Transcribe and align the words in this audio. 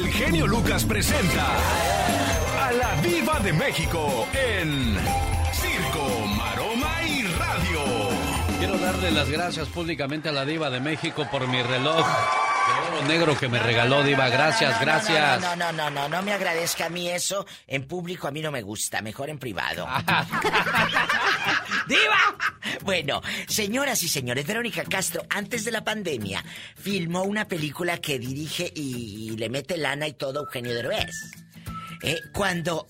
el 0.00 0.10
genio 0.12 0.46
Lucas 0.46 0.84
presenta 0.84 1.46
a 2.58 2.72
la 2.72 2.94
Viva 3.02 3.38
de 3.40 3.52
México 3.52 4.26
en 4.32 4.96
Circo, 5.52 6.26
Maroma 6.38 7.02
y 7.02 7.22
Radio. 7.24 7.80
Quiero 8.58 8.78
darle 8.78 9.10
las 9.10 9.28
gracias 9.28 9.68
públicamente 9.68 10.30
a 10.30 10.32
la 10.32 10.46
Diva 10.46 10.70
de 10.70 10.80
México 10.80 11.28
por 11.30 11.46
mi 11.48 11.62
reloj 11.62 12.06
de 12.06 12.96
oro 12.96 13.08
negro 13.08 13.36
que 13.36 13.48
me 13.48 13.58
regaló, 13.58 14.02
Diva. 14.02 14.30
Gracias, 14.30 14.80
gracias. 14.80 15.40
No, 15.40 15.54
no, 15.56 15.70
no, 15.72 15.90
no, 15.90 16.08
no, 16.08 16.22
me 16.22 16.32
agradezca 16.32 16.86
a 16.86 16.88
mí 16.88 17.08
eso. 17.08 17.46
En 17.66 17.86
público 17.86 18.26
a 18.26 18.30
mí 18.30 18.40
no 18.40 18.50
me 18.50 18.62
gusta, 18.62 19.02
mejor 19.02 19.28
en 19.28 19.38
privado. 19.38 19.86
¡Diva! 21.88 22.36
Bueno, 22.82 23.22
señoras 23.48 24.02
y 24.02 24.08
señores, 24.08 24.46
Verónica 24.46 24.84
Castro, 24.84 25.24
antes 25.30 25.64
de 25.64 25.70
la 25.70 25.84
pandemia, 25.84 26.44
filmó 26.76 27.22
una 27.22 27.46
película 27.46 27.98
que 27.98 28.18
dirige 28.18 28.72
y, 28.74 29.36
le 29.36 29.48
mete 29.48 29.76
lana 29.76 30.08
y 30.08 30.14
todo 30.14 30.40
Eugenio 30.40 30.74
Derbez. 30.74 31.14
Eh, 32.02 32.20
cuando 32.32 32.86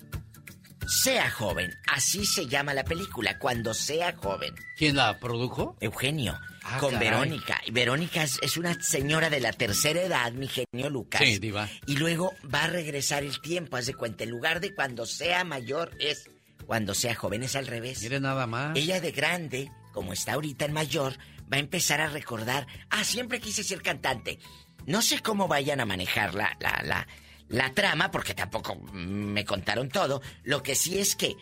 sea 0.87 1.31
joven, 1.31 1.73
así 1.87 2.25
se 2.27 2.47
llama 2.47 2.75
la 2.75 2.84
película, 2.84 3.39
Cuando 3.39 3.75
sea 3.75 4.17
joven. 4.17 4.55
¿Quién 4.77 4.97
la 4.97 5.19
produjo? 5.19 5.77
Eugenio. 5.81 6.39
Ah, 6.62 6.79
con 6.79 6.98
Verónica. 6.98 7.61
Y 7.65 7.70
Verónica 7.70 8.23
es, 8.23 8.57
una 8.57 8.81
señora 8.83 9.31
de 9.31 9.41
la 9.41 9.53
tercera 9.53 10.03
edad, 10.03 10.33
mi 10.33 10.48
genio 10.48 10.91
Lucas. 10.91 11.23
Sí, 11.23 11.39
diva. 11.39 11.69
Y 11.87 11.97
luego 11.97 12.34
va 12.53 12.65
a 12.65 12.67
regresar 12.67 13.23
el 13.23 13.41
tiempo, 13.41 13.77
haz 13.77 13.87
de 13.87 13.95
cuenta. 13.95 14.25
En 14.25 14.31
lugar 14.31 14.61
de 14.61 14.75
cuando 14.75 15.07
sea 15.07 15.45
mayor 15.45 15.93
es 15.98 16.29
cuando 16.70 16.95
sea 16.95 17.16
joven, 17.16 17.42
es 17.42 17.56
al 17.56 17.66
revés. 17.66 18.01
Mire 18.01 18.20
nada 18.20 18.47
más. 18.47 18.77
Ella 18.77 19.01
de 19.01 19.11
grande, 19.11 19.73
como 19.92 20.12
está 20.12 20.34
ahorita 20.34 20.66
en 20.66 20.73
mayor, 20.73 21.15
va 21.52 21.56
a 21.56 21.59
empezar 21.59 22.01
a 22.01 22.06
recordar. 22.06 22.69
Ah, 22.91 23.02
siempre 23.02 23.41
quise 23.41 23.65
ser 23.65 23.83
cantante. 23.83 24.38
No 24.87 25.02
sé 25.02 25.19
cómo 25.19 25.48
vayan 25.48 25.80
a 25.80 25.84
manejar 25.84 26.33
la, 26.33 26.56
la, 26.61 26.80
la, 26.84 27.09
la 27.48 27.75
trama, 27.75 28.12
porque 28.12 28.34
tampoco 28.34 28.77
me 28.77 29.45
contaron 29.45 29.88
todo. 29.88 30.23
Lo 30.45 30.62
que 30.62 30.77
sí 30.77 31.00
es 31.00 31.17
que 31.17 31.34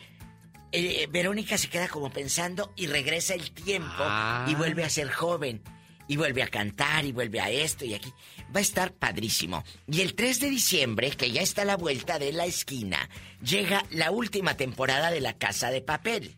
eh, 0.71 1.07
Verónica 1.11 1.59
se 1.59 1.69
queda 1.69 1.87
como 1.89 2.09
pensando 2.09 2.73
y 2.75 2.87
regresa 2.87 3.35
el 3.35 3.51
tiempo 3.51 3.99
y 3.99 4.07
ah. 4.07 4.55
vuelve 4.57 4.83
a 4.83 4.89
ser 4.89 5.11
joven. 5.11 5.61
Y 6.09 6.17
vuelve 6.17 6.43
a 6.43 6.47
cantar 6.47 7.05
y 7.05 7.13
vuelve 7.13 7.39
a 7.39 7.49
esto 7.49 7.85
y 7.85 7.93
aquí. 7.93 8.11
Va 8.53 8.59
a 8.59 8.61
estar 8.61 8.91
padrísimo. 8.93 9.63
Y 9.87 10.01
el 10.01 10.15
3 10.15 10.41
de 10.41 10.49
diciembre, 10.49 11.11
que 11.11 11.31
ya 11.31 11.41
está 11.41 11.61
a 11.61 11.65
la 11.65 11.77
vuelta 11.77 12.19
de 12.19 12.33
la 12.33 12.45
esquina, 12.45 13.07
llega 13.41 13.85
la 13.91 14.11
última 14.11 14.57
temporada 14.57 15.11
de 15.11 15.21
La 15.21 15.37
Casa 15.37 15.69
de 15.69 15.81
Papel. 15.81 16.35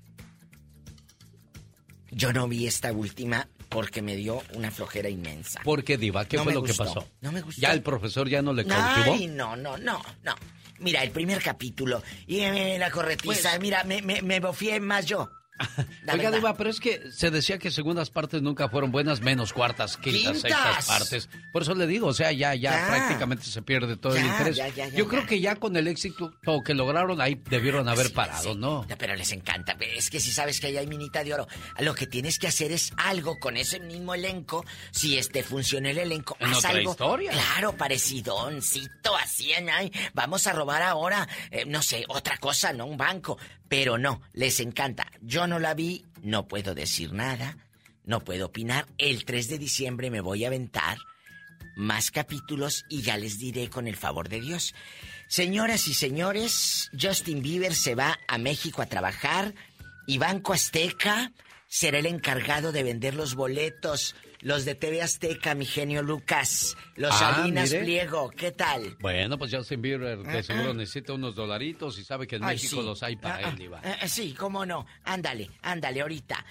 Yo 2.11 2.33
no 2.33 2.47
vi 2.47 2.67
esta 2.67 2.91
última 2.91 3.47
porque 3.69 4.01
me 4.01 4.17
dio 4.17 4.43
una 4.55 4.69
flojera 4.69 5.07
inmensa. 5.07 5.61
¿Por 5.63 5.85
qué, 5.85 5.97
Diva? 5.97 6.25
¿Qué 6.25 6.37
fue 6.37 6.53
lo 6.53 6.61
que 6.61 6.73
pasó? 6.73 7.07
No 7.21 7.31
me 7.31 7.41
gustó. 7.41 7.61
¿Ya 7.61 7.71
el 7.71 7.81
profesor 7.81 8.27
ya 8.27 8.41
no 8.41 8.51
le 8.51 8.65
cautivó? 8.65 9.13
Ay, 9.13 9.27
no, 9.27 9.55
no, 9.55 9.77
no, 9.77 10.01
no. 10.23 10.35
Mira, 10.79 11.01
el 11.03 11.11
primer 11.11 11.41
capítulo. 11.41 12.03
Y 12.27 12.41
me, 12.41 12.77
la 12.77 12.91
corretiza. 12.91 13.51
Pues- 13.51 13.61
mira, 13.61 13.85
me, 13.85 14.01
me, 14.01 14.21
me 14.21 14.41
bofié 14.41 14.81
más 14.81 15.05
yo. 15.05 15.31
Oiga, 16.11 16.31
Diva, 16.31 16.55
pero 16.55 16.69
es 16.69 16.79
que 16.79 17.11
se 17.11 17.31
decía 17.31 17.57
que 17.57 17.71
segundas 17.71 18.09
partes 18.09 18.41
nunca 18.41 18.69
fueron 18.69 18.91
buenas, 18.91 19.21
menos 19.21 19.53
cuartas, 19.53 19.97
quintas, 19.97 20.39
sextas 20.41 20.85
partes. 20.85 21.29
Por 21.51 21.63
eso 21.63 21.75
le 21.75 21.87
digo, 21.87 22.07
o 22.07 22.13
sea, 22.13 22.31
ya, 22.31 22.55
ya, 22.55 22.87
prácticamente 22.87 23.45
se 23.45 23.61
pierde 23.61 23.97
todo 23.97 24.15
el 24.15 24.25
interés. 24.25 24.59
Yo 24.93 25.07
creo 25.07 25.25
que 25.25 25.39
ya 25.39 25.55
con 25.55 25.75
el 25.75 25.87
éxito 25.87 26.33
que 26.65 26.73
lograron, 26.73 27.21
ahí 27.21 27.41
debieron 27.49 27.87
haber 27.87 28.13
parado, 28.13 28.55
¿no? 28.55 28.85
Pero 28.97 29.15
les 29.15 29.31
encanta. 29.31 29.75
Es 29.95 30.09
que 30.09 30.19
si 30.19 30.31
sabes 30.31 30.59
que 30.59 30.67
ahí 30.67 30.77
hay 30.77 30.87
minita 30.87 31.23
de 31.23 31.33
oro, 31.33 31.47
lo 31.79 31.95
que 31.95 32.07
tienes 32.07 32.39
que 32.39 32.47
hacer 32.47 32.71
es 32.71 32.93
algo 32.97 33.39
con 33.39 33.57
ese 33.57 33.79
mismo 33.79 34.13
elenco. 34.13 34.65
Si 34.91 35.17
este 35.17 35.43
funciona 35.43 35.89
el 35.89 35.97
elenco, 35.97 36.35
¿En 36.39 36.49
haz 36.49 36.65
algo. 36.65 36.91
historia? 36.91 37.31
Claro, 37.31 37.75
parecidoncito, 37.75 39.15
así, 39.15 39.53
ay, 39.53 39.91
vamos 40.13 40.47
a 40.47 40.53
robar 40.53 40.81
ahora, 40.81 41.27
eh, 41.49 41.65
no 41.65 41.81
sé, 41.81 42.05
otra 42.07 42.37
cosa, 42.37 42.73
¿no? 42.73 42.85
Un 42.85 42.97
banco. 42.97 43.37
Pero 43.67 43.97
no, 43.97 44.21
les 44.33 44.59
encanta. 44.59 45.07
Yo 45.21 45.47
no 45.51 45.59
la 45.59 45.73
vi, 45.73 46.05
no 46.23 46.47
puedo 46.47 46.73
decir 46.73 47.11
nada, 47.11 47.57
no 48.05 48.21
puedo 48.21 48.45
opinar. 48.45 48.87
El 48.97 49.25
3 49.25 49.49
de 49.49 49.57
diciembre 49.57 50.09
me 50.09 50.21
voy 50.21 50.45
a 50.45 50.47
aventar 50.47 50.97
más 51.75 52.09
capítulos 52.09 52.85
y 52.87 53.01
ya 53.01 53.17
les 53.17 53.37
diré 53.37 53.69
con 53.69 53.85
el 53.85 53.97
favor 53.97 54.29
de 54.29 54.39
Dios. 54.39 54.73
Señoras 55.27 55.89
y 55.89 55.93
señores, 55.93 56.89
Justin 56.97 57.41
Bieber 57.41 57.75
se 57.75 57.95
va 57.95 58.17
a 58.29 58.37
México 58.37 58.81
a 58.81 58.85
trabajar 58.85 59.53
y 60.07 60.19
Banco 60.19 60.53
Azteca 60.53 61.33
será 61.67 61.99
el 61.99 62.05
encargado 62.05 62.71
de 62.71 62.83
vender 62.83 63.13
los 63.13 63.35
boletos 63.35 64.15
los 64.41 64.65
de 64.65 64.75
TV 64.75 65.01
Azteca, 65.01 65.55
mi 65.55 65.65
genio 65.65 66.01
Lucas. 66.01 66.75
Los 66.95 67.13
ah, 67.13 67.35
Salinas 67.35 67.73
Pliego, 67.73 68.29
¿qué 68.31 68.51
tal? 68.51 68.97
Bueno, 68.99 69.37
pues 69.37 69.53
Justin 69.53 69.81
Bieber 69.81 70.17
de 70.17 70.39
ah, 70.39 70.43
seguro 70.43 70.71
ah. 70.71 70.73
necesita 70.73 71.13
unos 71.13 71.35
dolaritos 71.35 71.97
y 71.99 72.03
sabe 72.03 72.27
que 72.27 72.35
en 72.37 72.45
México 72.45 72.81
los 72.81 73.01
hay 73.03 73.15
para 73.15 73.49
él, 73.49 73.55
Diva. 73.55 73.81
Eh, 73.83 74.07
sí, 74.07 74.33
cómo 74.33 74.65
no. 74.65 74.85
Ándale, 75.03 75.49
ándale, 75.61 76.01
ahorita. 76.01 76.43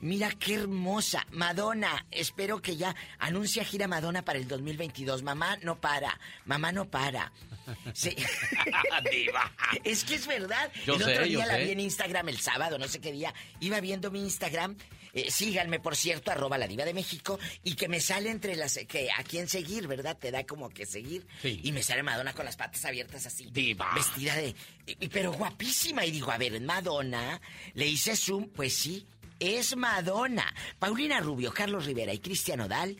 Mira 0.00 0.30
qué 0.30 0.54
hermosa. 0.54 1.26
Madonna, 1.32 2.06
espero 2.10 2.60
que 2.60 2.76
ya 2.76 2.94
anuncia 3.18 3.64
gira 3.64 3.88
Madonna 3.88 4.22
para 4.22 4.38
el 4.38 4.46
2022. 4.46 5.22
Mamá 5.22 5.58
no 5.62 5.80
para, 5.80 6.18
mamá 6.44 6.72
no 6.72 6.86
para. 6.88 7.32
Sí. 7.92 8.14
Diva. 9.10 9.52
Es 9.84 10.04
que 10.04 10.14
es 10.14 10.26
verdad. 10.26 10.70
Yo 10.86 10.94
el 10.94 11.02
otro 11.02 11.24
día 11.24 11.46
la 11.46 11.56
vi 11.56 11.70
en 11.70 11.80
Instagram 11.80 12.28
el 12.28 12.38
sábado, 12.38 12.78
no 12.78 12.88
sé 12.88 13.00
qué 13.00 13.12
día. 13.12 13.32
Iba 13.60 13.80
viendo 13.80 14.10
mi 14.10 14.20
Instagram 14.20 14.76
eh, 15.18 15.30
síganme, 15.30 15.80
por 15.80 15.96
cierto, 15.96 16.30
arroba 16.30 16.58
la 16.58 16.66
diva 16.66 16.84
de 16.84 16.94
México 16.94 17.38
y 17.64 17.74
que 17.74 17.88
me 17.88 18.00
sale 18.00 18.30
entre 18.30 18.56
las... 18.56 18.78
que 18.88 19.10
a 19.10 19.22
quién 19.22 19.48
seguir, 19.48 19.86
¿verdad? 19.86 20.16
Te 20.18 20.30
da 20.30 20.44
como 20.44 20.68
que 20.68 20.86
seguir. 20.86 21.26
Y 21.42 21.72
me 21.72 21.82
sale 21.82 22.02
Madonna 22.02 22.32
con 22.32 22.44
las 22.44 22.56
patas 22.56 22.84
abiertas 22.84 23.26
así. 23.26 23.48
Diva. 23.50 23.92
Vestida 23.94 24.36
de... 24.36 24.54
Pero 25.10 25.32
guapísima. 25.32 26.04
Y 26.04 26.10
digo, 26.10 26.30
a 26.30 26.38
ver, 26.38 26.60
Madonna. 26.60 27.40
Le 27.74 27.86
hice 27.86 28.16
zoom, 28.16 28.48
pues 28.48 28.74
sí, 28.74 29.06
es 29.38 29.76
Madonna. 29.76 30.54
Paulina 30.78 31.20
Rubio, 31.20 31.52
Carlos 31.52 31.86
Rivera 31.86 32.12
y 32.12 32.18
Cristian 32.18 32.60
Odal 32.60 32.98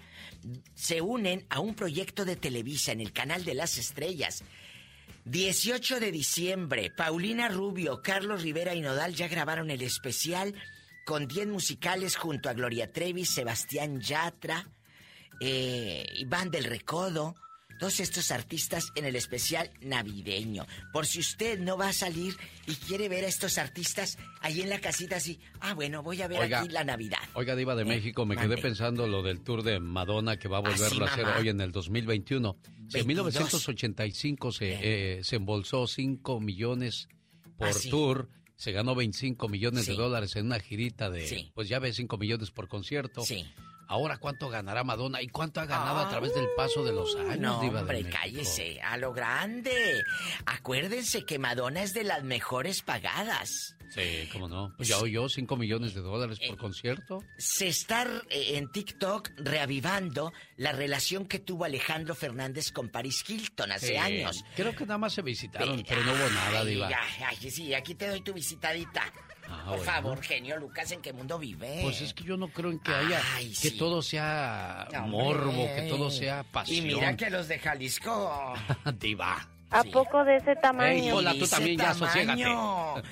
se 0.75 1.01
unen 1.01 1.47
a 1.51 1.61
un 1.61 1.75
proyecto 1.75 2.25
de 2.25 2.37
Televisa 2.37 2.93
en 2.93 3.01
el 3.01 3.13
canal 3.13 3.45
de 3.45 3.55
las 3.55 3.79
estrellas. 3.79 4.45
18 5.25 6.01
de 6.01 6.11
diciembre, 6.11 6.91
Paulina 6.91 7.49
Rubio, 7.49 8.01
Carlos 8.03 8.43
Rivera 8.43 8.75
y 8.75 8.81
Nodal 8.81 9.15
ya 9.15 9.29
grabaron 9.29 9.71
el 9.71 9.83
especial 9.83 10.55
con 11.09 11.27
10 11.27 11.49
musicales 11.49 12.17
junto 12.17 12.51
a 12.51 12.53
Gloria 12.53 12.93
Trevi, 12.93 13.25
Sebastián 13.25 13.99
Yatra, 13.99 14.71
eh, 15.41 16.05
Iván 16.17 16.51
del 16.51 16.65
Recodo, 16.65 17.35
todos 17.81 18.01
estos 18.01 18.31
artistas 18.31 18.93
en 18.95 19.07
el 19.07 19.17
especial 19.17 19.71
navideño. 19.81 20.67
Por 20.93 21.07
si 21.07 21.21
usted 21.21 21.61
no 21.61 21.79
va 21.79 21.89
a 21.89 21.93
salir 21.95 22.35
y 22.67 22.75
quiere 22.75 23.09
ver 23.09 23.25
a 23.25 23.29
estos 23.29 23.57
artistas 23.57 24.19
ahí 24.43 24.61
en 24.61 24.69
la 24.69 24.83
casita 24.83 25.17
así, 25.17 25.41
ah, 25.61 25.73
bueno, 25.73 26.03
voy 26.03 26.21
a 26.21 26.29
ver 26.29 26.43
aquí 26.43 26.69
la 26.69 26.85
Navidad. 26.85 27.21
Oiga, 27.33 27.57
Diva 27.57 27.75
de 27.75 27.85
eh, 27.85 27.87
México, 27.87 28.27
me 28.27 28.37
quedé 28.37 28.59
pensando 28.59 29.07
lo 29.07 29.23
del 29.23 29.41
tour 29.41 29.63
de 29.63 29.81
Madonna 29.81 30.39
que 30.39 30.49
va 30.49 30.59
a 30.59 30.61
volverlo 30.61 31.07
a 31.07 31.09
hacer 31.11 31.25
hoy 31.25 31.49
en 31.49 31.63
el 31.63 31.73
2021. 31.73 32.55
En 32.93 33.07
1985 33.07 34.53
se, 34.53 35.19
eh, 35.19 35.25
se 35.25 35.37
embolsó 35.37 35.87
5 35.87 36.39
millones 36.39 37.09
por 37.57 37.69
ah, 37.69 37.73
tour 37.89 38.29
se 38.59 38.73
ganó 38.73 38.97
25 38.97 39.49
millones 39.49 39.87
de 39.87 39.95
dólares 39.95 40.35
en 40.35 40.47
una 40.47 40.59
girita 40.59 41.09
de, 41.09 41.49
pues 41.55 41.69
ya 41.69 41.79
ves, 41.79 41.95
5 41.97 42.19
millones 42.19 42.51
por 42.51 42.67
concierto. 42.67 43.23
Sí. 43.25 43.47
Ahora, 43.89 44.19
¿cuánto 44.19 44.51
ganará 44.51 44.85
Madonna? 44.85 45.23
¿Y 45.23 45.29
cuánto 45.29 45.61
ha 45.61 45.67
ganado 45.67 46.01
a 46.01 46.09
través 46.11 46.35
del 46.35 46.47
paso 46.57 46.85
de 46.85 46.93
los 46.93 47.17
años, 47.17 47.39
no, 47.39 47.59
hombre, 47.61 48.05
cállese, 48.05 48.81
a 48.83 48.99
lo 48.99 49.15
grande. 49.15 50.03
Acuérdense 50.45 51.25
que 51.25 51.39
Madonna 51.39 51.83
es 51.83 51.95
de 51.95 52.05
las 52.05 52.23
mejores 52.23 52.83
pagadas. 52.83 53.75
Sí, 53.89 54.29
cómo 54.33 54.49
no. 54.49 54.75
Pues 54.77 54.89
ya 54.89 54.99
oyó 54.99 55.29
5 55.29 55.57
millones 55.57 55.95
de 55.95 56.03
dólares 56.03 56.39
por 56.39 56.57
eh, 56.57 56.59
concierto. 56.59 57.25
Se 57.39 57.69
está 57.69 58.07
eh, 58.29 58.59
en 58.59 58.71
TikTok 58.71 59.31
reavivando 59.39 60.33
la 60.57 60.73
relación 60.73 61.27
que 61.27 61.39
tuvo 61.39 61.65
Alejandro 61.65 62.15
Fernández 62.15 62.71
con 62.71 62.91
Paris 62.91 63.25
Hilton 63.27 63.73
hace 63.73 63.99
años. 63.99 64.45
Creo 64.55 64.77
que 64.77 64.85
nada 64.85 64.99
más 64.99 65.15
se 65.15 65.23
visitaron, 65.23 65.83
pero 65.89 66.03
no 66.03 66.13
hubo 66.13 66.31
nada, 66.31 66.65
Diva. 66.65 66.91
Ay, 67.27 67.51
sí, 67.51 67.73
aquí 67.73 67.95
te 67.95 68.09
doy 68.09 68.21
tu 68.21 68.35
visitadita. 68.35 69.11
Ah, 69.51 69.65
Por 69.69 69.81
favor, 69.81 70.23
genio 70.23 70.57
Lucas, 70.59 70.91
¿en 70.93 71.01
qué 71.01 71.13
mundo 71.13 71.39
vive? 71.39 71.81
Pues 71.83 72.01
es 72.01 72.13
que 72.15 72.25
yo 72.25 72.37
no 72.37 72.49
creo 72.49 72.71
en 72.71 72.79
que 72.81 72.93
haya 72.93 73.21
que 73.61 73.71
todo 73.73 74.03
sea 74.03 74.89
morbo, 75.07 75.67
que 75.75 75.87
todo 75.89 76.11
sea 76.11 76.45
pasión. 76.45 76.87
Y 76.87 76.95
mira 76.95 77.17
que 77.17 77.31
los 77.31 77.49
de 77.49 77.59
Jalisco. 77.59 78.55
Diva. 78.99 79.49
¿A 79.71 79.85
poco 79.85 80.25
de 80.25 80.37
ese 80.37 80.57
tamaño? 80.57 81.05
Ey, 81.05 81.11
Pola, 81.11 81.35
tú 81.35 81.47
también 81.47 81.79
ya 81.79 81.93
sosiégate. 81.93 82.45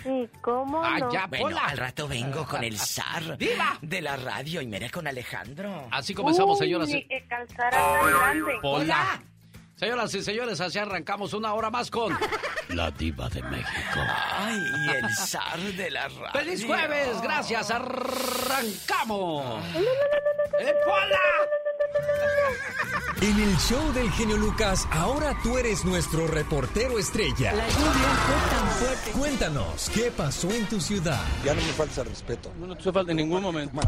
Sí, 0.02 0.28
¿cómo 0.40 0.82
ah, 0.82 0.98
no? 0.98 1.12
ya, 1.12 1.26
bueno, 1.26 1.58
al 1.62 1.76
rato 1.76 2.08
vengo 2.08 2.46
con 2.46 2.64
el 2.64 2.78
zar 2.78 3.36
¡Diva! 3.38 3.78
de 3.82 4.00
la 4.00 4.16
radio 4.16 4.62
y 4.62 4.66
miré 4.66 4.88
con 4.90 5.06
Alejandro. 5.06 5.88
Así 5.90 6.14
comenzamos, 6.14 6.58
señoras. 6.58 6.88
Ni 6.88 7.04
que 7.04 7.26
calzara 7.28 7.76
tan 7.76 8.10
grande. 8.10 8.52
Pola. 8.62 9.22
Señoras 9.76 10.14
y 10.14 10.22
señores, 10.22 10.58
así 10.62 10.78
arrancamos 10.78 11.34
una 11.34 11.52
hora 11.52 11.70
más 11.70 11.90
con 11.90 12.16
La 12.70 12.90
Diva 12.90 13.28
de 13.28 13.42
México. 13.42 14.00
Ay, 14.34 14.58
y 14.58 14.90
el 14.90 15.10
zar 15.16 15.58
de 15.58 15.90
la 15.90 16.08
radio. 16.08 16.30
¡Feliz 16.32 16.64
jueves! 16.64 17.20
Gracias, 17.22 17.70
arrancamos. 17.70 19.62
¡Eh, 20.58 20.74
Pola! 20.84 21.20
En 23.20 23.40
el 23.40 23.56
show 23.58 23.92
del 23.92 24.10
genio 24.12 24.36
Lucas, 24.38 24.86
ahora 24.90 25.36
tú 25.42 25.58
eres 25.58 25.84
nuestro 25.84 26.26
reportero 26.26 26.98
estrella. 26.98 27.52
La 27.52 27.68
lluvia 27.68 27.90
fue 27.90 28.56
tan 28.56 28.68
fuerte. 28.70 29.10
Cuéntanos, 29.12 29.90
¿qué 29.94 30.10
pasó 30.10 30.50
en 30.50 30.66
tu 30.68 30.80
ciudad? 30.80 31.20
Ya 31.44 31.54
no 31.54 31.60
me 31.60 31.72
falta 31.72 32.04
respeto. 32.04 32.52
No, 32.58 32.66
no 32.66 32.76
te 32.76 32.92
falta 32.92 33.10
en 33.12 33.16
ningún 33.18 33.42
momento. 33.42 33.78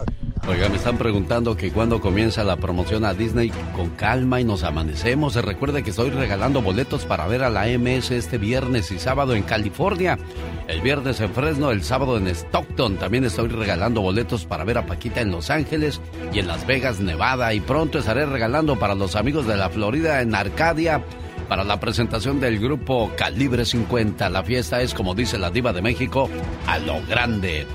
Oiga, 0.48 0.70
me 0.70 0.76
están 0.76 0.96
preguntando 0.96 1.58
que 1.58 1.70
cuando 1.70 2.00
comienza 2.00 2.42
la 2.42 2.56
promoción 2.56 3.04
a 3.04 3.12
Disney 3.12 3.52
con 3.76 3.90
calma 3.90 4.40
y 4.40 4.44
nos 4.44 4.62
amanecemos. 4.64 5.34
Se 5.34 5.42
recuerde 5.42 5.82
que 5.82 5.90
estoy 5.90 6.08
regalando 6.08 6.62
boletos 6.62 7.04
para 7.04 7.26
ver 7.26 7.42
a 7.42 7.50
la 7.50 7.66
MS 7.66 8.12
este 8.12 8.38
viernes 8.38 8.90
y 8.90 8.98
sábado 8.98 9.34
en 9.34 9.42
California. 9.42 10.18
El 10.66 10.80
viernes 10.80 11.20
en 11.20 11.34
Fresno, 11.34 11.70
el 11.70 11.82
sábado 11.82 12.16
en 12.16 12.28
Stockton. 12.28 12.96
También 12.96 13.26
estoy 13.26 13.48
regalando 13.48 14.00
boletos 14.00 14.46
para 14.46 14.64
ver 14.64 14.78
a 14.78 14.86
Paquita 14.86 15.20
en 15.20 15.32
Los 15.32 15.50
Ángeles 15.50 16.00
y 16.32 16.38
en 16.38 16.46
Las 16.46 16.66
Vegas, 16.66 16.98
Nevada. 16.98 17.52
Y 17.52 17.60
pronto 17.60 17.98
estaré 17.98 18.24
regalando 18.24 18.78
para 18.78 18.94
los 18.94 19.16
amigos 19.16 19.46
de 19.46 19.56
la 19.58 19.68
Florida 19.68 20.22
en 20.22 20.34
Arcadia 20.34 21.04
para 21.46 21.62
la 21.62 21.78
presentación 21.78 22.40
del 22.40 22.58
grupo 22.58 23.12
Calibre 23.18 23.66
50. 23.66 24.30
La 24.30 24.42
fiesta 24.42 24.80
es, 24.80 24.94
como 24.94 25.14
dice 25.14 25.36
la 25.36 25.50
diva 25.50 25.74
de 25.74 25.82
México, 25.82 26.30
a 26.66 26.78
lo 26.78 27.02
grande. 27.06 27.66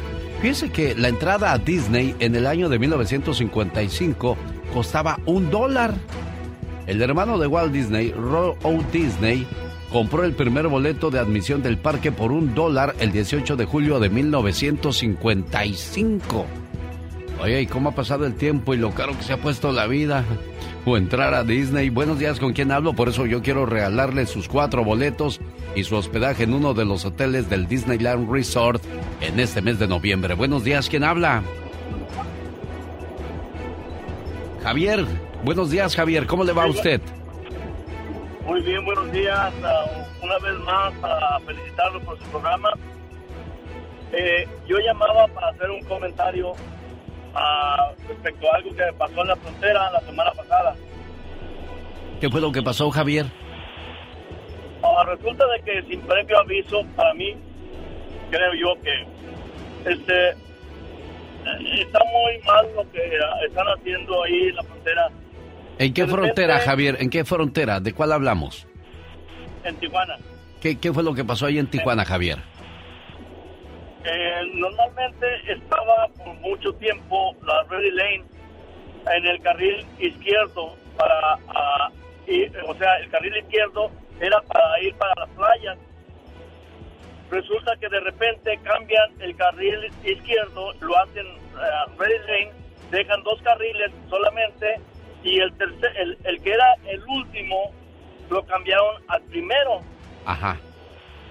Fíjense 0.44 0.70
que 0.72 0.94
la 0.94 1.08
entrada 1.08 1.54
a 1.54 1.58
Disney 1.58 2.16
en 2.20 2.36
el 2.36 2.46
año 2.48 2.68
de 2.68 2.78
1955 2.78 4.36
costaba 4.74 5.18
un 5.26 5.50
dólar. 5.50 5.94
El 6.86 7.02
hermano 7.02 7.38
de 7.38 7.48
Walt 7.48 7.72
Disney, 7.72 8.12
Roy 8.12 8.54
O. 8.62 8.84
Disney, 8.92 9.48
compró 9.90 10.26
el 10.26 10.34
primer 10.34 10.68
boleto 10.68 11.10
de 11.12 11.20
admisión 11.20 11.64
del 11.64 11.78
parque 11.78 12.12
por 12.12 12.34
un 12.34 12.54
dólar 12.54 12.94
el 13.00 13.14
18 13.14 13.56
de 13.56 13.64
julio 13.64 14.02
de 14.02 14.10
1955. 14.10 16.46
Oye, 17.42 17.62
¿y 17.62 17.66
cómo 17.66 17.92
ha 17.92 17.96
pasado 17.96 18.26
el 18.26 18.34
tiempo 18.34 18.74
y 18.74 18.78
lo 18.78 18.92
caro 18.92 19.18
que 19.18 19.24
se 19.24 19.32
ha 19.32 19.42
puesto 19.42 19.72
la 19.72 19.88
vida? 19.88 20.26
O 20.84 20.98
entrar 20.98 21.34
a 21.36 21.46
Disney. 21.46 21.90
Buenos 21.90 22.20
días, 22.20 22.42
¿con 22.42 22.52
quién 22.52 22.74
hablo? 22.74 22.92
Por 22.92 23.08
eso 23.08 23.26
yo 23.26 23.42
quiero 23.42 23.66
regalarle 23.66 24.26
sus 24.26 24.50
cuatro 24.50 24.84
boletos 24.84 25.40
y 25.76 25.84
su 25.84 25.96
hospedaje 25.96 26.44
en 26.44 26.54
uno 26.54 26.74
de 26.74 26.86
los 26.86 27.06
hoteles 27.06 27.50
del 27.50 27.68
Disneyland 27.68 28.32
Resort 28.32 28.84
en 29.22 29.40
este 29.40 29.62
mes 29.62 29.80
de 29.80 29.88
noviembre. 29.88 30.34
Buenos 30.36 30.64
días, 30.64 30.90
¿quién 30.90 31.04
habla? 31.04 31.44
Javier. 34.64 35.06
Buenos 35.44 35.72
días, 35.72 35.96
Javier. 35.96 36.26
¿Cómo 36.26 36.44
le 36.44 36.54
va 36.54 36.64
a 36.64 36.68
usted? 36.68 37.02
Muy 38.46 38.62
bien, 38.62 38.84
buenos 38.86 39.12
días. 39.12 39.54
Uh, 39.62 40.26
una 40.26 40.38
vez 40.40 40.60
más, 40.66 40.94
a 41.04 41.40
felicitarlo 41.46 42.00
por 42.02 42.18
su 42.20 42.26
programa. 42.26 42.70
Eh, 44.14 44.48
yo 44.68 44.78
llamaba 44.80 45.28
para 45.28 45.50
hacer 45.50 45.70
un 45.70 45.82
comentario 45.84 46.52
uh, 46.52 48.08
respecto 48.08 48.52
a 48.52 48.56
algo 48.58 48.76
que 48.76 48.84
pasó 48.98 49.22
en 49.22 49.28
la 49.28 49.36
frontera 49.36 49.92
la 49.92 50.00
semana 50.02 50.32
pasada. 50.32 50.76
¿Qué 52.22 52.30
fue 52.30 52.40
lo 52.40 52.52
que 52.52 52.62
pasó, 52.62 52.90
Javier? 52.90 53.26
Resulta 55.06 55.46
de 55.48 55.62
que 55.62 55.84
sin 55.88 56.02
previo 56.02 56.40
aviso, 56.40 56.84
para 56.96 57.14
mí, 57.14 57.36
creo 58.30 58.54
yo 58.54 58.82
que 58.82 59.06
este 59.90 60.30
está 61.82 62.00
muy 62.06 62.40
mal 62.46 62.66
lo 62.76 62.90
que 62.92 63.00
están 63.46 63.68
haciendo 63.68 64.24
ahí 64.24 64.50
en 64.50 64.56
la 64.56 64.64
frontera. 64.64 65.10
¿En 65.80 65.94
qué 65.94 66.08
frontera, 66.08 66.60
Javier? 66.60 66.98
¿En 67.00 67.10
qué 67.10 67.26
frontera? 67.26 67.80
¿De 67.80 67.94
cuál 67.94 68.12
hablamos? 68.12 68.68
En 69.64 69.76
Tijuana. 69.76 70.18
¿Qué, 70.62 70.80
qué 70.80 70.94
fue 70.94 71.04
lo 71.04 71.14
que 71.14 71.24
pasó 71.24 71.46
ahí 71.46 71.60
en 71.60 71.68
Tijuana, 71.68 72.06
Javier? 72.06 72.40
Eh, 74.06 74.42
normalmente 74.54 75.28
estaba 75.48 76.08
por 76.18 76.34
mucho 76.36 76.74
tiempo 76.74 77.36
la 77.46 77.64
Ready 77.70 77.92
Lane 77.92 78.24
en 79.16 79.26
el 79.26 79.42
carril 79.42 79.86
izquierdo 80.00 80.76
para, 80.98 81.36
uh, 81.38 82.32
ir, 82.32 82.52
o 82.68 82.76
sea, 82.76 82.98
el 82.98 83.10
carril 83.10 83.36
izquierdo 83.38 83.92
era 84.20 84.42
para 84.42 84.82
ir 84.82 84.96
para 84.96 85.14
las 85.18 85.30
playas. 85.30 85.78
Resulta 87.32 87.76
que 87.78 87.90
de 87.90 88.00
repente 88.00 88.60
cambian 88.64 89.10
el 89.20 89.36
carril 89.36 89.92
izquierdo, 90.04 90.74
lo 90.82 90.98
hacen 91.00 91.26
uh, 91.26 92.00
Ready 92.00 92.20
Lane, 92.28 92.52
dejan 92.92 93.24
dos 93.24 93.42
carriles 93.42 93.92
solamente 94.10 94.80
y 95.24 95.40
el, 95.40 95.52
tercer, 95.58 95.98
el, 95.98 96.18
el 96.26 96.42
que 96.42 96.52
era 96.52 96.76
el 96.86 97.04
último 97.06 97.72
lo 98.30 98.46
cambiaron 98.46 99.02
al 99.08 99.22
primero. 99.24 99.82
Ajá. 100.26 100.58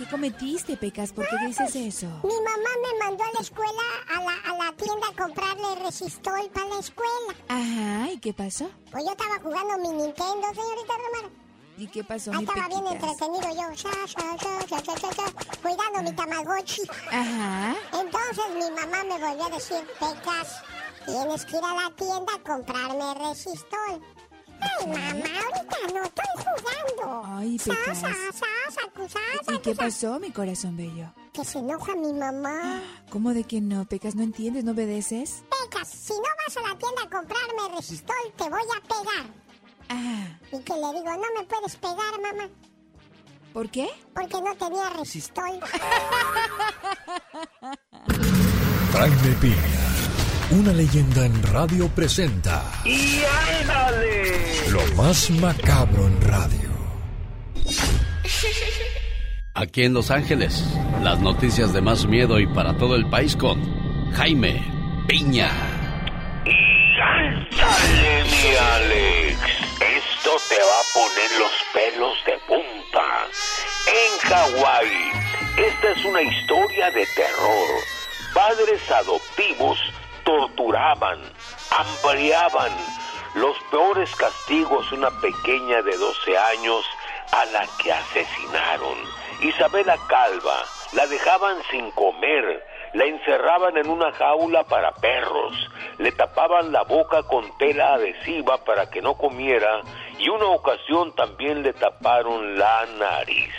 ¿Qué 0.00 0.06
cometiste, 0.06 0.78
Pecas? 0.78 1.12
¿Por 1.12 1.28
qué 1.28 1.36
dices 1.46 1.76
eso? 1.76 2.06
Mi 2.24 2.32
mamá 2.32 2.70
me 2.82 3.04
mandó 3.04 3.22
a 3.22 3.32
la 3.34 3.40
escuela, 3.40 3.82
a 4.08 4.24
la, 4.24 4.32
a 4.50 4.56
la 4.56 4.72
tienda 4.74 5.08
a 5.12 5.14
comprarle 5.14 5.84
resistol 5.84 6.50
para 6.54 6.68
la 6.68 6.78
escuela. 6.78 7.34
Ajá, 7.48 8.10
¿y 8.10 8.18
qué 8.18 8.32
pasó? 8.32 8.70
Pues 8.90 9.04
yo 9.04 9.10
estaba 9.10 9.38
jugando 9.42 9.76
mi 9.76 9.88
Nintendo, 10.02 10.46
señorita 10.54 10.94
Romero. 10.96 11.30
¿Y 11.76 11.86
qué 11.88 12.02
pasó, 12.02 12.32
Ahí 12.32 12.44
estaba 12.44 12.68
bien 12.68 12.86
entretenido 12.86 13.50
yo, 13.50 13.76
sa, 13.76 13.90
sa, 14.06 14.38
sa, 14.38 15.58
cuidando 15.60 16.02
mi 16.02 16.16
Tamagotchi. 16.16 16.82
Ajá. 17.12 17.76
Entonces 17.92 18.44
mi 18.54 18.70
mamá 18.70 19.04
me 19.04 19.18
volvió 19.18 19.44
a 19.44 19.50
decir, 19.50 19.86
Pecas, 19.98 20.62
tienes 21.04 21.44
que 21.44 21.58
ir 21.58 21.62
a 21.62 21.74
la 21.74 21.94
tienda 21.94 22.32
a 22.36 22.42
comprarme 22.42 23.28
resistol. 23.28 24.00
Ay, 24.60 24.86
mamá, 24.86 25.30
ahorita 25.40 25.76
no 25.94 26.02
estoy 26.04 26.26
jugando. 26.36 27.22
Ay, 27.36 27.58
Pecas. 27.58 27.98
Sa, 27.98 28.08
sa, 28.08 28.32
sa, 28.32 28.46
sa, 29.08 29.18
sa, 29.44 29.52
¿Y 29.54 29.58
qué 29.58 29.74
pasó, 29.74 30.18
mi 30.20 30.30
corazón 30.30 30.76
bello? 30.76 31.12
Que 31.32 31.44
se 31.44 31.58
enoja 31.58 31.94
mi 31.94 32.12
mamá. 32.12 32.82
¿Cómo 33.10 33.32
de 33.32 33.44
que 33.44 33.60
no, 33.60 33.84
Pecas? 33.86 34.14
¿No 34.14 34.22
entiendes? 34.22 34.64
¿No 34.64 34.72
obedeces? 34.72 35.42
Pecas, 35.50 35.88
si 35.88 36.12
no 36.12 36.20
vas 36.46 36.56
a 36.56 36.60
la 36.68 36.78
tienda 36.78 37.02
a 37.04 37.08
comprarme 37.10 37.76
resistol, 37.76 38.16
te 38.36 38.48
voy 38.48 38.60
a 38.60 38.80
pegar. 38.82 39.26
Ah, 39.88 40.38
Y 40.52 40.58
que 40.60 40.72
le 40.74 40.92
digo, 40.92 41.10
no 41.10 41.40
me 41.40 41.46
puedes 41.46 41.76
pegar, 41.76 42.20
mamá, 42.22 42.48
¿por 43.52 43.68
qué? 43.70 43.88
porque 44.14 44.40
no 44.40 44.54
tenía 44.56 44.88
resistol. 44.90 45.58
Jaime 48.92 49.32
Piña, 49.40 49.56
una 50.50 50.72
leyenda 50.72 51.26
en 51.26 51.42
radio 51.44 51.88
presenta. 51.88 52.62
¡Y 52.84 53.22
ándale! 53.60 54.70
Lo 54.70 54.80
más 54.96 55.30
macabro 55.30 56.06
en 56.08 56.20
radio. 56.22 56.70
Aquí 59.54 59.84
en 59.84 59.94
Los 59.94 60.10
Ángeles, 60.10 60.64
las 61.02 61.20
noticias 61.20 61.72
de 61.72 61.80
más 61.80 62.06
miedo 62.06 62.40
y 62.40 62.46
para 62.48 62.76
todo 62.76 62.96
el 62.96 63.08
país 63.08 63.36
con 63.36 63.60
Jaime 64.12 64.60
Piña. 65.06 65.50
¡Ándale, 67.02 68.24
mi 68.24 68.56
Alex! 68.56 69.38
Esto 69.80 70.30
te 70.48 70.56
va 70.56 70.78
a 70.80 70.86
poner 70.94 71.30
los 71.38 71.52
pelos 71.72 72.16
de 72.26 72.38
punta. 72.48 73.06
En 73.86 74.18
Hawái, 74.28 75.12
esta 75.58 75.90
es 75.92 76.04
una 76.04 76.22
historia 76.22 76.90
de 76.90 77.06
terror. 77.14 77.68
padres 78.34 78.80
adoptivos 78.90 79.78
torturaban, 80.30 81.18
hambriaban, 81.76 82.70
los 83.34 83.56
peores 83.70 84.14
castigos 84.14 84.92
una 84.92 85.10
pequeña 85.20 85.82
de 85.82 85.96
12 85.96 86.38
años 86.38 86.84
a 87.32 87.44
la 87.46 87.66
que 87.82 87.92
asesinaron. 87.92 88.96
Isabela 89.42 89.96
Calva, 90.08 90.64
la 90.92 91.06
dejaban 91.08 91.56
sin 91.70 91.90
comer, 91.92 92.64
la 92.94 93.06
encerraban 93.06 93.76
en 93.76 93.88
una 93.88 94.12
jaula 94.12 94.62
para 94.64 94.92
perros, 94.92 95.68
le 95.98 96.12
tapaban 96.12 96.70
la 96.70 96.82
boca 96.82 97.24
con 97.24 97.44
tela 97.58 97.94
adhesiva 97.94 98.64
para 98.64 98.88
que 98.88 99.02
no 99.02 99.14
comiera 99.14 99.80
y 100.18 100.28
una 100.28 100.46
ocasión 100.46 101.12
también 101.16 101.64
le 101.64 101.72
taparon 101.72 102.56
la 102.56 102.86
nariz. 102.98 103.52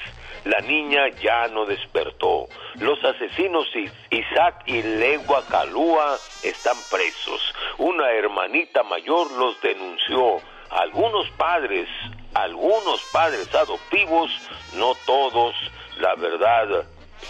La 0.45 0.59
niña 0.61 1.09
ya 1.21 1.47
no 1.49 1.65
despertó. 1.65 2.47
Los 2.75 3.03
asesinos 3.03 3.67
Isaac 4.09 4.63
y 4.65 4.81
Legua 4.81 5.45
Calúa 5.47 6.17
están 6.41 6.77
presos. 6.89 7.41
Una 7.77 8.09
hermanita 8.11 8.81
mayor 8.83 9.31
los 9.33 9.61
denunció. 9.61 10.41
Algunos 10.71 11.29
padres, 11.31 11.87
algunos 12.33 13.01
padres 13.11 13.53
adoptivos, 13.53 14.31
no 14.73 14.95
todos, 15.05 15.53
la 15.97 16.15
verdad, 16.15 16.85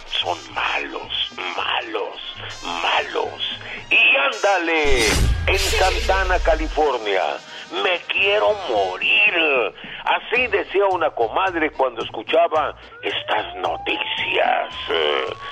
son 0.07 0.37
malos, 0.53 1.31
malos, 1.57 2.21
malos. 2.63 3.59
Y 3.89 4.15
ándale, 4.15 5.07
en 5.47 5.57
Santana, 5.57 6.39
California, 6.39 7.23
me 7.71 7.99
quiero 8.07 8.53
morir. 8.69 9.73
Así 10.03 10.47
decía 10.47 10.85
una 10.87 11.09
comadre 11.11 11.71
cuando 11.71 12.03
escuchaba 12.03 12.75
estas 13.01 13.55
noticias. 13.57 14.73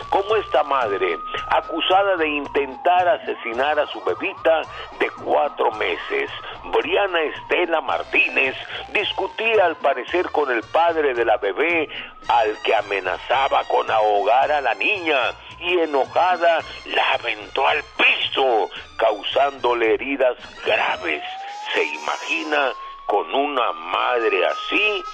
Como 0.09 0.35
esta 0.35 0.63
madre, 0.63 1.17
acusada 1.49 2.17
de 2.17 2.27
intentar 2.27 3.07
asesinar 3.07 3.79
a 3.79 3.88
su 3.88 4.03
bebita 4.03 4.61
de 4.99 5.09
cuatro 5.23 5.71
meses, 5.73 6.29
Briana 6.65 7.21
Estela 7.21 7.81
Martínez, 7.81 8.55
discutía 8.91 9.65
al 9.65 9.75
parecer 9.77 10.29
con 10.31 10.51
el 10.51 10.63
padre 10.63 11.13
de 11.13 11.25
la 11.25 11.38
bebé 11.38 11.89
al 12.27 12.61
que 12.63 12.75
amenazaba 12.75 13.63
con 13.65 13.89
ahogar 13.89 14.51
a 14.51 14.61
la 14.61 14.73
niña 14.75 15.17
y 15.59 15.79
enojada 15.79 16.59
la 16.85 17.13
aventó 17.13 17.67
al 17.67 17.83
piso, 17.97 18.69
causándole 18.97 19.93
heridas 19.93 20.38
graves 20.65 21.23
se 21.73 21.83
imagina 21.83 22.73
con 23.05 23.33
una 23.33 23.71
madre 23.73 24.45
así 24.45 25.05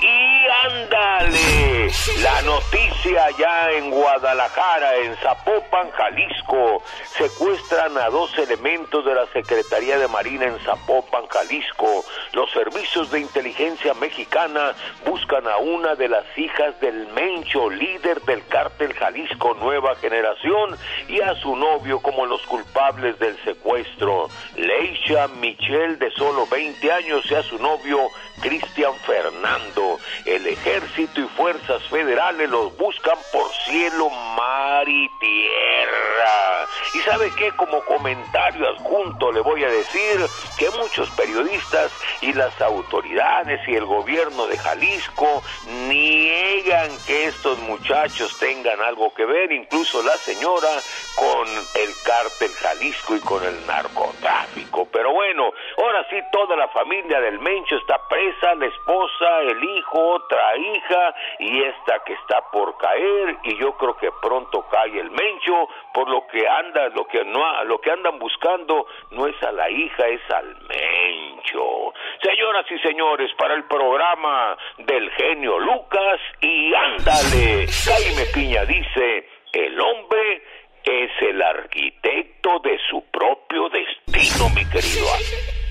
y 0.00 0.46
ándale, 0.66 1.90
la 2.22 2.42
noticia 2.42 3.30
ya 3.38 3.70
en 3.72 3.90
Guadalajara, 3.90 4.96
en 4.96 5.16
Zapopan, 5.16 5.90
Jalisco, 5.90 6.82
secuestran 7.16 7.96
a 7.98 8.08
dos 8.08 8.36
elementos 8.38 9.04
de 9.04 9.14
la 9.14 9.26
Secretaría 9.26 9.98
de 9.98 10.08
Marina 10.08 10.46
en 10.46 10.58
Zapopan, 10.60 11.26
Jalisco. 11.28 12.04
Los 12.32 12.50
servicios 12.52 13.10
de 13.10 13.20
inteligencia 13.20 13.94
mexicana 13.94 14.74
buscan 15.06 15.46
a 15.46 15.58
una 15.58 15.94
de 15.94 16.08
las 16.08 16.24
hijas 16.36 16.78
del 16.80 17.06
Mencho, 17.08 17.70
líder 17.70 18.20
del 18.22 18.46
cártel 18.46 18.94
Jalisco 18.94 19.54
Nueva 19.54 19.94
Generación, 19.96 20.76
y 21.08 21.20
a 21.20 21.34
su 21.36 21.54
novio 21.56 22.00
como 22.00 22.26
los 22.26 22.42
culpables 22.46 23.18
del 23.18 23.36
secuestro. 23.44 24.28
Leisha 24.56 25.28
Michelle, 25.28 25.96
de 25.96 26.10
solo 26.12 26.46
20 26.46 26.92
años, 26.92 27.24
y 27.30 27.34
a 27.34 27.42
su 27.42 27.58
novio 27.58 28.08
Cristian 28.40 28.94
Fernando. 29.06 29.83
El 30.24 30.46
ejército 30.46 31.20
y 31.20 31.28
fuerzas 31.36 31.82
federales 31.84 32.48
los 32.50 32.76
buscan 32.76 33.18
por 33.32 33.50
cielo, 33.66 34.10
mar 34.10 34.88
y 34.88 35.08
tierra. 35.18 36.66
Y 36.94 36.98
sabe 36.98 37.30
qué, 37.36 37.50
como 37.52 37.84
comentario 37.84 38.68
adjunto 38.68 39.32
le 39.32 39.40
voy 39.40 39.64
a 39.64 39.68
decir 39.68 40.20
que 40.58 40.70
muchos 40.70 41.10
periodistas 41.10 41.92
y 42.20 42.32
las 42.32 42.60
autoridades 42.60 43.60
y 43.68 43.74
el 43.74 43.84
gobierno 43.84 44.46
de 44.46 44.56
Jalisco 44.58 45.42
niegan 45.88 46.90
que 47.06 47.26
estos 47.26 47.58
muchachos 47.60 48.38
tengan 48.38 48.80
algo 48.80 49.12
que 49.14 49.24
ver, 49.24 49.52
incluso 49.52 50.02
la 50.02 50.16
señora, 50.16 50.70
con 51.16 51.48
el 51.48 51.90
cártel 52.04 52.50
Jalisco 52.52 53.16
y 53.16 53.20
con 53.20 53.44
el 53.44 53.66
narcotráfico. 53.66 54.88
Pero 54.92 55.12
bueno, 55.12 55.52
ahora 55.78 56.06
sí 56.10 56.16
toda 56.32 56.56
la 56.56 56.68
familia 56.68 57.20
del 57.20 57.38
Mencho 57.40 57.76
está 57.76 57.98
presa, 58.08 58.54
la 58.54 58.66
esposa, 58.66 59.40
el 59.42 59.62
hijo, 59.62 59.73
otra 59.92 60.56
hija 60.56 61.14
y 61.38 61.62
esta 61.62 62.00
que 62.04 62.14
está 62.14 62.40
por 62.50 62.76
caer 62.78 63.36
y 63.44 63.58
yo 63.58 63.72
creo 63.76 63.96
que 63.96 64.10
pronto 64.22 64.66
cae 64.70 65.00
el 65.00 65.10
mencho 65.10 65.68
por 65.92 66.08
lo 66.08 66.26
que 66.26 66.46
anda 66.46 66.88
lo 66.88 67.06
que 67.06 67.24
no 67.24 67.64
lo 67.64 67.80
que 67.80 67.90
andan 67.90 68.18
buscando 68.18 68.86
no 69.10 69.26
es 69.26 69.42
a 69.42 69.52
la 69.52 69.70
hija 69.70 70.06
es 70.08 70.30
al 70.30 70.56
mencho. 70.68 71.92
Señoras 72.22 72.66
y 72.70 72.78
señores 72.80 73.30
para 73.38 73.54
el 73.54 73.64
programa 73.64 74.56
del 74.78 75.10
genio 75.12 75.58
Lucas 75.58 76.20
y 76.40 76.74
ándale 76.74 77.66
Jaime 77.66 78.24
Piña 78.32 78.64
dice 78.64 79.28
el 79.52 79.80
hombre 79.80 80.42
es 80.84 81.10
el 81.20 81.40
arquitecto 81.40 82.58
de 82.60 82.78
su 82.90 83.02
propio 83.10 83.68
destino 83.70 84.48
mi 84.54 84.64
querido 84.70 85.63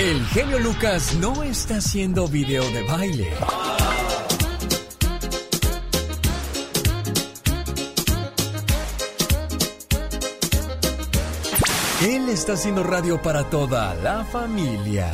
el 0.00 0.24
genio 0.28 0.58
Lucas 0.58 1.14
no 1.16 1.42
está 1.42 1.76
haciendo 1.76 2.26
video 2.26 2.62
de 2.70 2.82
baile. 2.84 3.28
Él 12.02 12.30
está 12.30 12.54
haciendo 12.54 12.82
radio 12.82 13.20
para 13.20 13.44
toda 13.50 13.94
la 13.96 14.24
familia. 14.24 15.12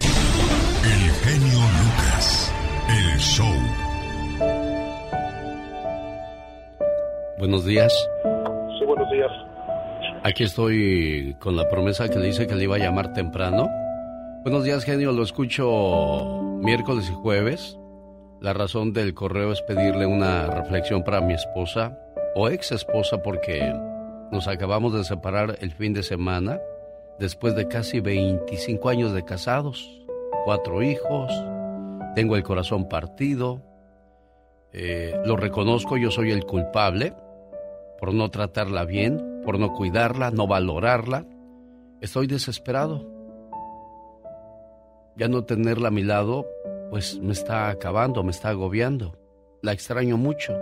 El 0.00 1.10
genio 1.24 1.58
Lucas, 1.58 2.52
el 2.88 3.18
show. 3.18 3.54
Buenos 7.38 7.64
días. 7.64 7.90
Sí, 8.78 8.84
buenos 8.84 9.10
días. 9.10 9.30
Aquí 10.24 10.44
estoy 10.44 11.34
con 11.40 11.56
la 11.56 11.66
promesa 11.70 12.06
que 12.10 12.18
le 12.18 12.28
hice 12.28 12.46
que 12.46 12.54
le 12.54 12.64
iba 12.64 12.76
a 12.76 12.78
llamar 12.78 13.14
temprano. 13.14 13.66
Buenos 14.42 14.64
días, 14.64 14.86
genio. 14.86 15.12
Lo 15.12 15.22
escucho 15.22 16.40
miércoles 16.62 17.10
y 17.10 17.12
jueves. 17.12 17.78
La 18.40 18.54
razón 18.54 18.94
del 18.94 19.12
correo 19.12 19.52
es 19.52 19.60
pedirle 19.60 20.06
una 20.06 20.46
reflexión 20.46 21.04
para 21.04 21.20
mi 21.20 21.34
esposa 21.34 21.98
o 22.34 22.48
ex 22.48 22.72
esposa 22.72 23.22
porque 23.22 23.70
nos 24.32 24.48
acabamos 24.48 24.94
de 24.94 25.04
separar 25.04 25.58
el 25.60 25.72
fin 25.72 25.92
de 25.92 26.02
semana 26.02 26.58
después 27.18 27.54
de 27.54 27.68
casi 27.68 28.00
25 28.00 28.88
años 28.88 29.12
de 29.12 29.26
casados, 29.26 29.86
cuatro 30.46 30.82
hijos, 30.82 31.30
tengo 32.14 32.34
el 32.34 32.42
corazón 32.42 32.88
partido, 32.88 33.60
eh, 34.72 35.20
lo 35.26 35.36
reconozco, 35.36 35.98
yo 35.98 36.10
soy 36.10 36.30
el 36.30 36.46
culpable 36.46 37.12
por 37.98 38.14
no 38.14 38.30
tratarla 38.30 38.86
bien, 38.86 39.42
por 39.44 39.58
no 39.58 39.74
cuidarla, 39.74 40.30
no 40.30 40.46
valorarla. 40.46 41.26
Estoy 42.00 42.26
desesperado 42.26 43.19
ya 45.20 45.28
no 45.28 45.44
tenerla 45.44 45.88
a 45.88 45.90
mi 45.90 46.02
lado, 46.02 46.48
pues 46.88 47.18
me 47.20 47.34
está 47.34 47.68
acabando, 47.68 48.22
me 48.22 48.30
está 48.30 48.48
agobiando. 48.48 49.18
La 49.60 49.72
extraño 49.72 50.16
mucho. 50.16 50.54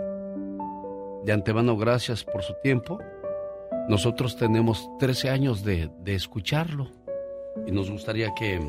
De 1.23 1.31
antemano, 1.31 1.77
gracias 1.77 2.25
por 2.25 2.43
su 2.43 2.53
tiempo. 2.61 2.99
Nosotros 3.87 4.35
tenemos 4.35 4.89
13 4.99 5.29
años 5.29 5.63
de, 5.63 5.89
de 6.01 6.13
escucharlo 6.13 6.91
y 7.65 7.71
nos 7.71 7.89
gustaría 7.89 8.33
que 8.35 8.59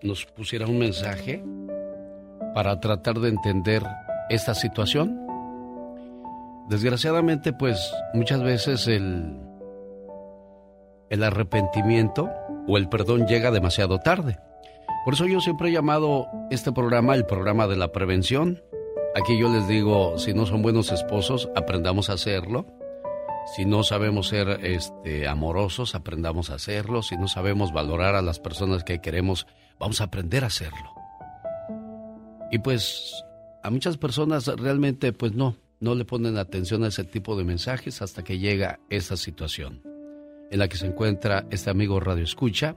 nos 0.00 0.24
pusiera 0.24 0.66
un 0.66 0.78
mensaje 0.78 1.44
para 2.54 2.80
tratar 2.80 3.20
de 3.20 3.28
entender 3.28 3.82
esta 4.30 4.54
situación. 4.54 5.20
Desgraciadamente, 6.70 7.52
pues 7.52 7.92
muchas 8.14 8.42
veces 8.42 8.88
el, 8.88 9.36
el 11.10 11.22
arrepentimiento 11.22 12.30
o 12.66 12.76
el 12.76 12.88
perdón 12.88 13.26
llega 13.26 13.50
demasiado 13.50 13.98
tarde. 13.98 14.38
Por 15.04 15.14
eso 15.14 15.26
yo 15.26 15.40
siempre 15.40 15.68
he 15.68 15.72
llamado 15.72 16.26
este 16.50 16.72
programa 16.72 17.14
el 17.14 17.26
programa 17.26 17.66
de 17.66 17.76
la 17.76 17.92
prevención. 17.92 18.62
Aquí 19.14 19.38
yo 19.38 19.48
les 19.48 19.68
digo, 19.68 20.18
si 20.18 20.34
no 20.34 20.46
son 20.46 20.62
buenos 20.62 20.90
esposos, 20.90 21.48
aprendamos 21.54 22.10
a 22.10 22.14
hacerlo. 22.14 22.66
Si 23.54 23.64
no 23.64 23.84
sabemos 23.84 24.28
ser 24.28 24.48
este, 24.64 25.28
amorosos, 25.28 25.94
aprendamos 25.94 26.50
a 26.50 26.54
hacerlo. 26.54 27.02
Si 27.02 27.16
no 27.16 27.28
sabemos 27.28 27.72
valorar 27.72 28.16
a 28.16 28.22
las 28.22 28.40
personas 28.40 28.82
que 28.82 29.00
queremos, 29.00 29.46
vamos 29.78 30.00
a 30.00 30.04
aprender 30.04 30.42
a 30.42 30.48
hacerlo. 30.48 30.92
Y 32.50 32.58
pues 32.58 33.24
a 33.62 33.70
muchas 33.70 33.96
personas 33.96 34.48
realmente 34.48 35.12
pues 35.12 35.32
no, 35.34 35.56
no 35.78 35.94
le 35.94 36.04
ponen 36.04 36.36
atención 36.36 36.82
a 36.82 36.88
ese 36.88 37.04
tipo 37.04 37.36
de 37.36 37.44
mensajes 37.44 38.02
hasta 38.02 38.24
que 38.24 38.38
llega 38.38 38.80
esa 38.90 39.16
situación 39.16 39.95
en 40.50 40.58
la 40.58 40.68
que 40.68 40.76
se 40.76 40.86
encuentra 40.86 41.46
este 41.50 41.70
amigo 41.70 42.00
Radio 42.00 42.24
Escucha 42.24 42.76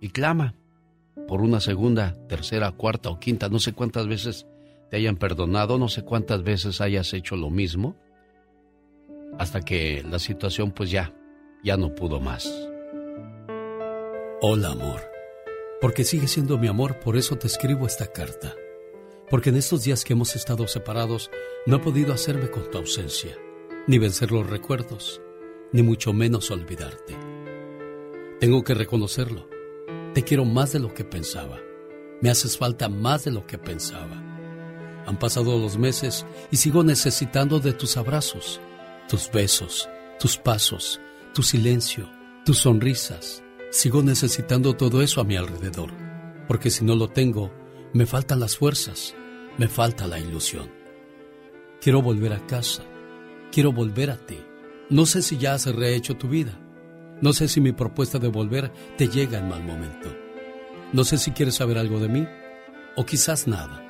y 0.00 0.10
clama 0.10 0.54
por 1.26 1.42
una 1.42 1.60
segunda, 1.60 2.16
tercera, 2.28 2.72
cuarta 2.72 3.10
o 3.10 3.20
quinta, 3.20 3.48
no 3.48 3.58
sé 3.58 3.72
cuántas 3.72 4.06
veces 4.06 4.46
te 4.90 4.96
hayan 4.96 5.16
perdonado, 5.16 5.78
no 5.78 5.88
sé 5.88 6.02
cuántas 6.02 6.42
veces 6.42 6.80
hayas 6.80 7.12
hecho 7.12 7.36
lo 7.36 7.50
mismo, 7.50 7.96
hasta 9.38 9.60
que 9.60 10.02
la 10.08 10.18
situación 10.18 10.72
pues 10.72 10.90
ya, 10.90 11.12
ya 11.62 11.76
no 11.76 11.94
pudo 11.94 12.20
más. 12.20 12.50
Hola 14.40 14.70
amor, 14.70 15.02
porque 15.80 16.04
sigue 16.04 16.28
siendo 16.28 16.58
mi 16.58 16.68
amor, 16.68 16.98
por 17.00 17.16
eso 17.16 17.36
te 17.36 17.46
escribo 17.46 17.86
esta 17.86 18.06
carta. 18.06 18.54
Porque 19.28 19.50
en 19.50 19.56
estos 19.56 19.84
días 19.84 20.04
que 20.04 20.14
hemos 20.14 20.34
estado 20.36 20.66
separados 20.66 21.30
no 21.66 21.76
he 21.76 21.80
podido 21.80 22.14
hacerme 22.14 22.50
con 22.50 22.70
tu 22.70 22.78
ausencia, 22.78 23.36
ni 23.86 23.98
vencer 23.98 24.32
los 24.32 24.48
recuerdos, 24.48 25.20
ni 25.72 25.82
mucho 25.82 26.12
menos 26.12 26.50
olvidarte. 26.50 27.16
Tengo 28.40 28.62
que 28.62 28.74
reconocerlo. 28.74 29.48
Te 30.14 30.22
quiero 30.22 30.44
más 30.44 30.72
de 30.72 30.80
lo 30.80 30.94
que 30.94 31.04
pensaba. 31.04 31.58
Me 32.20 32.30
haces 32.30 32.56
falta 32.56 32.88
más 32.88 33.24
de 33.24 33.30
lo 33.30 33.46
que 33.46 33.58
pensaba. 33.58 34.22
Han 35.06 35.18
pasado 35.18 35.58
los 35.58 35.78
meses 35.78 36.26
y 36.50 36.56
sigo 36.56 36.84
necesitando 36.84 37.60
de 37.60 37.72
tus 37.72 37.96
abrazos, 37.96 38.60
tus 39.08 39.30
besos, 39.30 39.88
tus 40.18 40.36
pasos, 40.36 41.00
tu 41.34 41.42
silencio, 41.42 42.10
tus 42.44 42.58
sonrisas. 42.58 43.42
Sigo 43.70 44.02
necesitando 44.02 44.74
todo 44.76 45.02
eso 45.02 45.20
a 45.20 45.24
mi 45.24 45.36
alrededor, 45.36 45.90
porque 46.46 46.70
si 46.70 46.84
no 46.84 46.96
lo 46.96 47.08
tengo, 47.08 47.52
me 47.92 48.06
faltan 48.06 48.40
las 48.40 48.56
fuerzas, 48.56 49.14
me 49.56 49.68
falta 49.68 50.06
la 50.06 50.18
ilusión. 50.18 50.70
Quiero 51.80 52.02
volver 52.02 52.32
a 52.32 52.46
casa, 52.46 52.82
quiero 53.52 53.72
volver 53.72 54.10
a 54.10 54.16
ti. 54.16 54.38
No 54.90 55.06
sé 55.06 55.22
si 55.22 55.36
ya 55.38 55.54
has 55.54 55.66
rehecho 55.66 56.16
tu 56.16 56.28
vida 56.28 56.58
no 57.20 57.32
sé 57.32 57.48
si 57.48 57.60
mi 57.60 57.72
propuesta 57.72 58.20
de 58.20 58.28
volver 58.28 58.72
te 58.96 59.08
llega 59.08 59.38
en 59.38 59.48
mal 59.48 59.64
momento. 59.64 60.14
No 60.92 61.02
sé 61.02 61.18
si 61.18 61.32
quieres 61.32 61.56
saber 61.56 61.76
algo 61.76 61.98
de 61.98 62.08
mí 62.08 62.26
o 62.96 63.04
quizás 63.04 63.48
nada. 63.48 63.84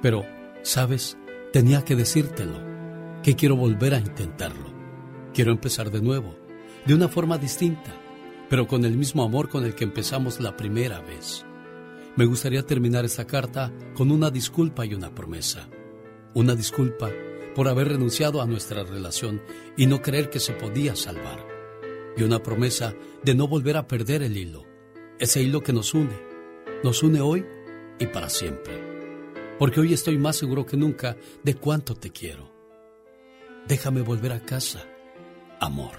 Pero, 0.00 0.24
¿sabes? 0.62 1.18
Tenía 1.52 1.84
que 1.84 1.96
decírtelo, 1.96 2.60
que 3.22 3.34
quiero 3.34 3.56
volver 3.56 3.94
a 3.94 3.98
intentarlo. 3.98 4.72
Quiero 5.34 5.50
empezar 5.50 5.90
de 5.90 6.00
nuevo, 6.00 6.36
de 6.86 6.94
una 6.94 7.08
forma 7.08 7.36
distinta, 7.36 7.92
pero 8.48 8.68
con 8.68 8.84
el 8.84 8.96
mismo 8.96 9.24
amor 9.24 9.48
con 9.48 9.64
el 9.64 9.74
que 9.74 9.84
empezamos 9.84 10.40
la 10.40 10.56
primera 10.56 11.00
vez. 11.00 11.44
Me 12.14 12.26
gustaría 12.26 12.64
terminar 12.64 13.04
esta 13.04 13.26
carta 13.26 13.72
con 13.94 14.12
una 14.12 14.30
disculpa 14.30 14.86
y 14.86 14.94
una 14.94 15.12
promesa. 15.12 15.68
Una 16.34 16.54
disculpa 16.54 17.10
por 17.54 17.68
haber 17.68 17.88
renunciado 17.88 18.40
a 18.40 18.46
nuestra 18.46 18.84
relación 18.84 19.42
y 19.76 19.86
no 19.86 20.02
creer 20.02 20.30
que 20.30 20.40
se 20.40 20.52
podía 20.52 20.96
salvar 20.96 21.46
y 22.16 22.22
una 22.22 22.42
promesa 22.42 22.94
de 23.22 23.34
no 23.34 23.48
volver 23.48 23.76
a 23.76 23.86
perder 23.86 24.22
el 24.22 24.36
hilo, 24.36 24.64
ese 25.18 25.42
hilo 25.42 25.62
que 25.62 25.72
nos 25.72 25.94
une, 25.94 26.16
nos 26.82 27.02
une 27.02 27.20
hoy 27.20 27.44
y 27.98 28.06
para 28.06 28.28
siempre. 28.28 28.74
Porque 29.58 29.80
hoy 29.80 29.92
estoy 29.92 30.18
más 30.18 30.36
seguro 30.36 30.66
que 30.66 30.76
nunca 30.76 31.16
de 31.42 31.54
cuánto 31.54 31.94
te 31.94 32.10
quiero. 32.10 32.50
Déjame 33.66 34.02
volver 34.02 34.32
a 34.32 34.40
casa, 34.40 34.84
amor. 35.60 35.92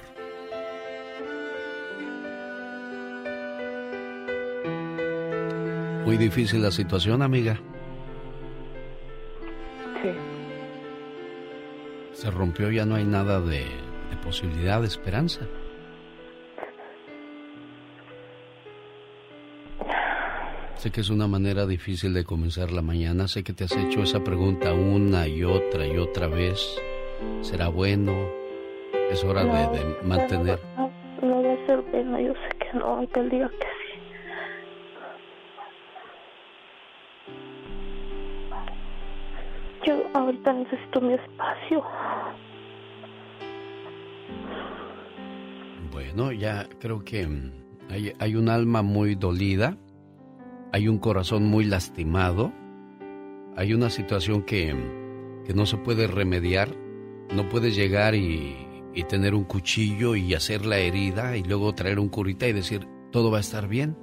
Muy 6.05 6.17
difícil 6.17 6.61
la 6.61 6.71
situación, 6.71 7.21
amiga. 7.21 7.59
Sí. 10.01 10.32
Se 12.13 12.31
rompió, 12.31 12.71
ya 12.71 12.85
no 12.85 12.95
hay 12.95 13.05
nada 13.05 13.41
de, 13.41 13.59
de 13.59 14.17
posibilidad 14.23 14.81
de 14.81 14.87
esperanza. 14.87 15.41
Sé 20.83 20.91
que 20.91 20.99
es 20.99 21.09
una 21.09 21.27
manera 21.27 21.65
difícil 21.65 22.13
de 22.13 22.25
comenzar 22.25 22.71
la 22.71 22.81
mañana. 22.81 23.29
Sé 23.29 23.43
que 23.43 23.53
te 23.53 23.63
has 23.63 23.71
hecho 23.75 24.03
esa 24.03 24.21
pregunta 24.21 24.73
una 24.73 25.27
y 25.29 25.43
otra 25.43 25.87
y 25.87 25.97
otra 25.97 26.27
vez. 26.27 26.59
¿Será 27.41 27.69
bueno? 27.69 28.11
Es 29.09 29.23
hora 29.23 29.45
de, 29.45 29.79
mantener. 30.03 30.59
No, 30.75 30.91
no, 31.21 31.41
va 31.41 31.53
a 31.53 31.65
ser 31.67 31.81
bueno. 31.89 32.19
Yo 32.19 32.33
sé 32.33 32.57
que 32.59 32.77
no, 32.77 32.85
aunque 32.97 33.19
él 33.21 33.29
diga 33.29 33.49
que 33.49 33.65
Yo 39.85 40.03
ahorita 40.13 40.53
necesito 40.53 41.01
mi 41.01 41.13
espacio. 41.13 41.83
Bueno, 45.91 46.31
ya 46.31 46.67
creo 46.79 47.03
que 47.03 47.27
mm, 47.27 47.51
hay, 48.19 48.35
un 48.35 48.49
alma 48.49 48.81
muy 48.81 49.15
dolida 49.15 49.77
hay 50.73 50.87
un 50.87 50.97
corazón 50.97 51.45
muy 51.45 51.65
lastimado, 51.65 52.51
hay 53.55 53.75
una 53.75 53.91
situación 53.91 54.41
que, 54.41 54.75
no 55.53 55.67
se 55.67 55.77
puede 55.77 56.07
remediar, 56.07 56.69
no 57.31 57.47
puedes 57.47 57.75
llegar 57.75 58.15
y, 58.15 58.57
tener 59.07 59.35
un 59.35 59.43
cuchillo 59.43 60.15
y 60.15 60.33
hacer 60.33 60.65
la 60.65 60.77
herida 60.77 61.37
y 61.37 61.43
luego 61.43 61.73
traer 61.73 61.99
un 61.99 62.09
curita 62.09 62.47
y 62.47 62.53
decir, 62.53 62.87
todo 63.11 63.29
va 63.29 63.37
a 63.37 63.41
estar 63.41 63.67
bien. 63.67 63.95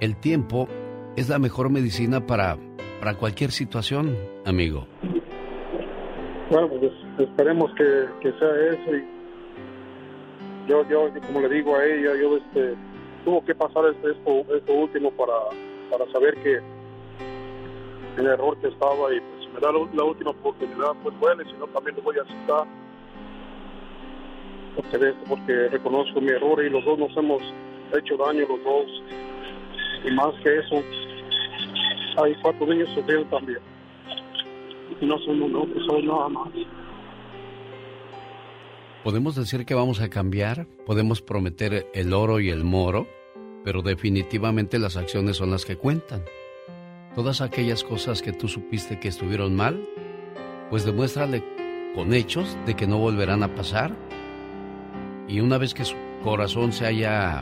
El 0.00 0.16
tiempo 0.16 0.68
es 1.16 1.30
la 1.30 1.38
mejor 1.38 1.70
medicina 1.70 2.26
para, 2.26 2.58
para 3.00 3.14
cualquier 3.14 3.50
situación, 3.50 4.14
amigo. 4.44 4.86
Bueno, 6.50 6.68
pues 6.68 6.92
esperemos 7.18 7.72
que, 7.74 8.30
sea 8.38 8.56
eso 8.72 8.92
yo, 10.68 10.86
yo, 10.88 11.08
como 11.26 11.40
le 11.40 11.48
digo 11.48 11.74
a 11.74 11.84
ella, 11.84 12.12
yo 12.20 12.36
este 12.36 12.76
tuvo 13.24 13.44
que 13.44 13.54
pasar 13.54 13.84
esto, 13.86 14.72
último 14.72 15.10
para, 15.12 15.32
para 15.90 16.10
saber 16.12 16.34
que 16.42 16.60
el 18.18 18.26
error 18.26 18.56
que 18.60 18.68
estaba 18.68 19.12
y 19.14 19.20
pues 19.20 19.44
si 19.44 19.48
me 19.48 19.60
da 19.60 19.72
la, 19.72 20.04
última 20.04 20.30
oportunidad, 20.30 20.92
pues 21.02 21.18
bueno, 21.18 21.42
si 21.44 21.56
no 21.58 21.66
también 21.68 21.96
lo 21.96 22.02
voy 22.02 22.16
a 22.18 22.22
aceptar. 22.22 22.66
Porque 25.28 25.68
reconozco 25.68 26.20
mi 26.20 26.30
error 26.30 26.62
y 26.64 26.70
los 26.70 26.84
dos 26.84 26.98
nos 26.98 27.16
hemos 27.16 27.42
hecho 27.96 28.16
daño 28.16 28.46
los 28.48 28.62
dos. 28.62 29.02
Y 30.04 30.10
más 30.12 30.32
que 30.42 30.58
eso, 30.58 30.82
hay 32.16 32.34
cuatro 32.42 32.66
niños 32.66 32.88
sufriendo 32.94 33.26
también. 33.28 33.58
No 35.00 35.18
son 35.20 35.42
uno, 35.42 35.66
son 35.86 36.06
nada 36.06 36.28
más. 36.28 36.48
Podemos 39.04 39.34
decir 39.34 39.64
que 39.64 39.74
vamos 39.74 40.00
a 40.00 40.10
cambiar, 40.10 40.66
podemos 40.84 41.22
prometer 41.22 41.86
el 41.94 42.12
oro 42.12 42.38
y 42.38 42.50
el 42.50 42.64
moro, 42.64 43.06
pero 43.64 43.80
definitivamente 43.80 44.78
las 44.78 44.96
acciones 44.96 45.38
son 45.38 45.50
las 45.50 45.64
que 45.64 45.76
cuentan. 45.76 46.22
Todas 47.14 47.40
aquellas 47.40 47.82
cosas 47.82 48.20
que 48.20 48.32
tú 48.32 48.46
supiste 48.46 49.00
que 49.00 49.08
estuvieron 49.08 49.56
mal, 49.56 49.82
pues 50.68 50.84
demuéstrale 50.84 51.42
con 51.94 52.12
hechos 52.12 52.58
de 52.66 52.74
que 52.76 52.86
no 52.86 52.98
volverán 52.98 53.42
a 53.42 53.54
pasar. 53.54 53.96
Y 55.28 55.40
una 55.40 55.56
vez 55.56 55.72
que 55.72 55.84
su 55.84 55.96
corazón 56.22 56.72
se 56.72 56.86
haya 56.86 57.40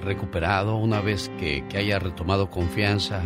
recuperado, 0.00 0.76
una 0.76 1.00
vez 1.00 1.30
que, 1.38 1.66
que 1.68 1.78
haya 1.78 1.98
retomado 1.98 2.48
confianza, 2.48 3.22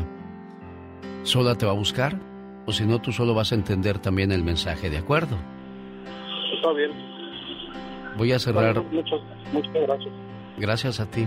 sola 1.22 1.54
te 1.56 1.66
va 1.66 1.72
a 1.72 1.74
buscar, 1.74 2.18
o 2.66 2.72
si 2.72 2.84
no, 2.84 3.00
tú 3.00 3.12
solo 3.12 3.34
vas 3.34 3.52
a 3.52 3.54
entender 3.54 3.98
también 3.98 4.32
el 4.32 4.42
mensaje, 4.42 4.90
¿de 4.90 4.98
acuerdo? 4.98 5.36
Está 6.54 6.72
bien. 6.72 6.90
Voy 8.16 8.32
a 8.32 8.38
cerrar. 8.38 8.82
muchas, 8.90 9.20
muchas 9.52 9.72
gracias. 9.72 10.14
Gracias 10.58 11.00
a 11.00 11.06
ti. 11.06 11.26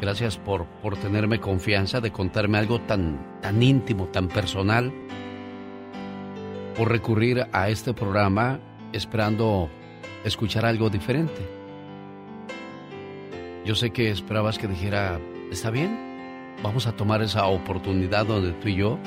Gracias 0.00 0.36
por, 0.36 0.66
por 0.82 0.96
tenerme 0.96 1.38
confianza 1.38 2.00
de 2.00 2.10
contarme 2.10 2.58
algo 2.58 2.80
tan, 2.80 3.40
tan 3.40 3.62
íntimo, 3.62 4.06
tan 4.06 4.28
personal. 4.28 4.92
Por 6.76 6.90
recurrir 6.90 7.46
a 7.52 7.68
este 7.68 7.94
programa 7.94 8.58
esperando 8.92 9.70
escuchar 10.24 10.66
algo 10.66 10.90
diferente. 10.90 11.48
Yo 13.64 13.74
sé 13.74 13.90
que 13.90 14.10
esperabas 14.10 14.58
que 14.58 14.66
dijera, 14.66 15.20
está 15.50 15.70
bien, 15.70 16.56
vamos 16.62 16.86
a 16.86 16.92
tomar 16.92 17.22
esa 17.22 17.46
oportunidad 17.46 18.26
donde 18.26 18.52
tú 18.52 18.68
y 18.68 18.76
yo 18.76 18.98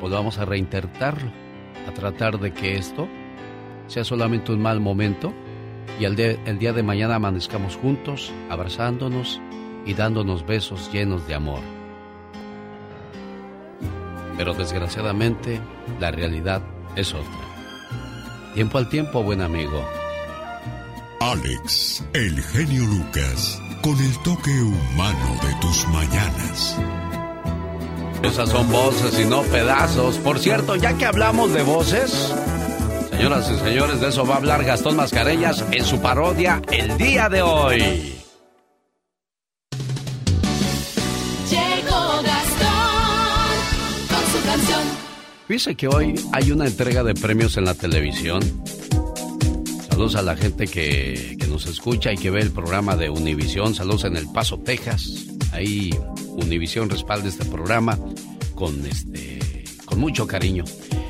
podamos 0.00 0.38
a 0.38 0.44
reinterpretarlo, 0.44 1.30
a 1.88 1.92
tratar 1.92 2.38
de 2.38 2.52
que 2.52 2.76
esto 2.76 3.08
sea 3.86 4.04
solamente 4.04 4.52
un 4.52 4.60
mal 4.60 4.80
momento 4.80 5.32
y 5.98 6.04
el, 6.04 6.18
el 6.18 6.58
día 6.58 6.72
de 6.72 6.82
mañana 6.82 7.16
amanezcamos 7.16 7.76
juntos, 7.76 8.32
abrazándonos 8.48 9.40
y 9.84 9.94
dándonos 9.94 10.46
besos 10.46 10.90
llenos 10.92 11.26
de 11.26 11.34
amor. 11.34 11.60
Pero 14.36 14.54
desgraciadamente 14.54 15.60
la 15.98 16.10
realidad 16.10 16.62
es 16.96 17.12
otra. 17.12 17.50
Tiempo 18.54 18.78
al 18.78 18.88
tiempo, 18.88 19.22
buen 19.22 19.42
amigo. 19.42 19.84
Alex, 21.20 22.02
el 22.14 22.40
genio 22.42 22.84
Lucas, 22.86 23.60
con 23.82 23.98
el 23.98 24.18
toque 24.22 24.50
humano 24.50 25.36
de 25.42 25.54
tus 25.60 25.86
mañanas. 25.88 26.78
Esas 28.22 28.50
son 28.50 28.70
voces 28.70 29.18
y 29.18 29.24
no 29.24 29.42
pedazos. 29.42 30.18
Por 30.18 30.38
cierto, 30.38 30.76
ya 30.76 30.96
que 30.96 31.06
hablamos 31.06 31.52
de 31.52 31.62
voces, 31.62 32.32
Señoras 33.20 33.50
y 33.50 33.58
señores, 33.62 34.00
de 34.00 34.08
eso 34.08 34.24
va 34.24 34.36
a 34.36 34.38
hablar 34.38 34.64
Gastón 34.64 34.96
Mascareñas 34.96 35.62
en 35.72 35.84
su 35.84 36.00
parodia 36.00 36.62
el 36.72 36.96
día 36.96 37.28
de 37.28 37.42
hoy. 37.42 37.78
Llegó 41.50 42.22
Gastón 42.22 43.58
con 44.08 44.32
su 44.32 44.46
canción. 44.46 44.80
Dice 45.50 45.74
que 45.74 45.88
hoy 45.88 46.14
hay 46.32 46.50
una 46.50 46.66
entrega 46.66 47.04
de 47.04 47.12
premios 47.12 47.58
en 47.58 47.66
la 47.66 47.74
televisión. 47.74 48.40
Saludos 49.90 50.16
a 50.16 50.22
la 50.22 50.34
gente 50.34 50.66
que, 50.66 51.36
que 51.38 51.46
nos 51.46 51.66
escucha 51.66 52.14
y 52.14 52.16
que 52.16 52.30
ve 52.30 52.40
el 52.40 52.52
programa 52.52 52.96
de 52.96 53.10
Univisión. 53.10 53.74
Saludos 53.74 54.04
en 54.04 54.16
El 54.16 54.32
Paso, 54.32 54.58
Texas. 54.60 55.26
Ahí 55.52 55.90
Univisión 56.40 56.90
respalda 56.90 57.28
este 57.28 57.44
programa 57.44 57.98
con 58.54 58.84
este 58.86 59.38
con 59.84 59.98
mucho 59.98 60.26
cariño. 60.26 60.64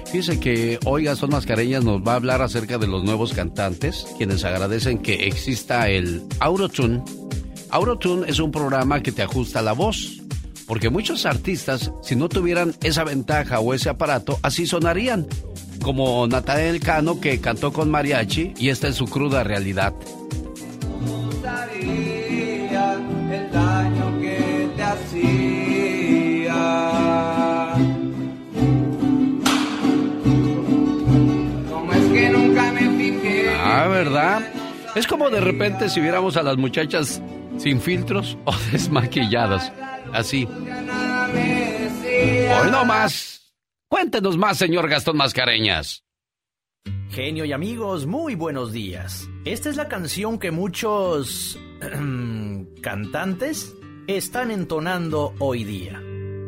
Fíjense 0.06 0.40
que 0.40 0.78
hoy 0.86 1.04
Gastón 1.04 1.30
Mascareñas 1.30 1.84
nos 1.84 2.00
va 2.00 2.12
a 2.12 2.16
hablar 2.16 2.42
acerca 2.42 2.78
de 2.78 2.88
los 2.88 3.04
nuevos 3.04 3.32
cantantes, 3.32 4.06
quienes 4.16 4.44
agradecen 4.44 4.98
que 4.98 5.26
exista 5.26 5.88
el 5.88 6.22
Autotune. 6.40 7.02
Autotune 7.70 8.28
es 8.28 8.40
un 8.40 8.50
programa 8.50 9.02
que 9.02 9.12
te 9.12 9.22
ajusta 9.22 9.62
la 9.62 9.72
voz, 9.72 10.20
porque 10.66 10.90
muchos 10.90 11.26
artistas, 11.26 11.92
si 12.02 12.16
no 12.16 12.28
tuvieran 12.28 12.74
esa 12.82 13.04
ventaja 13.04 13.60
o 13.60 13.72
ese 13.72 13.88
aparato, 13.88 14.38
así 14.42 14.66
sonarían, 14.66 15.28
como 15.80 16.26
Natanael 16.26 16.80
Cano 16.80 17.20
que 17.20 17.40
cantó 17.40 17.72
con 17.72 17.90
mariachi 17.90 18.54
y 18.56 18.70
esta 18.70 18.88
es 18.88 18.96
su 18.96 19.04
cruda 19.04 19.44
realidad. 19.44 19.94
Daño 25.08 25.70
que 25.70 25.90
te 25.90 26.30
hacía. 26.30 26.54
Ah, 33.62 33.88
¿verdad? 33.88 34.42
Es 34.94 35.06
como 35.06 35.30
de 35.30 35.40
repente 35.40 35.88
si 35.88 36.00
viéramos 36.00 36.36
a 36.36 36.42
las 36.42 36.56
muchachas 36.56 37.22
sin 37.58 37.80
filtros 37.80 38.36
o 38.44 38.52
desmaquilladas. 38.72 39.72
Así. 40.12 40.48
Hoy 42.62 42.70
no 42.70 42.84
más. 42.84 43.54
Cuéntenos 43.88 44.36
más, 44.36 44.58
señor 44.58 44.88
Gastón 44.88 45.16
Mascareñas. 45.16 46.04
Genio 47.10 47.44
y 47.44 47.52
amigos, 47.52 48.06
muy 48.06 48.36
buenos 48.36 48.72
días. 48.72 49.28
Esta 49.44 49.68
es 49.68 49.76
la 49.76 49.88
canción 49.88 50.38
que 50.38 50.50
muchos 50.52 51.58
cantantes 52.82 53.74
están 54.06 54.50
entonando 54.50 55.34
hoy 55.38 55.64
día. 55.64 56.00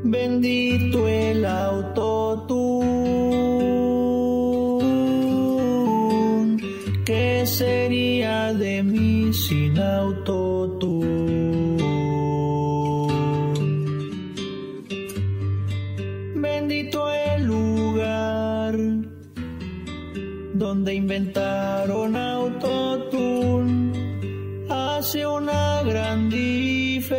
Bendito 0.04 1.06
el 1.08 1.44
auto 1.46 2.22
¿Qué 7.04 7.44
sería 7.46 8.52
de 8.54 8.82
mí 8.82 9.32
sin 9.32 9.78
autotune? 9.78 11.12
Bendito 16.34 17.12
el 17.12 17.44
lugar 17.44 18.78
donde 20.54 20.94
inventaron 20.94 22.16
autotune. 22.16 23.81
Hace 25.02 25.26
una 25.26 25.82
gran 25.82 26.30
diferencia. 26.30 27.10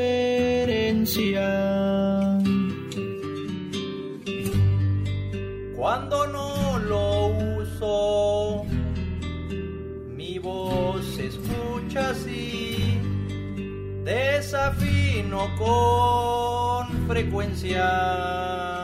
Cuando 5.76 6.26
no 6.28 6.80
lo 6.80 7.28
uso 7.60 8.66
voz 10.42 11.06
se 11.06 11.28
escucha 11.28 12.12
así, 12.12 12.98
desafino 14.06 15.50
con 15.58 17.08
frecuencia. 17.08 18.83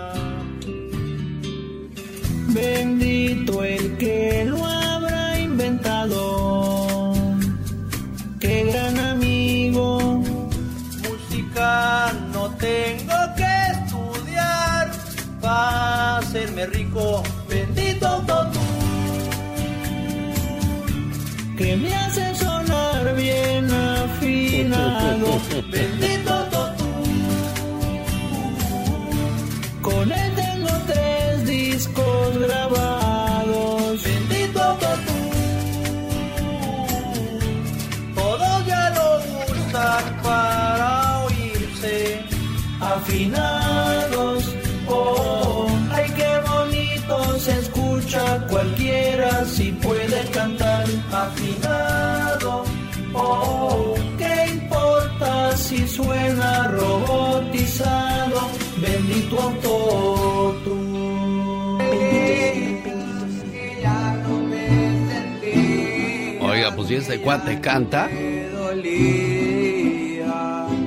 Este 66.99 67.19
cuate 67.21 67.61
canta. 67.61 68.09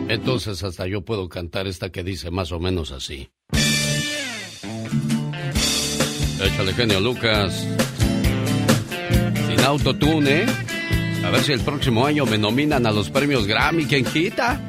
Entonces 0.08 0.62
hasta 0.62 0.86
yo 0.86 1.02
puedo 1.02 1.28
cantar 1.28 1.66
esta 1.66 1.90
que 1.90 2.04
dice 2.04 2.30
más 2.30 2.52
o 2.52 2.60
menos 2.60 2.92
así. 2.92 3.30
Échale 6.44 6.74
genio, 6.74 7.00
Lucas. 7.00 7.66
Sin 9.48 9.60
autotune, 9.60 10.42
¿eh? 10.42 10.46
A 11.24 11.30
ver 11.30 11.42
si 11.42 11.52
el 11.52 11.60
próximo 11.60 12.04
año 12.04 12.26
me 12.26 12.36
nominan 12.36 12.84
a 12.84 12.92
los 12.92 13.08
premios 13.08 13.46
Grammy. 13.46 13.86
¿Quién 13.86 14.04
quita? 14.04 14.60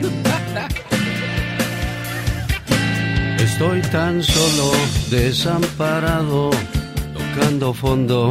Estoy 3.38 3.80
tan 3.82 4.22
solo, 4.22 4.72
desamparado, 5.08 6.50
tocando 7.14 7.72
fondo. 7.72 8.28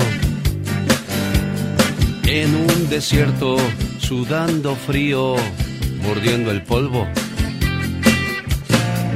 En 2.34 2.56
un 2.56 2.90
desierto, 2.90 3.58
sudando 4.00 4.74
frío, 4.74 5.36
mordiendo 6.02 6.50
el 6.52 6.64
polvo. 6.64 7.06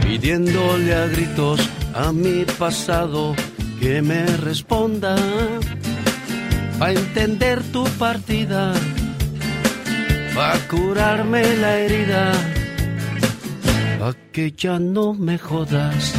Pidiéndole 0.01 0.93
a 0.93 1.07
gritos 1.07 1.61
a 1.93 2.11
mi 2.11 2.43
pasado 2.43 3.33
que 3.79 4.01
me 4.01 4.25
responda 4.25 5.15
a 6.81 6.91
entender 6.91 7.63
tu 7.71 7.85
partida, 7.97 8.73
a 10.37 10.53
curarme 10.69 11.55
la 11.55 11.77
herida, 11.77 12.33
a 14.01 14.13
que 14.33 14.51
ya 14.51 14.77
no 14.77 15.13
me 15.13 15.37
jodas. 15.37 16.13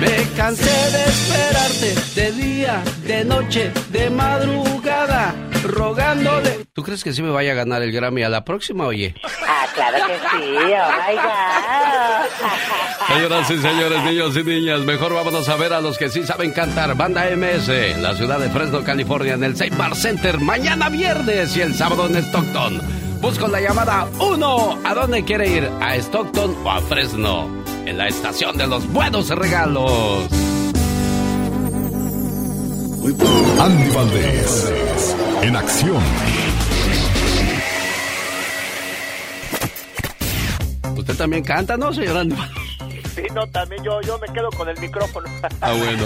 Me 0.00 0.26
cansé 0.36 0.64
de 0.64 1.04
esperarte 1.04 1.94
de 2.16 2.32
día, 2.32 2.82
de 3.06 3.24
noche, 3.24 3.70
de 3.92 4.10
madrugada, 4.10 5.32
rogándole. 5.62 6.66
¿Tú 6.72 6.82
crees 6.82 7.04
que 7.04 7.12
sí 7.12 7.22
me 7.22 7.30
vaya 7.30 7.52
a 7.52 7.54
ganar 7.54 7.82
el 7.82 7.92
Grammy 7.92 8.22
a 8.22 8.28
la 8.28 8.44
próxima, 8.44 8.86
oye? 8.86 9.14
Ah, 9.46 9.66
claro 9.74 10.06
que 10.06 10.14
sí, 10.14 10.56
oh 10.56 10.90
my 11.08 11.14
God. 11.16 13.14
Señoras 13.14 13.50
y 13.50 13.58
señores, 13.58 14.04
niños 14.04 14.36
y 14.36 14.44
niñas, 14.44 14.80
mejor 14.80 15.14
vámonos 15.14 15.48
a 15.48 15.56
ver 15.56 15.72
a 15.72 15.80
los 15.80 15.98
que 15.98 16.08
sí 16.08 16.24
saben 16.24 16.52
cantar. 16.52 16.94
Banda 16.96 17.24
MS, 17.36 17.68
en 17.68 18.02
la 18.02 18.14
ciudad 18.14 18.38
de 18.38 18.48
Fresno, 18.50 18.82
California, 18.84 19.34
en 19.34 19.44
el 19.44 19.56
Safe 19.56 19.76
Bar 19.76 19.96
Center, 19.96 20.38
mañana 20.38 20.88
viernes 20.88 21.56
y 21.56 21.60
el 21.60 21.74
sábado 21.74 22.06
en 22.06 22.16
Stockton. 22.16 22.80
Busco 23.20 23.46
la 23.48 23.60
llamada 23.60 24.08
1. 24.18 24.78
¿A 24.84 24.94
dónde 24.94 25.24
quiere 25.24 25.48
ir? 25.48 25.70
¿A 25.80 25.94
Stockton 25.96 26.56
o 26.64 26.70
a 26.70 26.80
Fresno? 26.80 27.48
En 27.86 27.98
la 27.98 28.08
estación 28.08 28.56
de 28.56 28.66
los 28.66 28.86
buenos 28.92 29.28
regalos. 29.28 30.24
Andy 33.04 33.90
Valdés, 33.90 34.72
en 35.42 35.56
acción. 35.56 36.00
Usted 40.96 41.16
también 41.16 41.42
canta, 41.42 41.76
¿no, 41.76 41.92
señor 41.92 42.18
Andy? 42.18 42.36
Sí, 43.12 43.22
no, 43.34 43.44
también 43.48 43.82
yo, 43.82 44.00
yo 44.02 44.18
me 44.18 44.28
quedo 44.28 44.50
con 44.50 44.68
el 44.68 44.78
micrófono. 44.78 45.28
Ah, 45.60 45.72
bueno. 45.72 46.04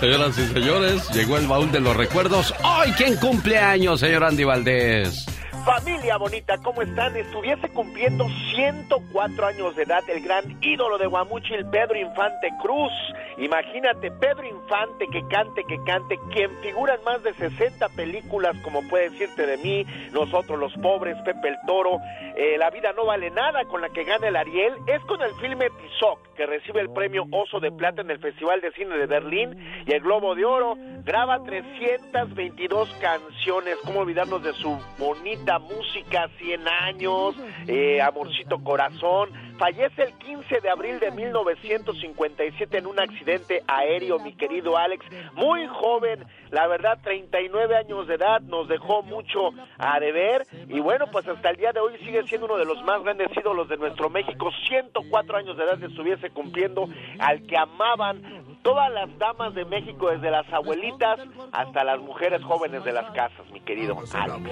Señoras 0.00 0.36
y 0.36 0.46
señores, 0.48 1.08
llegó 1.14 1.38
el 1.38 1.46
baúl 1.46 1.72
de 1.72 1.80
los 1.80 1.96
recuerdos. 1.96 2.52
Hoy, 2.62 2.92
¿quién 2.92 3.16
cumple 3.16 3.56
años, 3.56 4.00
señor 4.00 4.24
Andy 4.24 4.44
Valdés? 4.44 5.24
Familia 5.64 6.18
bonita, 6.18 6.58
¿cómo 6.58 6.82
están? 6.82 7.16
Estuviese 7.16 7.70
cumpliendo 7.70 8.26
104 8.54 9.46
años 9.46 9.74
de 9.74 9.84
edad 9.84 10.02
el 10.08 10.22
gran 10.22 10.58
ídolo 10.60 10.98
de 10.98 11.06
Guamuchil, 11.06 11.64
Pedro 11.70 11.98
Infante 11.98 12.50
Cruz. 12.60 12.92
Imagínate, 13.38 14.10
Pedro 14.10 14.46
Infante 14.46 15.06
que 15.10 15.26
cante, 15.26 15.64
que 15.64 15.82
cante, 15.84 16.18
quien 16.34 16.50
figura 16.60 16.96
en 16.96 17.04
más 17.04 17.22
de 17.22 17.32
60 17.32 17.88
películas, 17.90 18.54
como 18.62 18.86
puede 18.88 19.08
decirte 19.08 19.46
de 19.46 19.56
mí, 19.56 19.86
Nosotros 20.12 20.58
los 20.58 20.74
Pobres, 20.74 21.16
Pepe 21.24 21.48
el 21.48 21.56
Toro, 21.66 21.98
eh, 22.36 22.58
La 22.58 22.68
vida 22.68 22.92
no 22.92 23.06
vale 23.06 23.30
nada, 23.30 23.64
con 23.64 23.80
la 23.80 23.88
que 23.88 24.04
gana 24.04 24.28
el 24.28 24.36
Ariel, 24.36 24.74
es 24.86 25.00
con 25.06 25.22
el 25.22 25.32
filme 25.36 25.70
Tizoc, 25.70 26.34
que 26.36 26.44
recibe 26.44 26.82
el 26.82 26.90
premio 26.90 27.24
Oso 27.30 27.58
de 27.58 27.72
Plata 27.72 28.02
en 28.02 28.10
el 28.10 28.18
Festival 28.18 28.60
de 28.60 28.70
Cine 28.72 28.98
de 28.98 29.06
Berlín 29.06 29.56
y 29.86 29.92
el 29.92 30.02
Globo 30.02 30.34
de 30.34 30.44
Oro. 30.44 30.76
Graba 31.04 31.42
322 31.42 32.88
canciones, 33.00 33.76
¿cómo 33.84 34.00
olvidarnos 34.00 34.42
de 34.42 34.52
su 34.52 34.78
bonita 34.98 35.53
música, 35.58 36.28
100 36.38 36.68
años, 36.68 37.34
eh, 37.66 38.00
Amorcito 38.00 38.62
Corazón. 38.62 39.30
Fallece 39.58 40.02
el 40.02 40.12
15 40.18 40.60
de 40.60 40.68
abril 40.68 40.98
de 40.98 41.12
1957 41.12 42.78
en 42.78 42.86
un 42.86 42.98
accidente 42.98 43.62
aéreo, 43.68 44.18
mi 44.18 44.34
querido 44.34 44.76
Alex. 44.76 45.04
Muy 45.34 45.66
joven, 45.68 46.24
la 46.50 46.66
verdad, 46.66 46.98
39 47.02 47.76
años 47.76 48.08
de 48.08 48.14
edad, 48.14 48.40
nos 48.40 48.68
dejó 48.68 49.02
mucho 49.02 49.50
a 49.78 50.00
deber. 50.00 50.44
Y 50.68 50.80
bueno, 50.80 51.06
pues 51.12 51.26
hasta 51.28 51.50
el 51.50 51.56
día 51.56 51.72
de 51.72 51.80
hoy 51.80 51.96
sigue 51.98 52.26
siendo 52.26 52.46
uno 52.46 52.56
de 52.56 52.64
los 52.64 52.82
más 52.84 53.02
grandes 53.02 53.28
ídolos 53.36 53.68
de 53.68 53.76
nuestro 53.76 54.10
México. 54.10 54.50
104 54.66 55.36
años 55.36 55.56
de 55.56 55.64
edad 55.64 55.82
estuviese 55.82 56.30
cumpliendo, 56.30 56.88
al 57.20 57.46
que 57.46 57.56
amaban 57.56 58.43
todas 58.64 58.90
las 58.92 59.16
damas 59.18 59.54
de 59.54 59.64
México, 59.66 60.10
desde 60.10 60.30
las 60.30 60.50
abuelitas 60.52 61.20
hasta 61.52 61.84
las 61.84 62.00
mujeres 62.00 62.42
jóvenes 62.42 62.82
de 62.82 62.92
las 62.92 63.12
casas, 63.12 63.46
mi 63.52 63.60
querido 63.60 63.94
Alex. 64.12 64.50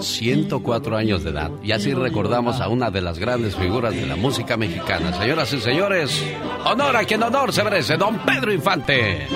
104 0.00 0.96
años 0.96 1.24
de 1.24 1.30
edad. 1.30 1.50
Y 1.62 1.72
así 1.72 1.94
recordamos 1.94 2.60
a 2.60 2.68
una 2.68 2.90
de 2.90 3.00
las 3.00 3.18
grandes 3.18 3.56
figuras 3.56 3.94
de 3.94 4.06
la 4.06 4.16
música 4.16 4.56
mexicana. 4.56 5.12
Señoras 5.14 5.52
y 5.52 5.60
señores, 5.60 6.36
honor 6.66 6.96
a 6.96 7.04
quien 7.04 7.22
honor 7.22 7.52
se 7.52 7.64
merece, 7.64 7.96
don 7.96 8.18
Pedro 8.18 8.52
Infante. 8.52 9.26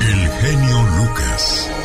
El 0.00 0.28
genio 0.40 0.82
Lucas. 0.98 1.83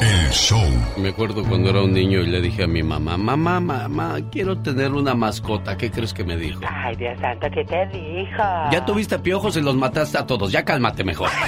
El 0.00 0.30
show. 0.30 0.60
Me 0.98 1.08
acuerdo 1.08 1.42
cuando 1.44 1.70
era 1.70 1.82
un 1.82 1.92
niño 1.92 2.20
y 2.20 2.26
le 2.26 2.40
dije 2.40 2.64
a 2.64 2.66
mi 2.66 2.82
mamá, 2.82 3.16
mamá, 3.16 3.60
mamá, 3.60 4.16
quiero 4.30 4.58
tener 4.58 4.92
una 4.92 5.14
mascota. 5.14 5.76
¿Qué 5.76 5.90
crees 5.90 6.12
que 6.12 6.24
me 6.24 6.36
dijo? 6.36 6.60
Ay, 6.68 6.96
Dios 6.96 7.18
santo, 7.20 7.46
¿qué 7.52 7.64
te 7.64 7.86
dijo? 7.86 8.42
Ya 8.70 8.84
tuviste 8.84 9.18
piojos 9.18 9.56
y 9.56 9.62
los 9.62 9.74
mataste 9.74 10.18
a 10.18 10.26
todos. 10.26 10.52
Ya 10.52 10.64
cálmate 10.64 11.02
mejor. 11.04 11.30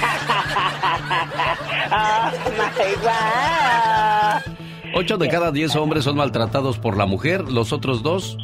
oh, 1.91 2.31
my 2.49 2.93
God. 3.03 4.55
Ocho 4.95 5.17
de 5.17 5.29
cada 5.29 5.51
diez 5.51 5.75
hombres 5.75 6.03
son 6.03 6.17
maltratados 6.17 6.79
por 6.79 6.97
la 6.97 7.05
mujer. 7.05 7.51
Los 7.51 7.71
otros 7.71 8.01
dos 8.01 8.35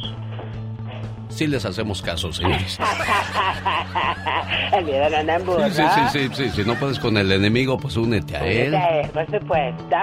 sí 1.36 1.46
les 1.46 1.64
hacemos 1.64 2.02
caso, 2.02 2.32
señores. 2.32 2.78
el 4.72 4.84
miedo 4.84 5.10
no 5.10 5.16
anda 5.16 5.36
en 5.36 5.46
burro. 5.46 5.70
Sí, 5.70 5.82
sí, 5.82 6.00
sí, 6.12 6.28
sí, 6.34 6.50
Si 6.50 6.64
no 6.64 6.74
puedes 6.76 6.98
con 6.98 7.16
el 7.16 7.30
enemigo, 7.30 7.76
pues 7.78 7.96
únete 7.96 8.36
a 8.36 8.46
él. 8.46 8.72
Sí, 8.74 9.10
por 9.12 9.26
supuesto. 9.26 9.96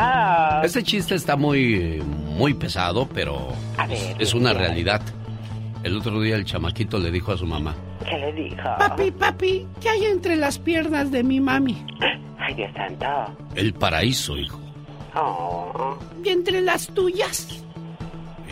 Este 0.64 0.84
chiste 0.84 1.16
está 1.16 1.36
muy, 1.36 2.02
muy 2.38 2.54
pesado, 2.54 3.08
pero 3.14 3.50
A 3.78 3.88
ver, 3.88 4.16
es 4.20 4.34
una 4.34 4.54
realidad. 4.54 5.02
El 5.84 5.98
otro 5.98 6.22
día 6.22 6.36
el 6.36 6.46
chamaquito 6.46 6.98
le 7.00 7.12
dijo 7.12 7.34
a 7.34 7.38
su 7.38 7.46
mamá, 7.46 7.76
¿Qué 8.08 8.18
le 8.18 8.32
dijo? 8.34 8.64
Papi, 8.78 9.12
papi, 9.12 9.68
¿qué 9.82 9.90
hay 9.90 10.06
entre 10.06 10.36
las 10.36 10.60
piernas 10.60 11.12
de 11.12 11.24
mi 11.24 11.42
mami? 11.42 11.86
Ay, 12.40 12.54
Dios 12.54 12.72
santo. 12.74 13.06
el 13.56 13.74
paraíso, 13.74 14.38
hijo. 14.38 14.60
Oh. 15.16 15.98
¿Y 16.24 16.30
entre 16.30 16.62
las 16.62 16.88
tuyas? 16.88 17.64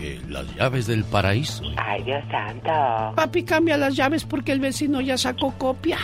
Eh, 0.03 0.19
las 0.29 0.47
llaves 0.55 0.87
del 0.87 1.03
paraíso. 1.03 1.63
Ay, 1.77 2.01
Dios 2.03 2.23
santo. 2.31 2.71
Papi, 3.15 3.43
cambia 3.43 3.77
las 3.77 3.95
llaves 3.95 4.25
porque 4.25 4.51
el 4.51 4.59
vecino 4.59 4.99
ya 4.99 5.15
sacó 5.15 5.53
copia. 5.59 5.97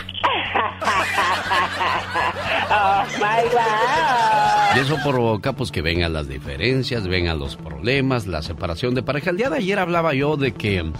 oh, 2.70 3.02
my 3.18 3.42
God. 3.50 4.76
Y 4.76 4.78
eso 4.78 4.96
provoca 5.02 5.52
pues 5.52 5.72
que 5.72 5.82
vengan 5.82 6.12
las 6.12 6.28
diferencias, 6.28 7.08
vengan 7.08 7.40
los 7.40 7.56
problemas, 7.56 8.28
la 8.28 8.40
separación 8.42 8.94
de 8.94 9.02
pareja. 9.02 9.30
El 9.30 9.36
día 9.36 9.50
de 9.50 9.56
ayer 9.56 9.80
hablaba 9.80 10.14
yo 10.14 10.36
de 10.36 10.52
que 10.52 10.92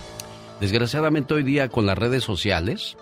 desgraciadamente 0.60 1.34
hoy 1.34 1.44
día 1.44 1.68
con 1.68 1.86
las 1.86 1.96
redes 1.96 2.24
sociales, 2.24 2.96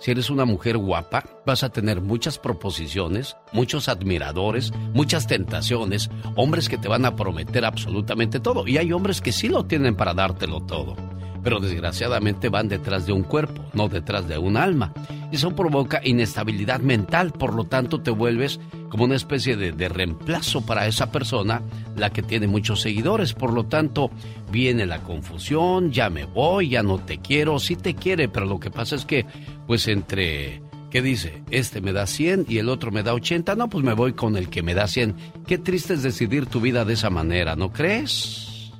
si 0.00 0.10
eres 0.10 0.30
una 0.30 0.46
mujer 0.46 0.78
guapa, 0.78 1.24
vas 1.44 1.62
a 1.62 1.68
tener 1.68 2.00
muchas 2.00 2.38
proposiciones, 2.38 3.36
muchos 3.52 3.86
admiradores, 3.88 4.72
muchas 4.94 5.26
tentaciones, 5.26 6.10
hombres 6.36 6.70
que 6.70 6.78
te 6.78 6.88
van 6.88 7.04
a 7.04 7.16
prometer 7.16 7.66
absolutamente 7.66 8.40
todo. 8.40 8.66
Y 8.66 8.78
hay 8.78 8.92
hombres 8.92 9.20
que 9.20 9.30
sí 9.30 9.50
lo 9.50 9.66
tienen 9.66 9.94
para 9.96 10.14
dártelo 10.14 10.62
todo. 10.62 10.96
Pero 11.42 11.60
desgraciadamente 11.60 12.48
van 12.48 12.68
detrás 12.68 13.04
de 13.04 13.12
un 13.12 13.22
cuerpo, 13.22 13.62
no 13.74 13.88
detrás 13.88 14.26
de 14.26 14.38
un 14.38 14.56
alma. 14.56 14.94
Eso 15.32 15.54
provoca 15.54 16.00
inestabilidad 16.02 16.80
mental, 16.80 17.32
por 17.32 17.54
lo 17.54 17.64
tanto 17.64 18.00
te 18.00 18.10
vuelves 18.10 18.58
como 18.90 19.04
una 19.04 19.14
especie 19.14 19.56
de, 19.56 19.88
reemplazo 19.88 20.66
para 20.66 20.86
esa 20.86 21.10
persona, 21.10 21.62
la 21.96 22.10
que 22.10 22.22
tiene 22.22 22.48
muchos 22.48 22.82
seguidores. 22.82 23.32
Por 23.32 23.52
lo 23.52 23.64
tanto, 23.64 24.10
viene 24.50 24.84
la 24.84 25.02
confusión, 25.02 25.92
ya 25.92 26.10
me 26.10 26.24
voy, 26.24 26.70
ya 26.70 26.82
no 26.82 26.98
te 26.98 27.18
quiero, 27.18 27.58
sí 27.60 27.76
te 27.76 27.94
quiere, 27.94 28.28
pero 28.28 28.44
lo 28.44 28.60
que 28.60 28.70
pasa 28.70 28.96
es 28.96 29.06
que, 29.06 29.24
pues 29.66 29.86
entre, 29.88 30.60
¿qué 30.90 31.00
dice? 31.00 31.42
Este 31.50 31.80
me 31.80 31.92
da 31.92 32.06
100 32.06 32.46
y 32.48 32.58
el 32.58 32.68
otro 32.68 32.90
me 32.90 33.04
da 33.04 33.14
80, 33.14 33.54
no, 33.54 33.70
pues 33.70 33.84
me 33.84 33.94
voy 33.94 34.12
con 34.12 34.36
el 34.36 34.50
que 34.50 34.62
me 34.62 34.74
da 34.74 34.88
100. 34.88 35.14
Qué 35.46 35.56
triste 35.56 35.94
es 35.94 36.02
decidir 36.02 36.46
tu 36.46 36.60
vida 36.60 36.84
de 36.84 36.94
esa 36.94 37.10
manera, 37.10 37.54
¿no 37.54 37.72
crees? 37.72 38.72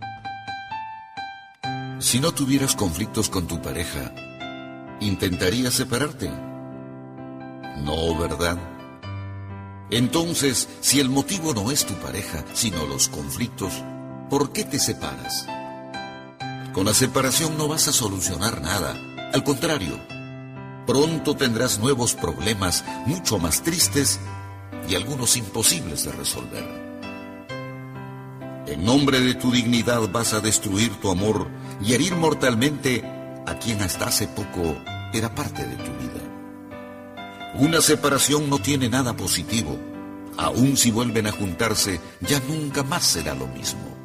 Si 2.00 2.18
no 2.18 2.32
tuvieras 2.32 2.74
conflictos 2.74 3.28
con 3.28 3.46
tu 3.46 3.62
pareja, 3.62 4.12
¿intentarías 5.00 5.74
separarte? 5.74 6.28
No, 7.84 8.18
¿verdad? 8.18 8.58
Entonces, 9.90 10.68
si 10.80 11.00
el 11.00 11.08
motivo 11.08 11.52
no 11.52 11.70
es 11.70 11.84
tu 11.84 11.94
pareja, 11.94 12.44
sino 12.54 12.86
los 12.86 13.08
conflictos, 13.08 13.72
¿por 14.28 14.52
qué 14.52 14.64
te 14.64 14.78
separas? 14.78 15.46
Con 16.72 16.86
la 16.86 16.94
separación 16.94 17.58
no 17.58 17.66
vas 17.66 17.88
a 17.88 17.92
solucionar 17.92 18.62
nada. 18.62 18.94
Al 19.32 19.42
contrario, 19.42 19.98
pronto 20.86 21.34
tendrás 21.36 21.80
nuevos 21.80 22.14
problemas 22.14 22.84
mucho 23.06 23.38
más 23.38 23.62
tristes 23.62 24.20
y 24.88 24.94
algunos 24.94 25.36
imposibles 25.36 26.04
de 26.04 26.12
resolver. 26.12 26.64
En 28.68 28.84
nombre 28.84 29.18
de 29.18 29.34
tu 29.34 29.50
dignidad 29.50 30.08
vas 30.12 30.32
a 30.32 30.40
destruir 30.40 30.94
tu 31.00 31.10
amor 31.10 31.48
y 31.82 31.94
herir 31.94 32.14
mortalmente 32.14 33.02
a 33.44 33.58
quien 33.58 33.82
hasta 33.82 34.06
hace 34.06 34.28
poco 34.28 34.76
era 35.12 35.34
parte 35.34 35.66
de 35.66 35.74
tu 35.74 35.90
vida. 35.98 36.29
Una 37.54 37.80
separación 37.80 38.48
no 38.48 38.58
tiene 38.58 38.88
nada 38.88 39.16
positivo. 39.16 39.76
Aun 40.36 40.76
si 40.76 40.90
vuelven 40.90 41.26
a 41.26 41.32
juntarse, 41.32 42.00
ya 42.20 42.40
nunca 42.48 42.84
más 42.84 43.04
será 43.04 43.34
lo 43.34 43.48
mismo. 43.48 43.96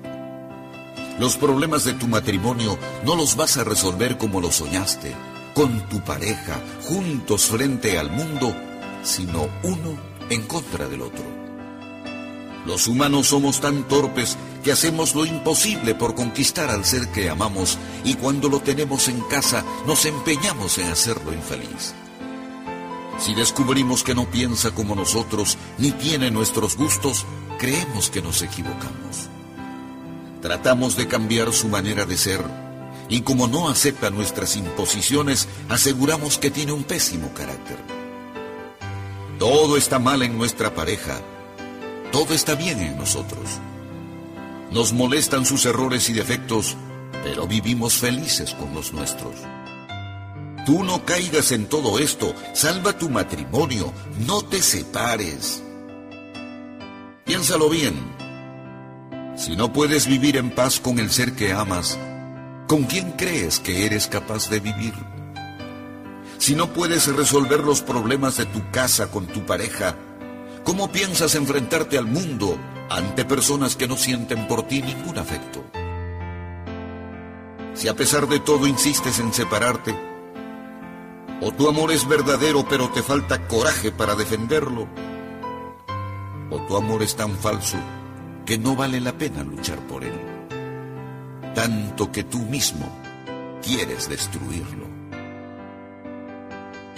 Los 1.20 1.38
problemas 1.38 1.86
de 1.86 1.94
tu 1.94 2.08
matrimonio 2.08 2.78
no 3.06 3.16
los 3.16 3.36
vas 3.36 3.58
a 3.58 3.64
resolver 3.64 4.18
como 4.18 4.42
lo 4.42 4.52
soñaste, 4.52 5.16
con 5.54 5.88
tu 5.88 6.02
pareja, 6.02 6.60
juntos 6.88 7.46
frente 7.46 7.98
al 8.00 8.12
mundo, 8.12 8.54
sino 9.04 9.48
uno 9.64 9.96
en 10.30 10.42
contra 10.42 10.88
del 10.88 11.04
otro. 11.04 11.24
Los 12.66 12.88
humanos 12.88 13.28
somos 13.28 13.62
tan 13.62 13.88
torpes 13.88 14.38
que 14.64 14.72
hacemos 14.72 15.14
lo 15.14 15.26
imposible 15.26 15.94
por 15.94 16.16
conquistar 16.16 16.72
al 16.72 16.84
ser 16.84 17.10
que 17.10 17.30
amamos 17.30 17.78
y 18.04 18.16
cuando 18.16 18.50
lo 18.50 18.60
tenemos 18.60 19.08
en 19.08 19.22
casa 19.22 19.64
nos 19.86 20.06
empeñamos 20.06 20.80
en 20.80 20.88
hacerlo 20.88 21.32
infeliz. 21.32 21.94
Si 23.20 23.34
descubrimos 23.34 24.04
que 24.04 24.14
no 24.14 24.30
piensa 24.30 24.72
como 24.72 24.96
nosotros 24.96 25.58
ni 25.78 25.92
tiene 25.92 26.32
nuestros 26.32 26.76
gustos, 26.76 27.26
creemos 27.58 28.10
que 28.10 28.22
nos 28.22 28.42
equivocamos. 28.42 29.30
Tratamos 30.42 30.96
de 30.96 31.08
cambiar 31.08 31.54
su 31.54 31.68
manera 31.70 32.06
de 32.06 32.18
ser 32.18 32.44
y 33.08 33.22
como 33.22 33.48
no 33.48 33.70
acepta 33.70 34.10
nuestras 34.10 34.56
imposiciones, 34.56 35.48
aseguramos 35.70 36.38
que 36.38 36.52
tiene 36.52 36.72
un 36.72 36.84
pésimo 36.84 37.32
carácter. 37.34 37.78
Todo 39.40 39.78
está 39.78 40.00
mal 40.00 40.22
en 40.22 40.38
nuestra 40.38 40.74
pareja, 40.74 41.20
todo 42.12 42.34
está 42.34 42.56
bien 42.56 42.80
en 42.80 42.98
nosotros. 42.98 43.60
Nos 44.72 44.94
molestan 44.94 45.46
sus 45.46 45.66
errores 45.66 46.10
y 46.10 46.14
defectos, 46.14 46.76
pero 47.24 47.48
vivimos 47.48 47.96
felices 47.96 48.54
con 48.54 48.74
los 48.74 48.94
nuestros. 48.94 49.36
Tú 50.66 50.84
no 50.84 51.06
caigas 51.06 51.52
en 51.52 51.68
todo 51.68 52.00
esto, 52.00 52.34
salva 52.54 52.98
tu 52.98 53.08
matrimonio, 53.08 53.94
no 54.26 54.42
te 54.42 54.64
separes. 54.64 55.62
Piénsalo 57.24 57.70
bien. 57.70 57.94
Si 59.38 59.56
no 59.56 59.72
puedes 59.72 60.08
vivir 60.08 60.38
en 60.38 60.50
paz 60.50 60.80
con 60.80 60.98
el 60.98 61.12
ser 61.12 61.34
que 61.34 61.54
amas, 61.54 62.00
¿con 62.68 62.86
quién 62.86 63.12
crees 63.12 63.60
que 63.60 63.86
eres 63.86 64.08
capaz 64.08 64.50
de 64.50 64.60
vivir? 64.60 64.96
Si 66.40 66.56
no 66.56 66.74
puedes 66.74 67.16
resolver 67.16 67.60
los 67.60 67.84
problemas 67.84 68.38
de 68.38 68.46
tu 68.46 68.72
casa 68.72 69.12
con 69.12 69.28
tu 69.28 69.46
pareja, 69.46 69.96
¿cómo 70.64 70.92
piensas 70.92 71.36
enfrentarte 71.36 72.00
al 72.00 72.08
mundo 72.08 72.58
ante 72.90 73.24
personas 73.24 73.76
que 73.76 73.88
no 73.88 73.98
sienten 73.98 74.48
por 74.48 74.64
ti 74.64 74.82
ningún 74.82 75.20
afecto? 75.20 75.64
Si 77.76 77.88
a 77.88 77.94
pesar 77.94 78.28
de 78.28 78.40
todo 78.40 78.66
insistes 78.66 79.20
en 79.20 79.32
separarte, 79.32 80.15
o 81.42 81.52
tu 81.52 81.68
amor 81.68 81.92
es 81.92 82.08
verdadero 82.08 82.66
pero 82.68 82.90
te 82.90 83.04
falta 83.04 83.48
coraje 83.48 83.92
para 83.92 84.16
defenderlo, 84.16 84.88
o 86.50 86.58
tu 86.68 86.78
amor 86.78 87.04
es 87.04 87.16
tan 87.16 87.36
falso 87.38 87.78
que 88.46 88.58
no 88.58 88.76
vale 88.76 89.00
la 89.00 89.18
pena 89.18 89.44
luchar 89.44 89.80
por 89.88 90.04
él, 90.04 90.20
tanto 91.54 92.12
que 92.12 92.24
tú 92.24 92.40
mismo 92.40 92.88
quieres 93.64 94.08
destruirlo. 94.10 94.86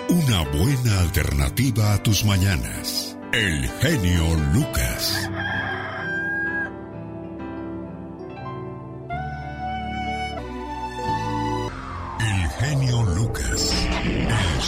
Una 0.09 0.43
buena 0.43 1.01
alternativa 1.01 1.93
a 1.93 2.01
tus 2.01 2.23
mañanas. 2.23 3.17
El 3.33 3.69
genio 3.81 4.35
Lucas. 4.53 5.29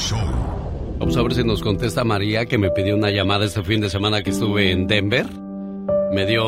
Show. 0.09 0.19
Vamos 0.97 1.15
a 1.15 1.21
ver 1.21 1.33
si 1.33 1.43
nos 1.43 1.61
contesta 1.61 2.03
María, 2.03 2.45
que 2.45 2.57
me 2.57 2.71
pidió 2.71 2.95
una 2.95 3.11
llamada 3.11 3.45
este 3.45 3.63
fin 3.63 3.79
de 3.79 3.89
semana 3.89 4.21
que 4.23 4.31
estuve 4.31 4.71
en 4.71 4.87
Denver. 4.87 5.27
Me 6.11 6.25
dio 6.25 6.45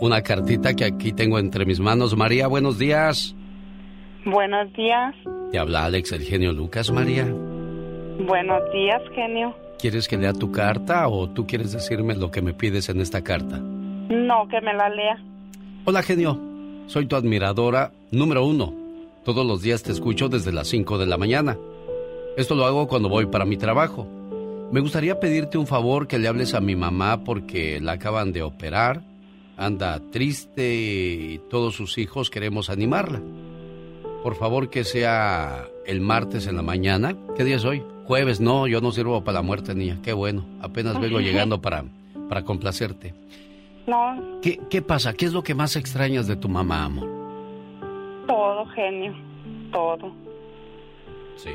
una 0.00 0.22
cartita 0.22 0.74
que 0.74 0.84
aquí 0.84 1.12
tengo 1.12 1.38
entre 1.38 1.64
mis 1.64 1.78
manos. 1.78 2.16
María, 2.16 2.48
buenos 2.48 2.78
días. 2.78 3.36
Buenos 4.24 4.72
días. 4.74 5.14
Te 5.52 5.58
habla 5.58 5.84
Alex, 5.84 6.12
el 6.12 6.22
genio 6.22 6.52
Lucas, 6.52 6.90
María. 6.90 7.24
Buenos 8.26 8.62
días, 8.72 9.00
genio. 9.14 9.54
¿Quieres 9.78 10.08
que 10.08 10.18
lea 10.18 10.32
tu 10.32 10.50
carta 10.50 11.06
o 11.08 11.30
tú 11.30 11.46
quieres 11.46 11.72
decirme 11.72 12.16
lo 12.16 12.32
que 12.32 12.42
me 12.42 12.52
pides 12.52 12.88
en 12.88 13.00
esta 13.00 13.22
carta? 13.22 13.58
No, 13.58 14.48
que 14.48 14.60
me 14.60 14.74
la 14.74 14.88
lea. 14.90 15.16
Hola, 15.84 16.02
genio. 16.02 16.38
Soy 16.88 17.06
tu 17.06 17.14
admiradora 17.14 17.92
número 18.10 18.44
uno. 18.44 18.74
Todos 19.24 19.46
los 19.46 19.62
días 19.62 19.82
te 19.84 19.92
escucho 19.92 20.28
desde 20.28 20.52
las 20.52 20.66
5 20.66 20.98
de 20.98 21.06
la 21.06 21.16
mañana. 21.16 21.56
Esto 22.38 22.54
lo 22.54 22.64
hago 22.66 22.86
cuando 22.86 23.08
voy 23.08 23.26
para 23.26 23.44
mi 23.44 23.56
trabajo. 23.56 24.06
Me 24.70 24.78
gustaría 24.78 25.18
pedirte 25.18 25.58
un 25.58 25.66
favor 25.66 26.06
que 26.06 26.20
le 26.20 26.28
hables 26.28 26.54
a 26.54 26.60
mi 26.60 26.76
mamá 26.76 27.24
porque 27.24 27.80
la 27.80 27.92
acaban 27.92 28.32
de 28.32 28.42
operar. 28.42 29.02
Anda 29.56 30.00
triste 30.12 30.72
y 30.72 31.40
todos 31.50 31.74
sus 31.74 31.98
hijos 31.98 32.30
queremos 32.30 32.70
animarla. 32.70 33.20
Por 34.22 34.36
favor 34.36 34.70
que 34.70 34.84
sea 34.84 35.66
el 35.84 36.00
martes 36.00 36.46
en 36.46 36.54
la 36.54 36.62
mañana. 36.62 37.16
¿Qué 37.36 37.42
día 37.42 37.56
es 37.56 37.64
hoy? 37.64 37.82
Jueves, 38.04 38.38
no, 38.38 38.68
yo 38.68 38.80
no 38.80 38.92
sirvo 38.92 39.24
para 39.24 39.38
la 39.38 39.42
muerte, 39.42 39.74
niña. 39.74 39.98
Qué 40.04 40.12
bueno. 40.12 40.44
Apenas 40.62 41.00
vengo 41.00 41.18
llegando 41.18 41.60
para, 41.60 41.86
para 42.28 42.44
complacerte. 42.44 43.14
No, 43.88 44.38
¿Qué, 44.42 44.60
¿Qué 44.70 44.80
pasa? 44.80 45.12
¿Qué 45.12 45.24
es 45.24 45.32
lo 45.32 45.42
que 45.42 45.56
más 45.56 45.74
extrañas 45.74 46.28
de 46.28 46.36
tu 46.36 46.48
mamá, 46.48 46.84
amor? 46.84 47.08
todo, 48.28 48.64
genio. 48.66 49.12
Todo. 49.72 50.12
Sí, 51.36 51.50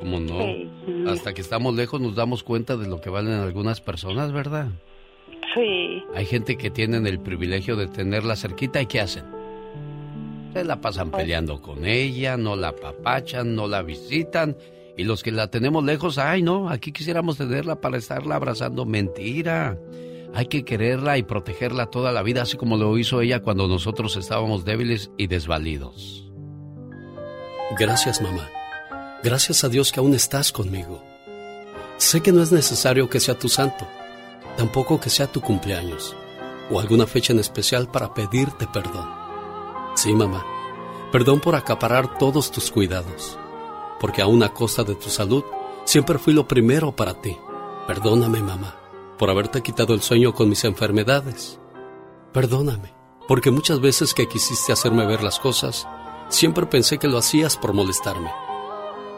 ¿cómo 0.00 0.18
no? 0.18 0.38
Sí. 0.38 0.68
Hasta 1.06 1.32
que 1.34 1.42
estamos 1.42 1.76
lejos 1.76 2.00
nos 2.00 2.16
damos 2.16 2.42
cuenta 2.42 2.76
de 2.76 2.88
lo 2.88 3.00
que 3.00 3.10
valen 3.10 3.34
algunas 3.34 3.80
personas, 3.80 4.32
¿verdad? 4.32 4.68
Sí. 5.54 6.02
Hay 6.14 6.26
gente 6.26 6.56
que 6.56 6.70
tienen 6.70 7.06
el 7.06 7.20
privilegio 7.20 7.76
de 7.76 7.86
tenerla 7.86 8.34
cerquita 8.34 8.80
y 8.80 8.86
¿qué 8.86 9.00
hacen? 9.00 9.24
Se 10.54 10.64
la 10.64 10.80
pasan 10.80 11.10
peleando 11.10 11.60
con 11.60 11.84
ella, 11.84 12.36
no 12.36 12.56
la 12.56 12.74
papachan, 12.74 13.54
no 13.54 13.68
la 13.68 13.82
visitan. 13.82 14.56
Y 14.96 15.04
los 15.04 15.22
que 15.22 15.30
la 15.30 15.48
tenemos 15.48 15.84
lejos, 15.84 16.18
ay 16.18 16.42
no, 16.42 16.68
aquí 16.68 16.92
quisiéramos 16.92 17.36
tenerla 17.36 17.80
para 17.80 17.98
estarla 17.98 18.34
abrazando. 18.34 18.84
Mentira. 18.84 19.78
Hay 20.34 20.46
que 20.46 20.64
quererla 20.64 21.18
y 21.18 21.22
protegerla 21.22 21.86
toda 21.86 22.12
la 22.12 22.22
vida, 22.22 22.42
así 22.42 22.56
como 22.56 22.76
lo 22.76 22.96
hizo 22.98 23.20
ella 23.20 23.40
cuando 23.40 23.68
nosotros 23.68 24.16
estábamos 24.16 24.64
débiles 24.64 25.10
y 25.16 25.26
desvalidos. 25.26 26.30
Gracias, 27.78 28.20
mamá. 28.20 28.48
Gracias 29.22 29.64
a 29.64 29.68
Dios 29.68 29.92
que 29.92 30.00
aún 30.00 30.14
estás 30.14 30.50
conmigo. 30.50 31.02
Sé 31.98 32.22
que 32.22 32.32
no 32.32 32.42
es 32.42 32.52
necesario 32.52 33.10
que 33.10 33.20
sea 33.20 33.38
tu 33.38 33.50
santo, 33.50 33.86
tampoco 34.56 34.98
que 34.98 35.10
sea 35.10 35.30
tu 35.30 35.42
cumpleaños 35.42 36.16
o 36.70 36.80
alguna 36.80 37.06
fecha 37.06 37.34
en 37.34 37.38
especial 37.38 37.90
para 37.90 38.14
pedirte 38.14 38.66
perdón. 38.66 39.10
Sí, 39.94 40.14
mamá, 40.14 40.42
perdón 41.12 41.40
por 41.40 41.54
acaparar 41.54 42.16
todos 42.16 42.50
tus 42.50 42.70
cuidados, 42.70 43.38
porque 44.00 44.22
aún 44.22 44.42
a 44.42 44.54
costa 44.54 44.84
de 44.84 44.94
tu 44.94 45.10
salud, 45.10 45.44
siempre 45.84 46.18
fui 46.18 46.32
lo 46.32 46.48
primero 46.48 46.96
para 46.96 47.20
ti. 47.20 47.36
Perdóname, 47.86 48.40
mamá, 48.40 48.76
por 49.18 49.28
haberte 49.28 49.60
quitado 49.60 49.92
el 49.92 50.00
sueño 50.00 50.32
con 50.32 50.48
mis 50.48 50.64
enfermedades. 50.64 51.58
Perdóname, 52.32 52.94
porque 53.28 53.50
muchas 53.50 53.80
veces 53.80 54.14
que 54.14 54.28
quisiste 54.28 54.72
hacerme 54.72 55.04
ver 55.04 55.22
las 55.22 55.38
cosas, 55.38 55.86
siempre 56.30 56.64
pensé 56.64 56.96
que 56.96 57.08
lo 57.08 57.18
hacías 57.18 57.58
por 57.58 57.74
molestarme. 57.74 58.30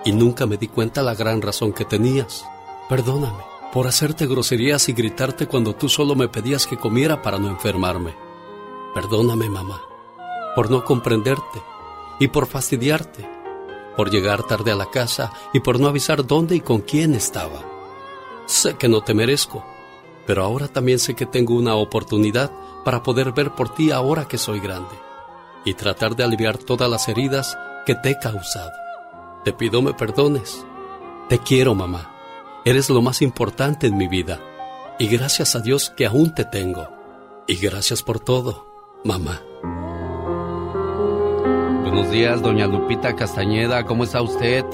Y 0.05 0.13
nunca 0.13 0.47
me 0.47 0.57
di 0.57 0.69
cuenta 0.69 1.03
la 1.03 1.15
gran 1.15 1.43
razón 1.43 1.73
que 1.73 1.85
tenías. 1.85 2.45
Perdóname 2.89 3.53
por 3.73 3.87
hacerte 3.87 4.27
groserías 4.27 4.89
y 4.91 4.93
gritarte 4.93 5.47
cuando 5.47 5.75
tú 5.75 5.89
solo 5.89 6.15
me 6.15 6.29
pedías 6.29 6.67
que 6.67 6.77
comiera 6.77 7.23
para 7.23 7.39
no 7.39 7.49
enfermarme. 7.49 8.15
Perdóname, 8.95 9.49
mamá, 9.49 9.81
por 10.55 10.71
no 10.71 10.85
comprenderte 10.85 11.63
y 12.21 12.29
por 12.29 12.47
fastidiarte, 12.47 13.27
por 13.97 14.11
llegar 14.11 14.43
tarde 14.43 14.73
a 14.73 14.77
la 14.77 14.91
casa 14.91 15.33
y 15.55 15.61
por 15.61 15.81
no 15.81 15.89
avisar 15.89 16.27
dónde 16.27 16.57
y 16.57 16.61
con 16.61 16.83
quién 16.83 17.15
estaba. 17.15 17.65
Sé 18.45 18.75
que 18.77 18.89
no 18.89 19.03
te 19.03 19.15
merezco, 19.15 19.65
pero 20.27 20.45
ahora 20.45 20.69
también 20.69 20.99
sé 20.99 21.15
que 21.15 21.25
tengo 21.25 21.55
una 21.55 21.75
oportunidad 21.75 22.53
para 22.85 23.03
poder 23.03 23.33
ver 23.33 23.53
por 23.53 23.73
ti 23.75 23.91
ahora 23.91 24.29
que 24.29 24.37
soy 24.37 24.61
grande 24.61 24.95
y 25.65 25.73
tratar 25.73 26.15
de 26.15 26.25
aliviar 26.25 26.59
todas 26.59 26.91
las 26.91 27.09
heridas 27.09 27.57
que 27.87 27.95
te 27.95 28.11
he 28.11 28.19
causado. 28.19 28.82
Te 29.45 29.53
pido 29.53 29.83
me 29.83 29.93
perdones. 29.93 30.65
Te 31.29 31.39
quiero, 31.39 31.75
mamá. 31.75 32.15
Eres 32.65 32.89
lo 32.91 33.03
más 33.03 33.23
importante 33.23 33.89
en 33.89 33.97
mi 33.97 34.07
vida. 34.07 34.39
Y 35.01 35.09
gracias 35.09 35.57
a 35.57 35.61
Dios 35.61 35.91
que 35.97 36.07
aún 36.07 36.33
te 36.33 36.45
tengo. 36.45 36.89
Y 37.49 37.57
gracias 37.57 38.05
por 38.05 38.21
todo, 38.21 39.01
mamá. 39.03 39.43
Buenos 41.83 42.09
días, 42.13 42.41
doña 42.41 42.69
Lupita 42.69 43.17
Castañeda, 43.17 43.85
¿cómo 43.85 44.05
está 44.05 44.23
usted? 44.23 44.65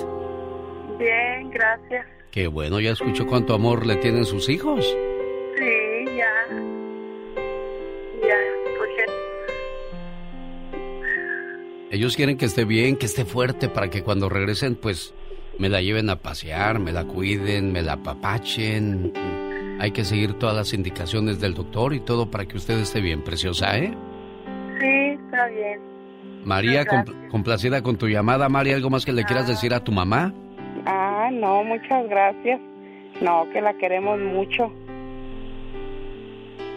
Bien, 0.99 1.49
gracias. 1.51 2.07
Qué 2.31 2.47
bueno, 2.47 2.79
ya 2.79 2.91
escuchó 2.91 3.27
cuánto 3.27 3.55
amor 3.55 3.87
le 3.87 3.97
tienen 3.97 4.27
sus 4.27 4.51
hijos. 4.51 4.85
Sí, 4.85 5.88
Ellos 11.91 12.17
quieren 12.17 12.37
que 12.37 12.45
esté 12.45 12.65
bien, 12.65 12.97
que 12.97 13.07
esté 13.07 13.25
fuerte 13.25 13.69
para 13.69 13.89
que 13.89 14.03
cuando 14.03 14.29
regresen, 14.29 14.75
pues 14.75 15.15
me 15.59 15.69
la 15.69 15.81
lleven 15.81 16.11
a 16.11 16.17
pasear, 16.17 16.79
me 16.79 16.93
la 16.93 17.05
cuiden, 17.05 17.73
me 17.73 17.83
la 17.83 17.95
apapachen. 17.95 19.13
Hay 19.81 19.93
que 19.93 20.05
seguir 20.05 20.35
todas 20.35 20.55
las 20.55 20.73
indicaciones 20.75 21.41
del 21.41 21.55
doctor 21.55 21.95
y 21.95 22.01
todo 22.01 22.31
para 22.31 22.45
que 22.47 22.57
usted 22.57 22.79
esté 22.79 23.01
bien, 23.01 23.23
preciosa, 23.23 23.79
¿eh? 23.79 23.95
Sí, 24.81 25.19
está 25.25 25.47
bien. 25.49 25.81
María, 26.45 26.85
compl- 26.85 27.29
complacida 27.31 27.83
con 27.83 27.97
tu 27.97 28.07
llamada. 28.07 28.49
María, 28.49 28.75
¿algo 28.77 28.91
más 28.91 29.05
que 29.05 29.13
le 29.13 29.25
quieras 29.25 29.49
decir 29.49 29.73
a 29.75 29.83
tu 29.83 29.91
mamá? 29.93 30.33
Ah, 30.87 31.31
no, 31.33 31.65
muchas 31.65 32.09
gracias. 32.09 32.61
No, 33.21 33.49
que 33.53 33.61
la 33.61 33.73
queremos 33.79 34.19
mucho. 34.21 34.73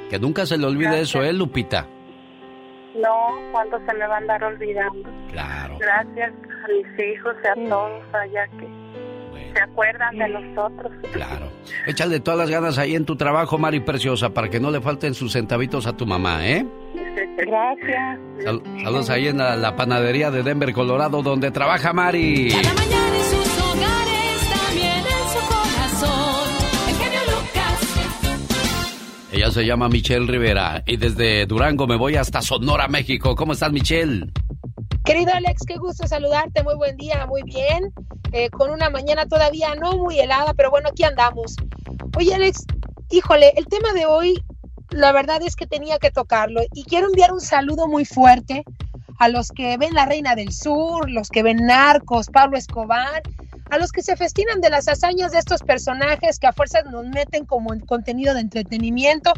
Que 0.10 0.19
nunca 0.19 0.45
se 0.45 0.58
le 0.58 0.65
olvide 0.65 1.02
eso, 1.02 1.24
¿eh, 1.24 1.32
Lupita? 1.34 1.88
No, 2.95 3.51
cuando 3.51 3.77
se 3.86 3.93
me 3.93 4.06
va 4.08 4.15
a 4.15 4.17
andar 4.17 4.43
olvidando. 4.43 5.10
Claro. 5.32 5.77
Gracias 5.80 6.32
a 6.32 6.67
mis 6.67 7.06
hijos 7.15 7.36
y 7.43 7.47
a 7.47 7.69
todos 7.69 8.04
allá 8.13 8.47
que 8.60 8.67
se 9.54 9.62
acuerdan 9.62 10.17
de 10.17 10.27
nosotros. 10.30 10.91
Claro. 11.12 11.47
Échale 11.88 12.19
todas 12.19 12.39
las 12.39 12.49
ganas 12.49 12.77
ahí 12.77 12.95
en 12.95 13.06
tu 13.06 13.15
trabajo, 13.15 13.58
Mari 13.58 13.80
Preciosa, 13.82 14.30
para 14.30 14.49
que 14.49 14.60
no 14.60 14.71
le 14.71 14.82
falten 14.82 15.13
sus 15.13 15.34
centavitos 15.34 15.88
a 15.88 15.95
tu 15.95 16.06
mamá, 16.06 16.47
¿eh? 16.47 16.65
Gracias. 17.38 18.19
Sal- 18.43 18.62
saludos 18.84 19.10
ahí 19.10 19.27
en 19.27 19.38
la, 19.38 19.56
la 19.56 19.75
panadería 19.75 20.32
de 20.32 20.43
Denver, 20.43 20.71
Colorado, 20.73 21.21
donde 21.21 21.51
trabaja 21.51 21.91
Mari. 21.93 22.49
Cada 22.49 22.73
mañana 22.73 23.23
Ella 29.32 29.50
se 29.50 29.65
llama 29.65 29.88
Michelle 29.88 30.29
Rivera 30.29 30.84
y 30.86 30.98
desde 30.98 31.46
Durango 31.46 31.88
me 31.88 31.96
voy 31.96 32.17
hasta 32.17 32.42
Sonora, 32.42 32.90
México. 32.90 33.34
¿Cómo 33.34 33.54
estás, 33.54 33.71
Michelle? 33.71 34.29
Querido 35.06 35.32
Alex, 35.34 35.62
qué 35.65 35.77
gusto 35.77 36.06
saludarte, 36.06 36.63
muy 36.63 36.75
buen 36.75 36.98
día, 36.98 37.25
muy 37.27 37.42
bien, 37.44 37.94
eh, 38.34 38.50
con 38.50 38.69
una 38.69 38.90
mañana 38.90 39.25
todavía 39.25 39.73
no 39.75 39.94
muy 39.94 40.19
helada, 40.19 40.54
pero 40.54 40.69
bueno, 40.69 40.90
aquí 40.90 41.04
andamos. 41.04 41.56
Oye 42.17 42.36
Alex, 42.36 42.65
híjole, 43.10 43.54
el 43.56 43.67
tema 43.67 43.94
de 43.94 44.06
hoy, 44.06 44.44
la 44.90 45.13
verdad 45.13 45.42
es 45.44 45.56
que 45.56 45.65
tenía 45.65 45.98
que 45.98 46.12
tocarlo 46.12 46.62
y 46.73 46.84
quiero 46.84 47.08
enviar 47.08 47.32
un 47.32 47.40
saludo 47.40 47.88
muy 47.88 48.04
fuerte 48.04 48.65
a 49.17 49.29
los 49.29 49.50
que 49.50 49.77
ven 49.77 49.94
La 49.94 50.06
Reina 50.06 50.36
del 50.36 50.52
Sur, 50.52 51.10
los 51.10 51.29
que 51.29 51.42
ven 51.42 51.65
Narcos, 51.65 52.27
Pablo 52.27 52.58
Escobar, 52.58 53.23
a 53.72 53.78
los 53.78 53.94
que 53.94 54.04
se 54.04 54.17
festinan 54.17 54.60
de 54.60 54.69
las 54.69 54.90
hazañas 54.90 55.32
de 55.32 55.40
estos 55.40 55.63
personajes 55.63 56.40
que 56.40 56.48
a 56.48 56.52
fuerzas 56.52 56.84
nos 56.92 57.08
meten 57.08 57.46
como 57.46 57.69
contenido 57.88 58.34
de 58.34 58.42
entretenimiento, 58.42 59.32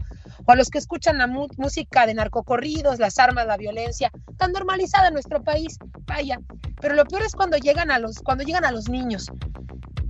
o 0.46 0.52
a 0.52 0.56
los 0.56 0.72
que 0.72 0.80
escuchan 0.80 1.20
la 1.20 1.28
música 1.28 2.08
de 2.08 2.16
narcocorridos, 2.16 2.98
las 2.98 3.20
armas, 3.20 3.46
la 3.46 3.58
violencia, 3.58 4.12
tan 4.38 4.52
normalizada 4.52 5.10
en 5.10 5.14
nuestro 5.14 5.44
país, 5.44 5.78
vaya. 6.08 6.40
Pero 6.82 6.96
lo 6.96 7.06
peor 7.06 7.22
es 7.22 7.34
cuando 7.36 7.58
llegan 7.58 7.92
a 7.92 8.00
los, 8.00 8.18
cuando 8.22 8.44
llegan 8.44 8.66
a 8.66 8.72
los 8.72 8.90
niños. 8.90 9.32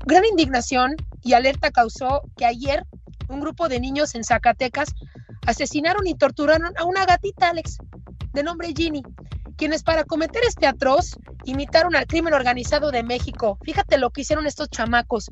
Gran 0.05 0.23
indignación 0.23 0.95
y 1.21 1.33
alerta 1.33 1.71
causó 1.71 2.21
que 2.37 2.45
ayer 2.45 2.85
un 3.27 3.41
grupo 3.41 3.67
de 3.67 3.81
niños 3.81 4.15
en 4.15 4.23
Zacatecas 4.23 4.95
asesinaron 5.45 6.07
y 6.07 6.15
torturaron 6.15 6.73
a 6.77 6.85
una 6.85 7.05
gatita, 7.05 7.49
Alex, 7.49 7.77
de 8.31 8.43
nombre 8.43 8.73
Ginny, 8.73 9.03
quienes 9.63 9.83
para 9.83 10.03
cometer 10.03 10.43
este 10.45 10.67
atroz 10.67 11.15
imitaron 11.45 11.95
al 11.95 12.05
crimen 12.05 12.33
organizado 12.33 12.91
de 12.91 13.01
México. 13.01 13.57
Fíjate 13.63 13.97
lo 13.97 14.09
que 14.09 14.19
hicieron 14.19 14.45
estos 14.45 14.69
chamacos. 14.69 15.31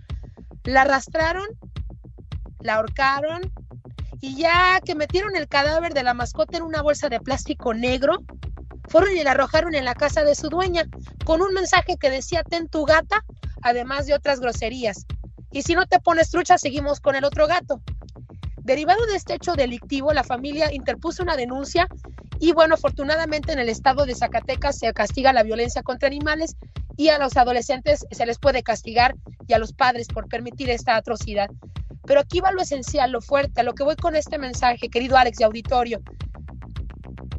La 0.63 0.83
arrastraron, 0.83 1.45
la 2.61 2.75
ahorcaron 2.75 3.51
y 4.21 4.37
ya 4.37 4.79
que 4.85 4.95
metieron 4.95 5.35
el 5.35 5.49
cadáver 5.49 5.93
de 5.93 6.03
la 6.03 6.13
mascota 6.13 6.55
en 6.55 6.63
una 6.63 6.81
bolsa 6.81 7.09
de 7.09 7.19
plástico 7.19 7.73
negro, 7.73 8.19
fueron 8.87 9.17
y 9.17 9.21
la 9.21 9.31
arrojaron 9.31 9.75
en 9.75 9.83
la 9.83 9.95
casa 9.95 10.23
de 10.23 10.33
su 10.33 10.47
dueña 10.47 10.85
con 11.25 11.41
un 11.41 11.53
mensaje 11.53 11.97
que 11.99 12.09
decía 12.09 12.41
ten 12.43 12.69
tu 12.69 12.85
gata, 12.85 13.25
además 13.61 14.05
de 14.05 14.13
otras 14.13 14.39
groserías. 14.39 15.05
Y 15.51 15.63
si 15.63 15.75
no 15.75 15.87
te 15.87 15.99
pones 15.99 16.31
trucha, 16.31 16.57
seguimos 16.57 17.01
con 17.01 17.17
el 17.17 17.25
otro 17.25 17.47
gato. 17.47 17.81
Derivado 18.63 19.05
de 19.07 19.15
este 19.15 19.33
hecho 19.33 19.53
delictivo, 19.53 20.13
la 20.13 20.23
familia 20.23 20.73
interpuso 20.73 21.23
una 21.23 21.35
denuncia 21.35 21.87
y 22.39 22.53
bueno, 22.53 22.75
afortunadamente 22.75 23.53
en 23.53 23.59
el 23.59 23.69
estado 23.69 24.05
de 24.05 24.15
Zacatecas 24.15 24.77
se 24.77 24.93
castiga 24.93 25.33
la 25.33 25.43
violencia 25.43 25.81
contra 25.81 26.07
animales 26.07 26.55
y 26.95 27.09
a 27.09 27.17
los 27.17 27.37
adolescentes 27.37 28.05
se 28.11 28.25
les 28.25 28.37
puede 28.37 28.61
castigar 28.61 29.15
y 29.47 29.53
a 29.53 29.59
los 29.59 29.73
padres 29.73 30.07
por 30.07 30.27
permitir 30.27 30.69
esta 30.69 30.95
atrocidad. 30.95 31.49
Pero 32.05 32.19
aquí 32.19 32.39
va 32.39 32.51
lo 32.51 32.61
esencial, 32.61 33.11
lo 33.11 33.21
fuerte, 33.21 33.61
a 33.61 33.63
lo 33.63 33.73
que 33.73 33.83
voy 33.83 33.95
con 33.95 34.15
este 34.15 34.37
mensaje, 34.37 34.89
querido 34.89 35.17
Alex 35.17 35.39
de 35.39 35.45
Auditorio. 35.45 36.01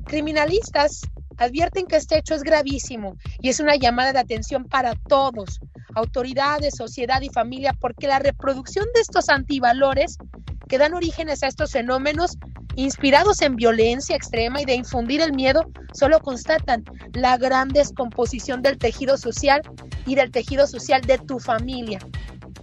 Criminalistas 0.04 1.02
advierten 1.36 1.86
que 1.86 1.96
este 1.96 2.18
hecho 2.18 2.34
es 2.34 2.42
gravísimo 2.42 3.16
y 3.40 3.48
es 3.48 3.60
una 3.60 3.76
llamada 3.76 4.12
de 4.12 4.18
atención 4.18 4.64
para 4.64 4.94
todos, 4.94 5.60
autoridades, 5.94 6.74
sociedad 6.76 7.20
y 7.22 7.28
familia, 7.28 7.72
porque 7.78 8.06
la 8.06 8.18
reproducción 8.18 8.86
de 8.94 9.00
estos 9.00 9.28
antivalores 9.28 10.18
que 10.72 10.78
dan 10.78 10.94
orígenes 10.94 11.42
a 11.42 11.48
estos 11.48 11.72
fenómenos 11.72 12.38
inspirados 12.76 13.42
en 13.42 13.56
violencia 13.56 14.16
extrema 14.16 14.62
y 14.62 14.64
de 14.64 14.74
infundir 14.74 15.20
el 15.20 15.34
miedo, 15.34 15.70
solo 15.92 16.18
constatan 16.20 16.82
la 17.12 17.36
gran 17.36 17.68
descomposición 17.68 18.62
del 18.62 18.78
tejido 18.78 19.18
social 19.18 19.60
y 20.06 20.14
del 20.14 20.30
tejido 20.30 20.66
social 20.66 21.02
de 21.02 21.18
tu 21.18 21.40
familia. 21.40 21.98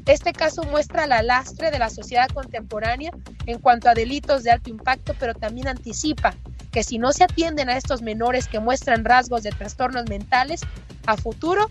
Este 0.07 0.33
caso 0.33 0.63
muestra 0.63 1.05
la 1.05 1.21
lastre 1.21 1.69
de 1.69 1.77
la 1.77 1.91
sociedad 1.91 2.27
contemporánea 2.29 3.11
en 3.45 3.59
cuanto 3.59 3.89
a 3.89 3.93
delitos 3.93 4.41
de 4.41 4.49
alto 4.49 4.71
impacto, 4.71 5.13
pero 5.19 5.35
también 5.35 5.67
anticipa 5.67 6.33
que 6.71 6.81
si 6.81 6.97
no 6.97 7.11
se 7.11 7.25
atienden 7.25 7.69
a 7.69 7.77
estos 7.77 8.01
menores 8.01 8.47
que 8.47 8.59
muestran 8.59 9.05
rasgos 9.05 9.43
de 9.43 9.51
trastornos 9.51 10.09
mentales, 10.09 10.61
a 11.05 11.15
futuro 11.15 11.69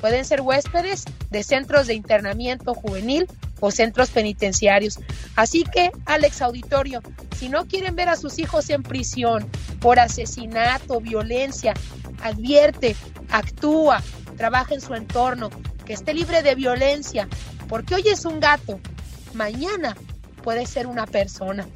pueden 0.00 0.24
ser 0.24 0.40
huéspedes 0.40 1.04
de 1.30 1.42
centros 1.42 1.86
de 1.86 1.94
internamiento 1.94 2.74
juvenil 2.74 3.26
o 3.60 3.70
centros 3.70 4.10
penitenciarios. 4.10 4.98
Así 5.36 5.64
que, 5.64 5.90
Alex 6.06 6.42
Auditorio, 6.42 7.02
si 7.36 7.48
no 7.48 7.66
quieren 7.66 7.94
ver 7.94 8.08
a 8.08 8.16
sus 8.16 8.38
hijos 8.38 8.70
en 8.70 8.82
prisión 8.82 9.46
por 9.80 10.00
asesinato, 10.00 11.00
violencia, 11.00 11.74
advierte, 12.22 12.96
actúa, 13.30 14.02
trabaja 14.36 14.74
en 14.74 14.80
su 14.80 14.94
entorno, 14.94 15.50
que 15.84 15.92
esté 15.92 16.14
libre 16.14 16.42
de 16.42 16.54
violencia, 16.54 17.28
porque 17.68 17.94
hoy 17.94 18.04
es 18.08 18.24
un 18.24 18.40
gato, 18.40 18.80
mañana 19.34 19.96
puede 20.42 20.66
ser 20.66 20.86
una 20.86 21.06
persona. 21.06 21.66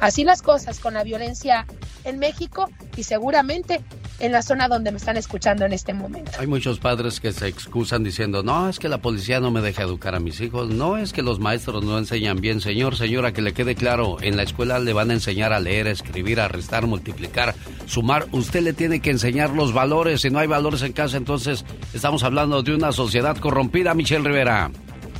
Así 0.00 0.24
las 0.24 0.42
cosas 0.42 0.80
con 0.80 0.94
la 0.94 1.04
violencia 1.04 1.66
en 2.04 2.18
México 2.18 2.68
y 2.96 3.04
seguramente 3.04 3.82
en 4.18 4.32
la 4.32 4.42
zona 4.42 4.68
donde 4.68 4.90
me 4.90 4.98
están 4.98 5.16
escuchando 5.16 5.64
en 5.64 5.72
este 5.72 5.92
momento. 5.92 6.32
Hay 6.38 6.46
muchos 6.46 6.78
padres 6.78 7.20
que 7.20 7.32
se 7.32 7.48
excusan 7.48 8.04
diciendo, 8.04 8.42
no, 8.42 8.68
es 8.68 8.78
que 8.78 8.88
la 8.88 8.98
policía 8.98 9.40
no 9.40 9.50
me 9.50 9.60
deja 9.60 9.82
educar 9.82 10.14
a 10.14 10.20
mis 10.20 10.40
hijos, 10.40 10.68
no 10.68 10.96
es 10.96 11.12
que 11.12 11.22
los 11.22 11.40
maestros 11.40 11.84
no 11.84 11.98
enseñan 11.98 12.40
bien. 12.40 12.60
Señor, 12.60 12.96
señora, 12.96 13.32
que 13.32 13.42
le 13.42 13.52
quede 13.52 13.74
claro, 13.74 14.16
en 14.20 14.36
la 14.36 14.42
escuela 14.42 14.78
le 14.78 14.92
van 14.92 15.10
a 15.10 15.14
enseñar 15.14 15.52
a 15.52 15.60
leer, 15.60 15.86
a 15.86 15.90
escribir, 15.90 16.40
a 16.40 16.48
restar, 16.48 16.86
multiplicar, 16.86 17.54
sumar. 17.86 18.26
Usted 18.32 18.62
le 18.62 18.72
tiene 18.72 19.00
que 19.00 19.10
enseñar 19.10 19.50
los 19.50 19.72
valores. 19.72 20.22
Si 20.22 20.30
no 20.30 20.38
hay 20.38 20.46
valores 20.46 20.82
en 20.82 20.92
casa, 20.92 21.16
entonces 21.16 21.64
estamos 21.92 22.22
hablando 22.22 22.62
de 22.62 22.74
una 22.74 22.92
sociedad 22.92 23.36
corrompida, 23.36 23.94
Michelle 23.94 24.24
Rivera. 24.24 24.70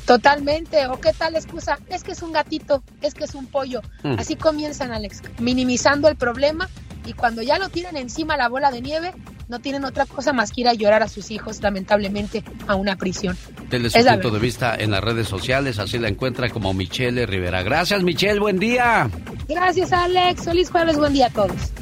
Totalmente. 0.07 0.87
¿O 0.87 1.01
qué 1.01 1.13
tal 1.13 1.35
excusa? 1.35 1.79
Es 1.89 2.05
que 2.05 2.13
es 2.13 2.23
un 2.23 2.33
gatito, 2.33 2.83
es 3.01 3.15
que 3.15 3.25
es 3.25 3.35
un 3.35 3.47
pollo. 3.47 3.81
Mm. 4.03 4.19
Así 4.19 4.37
comienzan, 4.37 4.93
Alex, 4.93 5.23
minimizando 5.39 6.09
el 6.09 6.17
problema 6.17 6.69
y 7.07 7.13
cuando 7.13 7.43
ya 7.43 7.59
lo 7.59 7.69
tienen 7.69 7.97
encima 7.97 8.37
la 8.37 8.49
bola 8.49 8.71
de 8.71 8.81
nieve, 8.81 9.13
no 9.49 9.59
tienen 9.59 9.85
otra 9.85 10.07
cosa 10.07 10.33
más 10.33 10.53
que 10.53 10.63
ir 10.63 10.69
a 10.69 10.75
llorar 10.75 11.03
a 11.03 11.09
sus 11.09 11.31
hijos, 11.31 11.61
lamentablemente, 11.63 12.43
a 12.67 12.75
una 12.77 12.97
prisión. 12.97 13.37
Desde 13.69 13.91
su 13.91 14.09
punto 14.09 14.31
de 14.31 14.39
vista 14.39 14.75
en 14.75 14.91
las 14.91 15.03
redes 15.03 15.29
sociales, 15.29 15.79
así 15.79 15.99
la 15.99 16.09
encuentra 16.09 16.49
como 16.49 16.73
Michelle 16.73 17.27
Rivera. 17.27 17.63
Gracias, 17.63 18.03
Michelle, 18.03 18.41
buen 18.41 18.59
día. 18.59 19.11
Gracias, 19.49 19.93
Alex. 19.93 20.45
Feliz 20.45 20.71
jueves, 20.71 20.97
buen 20.97 21.13
día 21.13 21.27
a 21.27 21.31
todos. 21.31 21.73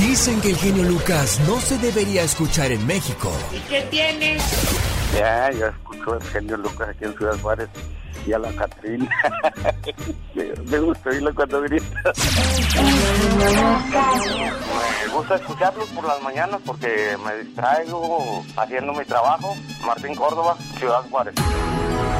Dicen 0.00 0.40
que 0.40 0.50
el 0.50 0.56
genio 0.56 0.82
Lucas 0.84 1.40
no 1.46 1.60
se 1.60 1.78
debería 1.78 2.22
escuchar 2.22 2.72
en 2.72 2.86
México. 2.86 3.30
¿Y 3.54 3.58
qué 3.68 3.82
tienes? 3.90 4.42
Ya, 5.14 5.52
yo 5.52 5.66
escucho 5.66 6.16
el 6.16 6.22
genio 6.22 6.56
Lucas 6.56 6.88
aquí 6.88 7.04
en 7.04 7.16
Ciudad 7.16 7.38
Juárez 7.40 7.68
y 8.26 8.32
a 8.32 8.38
la 8.38 8.52
Catrina. 8.52 9.08
me 10.70 10.78
gusta 10.78 11.10
oírlo 11.10 11.34
cuando 11.34 11.62
grita. 11.62 12.12
me 15.06 15.12
gusta 15.14 15.36
escucharlos 15.36 15.88
por 15.90 16.04
las 16.04 16.22
mañanas 16.22 16.60
porque 16.64 17.16
me 17.24 17.44
distraigo 17.44 18.44
haciendo 18.56 18.92
mi 18.92 19.04
trabajo. 19.04 19.56
Martín 19.86 20.14
Córdoba, 20.14 20.56
Ciudad 20.78 21.02
Juárez. 21.10 21.34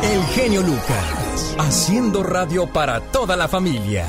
El 0.02 0.22
genio 0.26 0.62
Lucas, 0.62 1.56
haciendo 1.58 2.22
radio 2.22 2.66
para 2.66 3.00
toda 3.00 3.36
la 3.36 3.48
familia. 3.48 4.06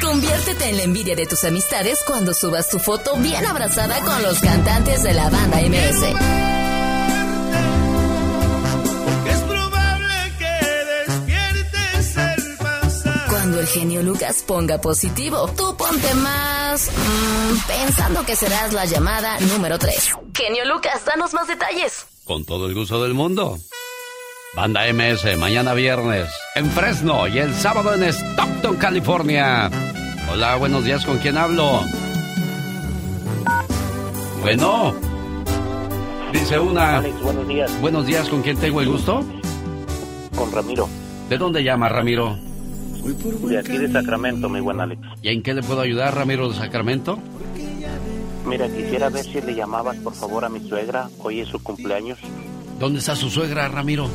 Conviértete 0.00 0.68
en 0.68 0.76
la 0.76 0.82
envidia 0.84 1.16
de 1.16 1.26
tus 1.26 1.44
amistades 1.44 1.98
cuando 2.06 2.32
subas 2.32 2.68
tu 2.68 2.78
foto 2.78 3.16
bien 3.16 3.44
abrazada 3.44 3.98
con 4.00 4.22
los 4.22 4.40
cantantes 4.40 5.02
de 5.02 5.14
la 5.14 5.28
banda 5.28 5.58
MS. 5.60 6.53
cuando 13.54 13.60
el 13.60 13.66
genio 13.68 14.02
Lucas 14.02 14.44
ponga 14.44 14.80
positivo. 14.80 15.48
Tú 15.56 15.76
ponte 15.76 16.12
más 16.14 16.90
mm, 16.90 17.68
pensando 17.68 18.26
que 18.26 18.34
serás 18.34 18.72
la 18.72 18.84
llamada 18.84 19.38
número 19.40 19.78
3. 19.78 20.10
Genio 20.34 20.64
Lucas, 20.64 21.04
danos 21.04 21.32
más 21.34 21.46
detalles. 21.46 22.04
Con 22.24 22.44
todo 22.44 22.66
el 22.66 22.74
gusto 22.74 23.00
del 23.02 23.14
mundo. 23.14 23.56
Banda 24.56 24.92
MS, 24.92 25.38
mañana 25.38 25.72
viernes 25.72 26.28
en 26.56 26.68
Fresno 26.70 27.28
y 27.28 27.38
el 27.38 27.54
sábado 27.54 27.94
en 27.94 28.02
Stockton, 28.02 28.76
California. 28.76 29.70
Hola, 30.32 30.56
buenos 30.56 30.84
días, 30.84 31.04
¿con 31.06 31.18
quién 31.18 31.38
hablo? 31.38 31.80
Bueno. 34.40 34.96
Dice 36.32 36.58
una. 36.58 37.00
buenos 37.22 37.46
días. 37.46 37.80
Buenos 37.80 38.06
días, 38.06 38.28
¿con 38.28 38.42
quién 38.42 38.56
tengo 38.56 38.80
el 38.80 38.88
gusto? 38.88 39.24
Con 40.34 40.50
Ramiro. 40.50 40.88
¿De 41.28 41.38
dónde 41.38 41.62
llama 41.62 41.88
Ramiro? 41.88 42.36
De 43.04 43.58
aquí 43.58 43.76
de 43.76 43.92
Sacramento, 43.92 44.48
mi 44.48 44.60
buen 44.60 44.80
Alex. 44.80 45.00
¿Y 45.22 45.28
en 45.28 45.42
qué 45.42 45.52
le 45.52 45.62
puedo 45.62 45.80
ayudar, 45.82 46.14
Ramiro 46.14 46.48
de 46.48 46.56
Sacramento? 46.56 47.18
Mira, 48.46 48.66
quisiera 48.68 49.10
ver 49.10 49.24
si 49.24 49.40
le 49.42 49.54
llamabas 49.54 49.96
por 49.98 50.14
favor 50.14 50.44
a 50.44 50.48
mi 50.48 50.66
suegra. 50.66 51.08
Hoy 51.18 51.40
es 51.40 51.48
su 51.48 51.62
cumpleaños. 51.62 52.18
¿Dónde 52.78 53.00
está 53.00 53.14
su 53.14 53.28
suegra, 53.28 53.68
Ramiro? 53.68 54.08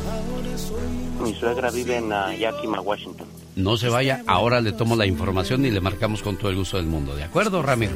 Mi 1.23 1.33
suegra 1.35 1.69
vive 1.69 1.97
en 1.97 2.11
uh, 2.11 2.31
Yakima, 2.39 2.81
Washington. 2.81 3.27
No 3.55 3.77
se 3.77 3.89
vaya, 3.89 4.23
ahora 4.25 4.61
le 4.61 4.71
tomo 4.71 4.95
la 4.95 5.05
información 5.05 5.65
y 5.65 5.71
le 5.71 5.81
marcamos 5.81 6.21
con 6.21 6.37
todo 6.37 6.49
el 6.49 6.55
gusto 6.55 6.77
del 6.77 6.85
mundo. 6.85 7.15
¿De 7.15 7.23
acuerdo, 7.23 7.61
Ramiro? 7.61 7.93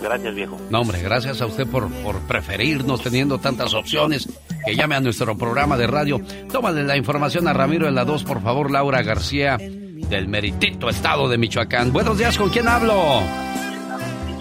Gracias, 0.00 0.34
viejo. 0.34 0.58
No, 0.70 0.80
hombre, 0.80 1.00
gracias 1.02 1.40
a 1.40 1.46
usted 1.46 1.66
por, 1.66 1.90
por 2.02 2.20
preferirnos 2.20 3.02
teniendo 3.02 3.38
tantas 3.38 3.74
opciones. 3.74 4.28
Que 4.64 4.74
llame 4.74 4.96
a 4.96 5.00
nuestro 5.00 5.36
programa 5.36 5.76
de 5.76 5.86
radio. 5.86 6.20
Tómale 6.50 6.82
la 6.82 6.96
información 6.96 7.48
a 7.48 7.52
Ramiro 7.52 7.86
en 7.88 7.94
la 7.94 8.04
2, 8.04 8.24
por 8.24 8.42
favor, 8.42 8.70
Laura 8.70 9.02
García, 9.02 9.56
del 9.58 10.28
meritito 10.28 10.88
estado 10.88 11.28
de 11.28 11.38
Michoacán. 11.38 11.92
Buenos 11.92 12.18
días, 12.18 12.36
¿con 12.36 12.50
quién 12.50 12.66
hablo? 12.68 13.22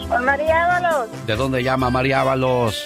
Con 0.10 0.26
María 0.26 0.66
Ábalos. 0.66 1.10
¿De 1.26 1.36
dónde 1.36 1.64
llama 1.64 1.90
María 1.90 2.22
Ábalos? 2.22 2.84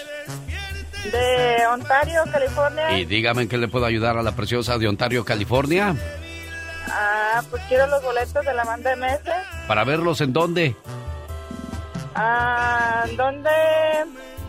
De 1.12 1.66
Ontario, 1.68 2.22
California. 2.32 2.98
Y 2.98 3.06
dígame 3.06 3.44
en 3.44 3.50
qué 3.50 3.58
le 3.58 3.68
puedo 3.68 3.86
ayudar 3.86 4.18
a 4.18 4.24
la 4.24 4.34
preciosa 4.34 4.78
de 4.78 4.88
Ontario, 4.88 5.24
California. 5.24 5.96
Ah, 6.88 7.42
pues 7.50 7.62
quiero 7.68 7.88
los 7.88 8.02
boletos 8.04 8.46
de 8.46 8.54
la 8.54 8.64
banda 8.64 8.96
MS. 8.96 9.68
¿Para 9.68 9.84
verlos 9.84 10.22
en 10.22 10.34
dónde? 10.34 10.76
Ah, 12.22 13.06
¿dónde? 13.16 13.50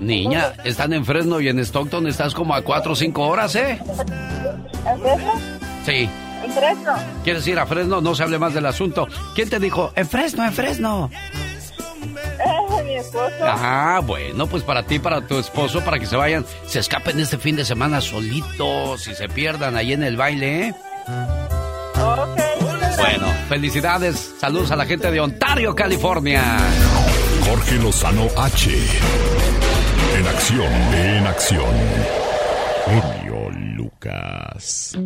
Niña, 0.00 0.54
están 0.64 0.92
en 0.92 1.04
Fresno 1.04 1.40
y 1.40 1.48
en 1.48 1.60
Stockton 1.60 2.08
estás 2.08 2.34
como 2.34 2.52
a 2.52 2.62
4 2.62 2.92
o 2.92 2.96
5 2.96 3.22
horas, 3.22 3.54
¿eh? 3.54 3.78
¿En 3.80 5.00
Fresno? 5.00 5.32
Sí. 5.86 6.10
¿En 6.42 6.52
Fresno? 6.52 6.92
¿Quieres 7.22 7.46
ir 7.46 7.60
a 7.60 7.66
Fresno? 7.66 8.00
No 8.00 8.16
se 8.16 8.24
hable 8.24 8.40
más 8.40 8.54
del 8.54 8.66
asunto. 8.66 9.06
¿Quién 9.36 9.48
te 9.48 9.60
dijo? 9.60 9.92
En 9.94 10.08
Fresno, 10.08 10.44
en 10.44 10.52
Fresno. 10.52 11.10
Eh, 11.12 12.82
mi 12.84 12.96
esposo. 12.96 13.30
Ah, 13.40 14.00
bueno, 14.04 14.48
pues 14.48 14.64
para 14.64 14.82
ti, 14.82 14.98
para 14.98 15.20
tu 15.20 15.38
esposo, 15.38 15.80
para 15.84 16.00
que 16.00 16.06
se 16.06 16.16
vayan, 16.16 16.44
se 16.66 16.80
escapen 16.80 17.20
este 17.20 17.38
fin 17.38 17.54
de 17.54 17.64
semana 17.64 18.00
solitos 18.00 19.06
y 19.06 19.14
se 19.14 19.28
pierdan 19.28 19.76
ahí 19.76 19.92
en 19.92 20.02
el 20.02 20.16
baile, 20.16 20.66
¿eh? 20.66 20.74
Ok. 22.00 22.40
Bueno, 22.98 23.26
felicidades. 23.48 24.34
Saludos 24.40 24.72
a 24.72 24.76
la 24.76 24.86
gente 24.86 25.08
de 25.12 25.20
Ontario, 25.20 25.72
California. 25.76 26.42
Jorge 27.44 27.76
Lozano 27.76 28.26
H. 28.36 28.70
En 30.18 30.26
acción, 30.26 30.72
en 30.94 31.26
acción. 31.26 31.74
Genio 32.86 33.50
Lucas. 33.76 34.98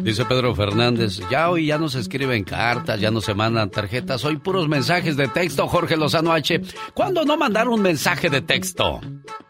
Dice 0.00 0.24
Pedro 0.24 0.54
Fernández, 0.54 1.20
ya 1.30 1.50
hoy 1.50 1.66
ya 1.66 1.78
no 1.78 1.88
se 1.88 2.00
escriben 2.00 2.44
cartas, 2.44 3.00
ya 3.00 3.10
no 3.10 3.20
se 3.20 3.34
mandan 3.34 3.70
tarjetas, 3.70 4.24
hoy 4.24 4.36
puros 4.38 4.68
mensajes 4.68 5.16
de 5.16 5.28
texto, 5.28 5.66
Jorge 5.68 5.96
Lozano 5.96 6.32
H. 6.32 6.60
¿Cuándo 6.94 7.24
no 7.24 7.36
mandar 7.36 7.68
un 7.68 7.82
mensaje 7.82 8.30
de 8.30 8.40
texto? 8.42 9.00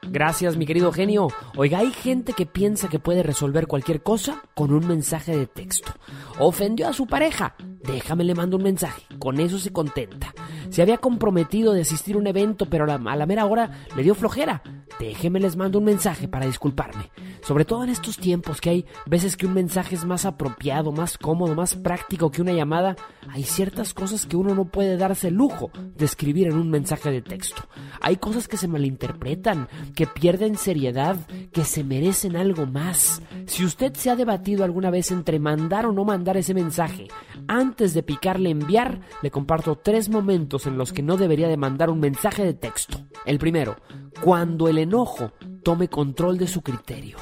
Gracias, 0.03 0.57
mi 0.57 0.67
querido 0.67 0.93
genio. 0.93 1.29
Oiga, 1.57 1.79
hay 1.79 1.93
gente 1.93 2.33
que 2.33 2.47
piensa 2.47 2.89
que 2.89 2.99
puede 2.99 3.23
resolver 3.23 3.67
cualquier 3.67 4.03
cosa 4.03 4.43
con 4.55 4.73
un 4.73 4.87
mensaje 4.87 5.37
de 5.37 5.47
texto. 5.47 5.93
Ofendió 6.39 6.89
a 6.89 6.93
su 6.93 7.07
pareja. 7.07 7.55
Déjame 7.83 8.25
le 8.25 8.35
mando 8.35 8.57
un 8.57 8.63
mensaje. 8.63 9.03
Con 9.19 9.41
eso 9.41 9.59
se 9.59 9.73
contenta. 9.73 10.35
Se 10.69 10.83
había 10.83 10.99
comprometido 10.99 11.73
de 11.73 11.83
asistir 11.83 12.15
a 12.15 12.19
un 12.19 12.27
evento, 12.27 12.67
pero 12.67 12.85
a 12.85 12.87
la, 12.87 13.11
a 13.11 13.17
la 13.17 13.27
mera 13.27 13.47
hora 13.47 13.71
le 13.97 14.03
dio 14.03 14.15
flojera. 14.15 14.63
Déjeme 14.99 15.41
les 15.41 15.57
mando 15.57 15.79
un 15.79 15.85
mensaje 15.85 16.29
para 16.29 16.47
disculparme. 16.47 17.11
Sobre 17.43 17.65
todo 17.65 17.85
en 17.85 17.91
estos 17.91 18.19
tiempos 18.19 18.61
que 18.61 18.71
hay 18.71 18.87
veces 19.07 19.37
que 19.37 19.47
un 19.47 19.55
mensaje 19.55 19.95
es 19.95 20.05
más 20.05 20.27
apropiado, 20.27 20.93
más 20.93 21.17
cómodo, 21.17 21.55
más 21.55 21.75
práctico 21.75 22.31
que 22.31 22.43
una 22.43 22.53
llamada, 22.53 22.97
hay 23.29 23.45
ciertas 23.45 23.95
cosas 23.95 24.27
que 24.27 24.37
uno 24.37 24.55
no 24.55 24.67
puede 24.67 24.99
darse 24.99 25.29
el 25.29 25.35
lujo 25.35 25.71
de 25.75 26.05
escribir 26.05 26.49
en 26.49 26.57
un 26.57 26.71
mensaje 26.71 27.11
de 27.11 27.23
texto. 27.23 27.63
Hay 28.03 28.17
cosas 28.17 28.47
que 28.47 28.59
se 28.59 28.69
malinterpretan, 28.69 29.69
que 29.95 30.07
pierden 30.07 30.57
seriedad, 30.57 31.17
que 31.51 31.65
se 31.65 31.83
merecen 31.83 32.37
algo 32.37 32.67
más. 32.67 33.23
Si 33.47 33.65
usted 33.65 33.95
se 33.95 34.11
ha 34.11 34.17
debatido 34.17 34.65
alguna 34.65 34.91
vez 34.91 35.11
entre 35.11 35.39
mandar 35.39 35.87
o 35.87 35.93
no 35.93 36.05
mandar 36.05 36.37
ese 36.37 36.53
mensaje, 36.53 37.09
antes 37.49 37.70
de 37.77 38.03
picarle 38.03 38.51
enviar, 38.51 39.01
le 39.23 39.31
comparto 39.31 39.77
tres 39.77 40.09
momentos 40.09 40.67
en 40.67 40.77
los 40.77 40.93
que 40.93 41.03
no 41.03 41.17
debería 41.17 41.49
de 41.49 41.57
mandar 41.57 41.89
un 41.89 42.01
mensaje 42.01 42.45
de 42.45 42.53
texto. 42.53 42.99
El 43.25 43.39
primero, 43.39 43.77
cuando 44.23 44.69
el 44.69 44.79
enojo 44.79 45.33
tome 45.63 45.89
control 45.89 46.37
de 46.37 46.47
su 46.47 46.63
criterio. 46.63 47.17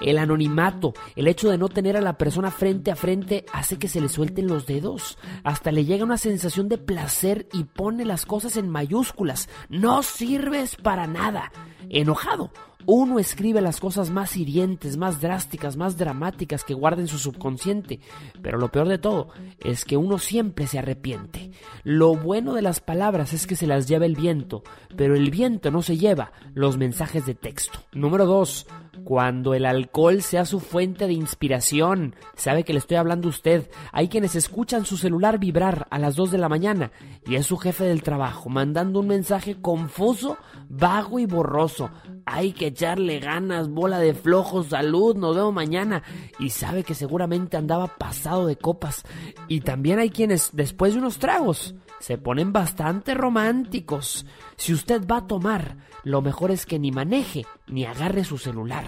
El 0.00 0.18
anonimato, 0.18 0.92
el 1.16 1.26
hecho 1.26 1.50
de 1.50 1.58
no 1.58 1.68
tener 1.68 1.96
a 1.96 2.02
la 2.02 2.18
persona 2.18 2.50
frente 2.50 2.90
a 2.90 2.96
frente 2.96 3.46
hace 3.52 3.78
que 3.78 3.88
se 3.88 4.00
le 4.00 4.08
suelten 4.08 4.46
los 4.46 4.66
dedos. 4.66 5.18
Hasta 5.42 5.72
le 5.72 5.84
llega 5.84 6.04
una 6.04 6.18
sensación 6.18 6.68
de 6.68 6.78
placer 6.78 7.48
y 7.52 7.64
pone 7.64 8.04
las 8.04 8.26
cosas 8.26 8.56
en 8.58 8.68
mayúsculas. 8.68 9.48
No 9.70 10.02
sirves 10.02 10.76
para 10.76 11.06
nada. 11.06 11.50
Enojado. 11.90 12.50
Uno 12.88 13.18
escribe 13.18 13.60
las 13.60 13.80
cosas 13.80 14.10
más 14.10 14.36
hirientes, 14.36 14.96
más 14.96 15.20
drásticas, 15.20 15.76
más 15.76 15.96
dramáticas 15.96 16.62
que 16.62 16.72
guarda 16.72 17.00
en 17.00 17.08
su 17.08 17.18
subconsciente. 17.18 17.98
Pero 18.42 18.58
lo 18.58 18.70
peor 18.70 18.86
de 18.86 18.98
todo 18.98 19.28
es 19.58 19.84
que 19.84 19.96
uno 19.96 20.18
siempre 20.18 20.68
se 20.68 20.78
arrepiente. 20.78 21.50
Lo 21.82 22.14
bueno 22.14 22.54
de 22.54 22.62
las 22.62 22.78
palabras 22.78 23.32
es 23.32 23.48
que 23.48 23.56
se 23.56 23.66
las 23.66 23.88
lleva 23.88 24.06
el 24.06 24.14
viento, 24.14 24.62
pero 24.96 25.16
el 25.16 25.32
viento 25.32 25.72
no 25.72 25.82
se 25.82 25.96
lleva 25.96 26.30
los 26.54 26.76
mensajes 26.76 27.26
de 27.26 27.34
texto. 27.34 27.80
Número 27.92 28.24
2. 28.24 28.68
Cuando 29.02 29.54
el 29.54 29.66
alcohol 29.66 30.22
sea 30.22 30.44
su 30.44 30.60
fuente 30.60 31.08
de 31.08 31.12
inspiración. 31.12 32.14
Sabe 32.36 32.62
que 32.62 32.72
le 32.72 32.78
estoy 32.78 32.98
hablando 32.98 33.26
a 33.26 33.30
usted. 33.30 33.68
Hay 33.90 34.08
quienes 34.08 34.36
escuchan 34.36 34.86
su 34.86 34.96
celular 34.96 35.40
vibrar 35.40 35.88
a 35.90 35.98
las 35.98 36.14
2 36.14 36.30
de 36.30 36.38
la 36.38 36.48
mañana 36.48 36.92
y 37.26 37.34
es 37.34 37.46
su 37.46 37.56
jefe 37.56 37.82
del 37.82 38.04
trabajo 38.04 38.48
mandando 38.48 39.00
un 39.00 39.08
mensaje 39.08 39.60
confuso, 39.60 40.38
vago 40.68 41.18
y 41.18 41.26
borroso. 41.26 41.75
Hay 42.24 42.52
que 42.52 42.68
echarle 42.68 43.18
ganas, 43.18 43.68
bola 43.68 43.98
de 43.98 44.14
flojos, 44.14 44.68
salud, 44.68 45.16
nos 45.16 45.36
vemos 45.36 45.54
mañana. 45.54 46.02
Y 46.38 46.50
sabe 46.50 46.84
que 46.84 46.94
seguramente 46.94 47.56
andaba 47.56 47.86
pasado 47.86 48.46
de 48.46 48.56
copas. 48.56 49.04
Y 49.48 49.60
también 49.60 49.98
hay 49.98 50.10
quienes, 50.10 50.50
después 50.52 50.92
de 50.92 50.98
unos 50.98 51.18
tragos, 51.18 51.74
se 51.98 52.18
ponen 52.18 52.52
bastante 52.52 53.14
románticos. 53.14 54.26
Si 54.56 54.72
usted 54.72 55.06
va 55.06 55.18
a 55.18 55.26
tomar, 55.26 55.76
lo 56.04 56.22
mejor 56.22 56.50
es 56.50 56.66
que 56.66 56.78
ni 56.78 56.92
maneje 56.92 57.46
ni 57.66 57.84
agarre 57.84 58.24
su 58.24 58.38
celular. 58.38 58.84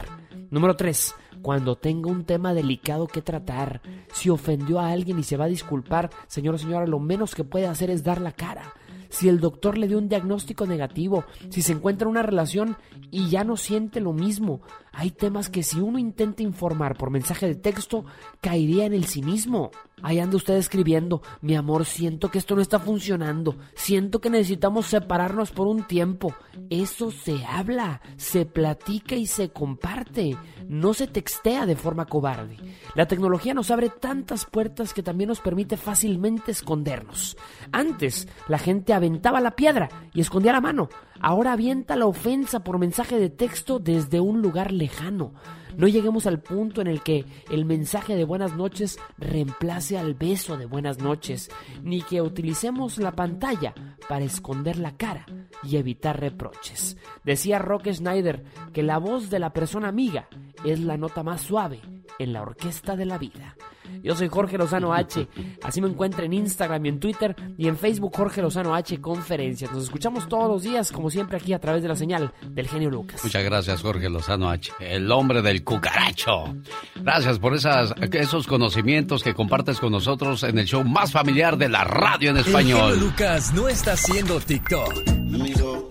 Número 0.51 0.77
3. 0.77 1.15
Cuando 1.43 1.77
tenga 1.77 2.11
un 2.11 2.25
tema 2.25 2.55
delicado 2.55 3.07
que 3.07 3.23
tratar, 3.23 3.81
si 4.13 4.31
ofendió 4.31 4.81
a 4.81 4.91
alguien 4.91 5.19
y 5.19 5.23
se 5.23 5.37
va 5.37 5.45
a 5.45 5.49
disculpar, 5.49 6.11
señor 6.27 6.55
o 6.55 6.59
señora, 6.59 6.87
lo 6.87 6.99
menos 6.99 7.35
que 7.35 7.45
puede 7.45 7.67
hacer 7.67 7.91
es 7.91 8.03
dar 8.03 8.21
la 8.21 8.33
cara. 8.33 8.75
Si 9.09 9.29
el 9.29 9.41
doctor 9.41 9.79
le 9.79 9.89
dio 9.89 9.99
un 9.99 10.09
diagnóstico 10.09 10.67
negativo, 10.67 11.25
si 11.51 11.63
se 11.63 11.73
encuentra 11.73 12.07
en 12.07 12.11
una 12.11 12.23
relación 12.23 12.77
y 13.11 13.29
ya 13.29 13.45
no 13.45 13.57
siente 13.57 14.01
lo 14.01 14.13
mismo, 14.13 14.61
hay 14.99 15.13
temas 15.13 15.49
que 15.49 15.63
si 15.63 15.79
uno 15.79 15.97
intenta 15.97 16.43
informar 16.43 16.97
por 16.97 17.11
mensaje 17.11 17.47
de 17.47 17.55
texto, 17.55 18.05
caería 18.41 18.85
en 18.85 18.93
el 18.93 19.05
cinismo. 19.05 19.71
Ahí 20.03 20.19
anda 20.19 20.37
usted 20.37 20.55
escribiendo, 20.55 21.23
mi 21.41 21.55
amor, 21.55 21.85
siento 21.85 22.33
que 22.33 22.39
esto 22.39 22.57
no 22.57 22.63
está 22.63 22.81
funcionando, 22.81 23.57
siento 23.77 24.21
que 24.21 24.29
necesitamos 24.29 24.87
separarnos 24.87 25.53
por 25.53 25.69
un 25.69 25.85
tiempo. 25.85 26.35
Eso 26.69 27.13
se 27.13 27.45
habla, 27.45 28.01
se 28.17 28.45
platica 28.45 29.15
y 29.15 29.27
se 29.27 29.51
comparte, 29.51 30.37
no 30.69 30.93
se 30.95 31.07
textea 31.07 31.65
de 31.65 31.77
forma 31.77 32.07
cobarde. 32.07 32.57
La 32.97 33.07
tecnología 33.07 33.55
nos 33.55 33.71
abre 33.71 33.91
tantas 33.91 34.47
puertas 34.47 34.93
que 34.95 35.05
también 35.05 35.29
nos 35.29 35.39
permite 35.39 35.77
fácilmente 35.77 36.51
escondernos. 36.51 37.37
Antes, 37.71 38.27
la 38.49 38.59
gente 38.59 38.95
aventaba 38.95 39.41
la 39.41 39.53
piedra 39.53 39.89
y 40.13 40.23
escondía 40.23 40.51
la 40.51 40.61
mano. 40.61 40.89
Ahora 41.21 41.53
avienta 41.53 41.97
la 41.97 42.07
ofensa 42.07 42.61
por 42.61 42.79
mensaje 42.79 43.19
de 43.19 43.31
texto 43.31 43.79
desde 43.79 44.21
un 44.21 44.41
lugar 44.41 44.73
lejano. 44.73 45.33
No 45.77 45.87
lleguemos 45.87 46.27
al 46.27 46.41
punto 46.41 46.81
en 46.81 46.87
el 46.87 47.03
que 47.03 47.25
el 47.51 47.65
mensaje 47.65 48.17
de 48.17 48.25
buenas 48.25 48.57
noches 48.57 48.99
reemplace 49.17 49.99
al 49.99 50.15
beso 50.15 50.57
de 50.57 50.67
buenas 50.67 50.99
noches, 50.99 51.51
ni 51.83 52.03
que 52.03 52.21
utilicemos 52.21 52.99
la 52.99 53.13
pantalla 53.13 53.75
para 54.09 54.25
esconder 54.25 54.79
la 54.79 54.97
cara 54.97 55.27
y 55.63 55.77
evitar 55.77 56.21
reproches. 56.21 56.97
Decía 57.25 57.59
Rock 57.59 57.89
Schneider 57.93 58.45
que 58.73 58.83
la 58.83 58.99
voz 58.99 59.31
de 59.31 59.39
la 59.39 59.53
persona 59.53 59.89
amiga 59.89 60.29
es 60.65 60.81
la 60.81 60.97
nota 60.97 61.23
más 61.23 61.43
suave 61.43 61.81
en 62.19 62.33
la 62.33 62.43
orquesta 62.43 62.97
de 62.97 63.07
la 63.07 63.19
vida. 63.19 63.57
Yo 64.03 64.15
soy 64.15 64.29
Jorge 64.29 64.59
Lozano 64.59 64.93
H. 64.95 65.29
Así 65.63 65.81
me 65.81 65.89
encuentro 65.89 66.25
en 66.25 66.33
Instagram 66.33 66.85
y 66.87 66.89
en 66.89 67.01
Twitter 67.01 67.37
y 67.57 67.69
en 67.69 67.77
Facebook 67.77 68.17
Jorge 68.17 68.43
Lozano 68.43 68.75
H 68.75 69.01
Conferencias. 69.01 69.73
Nos 69.73 69.85
escuchamos 69.85 70.29
todos 70.29 70.49
los 70.49 70.63
días, 70.63 70.93
como 70.93 71.11
siempre, 71.11 71.37
aquí 71.39 71.53
a 71.53 71.59
través 71.59 71.83
de 71.83 71.89
la 71.89 71.97
señal 71.97 72.33
del 72.51 72.69
genio 72.69 72.91
Lucas. 72.91 73.23
Muchas 73.23 73.45
gracias, 73.45 73.83
Jorge 73.83 74.09
Lozano 74.09 74.51
H. 74.51 74.73
El 74.81 75.11
hombre 75.11 75.43
del 75.43 75.65
cucaracho. 75.65 76.55
Gracias 76.97 77.39
por 77.39 77.55
esas, 77.55 77.95
esos 78.13 78.47
conocimientos 78.47 79.23
que 79.23 79.35
compartes 79.35 79.81
con 79.81 79.93
nosotros 79.93 80.43
en 80.43 80.59
el 80.59 80.67
show 80.67 80.85
más 80.85 81.13
familiar 81.13 81.57
de 81.57 81.69
la 81.69 81.85
radio 81.85 82.31
en 82.31 82.39
español. 82.39 82.93
El 82.93 82.95
genio 82.95 83.11
Lucas 83.11 83.53
no 83.55 83.69
está 83.69 83.93
haciendo 83.93 84.41
TikTok. 84.41 84.95
Amigo, 85.35 85.89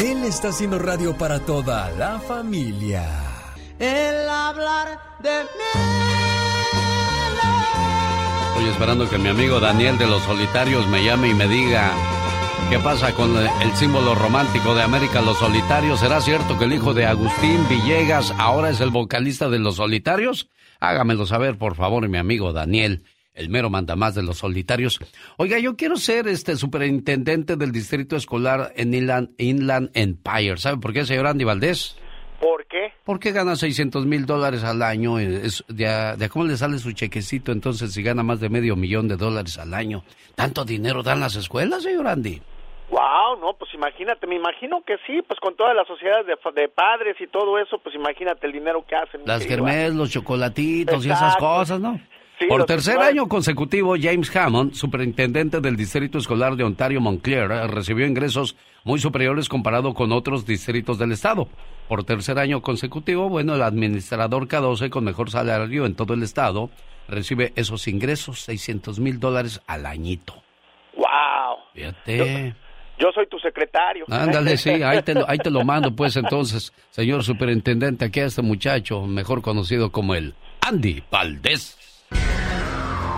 Él 0.00 0.24
está 0.24 0.48
haciendo 0.48 0.78
radio 0.78 1.14
para 1.14 1.40
toda 1.40 1.90
la 1.90 2.18
familia. 2.20 3.04
El 3.78 4.26
hablar 4.30 4.98
de 5.22 5.42
Estoy 8.48 8.70
esperando 8.70 9.10
que 9.10 9.18
mi 9.18 9.28
amigo 9.28 9.60
Daniel 9.60 9.98
de 9.98 10.06
los 10.06 10.22
Solitarios 10.22 10.86
me 10.86 11.04
llame 11.04 11.28
y 11.28 11.34
me 11.34 11.46
diga 11.46 11.92
qué 12.70 12.78
pasa 12.78 13.12
con 13.12 13.36
el 13.36 13.76
símbolo 13.76 14.14
romántico 14.14 14.74
de 14.74 14.82
América, 14.84 15.20
los 15.20 15.38
Solitarios. 15.38 16.00
¿Será 16.00 16.22
cierto 16.22 16.58
que 16.58 16.64
el 16.64 16.72
hijo 16.72 16.94
de 16.94 17.04
Agustín 17.04 17.60
Villegas 17.68 18.32
ahora 18.38 18.70
es 18.70 18.80
el 18.80 18.88
vocalista 18.88 19.50
de 19.50 19.58
los 19.58 19.76
Solitarios? 19.76 20.48
Hágamelo 20.78 21.26
saber, 21.26 21.58
por 21.58 21.74
favor, 21.74 22.08
mi 22.08 22.16
amigo 22.16 22.54
Daniel 22.54 23.04
el 23.40 23.48
mero 23.48 23.70
mandamás 23.70 24.14
de 24.14 24.22
los 24.22 24.38
solitarios. 24.38 24.98
Oiga, 25.36 25.58
yo 25.58 25.76
quiero 25.76 25.96
ser 25.96 26.28
este 26.28 26.54
superintendente 26.56 27.56
del 27.56 27.72
distrito 27.72 28.16
escolar 28.16 28.72
en 28.76 28.94
Inland, 28.94 29.30
Inland 29.38 29.90
Empire. 29.94 30.56
¿Sabe 30.58 30.78
por 30.78 30.92
qué, 30.92 31.04
señor 31.04 31.26
Andy 31.26 31.44
Valdés? 31.44 31.96
¿Por 32.40 32.64
qué? 32.66 32.92
Porque 33.04 33.32
gana 33.32 33.56
600 33.56 34.06
mil 34.06 34.24
dólares 34.24 34.64
al 34.64 34.82
año. 34.82 35.18
Es 35.18 35.64
de, 35.68 35.86
a- 35.88 36.16
de 36.16 36.24
a 36.24 36.28
cómo 36.28 36.44
le 36.46 36.56
sale 36.56 36.78
su 36.78 36.92
chequecito 36.92 37.52
entonces 37.52 37.92
si 37.92 38.02
gana 38.02 38.22
más 38.22 38.40
de 38.40 38.48
medio 38.48 38.76
millón 38.76 39.08
de 39.08 39.16
dólares 39.16 39.58
al 39.58 39.74
año. 39.74 40.04
¿Tanto 40.36 40.64
dinero 40.64 41.02
dan 41.02 41.20
las 41.20 41.36
escuelas, 41.36 41.82
señor 41.82 42.06
Andy? 42.06 42.40
Wow, 42.90 43.38
no, 43.40 43.54
pues 43.56 43.72
imagínate, 43.72 44.26
me 44.26 44.34
imagino 44.34 44.82
que 44.84 44.96
sí, 45.06 45.22
pues 45.26 45.38
con 45.38 45.54
todas 45.54 45.76
las 45.76 45.86
sociedades 45.86 46.26
de, 46.26 46.68
padres 46.68 47.14
y 47.20 47.28
todo 47.28 47.56
eso, 47.58 47.78
pues 47.78 47.94
imagínate 47.94 48.48
el 48.48 48.52
dinero 48.52 48.84
que 48.84 48.96
hacen. 48.96 49.20
Las 49.26 49.44
germés, 49.46 49.94
los 49.94 50.10
chocolatitos 50.10 51.06
y 51.06 51.10
esas 51.10 51.36
cosas, 51.36 51.78
¿no? 51.78 52.00
Por 52.48 52.64
tercer 52.64 52.98
año 52.98 53.28
consecutivo, 53.28 53.96
James 54.00 54.34
Hammond, 54.34 54.72
superintendente 54.72 55.60
del 55.60 55.76
Distrito 55.76 56.18
Escolar 56.18 56.56
de 56.56 56.64
Ontario 56.64 57.00
Montclair, 57.00 57.48
recibió 57.70 58.06
ingresos 58.06 58.56
muy 58.82 58.98
superiores 58.98 59.48
comparado 59.48 59.92
con 59.92 60.10
otros 60.12 60.46
distritos 60.46 60.98
del 60.98 61.12
estado. 61.12 61.48
Por 61.86 62.04
tercer 62.04 62.38
año 62.38 62.62
consecutivo, 62.62 63.28
bueno, 63.28 63.54
el 63.54 63.62
administrador 63.62 64.48
K12 64.48 64.88
con 64.90 65.04
mejor 65.04 65.30
salario 65.30 65.84
en 65.84 65.94
todo 65.94 66.14
el 66.14 66.22
estado 66.22 66.70
recibe 67.08 67.52
esos 67.56 67.88
ingresos, 67.88 68.40
600 68.42 69.00
mil 69.00 69.18
dólares 69.18 69.60
al 69.66 69.84
añito. 69.84 70.34
¡Wow! 70.96 71.58
Fíjate. 71.74 72.54
Yo, 72.98 73.10
soy 73.12 73.26
tu 73.26 73.38
secretario. 73.38 74.04
Ándale, 74.08 74.56
sí, 74.56 74.70
ahí 74.82 75.02
te, 75.02 75.14
lo, 75.14 75.28
ahí 75.28 75.38
te 75.38 75.50
lo 75.50 75.64
mando, 75.64 75.94
pues 75.94 76.16
entonces, 76.18 76.72
señor 76.90 77.24
superintendente, 77.24 78.04
aquí 78.04 78.20
a 78.20 78.26
este 78.26 78.42
muchacho, 78.42 79.06
mejor 79.06 79.42
conocido 79.42 79.90
como 79.90 80.14
el 80.14 80.34
Andy 80.60 81.02
Valdés. 81.10 81.79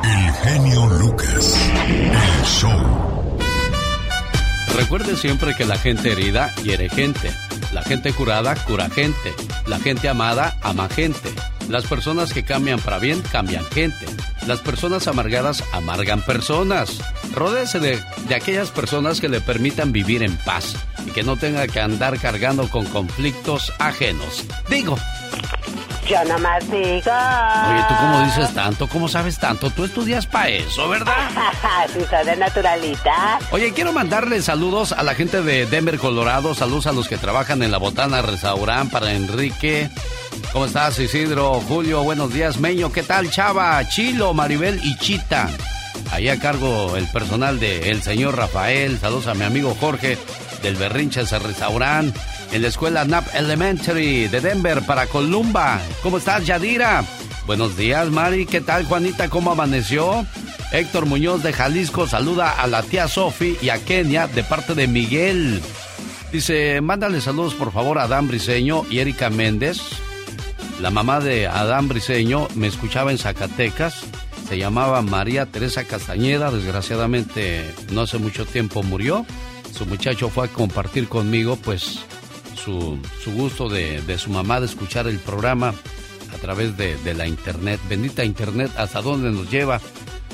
El 0.04 0.32
genio 0.32 0.86
Lucas. 0.86 1.56
El 1.86 2.44
show. 2.44 3.38
Recuerde 4.76 5.16
siempre 5.16 5.54
que 5.54 5.64
la 5.64 5.76
gente 5.78 6.12
herida 6.12 6.54
hiere 6.56 6.88
gente. 6.88 7.30
La 7.72 7.82
gente 7.82 8.12
curada 8.12 8.54
cura 8.64 8.90
gente. 8.90 9.34
La 9.66 9.78
gente 9.78 10.08
amada 10.08 10.56
ama 10.62 10.88
gente. 10.88 11.32
Las 11.68 11.84
personas 11.86 12.32
que 12.32 12.44
cambian 12.44 12.80
para 12.80 12.98
bien 12.98 13.22
cambian 13.32 13.64
gente. 13.66 14.06
Las 14.46 14.60
personas 14.60 15.06
amargadas 15.06 15.62
amargan 15.72 16.20
personas. 16.22 16.98
Rodéese 17.34 17.80
de, 17.80 18.02
de 18.28 18.34
aquellas 18.34 18.70
personas 18.70 19.20
que 19.20 19.28
le 19.28 19.40
permitan 19.40 19.92
vivir 19.92 20.22
en 20.22 20.36
paz 20.38 20.76
y 21.06 21.10
que 21.10 21.22
no 21.22 21.36
tenga 21.36 21.66
que 21.68 21.80
andar 21.80 22.18
cargando 22.18 22.68
con 22.68 22.84
conflictos 22.86 23.72
ajenos. 23.78 24.44
Digo, 24.68 24.96
yo 26.08 26.24
nomás 26.24 26.68
digo. 26.68 27.12
Oye, 27.70 27.84
¿tú 27.88 27.94
cómo 27.98 28.22
dices 28.24 28.52
tanto? 28.54 28.88
¿Cómo 28.88 29.08
sabes 29.08 29.38
tanto? 29.38 29.70
Tú 29.70 29.84
estudias 29.84 30.26
para 30.26 30.48
eso, 30.48 30.88
¿verdad? 30.88 31.30
sí, 31.92 32.00
soy 32.10 32.26
de 32.26 32.36
naturalita. 32.36 33.38
Oye, 33.50 33.72
quiero 33.72 33.92
mandarle 33.92 34.42
saludos 34.42 34.92
a 34.92 35.02
la 35.04 35.14
gente 35.14 35.42
de 35.42 35.66
Denver, 35.66 35.98
Colorado. 35.98 36.54
Saludos 36.54 36.88
a 36.88 36.92
los 36.92 37.08
que 37.08 37.18
trabajan 37.18 37.62
en 37.62 37.70
la 37.70 37.78
Botana 37.78 38.20
Restaurant 38.20 38.90
para 38.90 39.12
Enrique. 39.12 39.90
¿Cómo 40.52 40.66
estás, 40.66 40.98
Isidro? 40.98 41.51
Julio, 41.60 42.02
buenos 42.02 42.32
días. 42.32 42.58
Meño, 42.58 42.90
¿qué 42.90 43.02
tal, 43.02 43.30
Chava? 43.30 43.86
Chilo, 43.88 44.32
Maribel 44.32 44.80
y 44.82 44.96
Chita. 44.96 45.50
Ahí 46.10 46.28
a 46.28 46.38
cargo 46.38 46.96
el 46.96 47.06
personal 47.08 47.60
de 47.60 47.90
El 47.90 48.02
Señor 48.02 48.36
Rafael. 48.36 48.98
Saludos 48.98 49.26
a 49.26 49.34
mi 49.34 49.44
amigo 49.44 49.76
Jorge 49.78 50.16
del 50.62 50.76
Berrinches 50.76 51.30
Restaurant 51.30 52.14
en 52.52 52.62
la 52.62 52.68
escuela 52.68 53.04
Knapp 53.04 53.34
Elementary 53.34 54.28
de 54.28 54.40
Denver 54.40 54.82
para 54.82 55.06
Columba. 55.06 55.80
¿Cómo 56.02 56.18
estás, 56.18 56.46
Yadira? 56.46 57.04
Buenos 57.46 57.76
días, 57.76 58.08
Mari. 58.08 58.46
¿Qué 58.46 58.60
tal, 58.60 58.84
Juanita? 58.86 59.28
¿Cómo 59.28 59.52
amaneció? 59.52 60.24
Héctor 60.72 61.06
Muñoz 61.06 61.42
de 61.42 61.52
Jalisco 61.52 62.06
saluda 62.06 62.50
a 62.50 62.66
la 62.66 62.82
tía 62.82 63.08
Sofi 63.08 63.58
y 63.60 63.68
a 63.68 63.78
Kenia 63.84 64.26
de 64.26 64.42
parte 64.42 64.74
de 64.74 64.86
Miguel. 64.86 65.60
Dice, 66.32 66.80
mándale 66.80 67.20
saludos 67.20 67.54
por 67.54 67.72
favor 67.72 67.98
a 67.98 68.04
Adán 68.04 68.28
Briseño 68.28 68.84
y 68.90 69.00
Erika 69.00 69.28
Méndez. 69.28 69.80
La 70.80 70.90
mamá 70.90 71.20
de 71.20 71.46
Adán 71.46 71.88
Briseño 71.88 72.48
me 72.54 72.66
escuchaba 72.66 73.10
en 73.12 73.18
Zacatecas. 73.18 74.04
Se 74.48 74.58
llamaba 74.58 75.02
María 75.02 75.46
Teresa 75.46 75.84
Castañeda. 75.84 76.50
Desgraciadamente 76.50 77.72
no 77.90 78.02
hace 78.02 78.18
mucho 78.18 78.44
tiempo 78.44 78.82
murió. 78.82 79.24
Su 79.72 79.86
muchacho 79.86 80.28
fue 80.28 80.46
a 80.46 80.48
compartir 80.48 81.08
conmigo 81.08 81.56
pues 81.56 82.00
su, 82.62 82.98
gusto 83.34 83.68
de, 83.68 84.18
su 84.18 84.30
mamá 84.30 84.60
de 84.60 84.66
escuchar 84.66 85.06
el 85.06 85.18
programa 85.18 85.74
a 86.34 86.38
través 86.40 86.76
de, 86.76 87.14
la 87.14 87.26
internet. 87.26 87.80
Bendita 87.88 88.24
internet, 88.24 88.70
hasta 88.76 89.02
dónde 89.02 89.30
nos 89.30 89.50
lleva, 89.50 89.80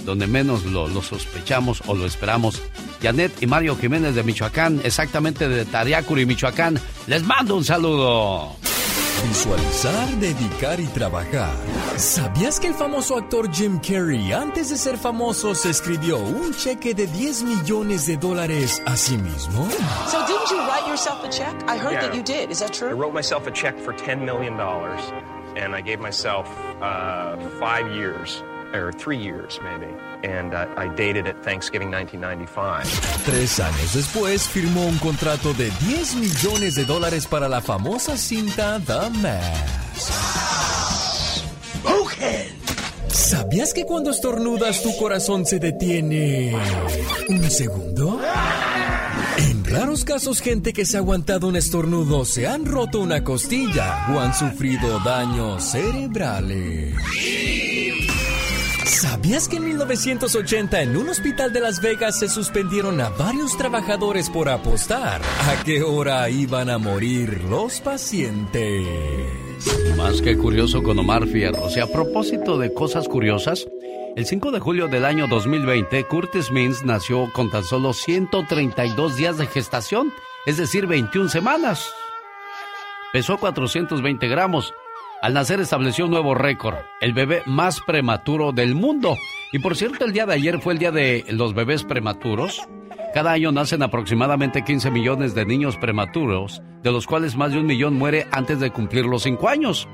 donde 0.05 0.27
menos 0.27 0.65
lo, 0.65 0.89
sospechamos 1.03 1.83
o 1.87 1.95
lo 1.95 2.07
esperamos. 2.07 2.61
Janet 3.03 3.43
y 3.43 3.47
Mario 3.47 3.77
Jiménez 3.77 4.15
de 4.15 4.23
Michoacán, 4.25 4.81
exactamente 4.85 5.49
de 5.49 5.65
Tariacuri, 5.65 6.27
Michoacán. 6.27 6.79
Les 7.07 7.23
mando 7.23 7.57
un 7.57 7.65
saludo. 7.65 8.57
Visualizar, 9.27 10.09
dedicar 10.21 10.81
y 10.81 10.87
trabajar. 10.87 11.53
¿Sabías 11.97 12.61
que 12.61 12.69
el 12.69 12.75
famoso 12.75 13.17
actor 13.17 13.51
Jim 13.53 13.79
Carrey, 13.79 14.33
antes 14.33 14.71
de 14.71 14.77
ser 14.77 14.97
famoso, 14.97 15.55
se 15.55 15.71
escribió 15.71 16.19
un 16.19 16.53
cheque 16.55 16.95
de 16.95 17.07
10 17.07 17.43
millones 17.43 18.07
de 18.07 18.17
dólares 18.17 18.83
a 18.87 18.97
sí 18.97 19.19
mismo? 19.19 19.69
So 20.07 20.19
didn't 20.27 20.51
you 20.51 20.59
write 20.67 20.87
yourself 20.89 21.25
a 21.25 21.29
check? 21.31 21.55
I 21.69 21.77
heard 21.79 22.01
that 22.01 22.15
you 22.15 22.23
did. 22.23 22.51
Is 22.51 22.61
that 22.61 22.73
true? 22.73 22.91
I 22.91 22.93
wrote 22.93 23.13
myself 23.13 23.47
a 23.47 23.51
check 23.51 23.79
for 23.79 23.93
10 23.93 24.25
million 24.25 24.57
dollars, 24.57 25.01
and 25.57 25.75
I 25.75 25.81
gave 25.83 25.99
myself 26.01 26.47
uh, 26.81 27.37
five 27.59 27.91
years 27.93 28.43
or 28.75 28.93
three 28.93 29.19
years 29.19 29.59
maybe. 29.63 29.93
And 30.25 30.55
uh, 30.55 30.67
I 30.77 30.89
dated 30.89 31.27
it 31.27 31.37
Thanksgiving 31.43 31.91
1995. 31.91 33.25
Tres 33.25 33.61
años 33.61 33.95
después 33.95 34.49
firmó 34.49 34.87
un 34.87 34.99
contrato 34.99 35.55
de 35.55 35.71
10 35.87 36.17
millones 36.17 36.75
de 36.75 36.85
dólares 36.85 37.27
para 37.27 37.49
la 37.49 37.61
famosa 37.61 38.17
cinta 38.17 38.81
The 38.85 39.11
Mask. 39.21 40.59
¿Sabías 43.29 43.75
que 43.75 43.85
cuando 43.85 44.11
estornudas 44.11 44.83
tu 44.83 44.97
corazón 44.97 45.45
se 45.45 45.59
detiene 45.59 46.55
un 47.29 47.51
segundo? 47.51 48.19
En 49.37 49.65
raros 49.65 50.05
casos, 50.05 50.41
gente 50.41 50.73
que 50.73 50.87
se 50.87 50.97
ha 50.97 51.01
aguantado 51.01 51.47
un 51.47 51.57
estornudo 51.57 52.25
se 52.25 52.47
han 52.47 52.65
roto 52.65 53.01
una 53.01 53.23
costilla 53.25 54.07
o 54.15 54.19
han 54.19 54.33
sufrido 54.33 54.99
daños 55.01 55.63
cerebrales. 55.63 56.95
¿Sabías 58.89 59.49
que 59.49 59.57
en 59.57 59.65
1980 59.65 60.81
en 60.81 60.97
un 60.97 61.11
hospital 61.11 61.53
de 61.53 61.61
Las 61.61 61.83
Vegas 61.83 62.19
se 62.19 62.29
suspendieron 62.29 63.01
a 63.03 63.11
varios 63.11 63.57
trabajadores 63.57 64.31
por 64.31 64.49
apostar 64.49 65.21
a 65.23 65.63
qué 65.63 65.83
hora 65.83 66.29
iban 66.31 66.71
a 66.71 66.79
morir 66.79 67.45
los 67.45 67.81
pacientes? 67.83 68.87
Más 69.97 70.23
que 70.23 70.39
curioso 70.39 70.83
con 70.83 70.99
Omar 70.99 71.27
Fierro. 71.27 71.69
Y 71.69 71.81
a 71.81 71.87
propósito 71.87 72.57
de 72.59 72.73
cosas 72.73 73.09
curiosas, 73.09 73.69
el 74.17 74.25
5 74.25 74.53
de 74.53 74.59
julio 74.59 74.89
del 74.89 75.05
año 75.05 75.27
2020, 75.29 76.05
Curtis 76.05 76.51
Mins 76.51 76.83
nació 76.83 77.31
con 77.35 77.51
tan 77.51 77.65
solo 77.65 77.93
132 77.93 79.17
días 79.17 79.37
de 79.37 79.47
gestación, 79.47 80.11
es 80.47 80.57
decir, 80.57 80.87
21 80.87 81.29
semanas. 81.29 81.93
Pesó 83.13 83.37
420 83.37 84.27
gramos 84.29 84.73
al 85.21 85.35
nacer 85.35 85.61
estableció 85.61 86.05
un 86.05 86.13
nuevo 86.13 86.35
récord, 86.35 86.77
el 87.01 87.13
bebé 87.13 87.43
más 87.45 87.81
prematuro 87.81 88.53
del 88.53 88.77
mundo. 88.77 89.17
Y 89.53 89.59
por 89.59 89.77
cierto, 89.77 90.05
el 90.05 90.13
día 90.13 90.27
de 90.27 90.35
ayer 90.35 90.61
fue 90.61 90.75
el 90.75 90.79
día 90.79 90.93
de 90.93 91.25
los 91.31 91.55
bebés 91.55 91.83
prematuros. 91.83 92.63
Cada 93.15 93.33
año 93.33 93.51
nacen 93.51 93.83
aproximadamente 93.83 94.63
15 94.63 94.91
millones 94.93 95.35
de 95.35 95.45
niños 95.45 95.77
prematuros, 95.77 96.63
de 96.83 96.93
los 96.93 97.07
cuales 97.07 97.37
más 97.37 97.53
de 97.53 97.59
un 97.59 97.67
millón 97.67 97.95
muere 97.95 98.29
antes 98.31 98.61
de 98.61 98.71
cumplir 98.71 99.07
los 99.07 99.25
5 99.25 99.49
años. 99.49 99.89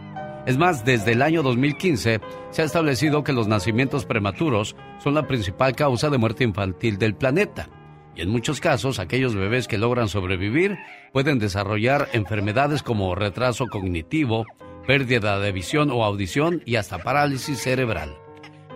Es 0.47 0.59
más, 0.59 0.85
desde 0.85 1.13
el 1.13 1.23
año 1.23 1.43
2015 1.43 2.21
se 2.51 2.63
ha 2.63 2.65
establecido 2.67 3.25
que 3.25 3.33
los 3.33 3.49
nacimientos 3.49 4.05
prematuros 4.05 4.77
son 4.99 5.15
la 5.15 5.27
principal 5.27 5.75
causa 5.75 6.11
de 6.11 6.19
muerte 6.19 6.45
infantil 6.45 6.99
del 6.99 7.15
planeta. 7.15 7.71
Y 8.15 8.21
en 8.21 8.29
muchos 8.29 8.61
casos, 8.61 8.99
aquellos 8.99 9.35
bebés 9.35 9.69
que 9.69 9.79
logran 9.79 10.09
sobrevivir 10.09 10.77
pueden 11.13 11.39
desarrollar 11.39 12.09
enfermedades 12.13 12.83
como 12.83 13.15
retraso 13.15 13.67
cognitivo, 13.67 14.45
pérdida 14.87 15.39
de 15.39 15.53
visión 15.53 15.91
o 15.91 16.05
audición 16.05 16.63
y 16.65 16.77
hasta 16.77 16.99
parálisis 16.99 17.59
cerebral. 17.61 18.17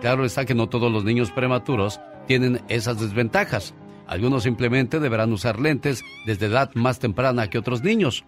Claro 0.01 0.25
está 0.25 0.45
que 0.45 0.55
no 0.55 0.69
todos 0.69 0.91
los 0.91 1.03
niños 1.03 1.31
prematuros 1.31 1.99
tienen 2.27 2.61
esas 2.69 2.99
desventajas. 2.99 3.73
Algunos 4.07 4.43
simplemente 4.43 4.99
deberán 4.99 5.33
usar 5.33 5.59
lentes 5.59 6.03
desde 6.25 6.47
edad 6.47 6.71
más 6.73 6.99
temprana 6.99 7.49
que 7.49 7.57
otros 7.57 7.83
niños. 7.83 8.23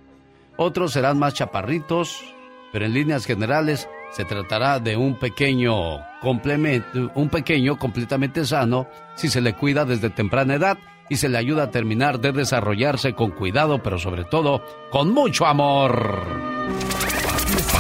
Otros 0.58 0.94
serán 0.94 1.18
más 1.18 1.34
chaparritos, 1.34 2.24
pero 2.72 2.86
en 2.86 2.94
líneas 2.94 3.26
generales 3.26 3.90
se 4.12 4.26
tratará 4.26 4.80
de 4.80 4.98
un 4.98 5.18
pequeño 5.18 6.00
complemento, 6.22 7.12
un 7.16 7.30
pequeño 7.30 7.80
completamente 7.80 8.46
sano 8.46 8.88
si 9.16 9.30
se 9.30 9.42
le 9.42 9.54
cuida 9.54 9.86
desde 9.86 10.10
temprana 10.10 10.56
edad 10.56 10.78
y 11.10 11.16
se 11.16 11.30
le 11.30 11.38
ayuda 11.38 11.64
a 11.64 11.72
terminar 11.72 12.20
de 12.20 12.32
desarrollarse 12.32 13.14
con 13.14 13.32
cuidado, 13.32 13.82
pero 13.82 13.98
sobre 13.98 14.24
todo 14.24 14.64
con 14.92 15.14
mucho 15.14 15.46
amor. 15.46 16.22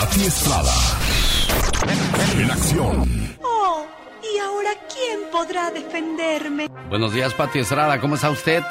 Pati 0.01 0.25
Estrada. 0.25 0.73
En 2.35 2.49
acción. 2.49 3.37
Oh, 3.43 3.85
¿y 4.23 4.39
ahora 4.39 4.71
quién 4.91 5.29
podrá 5.31 5.69
defenderme? 5.69 6.69
Buenos 6.89 7.13
días, 7.13 7.35
Pati 7.35 7.59
Estrada. 7.59 8.01
¿Cómo 8.01 8.15
está 8.15 8.31
usted? 8.31 8.63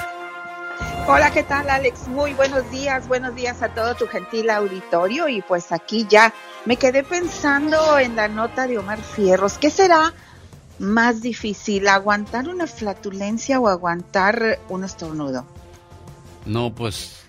Hola, 1.06 1.30
¿qué 1.30 1.44
tal, 1.44 1.70
Alex? 1.70 2.08
Muy 2.08 2.34
buenos 2.34 2.68
días. 2.72 3.06
Buenos 3.06 3.36
días 3.36 3.62
a 3.62 3.68
todo 3.68 3.94
tu 3.94 4.08
gentil 4.08 4.50
auditorio. 4.50 5.28
Y 5.28 5.40
pues 5.42 5.70
aquí 5.70 6.04
ya 6.10 6.34
me 6.64 6.76
quedé 6.76 7.04
pensando 7.04 8.00
en 8.00 8.16
la 8.16 8.26
nota 8.26 8.66
de 8.66 8.78
Omar 8.78 9.00
Fierros. 9.00 9.56
¿Qué 9.56 9.70
será 9.70 10.12
más 10.80 11.22
difícil, 11.22 11.86
aguantar 11.86 12.48
una 12.48 12.66
flatulencia 12.66 13.60
o 13.60 13.68
aguantar 13.68 14.58
un 14.68 14.82
estornudo? 14.82 15.46
No, 16.44 16.74
pues 16.74 17.19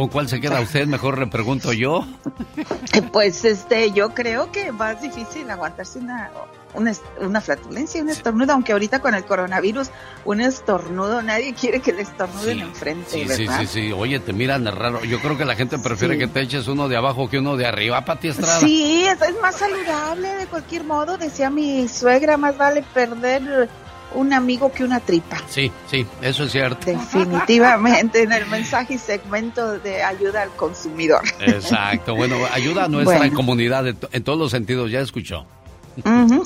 ¿Con 0.00 0.08
cuál 0.08 0.30
se 0.30 0.40
queda 0.40 0.62
usted? 0.62 0.86
Mejor 0.86 1.18
le 1.18 1.26
pregunto 1.26 1.74
yo. 1.74 2.06
Pues 3.12 3.44
este, 3.44 3.92
yo 3.92 4.10
creo 4.14 4.50
que 4.50 4.72
más 4.72 5.02
difícil 5.02 5.50
aguantarse 5.50 5.98
una, 5.98 6.30
una, 6.74 6.92
una 7.20 7.40
flatulencia, 7.40 8.02
un 8.02 8.08
estornudo, 8.08 8.52
aunque 8.52 8.72
ahorita 8.72 9.00
con 9.00 9.14
el 9.14 9.24
coronavirus, 9.24 9.90
un 10.24 10.40
estornudo, 10.40 11.22
nadie 11.22 11.52
quiere 11.52 11.80
que 11.80 11.92
le 11.92 12.02
estornuden 12.02 12.60
enfrente, 12.60 13.10
sí, 13.10 13.24
¿verdad? 13.24 13.60
Sí, 13.60 13.66
sí, 13.66 13.88
sí, 13.88 13.92
oye, 13.92 14.20
te 14.20 14.32
miran 14.32 14.64
raro. 14.64 15.04
Yo 15.04 15.20
creo 15.20 15.36
que 15.36 15.44
la 15.44 15.54
gente 15.54 15.78
prefiere 15.78 16.16
que 16.16 16.28
te 16.28 16.40
eches 16.40 16.66
uno 16.66 16.88
de 16.88 16.96
abajo 16.96 17.28
que 17.28 17.38
uno 17.38 17.56
de 17.56 17.66
arriba, 17.66 18.04
Pati 18.04 18.28
Estrada. 18.28 18.60
Sí, 18.60 19.04
es, 19.04 19.20
es 19.20 19.40
más 19.42 19.56
saludable 19.56 20.28
de 20.36 20.46
cualquier 20.46 20.84
modo, 20.84 21.18
decía 21.18 21.50
mi 21.50 21.88
suegra, 21.88 22.38
más 22.38 22.56
vale 22.56 22.82
perder 22.94 23.68
un 24.14 24.32
amigo 24.32 24.72
que 24.72 24.84
una 24.84 25.00
tripa. 25.00 25.38
Sí, 25.48 25.70
sí, 25.88 26.06
eso 26.22 26.44
es 26.44 26.52
cierto. 26.52 26.86
Definitivamente 26.86 28.22
en 28.22 28.32
el 28.32 28.46
mensaje 28.46 28.94
y 28.94 28.98
segmento 28.98 29.78
de 29.78 30.02
ayuda 30.02 30.42
al 30.42 30.50
consumidor. 30.50 31.22
Exacto, 31.40 32.14
bueno, 32.14 32.36
ayuda 32.52 32.84
a 32.84 32.88
nuestra 32.88 33.30
comunidad 33.30 33.86
en 33.86 34.24
todos 34.24 34.38
los 34.38 34.50
sentidos, 34.50 34.90
ya 34.90 35.00
escuchó. 35.00 35.46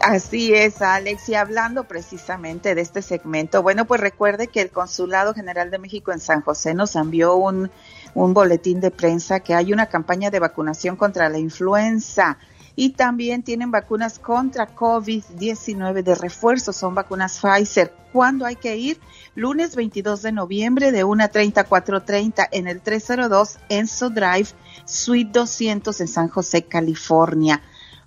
así 0.03 0.53
es, 0.55 0.83
Alex. 0.83 1.29
Y 1.29 1.35
hablando 1.35 1.85
precisamente 1.85 2.75
de 2.75 2.81
este 2.81 3.03
segmento, 3.03 3.63
bueno, 3.63 3.85
pues 3.85 4.01
recuerde 4.01 4.49
que 4.49 4.61
el 4.61 4.71
Consulado 4.71 5.35
General 5.35 5.71
de 5.71 5.79
México 5.79 6.13
en 6.13 6.21
San 6.21 6.41
José 6.41 6.75
nos 6.75 6.97
envió 6.97 7.37
un, 7.37 7.71
un 8.15 8.35
boletín 8.35 8.81
de 8.81 8.91
prensa 8.91 9.41
que 9.41 9.55
hay 9.55 9.73
una 9.73 9.87
campaña 9.87 10.31
de 10.31 10.39
vacunación 10.39 10.97
contra 10.97 11.29
la 11.29 11.39
influenza 11.39 12.39
y 12.77 12.91
también 12.91 13.43
tienen 13.43 13.71
vacunas 13.71 14.19
contra 14.19 14.75
COVID-19 14.75 16.03
de 16.03 16.15
refuerzo, 16.15 16.73
son 16.73 16.95
vacunas 16.95 17.41
Pfizer. 17.41 17.93
¿Cuándo 18.13 18.47
hay 18.47 18.57
que 18.57 18.77
ir? 18.77 19.01
Lunes 19.35 19.77
22 19.77 20.23
de 20.23 20.33
noviembre 20.33 20.93
de 20.93 21.05
1.30 21.05 21.59
a 21.59 21.69
4.30 21.69 22.49
en 22.53 22.67
el 22.67 22.81
302 22.81 23.59
Enso 23.69 24.11
Drive, 24.11 24.49
Suite 24.85 25.31
200 25.33 26.01
en 26.01 26.09
San 26.09 26.29
José, 26.29 26.65
California. 26.65 27.63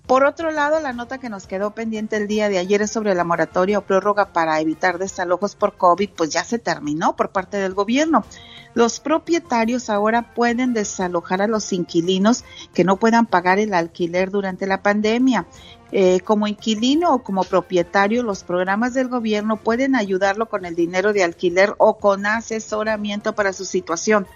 Por 0.08 0.24
otro 0.24 0.50
lado, 0.50 0.80
la 0.80 0.94
nota 0.94 1.18
que 1.18 1.28
nos 1.28 1.46
quedó 1.46 1.72
pendiente 1.72 2.16
el 2.16 2.28
día 2.28 2.48
de 2.48 2.56
ayer 2.56 2.80
es 2.80 2.90
sobre 2.90 3.14
la 3.14 3.24
moratoria 3.24 3.76
o 3.76 3.82
prórroga 3.82 4.32
para 4.32 4.58
evitar 4.58 4.96
desalojos 4.96 5.54
por 5.54 5.76
COVID, 5.76 6.08
pues 6.16 6.30
ya 6.30 6.44
se 6.44 6.58
terminó 6.58 7.14
por 7.14 7.28
parte 7.28 7.58
del 7.58 7.74
gobierno. 7.74 8.24
Los 8.72 9.00
propietarios 9.00 9.90
ahora 9.90 10.32
pueden 10.32 10.72
desalojar 10.72 11.42
a 11.42 11.46
los 11.46 11.74
inquilinos 11.74 12.46
que 12.72 12.84
no 12.84 12.96
puedan 12.96 13.26
pagar 13.26 13.58
el 13.58 13.74
alquiler 13.74 14.30
durante 14.30 14.66
la 14.66 14.82
pandemia. 14.82 15.46
Eh, 15.92 16.20
como 16.20 16.46
inquilino 16.46 17.12
o 17.12 17.22
como 17.22 17.44
propietario, 17.44 18.22
los 18.22 18.44
programas 18.44 18.94
del 18.94 19.08
gobierno 19.08 19.58
pueden 19.58 19.94
ayudarlo 19.94 20.48
con 20.48 20.64
el 20.64 20.74
dinero 20.74 21.12
de 21.12 21.22
alquiler 21.22 21.74
o 21.76 21.98
con 21.98 22.24
asesoramiento 22.24 23.34
para 23.34 23.52
su 23.52 23.66
situación. 23.66 24.26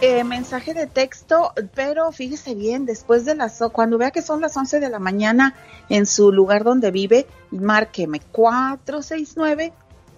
Eh, 0.00 0.22
mensaje 0.24 0.74
de 0.74 0.86
texto, 0.86 1.52
pero 1.74 2.12
fíjese 2.12 2.54
bien, 2.56 2.86
después 2.86 3.24
de 3.24 3.36
las, 3.36 3.62
cuando 3.72 3.98
vea 3.98 4.10
que 4.10 4.22
son 4.22 4.40
las 4.40 4.56
11 4.56 4.80
de 4.80 4.88
la 4.88 4.98
mañana 4.98 5.54
en 5.88 6.06
su 6.06 6.32
lugar 6.32 6.64
donde 6.64 6.90
vive, 6.90 7.26
márqueme 7.50 8.18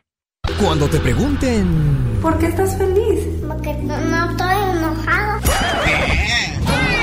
Cuando 0.61 0.89
te 0.89 0.99
pregunten... 0.99 2.19
¿Por 2.21 2.38
qué 2.38 2.47
estás 2.47 2.78
feliz? 2.78 3.26
Porque 3.47 3.73
no, 3.76 3.97
no 3.97 4.32
estoy. 4.32 4.64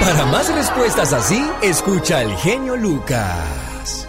Para 0.02 0.26
más 0.26 0.52
respuestas 0.52 1.12
así, 1.12 1.40
escucha 1.62 2.22
el 2.22 2.34
genio 2.38 2.76
Lucas. 2.76 4.08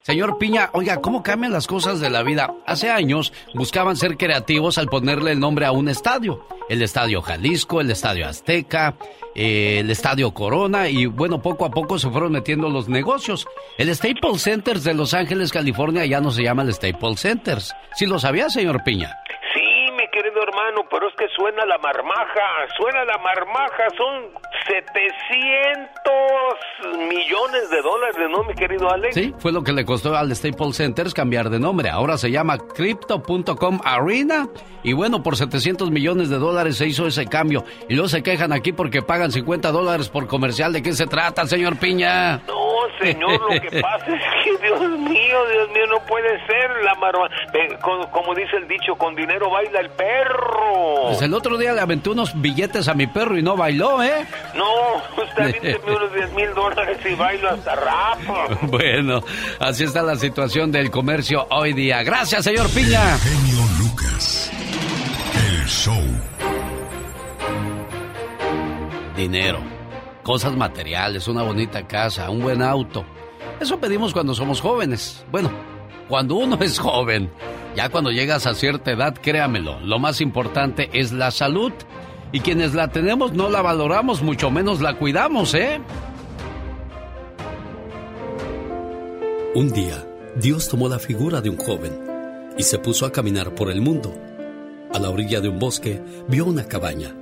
Señor 0.00 0.38
Piña, 0.38 0.70
oiga, 0.72 1.00
¿cómo 1.00 1.22
cambian 1.22 1.52
las 1.52 1.68
cosas 1.68 2.00
de 2.00 2.10
la 2.10 2.24
vida? 2.24 2.52
Hace 2.66 2.90
años 2.90 3.32
buscaban 3.54 3.96
ser 3.96 4.16
creativos 4.16 4.76
al 4.76 4.88
ponerle 4.88 5.30
el 5.30 5.38
nombre 5.38 5.66
a 5.66 5.72
un 5.72 5.88
estadio. 5.88 6.44
El 6.68 6.82
Estadio 6.82 7.22
Jalisco, 7.22 7.80
el 7.80 7.92
Estadio 7.92 8.26
Azteca, 8.26 8.96
eh, 9.36 9.78
el 9.80 9.90
Estadio 9.90 10.34
Corona 10.34 10.88
y 10.88 11.06
bueno, 11.06 11.40
poco 11.40 11.64
a 11.64 11.70
poco 11.70 11.96
se 11.98 12.10
fueron 12.10 12.32
metiendo 12.32 12.68
los 12.68 12.88
negocios. 12.88 13.46
El 13.78 13.94
Staples 13.94 14.42
Centers 14.42 14.82
de 14.82 14.94
Los 14.94 15.14
Ángeles, 15.14 15.52
California 15.52 16.04
ya 16.06 16.20
no 16.20 16.32
se 16.32 16.42
llama 16.42 16.64
el 16.64 16.74
Staples 16.74 17.20
Centers. 17.20 17.72
¿Sí 17.94 18.06
lo 18.06 18.18
sabía, 18.18 18.50
señor 18.50 18.82
Piña? 18.82 19.14
Hermano, 20.74 20.88
pero 20.90 21.08
es 21.08 21.14
que 21.14 21.26
suena 21.36 21.64
la 21.66 21.78
marmaja, 21.78 22.66
suena 22.76 23.04
la 23.04 23.18
marmaja, 23.18 23.84
son 23.96 24.30
700 24.66 26.98
millones 27.08 27.70
de 27.70 27.80
dólares, 27.82 28.16
¿no, 28.30 28.42
mi 28.44 28.54
querido 28.54 28.90
Alex? 28.90 29.14
Sí, 29.14 29.34
fue 29.38 29.52
lo 29.52 29.62
que 29.62 29.72
le 29.72 29.84
costó 29.84 30.16
al 30.16 30.34
Staples 30.34 30.76
Centers 30.76 31.14
cambiar 31.14 31.50
de 31.50 31.60
nombre. 31.60 31.90
Ahora 31.90 32.16
se 32.18 32.30
llama 32.30 32.58
Crypto.com 32.58 33.80
Arena. 33.84 34.48
Y 34.82 34.92
bueno, 34.94 35.22
por 35.22 35.36
700 35.36 35.90
millones 35.90 36.28
de 36.28 36.38
dólares 36.38 36.76
se 36.76 36.86
hizo 36.86 37.06
ese 37.06 37.26
cambio. 37.26 37.64
Y 37.88 37.94
luego 37.94 38.08
se 38.08 38.22
quejan 38.22 38.52
aquí 38.52 38.72
porque 38.72 39.02
pagan 39.02 39.30
50 39.30 39.70
dólares 39.70 40.08
por 40.08 40.26
comercial. 40.26 40.72
¿De 40.72 40.82
qué 40.82 40.92
se 40.92 41.06
trata, 41.06 41.46
señor 41.46 41.78
Piña? 41.78 42.38
No, 42.48 42.64
señor, 43.00 43.40
lo 43.40 43.60
que 43.60 43.80
pasa 43.80 44.06
es 44.06 44.22
que, 44.44 44.56
Dios 44.66 44.80
mío, 44.80 45.46
Dios 45.50 45.68
mío, 45.70 45.86
no 45.88 46.00
puede 46.06 46.44
ser 46.46 46.70
la 46.82 46.94
marmaja. 46.96 47.34
Como 48.10 48.34
dice 48.34 48.56
el 48.56 48.66
dicho, 48.66 48.96
con 48.96 49.14
dinero 49.14 49.50
baila 49.50 49.80
el 49.80 49.90
perro. 49.90 50.63
Pues 51.08 51.22
el 51.22 51.34
otro 51.34 51.56
día 51.58 51.72
le 51.72 51.80
aventé 51.80 52.10
unos 52.10 52.40
billetes 52.40 52.88
a 52.88 52.94
mi 52.94 53.06
perro 53.06 53.38
y 53.38 53.42
no 53.42 53.56
bailó, 53.56 54.02
¿eh? 54.02 54.26
No, 54.54 54.96
usted 55.22 55.42
avínteme 55.42 55.96
unos 55.96 56.14
10 56.14 56.32
mil 56.32 56.54
dólares 56.54 56.98
y 57.08 57.14
bailo 57.14 57.50
hasta 57.50 57.74
rapo. 57.74 58.34
Bueno, 58.74 59.22
así 59.60 59.84
está 59.84 60.02
la 60.02 60.16
situación 60.16 60.72
del 60.72 60.90
comercio 60.90 61.46
hoy 61.50 61.72
día. 61.72 62.02
Gracias, 62.02 62.44
señor 62.44 62.68
Piña. 62.70 63.18
Genio 63.18 63.64
Lucas. 63.78 64.50
El 65.46 65.66
show. 65.66 66.02
Dinero, 69.16 69.60
cosas 70.22 70.56
materiales, 70.56 71.28
una 71.28 71.42
bonita 71.42 71.86
casa, 71.86 72.28
un 72.30 72.42
buen 72.42 72.62
auto. 72.62 73.04
Eso 73.60 73.78
pedimos 73.78 74.12
cuando 74.12 74.34
somos 74.34 74.60
jóvenes. 74.60 75.24
Bueno, 75.30 75.50
cuando 76.08 76.36
uno 76.36 76.58
es 76.60 76.78
joven. 76.78 77.30
Ya 77.76 77.88
cuando 77.88 78.12
llegas 78.12 78.46
a 78.46 78.54
cierta 78.54 78.92
edad, 78.92 79.14
créamelo, 79.20 79.80
lo 79.80 79.98
más 79.98 80.20
importante 80.20 80.90
es 80.92 81.12
la 81.12 81.30
salud. 81.30 81.72
Y 82.32 82.40
quienes 82.40 82.74
la 82.74 82.88
tenemos 82.88 83.32
no 83.32 83.48
la 83.48 83.62
valoramos, 83.62 84.22
mucho 84.22 84.50
menos 84.50 84.80
la 84.80 84.96
cuidamos, 84.96 85.54
¿eh? 85.54 85.80
Un 89.54 89.72
día, 89.72 90.04
Dios 90.36 90.68
tomó 90.68 90.88
la 90.88 90.98
figura 90.98 91.40
de 91.40 91.50
un 91.50 91.56
joven 91.56 91.92
y 92.58 92.64
se 92.64 92.78
puso 92.78 93.06
a 93.06 93.12
caminar 93.12 93.54
por 93.54 93.70
el 93.70 93.80
mundo. 93.80 94.12
A 94.92 94.98
la 94.98 95.10
orilla 95.10 95.40
de 95.40 95.48
un 95.48 95.60
bosque 95.60 96.02
vio 96.28 96.44
una 96.44 96.64
cabaña. 96.64 97.14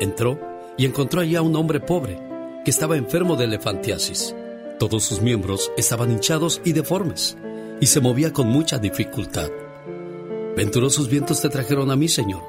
Entró 0.00 0.40
y 0.76 0.86
encontró 0.86 1.20
allí 1.20 1.34
a 1.34 1.42
un 1.42 1.56
hombre 1.56 1.80
pobre 1.80 2.20
que 2.64 2.70
estaba 2.70 2.96
enfermo 2.96 3.34
de 3.36 3.44
elefantiasis. 3.44 4.36
Todos 4.78 5.04
sus 5.04 5.20
miembros 5.20 5.72
estaban 5.76 6.12
hinchados 6.12 6.60
y 6.64 6.72
deformes 6.72 7.36
y 7.80 7.86
se 7.86 8.00
movía 8.00 8.32
con 8.32 8.48
mucha 8.48 8.78
dificultad. 8.78 9.50
Venturosos 10.56 11.08
vientos 11.08 11.40
te 11.40 11.48
trajeron 11.48 11.90
a 11.90 11.96
mí, 11.96 12.08
Señor. 12.08 12.42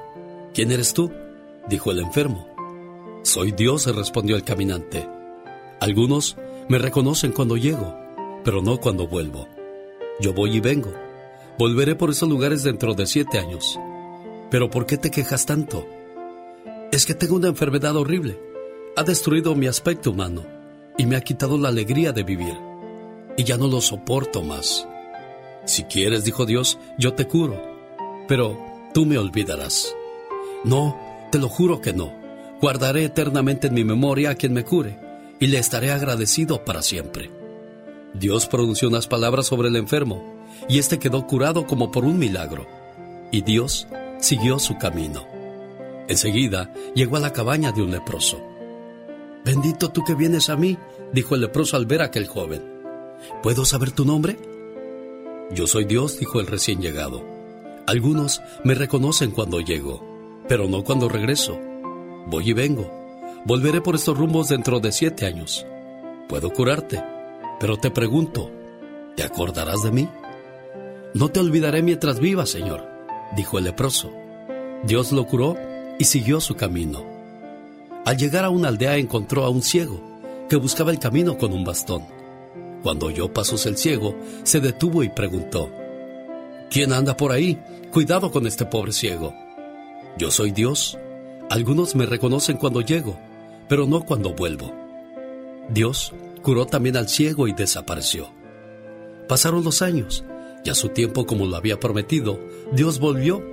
¿Quién 0.53 0.71
eres 0.71 0.93
tú? 0.93 1.11
dijo 1.67 1.91
el 1.91 1.99
enfermo. 1.99 2.47
Soy 3.23 3.51
Dios, 3.51 3.87
respondió 3.93 4.35
el 4.35 4.43
caminante. 4.43 5.07
Algunos 5.79 6.37
me 6.69 6.77
reconocen 6.77 7.31
cuando 7.31 7.57
llego, 7.57 7.95
pero 8.43 8.61
no 8.61 8.77
cuando 8.79 9.07
vuelvo. 9.07 9.47
Yo 10.19 10.33
voy 10.33 10.57
y 10.57 10.59
vengo. 10.59 10.93
Volveré 11.57 11.95
por 11.95 12.11
esos 12.11 12.29
lugares 12.29 12.63
dentro 12.63 12.93
de 12.93 13.07
siete 13.07 13.39
años. 13.39 13.79
Pero 14.51 14.69
¿por 14.69 14.85
qué 14.85 14.97
te 14.97 15.11
quejas 15.11 15.45
tanto? 15.45 15.87
Es 16.91 17.05
que 17.05 17.15
tengo 17.15 17.35
una 17.35 17.47
enfermedad 17.47 17.95
horrible. 17.95 18.39
Ha 18.95 19.03
destruido 19.03 19.55
mi 19.55 19.67
aspecto 19.67 20.11
humano 20.11 20.45
y 20.97 21.05
me 21.05 21.15
ha 21.15 21.21
quitado 21.21 21.57
la 21.57 21.69
alegría 21.69 22.11
de 22.13 22.23
vivir. 22.23 22.55
Y 23.37 23.43
ya 23.43 23.57
no 23.57 23.67
lo 23.67 23.81
soporto 23.81 24.43
más. 24.43 24.87
Si 25.65 25.83
quieres, 25.83 26.23
dijo 26.23 26.45
Dios, 26.45 26.77
yo 26.97 27.13
te 27.13 27.27
curo. 27.27 27.61
Pero 28.27 28.57
tú 28.93 29.05
me 29.05 29.17
olvidarás. 29.17 29.95
No, 30.63 30.97
te 31.31 31.39
lo 31.39 31.49
juro 31.49 31.81
que 31.81 31.93
no. 31.93 32.13
Guardaré 32.61 33.05
eternamente 33.05 33.67
en 33.67 33.73
mi 33.73 33.83
memoria 33.83 34.31
a 34.31 34.35
quien 34.35 34.53
me 34.53 34.63
cure 34.63 34.97
y 35.39 35.47
le 35.47 35.57
estaré 35.57 35.91
agradecido 35.91 36.63
para 36.63 36.81
siempre. 36.81 37.29
Dios 38.13 38.47
pronunció 38.47 38.87
unas 38.87 39.07
palabras 39.07 39.47
sobre 39.47 39.67
el 39.67 39.75
enfermo 39.75 40.23
y 40.69 40.79
éste 40.79 40.99
quedó 40.99 41.27
curado 41.27 41.67
como 41.67 41.91
por 41.91 42.05
un 42.05 42.17
milagro. 42.17 42.65
Y 43.31 43.41
Dios 43.41 43.87
siguió 44.19 44.59
su 44.59 44.77
camino. 44.77 45.27
Enseguida 46.07 46.71
llegó 46.93 47.17
a 47.17 47.19
la 47.19 47.33
cabaña 47.33 47.71
de 47.71 47.81
un 47.81 47.91
leproso. 47.91 48.41
Bendito 49.43 49.89
tú 49.89 50.03
que 50.03 50.15
vienes 50.15 50.49
a 50.49 50.55
mí, 50.55 50.77
dijo 51.11 51.35
el 51.35 51.41
leproso 51.41 51.75
al 51.75 51.85
ver 51.85 52.01
a 52.01 52.05
aquel 52.05 52.27
joven. 52.27 52.63
¿Puedo 53.43 53.65
saber 53.65 53.91
tu 53.91 54.05
nombre? 54.05 54.37
Yo 55.51 55.67
soy 55.67 55.85
Dios, 55.85 56.19
dijo 56.19 56.39
el 56.39 56.47
recién 56.47 56.81
llegado. 56.81 57.23
Algunos 57.87 58.41
me 58.63 58.73
reconocen 58.73 59.31
cuando 59.31 59.59
llego, 59.59 60.03
pero 60.47 60.67
no 60.67 60.83
cuando 60.83 61.07
regreso. 61.07 61.59
Voy 62.27 62.49
y 62.49 62.53
vengo. 62.53 62.91
Volveré 63.45 63.79
por 63.79 63.93
estos 63.93 64.17
rumbos 64.17 64.49
dentro 64.49 64.79
de 64.79 64.91
siete 64.91 65.27
años. 65.27 65.65
Puedo 66.27 66.49
curarte, 66.51 67.03
pero 67.59 67.77
te 67.77 67.91
pregunto, 67.91 68.51
¿te 69.15 69.23
acordarás 69.23 69.83
de 69.83 69.91
mí? 69.91 70.09
No 71.13 71.29
te 71.29 71.39
olvidaré 71.39 71.83
mientras 71.83 72.19
viva, 72.19 72.47
Señor, 72.47 72.83
dijo 73.35 73.59
el 73.59 73.65
leproso. 73.65 74.11
Dios 74.83 75.11
lo 75.11 75.27
curó 75.27 75.55
y 75.99 76.05
siguió 76.05 76.41
su 76.41 76.55
camino. 76.55 77.05
Al 78.03 78.17
llegar 78.17 78.45
a 78.45 78.49
una 78.49 78.69
aldea 78.69 78.97
encontró 78.97 79.45
a 79.45 79.49
un 79.49 79.61
ciego 79.61 80.01
que 80.49 80.55
buscaba 80.55 80.91
el 80.91 80.99
camino 80.99 81.37
con 81.37 81.53
un 81.53 81.63
bastón. 81.63 82.14
Cuando 82.85 83.07
oyó 83.07 83.33
pasos 83.33 83.65
el 83.65 83.77
ciego, 83.77 84.15
se 84.43 84.59
detuvo 84.59 85.01
y 85.01 85.09
preguntó, 85.09 85.71
¿Quién 86.69 86.93
anda 86.93 87.17
por 87.17 87.31
ahí? 87.31 87.59
Cuidado 87.91 88.29
con 88.29 88.45
este 88.45 88.63
pobre 88.67 88.91
ciego. 88.91 89.33
Yo 90.19 90.29
soy 90.29 90.51
Dios. 90.51 90.95
Algunos 91.49 91.95
me 91.95 92.05
reconocen 92.05 92.57
cuando 92.57 92.81
llego, 92.81 93.17
pero 93.67 93.87
no 93.87 94.05
cuando 94.05 94.35
vuelvo. 94.35 94.71
Dios 95.67 96.13
curó 96.43 96.67
también 96.67 96.95
al 96.95 97.09
ciego 97.09 97.47
y 97.47 97.53
desapareció. 97.53 98.29
Pasaron 99.27 99.63
los 99.63 99.81
años 99.81 100.23
y 100.63 100.69
a 100.69 100.75
su 100.75 100.89
tiempo, 100.89 101.25
como 101.25 101.47
lo 101.47 101.55
había 101.55 101.79
prometido, 101.79 102.39
Dios 102.71 102.99
volvió, 102.99 103.43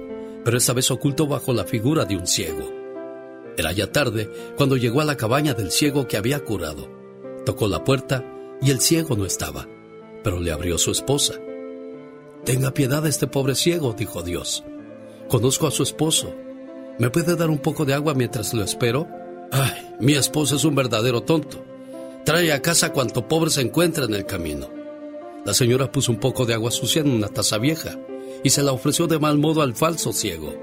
pero 0.45 0.59
esta 0.59 0.75
vez 0.75 0.91
oculto 0.91 1.27
bajo 1.27 1.55
la 1.55 1.65
figura 1.65 2.05
de 2.05 2.19
un 2.19 2.27
ciego. 2.27 2.71
Era 3.57 3.73
ya 3.73 3.91
tarde 3.91 4.31
cuando 4.59 4.77
llegó 4.77 5.01
a 5.01 5.07
la 5.07 5.17
cabaña 5.17 5.55
del 5.55 5.71
ciego 5.71 6.07
que 6.07 6.19
había 6.19 6.45
curado. 6.45 6.87
Tocó 7.47 7.67
la 7.67 7.83
puerta 7.83 8.32
y 8.63 8.71
el 8.71 8.81
ciego 8.81 9.17
no 9.17 9.27
estaba, 9.27 9.69
pero 10.23 10.41
le 10.41 10.53
abrió 10.53 10.79
su 10.79 10.91
esposa. 10.93 11.35
Tenga 12.45 12.73
piedad 12.73 13.03
de 13.03 13.09
este 13.09 13.27
pobre 13.27 13.55
ciego, 13.55 13.93
dijo 13.93 14.23
Dios. 14.23 14.65
Conozco 15.29 15.67
a 15.67 15.71
su 15.71 15.83
esposo. 15.83 16.35
¿Me 16.99 17.11
puede 17.11 17.37
dar 17.37 17.51
un 17.51 17.59
poco 17.59 17.85
de 17.85 17.95
agua 17.95 18.15
mientras 18.15 18.53
lo 18.55 18.63
espero? 18.63 19.09
Ay, 19.51 19.95
mi 20.01 20.15
esposo 20.15 20.57
es 20.57 20.65
un 20.65 20.75
verdadero 20.75 21.23
tonto. 21.23 21.65
Trae 22.25 22.53
a 22.53 22.63
casa 22.63 22.93
cuanto 22.93 23.29
pobre 23.29 23.51
se 23.51 23.63
encuentra 23.63 24.05
en 24.05 24.15
el 24.15 24.27
camino. 24.27 24.69
La 25.45 25.55
señora 25.55 25.91
puso 25.91 26.13
un 26.13 26.21
poco 26.21 26.47
de 26.47 26.55
agua 26.55 26.71
sucia 26.71 27.01
en 27.01 27.11
una 27.11 27.29
taza 27.29 27.59
vieja 27.59 27.99
y 28.45 28.51
se 28.51 28.63
la 28.63 28.73
ofreció 28.73 29.07
de 29.07 29.19
mal 29.19 29.39
modo 29.39 29.63
al 29.63 29.75
falso 29.75 30.13
ciego. 30.13 30.55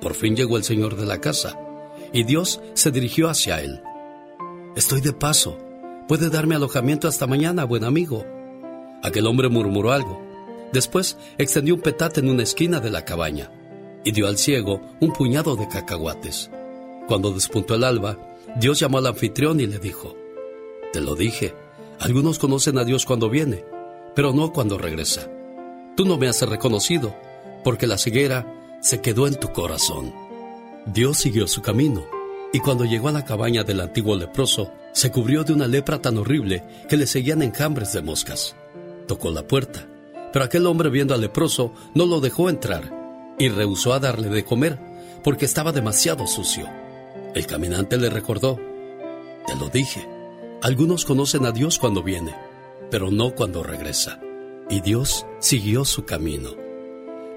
Por 0.00 0.14
fin 0.14 0.36
llegó 0.36 0.56
el 0.56 0.64
señor 0.64 0.96
de 0.96 1.06
la 1.06 1.20
casa 1.20 1.58
y 2.12 2.24
Dios 2.24 2.60
se 2.74 2.90
dirigió 2.90 3.28
hacia 3.28 3.60
él. 3.60 3.80
Estoy 4.76 5.00
de 5.00 5.12
paso. 5.12 5.58
Puede 6.08 6.30
darme 6.30 6.56
alojamiento 6.56 7.08
hasta 7.08 7.26
mañana, 7.26 7.64
buen 7.64 7.84
amigo. 7.84 8.24
Aquel 9.02 9.26
hombre 9.26 9.48
murmuró 9.48 9.92
algo. 9.92 10.20
Después 10.72 11.16
extendió 11.38 11.74
un 11.74 11.80
petate 11.80 12.20
en 12.20 12.28
una 12.28 12.42
esquina 12.42 12.80
de 12.80 12.90
la 12.90 13.04
cabaña 13.04 13.50
y 14.04 14.12
dio 14.12 14.26
al 14.26 14.36
ciego 14.36 14.80
un 15.00 15.12
puñado 15.12 15.54
de 15.54 15.68
cacahuates. 15.68 16.50
Cuando 17.06 17.32
despuntó 17.32 17.74
el 17.74 17.84
alba, 17.84 18.18
Dios 18.56 18.80
llamó 18.80 18.98
al 18.98 19.06
anfitrión 19.06 19.60
y 19.60 19.66
le 19.66 19.78
dijo, 19.78 20.16
Te 20.92 21.00
lo 21.00 21.14
dije, 21.14 21.54
algunos 22.00 22.38
conocen 22.38 22.78
a 22.78 22.84
Dios 22.84 23.06
cuando 23.06 23.30
viene, 23.30 23.64
pero 24.14 24.32
no 24.32 24.52
cuando 24.52 24.78
regresa. 24.78 25.30
Tú 25.96 26.04
no 26.04 26.16
me 26.16 26.28
has 26.28 26.42
reconocido, 26.42 27.14
porque 27.64 27.86
la 27.86 27.98
ceguera 27.98 28.78
se 28.80 29.00
quedó 29.00 29.26
en 29.26 29.36
tu 29.36 29.52
corazón. 29.52 30.12
Dios 30.86 31.18
siguió 31.18 31.46
su 31.46 31.62
camino, 31.62 32.04
y 32.52 32.58
cuando 32.58 32.84
llegó 32.84 33.08
a 33.08 33.12
la 33.12 33.24
cabaña 33.24 33.62
del 33.62 33.80
antiguo 33.80 34.16
leproso, 34.16 34.72
se 34.92 35.10
cubrió 35.10 35.44
de 35.44 35.52
una 35.52 35.66
lepra 35.66 36.00
tan 36.00 36.18
horrible 36.18 36.62
que 36.88 36.96
le 36.96 37.06
seguían 37.06 37.42
enjambres 37.42 37.92
de 37.92 38.02
moscas. 38.02 38.54
Tocó 39.06 39.30
la 39.30 39.46
puerta, 39.46 39.86
pero 40.32 40.44
aquel 40.44 40.66
hombre 40.66 40.90
viendo 40.90 41.14
al 41.14 41.20
leproso 41.20 41.72
no 41.94 42.06
lo 42.06 42.20
dejó 42.20 42.48
entrar 42.48 43.34
y 43.38 43.48
rehusó 43.48 43.92
a 43.92 44.00
darle 44.00 44.28
de 44.28 44.44
comer 44.44 44.78
porque 45.24 45.44
estaba 45.44 45.72
demasiado 45.72 46.26
sucio. 46.26 46.68
El 47.34 47.46
caminante 47.46 47.96
le 47.96 48.10
recordó, 48.10 48.58
Te 49.46 49.56
lo 49.56 49.68
dije, 49.68 50.06
algunos 50.60 51.04
conocen 51.04 51.46
a 51.46 51.52
Dios 51.52 51.78
cuando 51.78 52.02
viene, 52.02 52.34
pero 52.90 53.10
no 53.10 53.34
cuando 53.34 53.62
regresa. 53.62 54.20
Y 54.68 54.80
Dios 54.80 55.26
siguió 55.40 55.84
su 55.84 56.04
camino. 56.04 56.50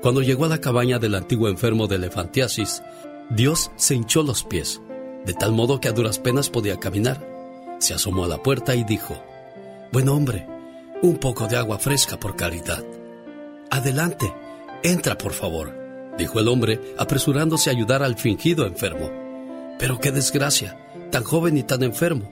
Cuando 0.01 0.21
llegó 0.21 0.45
a 0.45 0.49
la 0.49 0.61
cabaña 0.61 0.99
del 0.99 1.15
antiguo 1.15 1.49
enfermo 1.49 1.87
de 1.87 1.95
elefantiasis, 1.95 2.83
Dios 3.29 3.71
se 3.75 3.95
hinchó 3.95 4.21
los 4.21 4.43
pies, 4.43 4.81
de 5.25 5.33
tal 5.33 5.51
modo 5.51 5.79
que 5.79 5.87
a 5.87 5.93
duras 5.93 6.19
penas 6.19 6.49
podía 6.49 6.77
caminar. 6.79 7.34
Se 7.85 7.93
asomó 7.93 8.25
a 8.25 8.27
la 8.27 8.41
puerta 8.41 8.73
y 8.73 8.83
dijo, 8.83 9.15
Buen 9.91 10.09
hombre, 10.09 10.47
un 11.03 11.17
poco 11.17 11.45
de 11.45 11.55
agua 11.55 11.77
fresca 11.77 12.19
por 12.19 12.35
caridad. 12.35 12.83
Adelante, 13.69 14.33
entra 14.81 15.19
por 15.19 15.33
favor, 15.33 15.71
dijo 16.17 16.39
el 16.39 16.47
hombre, 16.47 16.81
apresurándose 16.97 17.69
a 17.69 17.73
ayudar 17.73 18.01
al 18.01 18.15
fingido 18.15 18.65
enfermo. 18.65 19.11
Pero 19.77 19.99
qué 19.99 20.11
desgracia, 20.11 20.75
tan 21.11 21.23
joven 21.23 21.57
y 21.59 21.61
tan 21.61 21.83
enfermo. 21.83 22.27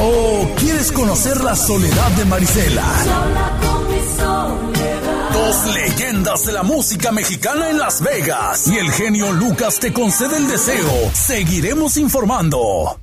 ¿O 0.00 0.54
quieres 0.56 0.92
conocer 0.92 1.42
la 1.42 1.56
soledad 1.56 2.12
de 2.12 2.24
Marisela? 2.26 2.84
Sola 3.02 3.58
con 3.60 3.90
mi 3.90 3.98
soledad. 4.16 4.75
Leyendas 5.74 6.46
de 6.46 6.52
la 6.52 6.62
música 6.62 7.12
mexicana 7.12 7.70
en 7.70 7.78
Las 7.78 8.02
Vegas. 8.02 8.66
Y 8.68 8.78
el 8.78 8.90
genio 8.90 9.32
Lucas 9.32 9.78
te 9.78 9.92
concede 9.92 10.38
el 10.38 10.48
deseo. 10.48 11.10
Seguiremos 11.12 11.96
informando. 11.96 12.98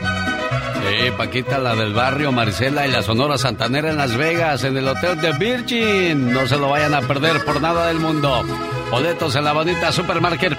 Sí, 0.00 1.10
Paquita, 1.16 1.58
la 1.58 1.74
del 1.74 1.92
barrio, 1.92 2.32
Maricela 2.32 2.86
y 2.86 2.90
la 2.90 3.02
Sonora 3.02 3.38
Santanera 3.38 3.90
en 3.90 3.98
Las 3.98 4.16
Vegas, 4.16 4.64
en 4.64 4.76
el 4.76 4.88
Hotel 4.88 5.20
de 5.20 5.32
Virgin. 5.32 6.32
No 6.32 6.46
se 6.46 6.56
lo 6.56 6.70
vayan 6.70 6.94
a 6.94 7.02
perder 7.02 7.44
por 7.44 7.60
nada 7.60 7.88
del 7.88 8.00
mundo. 8.00 8.44
Boletos 8.90 9.34
en 9.36 9.44
la 9.44 9.52
bonita 9.52 9.92
Supermarket 9.92 10.53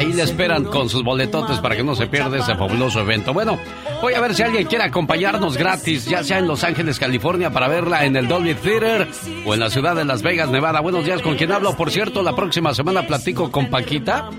Ahí 0.00 0.14
le 0.14 0.22
esperan 0.22 0.64
con 0.64 0.88
sus 0.88 1.04
boletotes 1.04 1.58
para 1.58 1.76
que 1.76 1.84
no 1.84 1.94
se 1.94 2.06
pierda 2.06 2.38
ese 2.38 2.56
fabuloso 2.56 3.00
evento. 3.00 3.34
Bueno, 3.34 3.58
voy 4.00 4.14
a 4.14 4.20
ver 4.22 4.34
si 4.34 4.42
alguien 4.42 4.66
quiere 4.66 4.84
acompañarnos 4.84 5.58
gratis, 5.58 6.06
ya 6.06 6.24
sea 6.24 6.38
en 6.38 6.48
Los 6.48 6.64
Ángeles, 6.64 6.98
California, 6.98 7.50
para 7.50 7.68
verla 7.68 8.06
en 8.06 8.16
el 8.16 8.26
Dolby 8.26 8.54
Theater 8.54 9.06
o 9.44 9.52
en 9.52 9.60
la 9.60 9.68
ciudad 9.68 9.94
de 9.94 10.06
Las 10.06 10.22
Vegas, 10.22 10.48
Nevada. 10.48 10.80
Buenos 10.80 11.04
días, 11.04 11.20
¿con 11.20 11.36
quién 11.36 11.52
hablo? 11.52 11.76
Por 11.76 11.90
cierto, 11.90 12.22
la 12.22 12.34
próxima 12.34 12.72
semana 12.72 13.06
platico 13.06 13.52
con 13.52 13.68
Paquita 13.68 14.30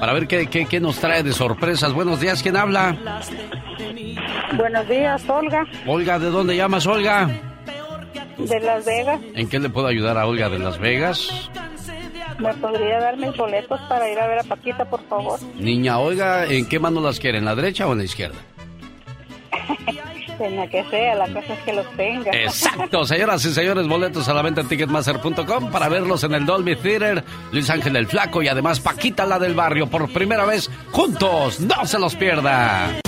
para 0.00 0.14
ver 0.14 0.26
qué, 0.26 0.46
qué, 0.46 0.64
qué 0.64 0.80
nos 0.80 0.96
trae 0.96 1.22
de 1.22 1.34
sorpresas. 1.34 1.92
Buenos 1.92 2.18
días, 2.18 2.42
¿quién 2.42 2.56
habla? 2.56 2.96
Buenos 4.56 4.88
días, 4.88 5.28
Olga. 5.28 5.66
Olga, 5.86 6.18
¿de 6.18 6.30
dónde 6.30 6.56
llamas, 6.56 6.86
Olga? 6.86 7.28
De 8.38 8.60
Las 8.60 8.86
Vegas. 8.86 9.20
¿En 9.34 9.46
qué 9.46 9.58
le 9.58 9.68
puedo 9.68 9.88
ayudar 9.88 10.16
a 10.16 10.24
Olga 10.24 10.48
de 10.48 10.58
Las 10.58 10.78
Vegas? 10.78 11.50
¿Me 12.38 12.54
podría 12.54 13.00
dar 13.00 13.16
mis 13.16 13.36
boletos 13.36 13.80
para 13.88 14.10
ir 14.10 14.18
a 14.18 14.26
ver 14.26 14.38
a 14.40 14.44
Paquita, 14.44 14.84
por 14.84 15.02
favor? 15.08 15.38
Niña, 15.56 15.98
oiga, 15.98 16.46
¿en 16.46 16.68
qué 16.68 16.78
mano 16.78 17.00
las 17.00 17.18
quiere? 17.18 17.38
¿En 17.38 17.44
la 17.44 17.54
derecha 17.54 17.86
o 17.86 17.92
en 17.92 17.98
la 17.98 18.04
izquierda? 18.04 18.38
en 20.38 20.56
la 20.56 20.66
que 20.66 20.84
sea, 20.84 21.14
la 21.14 21.28
cosa 21.28 21.54
es 21.54 21.60
que 21.60 21.72
los 21.72 21.86
tenga. 21.96 22.30
Exacto, 22.32 23.04
señoras 23.04 23.44
y 23.44 23.52
señores, 23.52 23.86
boletos 23.86 24.28
a 24.28 24.34
la 24.34 24.42
venta 24.42 24.62
en 24.62 24.68
Ticketmaster.com 24.68 25.70
para 25.70 25.88
verlos 25.88 26.24
en 26.24 26.34
el 26.34 26.46
Dolby 26.46 26.76
Theater, 26.76 27.24
Luis 27.52 27.70
Ángel 27.70 27.96
el 27.96 28.06
Flaco 28.06 28.42
y 28.42 28.48
además 28.48 28.80
Paquita 28.80 29.26
la 29.26 29.38
del 29.38 29.54
barrio 29.54 29.88
por 29.88 30.12
primera 30.12 30.44
vez 30.44 30.70
juntos. 30.90 31.60
No 31.60 31.86
se 31.86 31.98
los 31.98 32.14
pierda. 32.14 33.01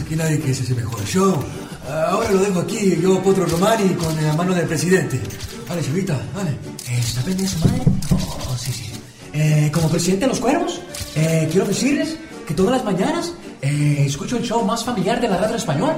Aquí 0.00 0.16
nadie 0.16 0.40
que 0.40 0.54
se 0.54 0.74
mejor. 0.74 1.04
Yo 1.04 1.42
ahora 1.88 2.30
lo 2.30 2.38
dejo 2.38 2.60
aquí, 2.60 2.98
yo 3.00 3.22
Potro 3.22 3.46
Romani 3.46 3.94
con 3.94 4.14
la 4.22 4.34
mano 4.34 4.54
del 4.54 4.66
presidente. 4.66 5.20
Vale, 5.68 5.82
chavita, 5.82 6.20
vale. 6.34 6.50
¿Está 6.90 7.22
pendiente 7.22 7.54
su 7.54 7.66
madre? 7.66 7.82
Oh, 8.10 8.56
sí, 8.58 8.72
sí. 8.72 8.90
Eh, 9.32 9.70
como 9.72 9.88
presidente 9.88 10.26
de 10.26 10.28
los 10.28 10.40
cuervos, 10.40 10.80
eh, 11.16 11.48
quiero 11.50 11.66
decirles 11.66 12.18
que 12.46 12.52
todas 12.52 12.72
las 12.72 12.84
mañanas 12.84 13.32
eh, 13.62 14.04
escucho 14.06 14.36
el 14.36 14.42
show 14.42 14.62
más 14.64 14.84
familiar 14.84 15.20
de 15.20 15.28
la 15.28 15.38
radio 15.38 15.56
español, 15.56 15.94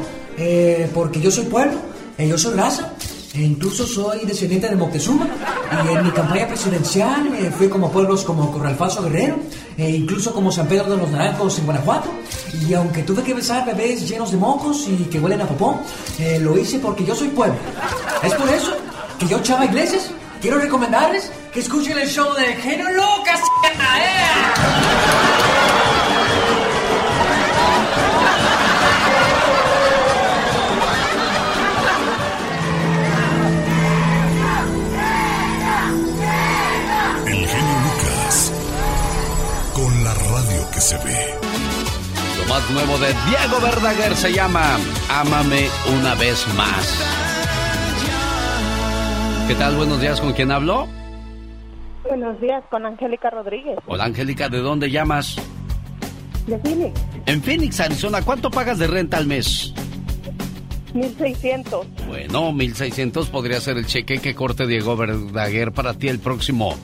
porque 0.92 1.20
yo 1.20 1.30
soy 1.30 1.46
pueblo, 1.46 1.78
yo 2.18 2.38
soy 2.38 2.54
raza, 2.54 2.92
e 3.34 3.42
incluso 3.42 3.86
soy 3.86 4.24
descendiente 4.24 4.68
de 4.68 4.76
Moctezuma 4.76 5.26
y 5.84 5.92
en 5.92 6.04
mi 6.04 6.10
campaña 6.12 6.46
presidencial 6.46 7.34
eh, 7.34 7.50
fui 7.50 7.68
como 7.68 7.90
pueblos 7.90 8.22
como 8.22 8.52
Corralfazo 8.52 9.02
Guerrero 9.02 9.36
e 9.76 9.90
incluso 9.90 10.32
como 10.32 10.52
San 10.52 10.68
Pedro 10.68 10.90
de 10.90 10.96
los 10.96 11.10
Naranjos 11.10 11.58
en 11.58 11.64
Guanajuato 11.64 12.10
y 12.66 12.74
aunque 12.74 13.02
tuve 13.02 13.22
que 13.24 13.34
besar 13.34 13.66
bebés 13.66 14.08
llenos 14.08 14.30
de 14.30 14.36
mocos 14.36 14.86
y 14.88 15.04
que 15.04 15.18
huelen 15.18 15.40
a 15.40 15.46
popó, 15.46 15.80
eh, 16.18 16.38
lo 16.40 16.56
hice 16.56 16.78
porque 16.78 17.04
yo 17.04 17.14
soy 17.14 17.28
pueblo. 17.28 17.56
Es 18.22 18.32
por 18.34 18.48
eso 18.48 18.72
que 19.18 19.26
yo, 19.26 19.40
Chava 19.40 19.64
Iglesias, 19.64 20.10
quiero 20.40 20.58
recomendarles 20.58 21.30
que 21.52 21.60
escuchen 21.60 21.98
el 21.98 22.08
show 22.08 22.32
de 22.34 22.54
Genio 22.54 22.90
Lucas. 22.90 23.40
Se 40.84 40.98
ve. 40.98 41.16
Lo 42.38 42.46
más 42.46 42.70
nuevo 42.70 42.98
de 42.98 43.06
Diego 43.26 43.58
Verdaguer 43.62 44.14
se 44.14 44.34
llama 44.34 44.76
Ámame 45.08 45.66
una 45.98 46.14
vez 46.14 46.46
más. 46.58 47.02
¿Qué 49.48 49.54
tal? 49.54 49.76
Buenos 49.76 49.98
días, 50.02 50.20
¿con 50.20 50.34
quién 50.34 50.50
hablo? 50.50 50.86
Buenos 52.06 52.38
días, 52.38 52.62
con 52.70 52.84
Angélica 52.84 53.30
Rodríguez. 53.30 53.78
Hola 53.86 54.04
Angélica, 54.04 54.50
¿de 54.50 54.58
dónde 54.58 54.90
llamas? 54.90 55.36
De 56.46 56.58
Phoenix. 56.58 57.00
En 57.24 57.42
Phoenix, 57.42 57.80
Arizona, 57.80 58.20
¿cuánto 58.20 58.50
pagas 58.50 58.78
de 58.78 58.86
renta 58.86 59.16
al 59.16 59.26
mes? 59.26 59.72
1600. 60.92 61.86
Bueno, 62.06 62.52
1600 62.52 63.30
podría 63.30 63.58
ser 63.62 63.78
el 63.78 63.86
cheque 63.86 64.18
que 64.18 64.34
corte 64.34 64.66
Diego 64.66 64.98
Verdaguer 64.98 65.72
para 65.72 65.94
ti 65.94 66.08
el 66.08 66.18
próximo 66.18 66.76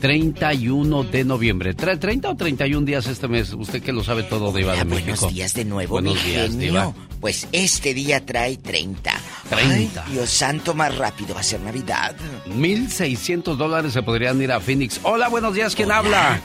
31 0.00 1.04
de 1.04 1.24
noviembre. 1.24 1.74
¿Trae 1.74 1.96
30 1.96 2.30
o 2.30 2.36
31 2.36 2.86
días 2.86 3.06
este 3.06 3.28
mes? 3.28 3.52
Usted 3.52 3.82
que 3.82 3.92
lo 3.92 4.02
sabe 4.02 4.22
todo, 4.22 4.52
Diva 4.52 4.74
de 4.74 4.84
México. 4.84 5.16
Buenos 5.20 5.34
días 5.34 5.54
de 5.54 5.64
nuevo, 5.64 5.92
Buenos 5.92 6.24
días, 6.24 6.58
Diva. 6.58 6.92
Pues 7.20 7.46
este 7.52 7.92
día 7.92 8.24
trae 8.24 8.56
30. 8.56 9.12
30. 9.50 10.04
Dios 10.06 10.30
santo, 10.30 10.74
más 10.74 10.96
rápido 10.96 11.34
va 11.34 11.40
a 11.40 11.44
ser 11.44 11.60
Navidad. 11.60 12.16
1.600 12.46 13.56
dólares 13.56 13.92
se 13.92 14.02
podrían 14.02 14.40
ir 14.40 14.50
a 14.52 14.60
Phoenix. 14.60 15.00
Hola, 15.02 15.28
buenos 15.28 15.54
días, 15.54 15.76
¿quién 15.76 15.92
habla? 15.92 16.40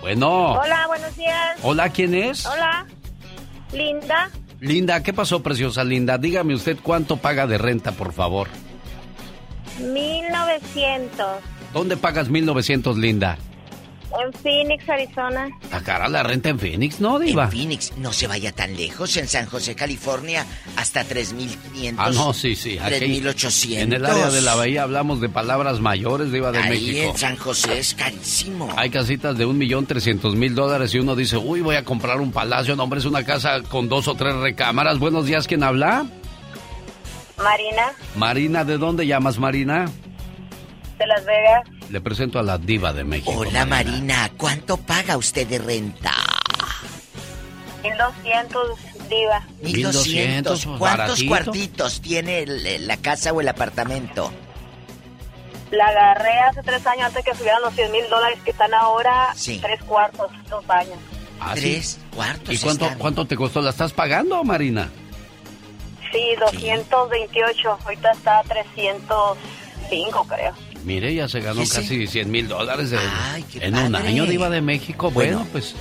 Bueno. 0.00 0.54
Hola, 0.54 0.86
buenos 0.88 1.16
días. 1.16 1.58
Hola, 1.62 1.88
¿quién 1.90 2.14
es? 2.14 2.44
Hola. 2.46 2.86
Linda. 3.72 4.30
Linda, 4.58 5.02
¿qué 5.02 5.12
pasó, 5.12 5.42
preciosa 5.42 5.84
Linda? 5.84 6.18
Dígame 6.18 6.54
usted 6.54 6.76
cuánto 6.82 7.16
paga 7.16 7.46
de 7.46 7.58
renta, 7.58 7.92
por 7.92 8.12
favor. 8.12 8.48
1900. 9.82 11.26
¿Dónde 11.72 11.96
pagas 11.96 12.28
1900, 12.28 12.96
Linda? 12.98 13.38
En 14.22 14.30
Phoenix, 14.34 14.86
Arizona. 14.90 15.48
¿A 15.70 15.80
cara 15.80 16.06
la 16.06 16.22
renta 16.22 16.50
en 16.50 16.58
Phoenix, 16.58 17.00
no, 17.00 17.18
Diva? 17.18 17.44
En 17.44 17.50
Phoenix, 17.50 17.92
no 17.96 18.12
se 18.12 18.26
vaya 18.26 18.52
tan 18.52 18.76
lejos. 18.76 19.16
En 19.16 19.26
San 19.26 19.46
José, 19.46 19.74
California, 19.74 20.44
hasta 20.76 21.02
3.500. 21.02 21.94
Ah, 21.96 22.10
no, 22.12 22.34
sí, 22.34 22.54
sí. 22.54 22.76
3.800. 22.78 23.78
En 23.78 23.92
el 23.94 24.04
área 24.04 24.28
de 24.30 24.42
la 24.42 24.54
bahía 24.54 24.82
hablamos 24.82 25.22
de 25.22 25.30
palabras 25.30 25.80
mayores, 25.80 26.30
Diva 26.30 26.52
de 26.52 26.58
Ahí 26.58 26.68
México. 26.68 27.10
en 27.12 27.16
San 27.16 27.36
José 27.36 27.78
es 27.78 27.94
carísimo. 27.94 28.68
Hay 28.76 28.90
casitas 28.90 29.38
de 29.38 29.46
un 29.46 29.56
millón 29.56 29.86
trescientos 29.86 30.34
mil 30.36 30.54
dólares 30.54 30.94
y 30.94 30.98
uno 30.98 31.16
dice, 31.16 31.38
uy, 31.38 31.62
voy 31.62 31.76
a 31.76 31.84
comprar 31.86 32.20
un 32.20 32.32
palacio. 32.32 32.76
No, 32.76 32.82
hombre, 32.82 32.98
es 33.00 33.06
una 33.06 33.24
casa 33.24 33.62
con 33.62 33.88
dos 33.88 34.08
o 34.08 34.14
tres 34.14 34.34
recámaras. 34.36 34.98
Buenos 34.98 35.24
días, 35.24 35.46
¿quién 35.46 35.62
habla? 35.62 36.04
Marina. 37.38 37.92
Marina, 38.16 38.64
¿de 38.64 38.78
dónde 38.78 39.06
llamas, 39.06 39.38
Marina? 39.38 39.86
De 40.98 41.06
Las 41.06 41.24
Vegas. 41.24 41.62
Le 41.90 42.00
presento 42.00 42.38
a 42.38 42.42
la 42.42 42.58
diva 42.58 42.92
de 42.92 43.04
México. 43.04 43.32
Hola, 43.36 43.64
Marina. 43.66 44.30
¿Cuánto 44.36 44.76
paga 44.76 45.16
usted 45.16 45.46
de 45.46 45.58
renta? 45.58 46.12
1200, 47.82 48.78
diva. 49.08 49.46
1200. 49.62 50.66
¿Cuántos 50.78 51.22
cuartitos 51.24 52.00
tiene 52.00 52.46
la 52.46 52.96
casa 52.96 53.32
o 53.32 53.40
el 53.40 53.48
apartamento? 53.48 54.32
La 55.70 55.86
agarré 55.86 56.38
hace 56.50 56.62
tres 56.62 56.86
años 56.86 57.06
antes 57.06 57.24
que 57.24 57.34
subieran 57.34 57.62
los 57.62 57.74
100 57.74 57.92
mil 57.92 58.08
dólares 58.10 58.38
que 58.44 58.50
están 58.50 58.72
ahora. 58.74 59.32
Sí. 59.34 59.58
Tres 59.60 59.82
cuartos, 59.82 60.30
dos 60.48 60.64
años. 60.68 60.98
¿Ah, 61.40 61.52
¿Tres 61.54 61.98
cuartos? 62.14 62.54
¿Y 62.54 62.58
cuánto, 62.58 62.84
están. 62.84 62.98
cuánto 62.98 63.26
te 63.26 63.36
costó? 63.36 63.60
¿La 63.62 63.70
estás 63.70 63.92
pagando, 63.92 64.44
Marina? 64.44 64.90
Sí, 66.12 66.34
228. 66.38 67.78
Ahorita 67.84 68.12
está 68.12 68.38
a 68.40 68.42
305, 68.44 70.24
creo. 70.28 70.52
Mire, 70.84 71.14
ya 71.14 71.28
se 71.28 71.40
ganó 71.40 71.60
casi 71.62 72.06
100 72.06 72.30
mil 72.30 72.48
dólares 72.48 72.90
de- 72.90 72.98
Ay, 72.98 73.44
qué 73.44 73.64
en 73.64 73.76
un 73.76 73.94
año, 73.94 74.26
Diva 74.26 74.50
de 74.50 74.60
México. 74.60 75.10
Bueno, 75.10 75.38
Bueno. 75.38 75.48
pues 75.52 75.74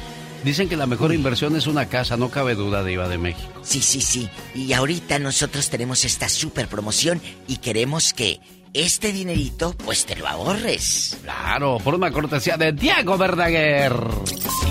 dicen 0.44 0.70
que 0.70 0.78
la 0.78 0.86
mejor 0.86 1.14
inversión 1.14 1.56
es 1.56 1.66
una 1.68 1.88
casa, 1.88 2.18
no 2.18 2.30
cabe 2.30 2.54
duda, 2.56 2.84
Diva 2.84 3.08
de 3.08 3.18
México. 3.18 3.50
Sí, 3.64 3.82
sí, 3.82 4.00
sí. 4.02 4.30
Y 4.54 4.74
ahorita 4.74 5.18
nosotros 5.20 5.70
tenemos 5.70 6.06
esta 6.06 6.30
super 6.30 6.68
promoción 6.68 7.20
y 7.48 7.58
queremos 7.58 8.14
que 8.14 8.40
este 8.74 9.12
dinerito, 9.12 9.76
pues 9.84 10.06
te 10.06 10.16
lo 10.16 10.28
ahorres. 10.28 11.18
Claro, 11.24 11.78
por 11.84 11.96
una 11.96 12.12
cortesía 12.12 12.56
de 12.58 12.72
Diego 12.72 13.18
Verdaguer. 13.18 13.94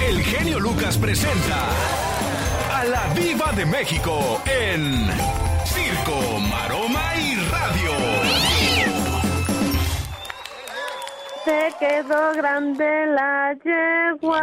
El 0.08 0.22
genio 0.22 0.60
Lucas 0.60 0.96
presenta 0.96 1.68
a 2.72 2.84
la 2.84 3.12
Viva 3.14 3.52
de 3.52 3.66
México 3.66 4.40
en 4.46 5.06
Circo, 6.00 6.38
Maroma 6.40 7.14
y 7.16 7.34
Radio. 7.50 7.92
se 11.44 11.74
quedó 11.78 12.32
grande 12.34 13.06
la 13.06 13.54
yegua. 13.64 14.42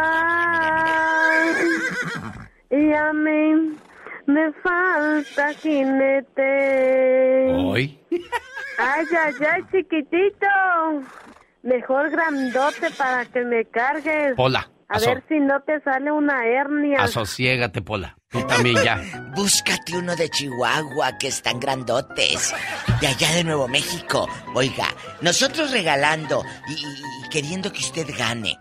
Y 2.70 2.92
a 2.92 3.12
mí 3.12 3.76
me 4.26 4.52
falta 4.62 5.54
jinete. 5.54 6.52
¿Hoy? 7.54 7.98
Ay, 8.78 9.06
ay, 9.24 9.34
ay, 9.52 9.62
chiquitito. 9.72 10.46
Mejor 11.62 12.10
grandote 12.10 12.90
para 12.96 13.24
que 13.26 13.44
me 13.44 13.64
cargues. 13.64 14.34
Hola. 14.36 14.68
A 14.90 14.98
ver 15.00 15.22
si 15.28 15.38
no 15.38 15.60
te 15.62 15.80
sale 15.82 16.10
una 16.10 16.44
hernia. 16.46 17.02
Asociégate, 17.02 17.82
Pola. 17.82 18.16
Tú 18.30 18.40
también 18.46 18.76
ya. 18.82 19.32
Búscate 19.36 19.96
uno 19.96 20.16
de 20.16 20.28
Chihuahua 20.30 21.18
que 21.18 21.28
están 21.28 21.60
grandotes. 21.60 22.54
De 23.00 23.06
allá 23.06 23.32
de 23.32 23.44
Nuevo 23.44 23.68
México. 23.68 24.28
Oiga, 24.54 24.86
nosotros 25.20 25.70
regalando 25.72 26.42
y, 26.68 26.72
y 26.72 27.28
queriendo 27.30 27.70
que 27.72 27.80
usted 27.80 28.06
gane 28.18 28.58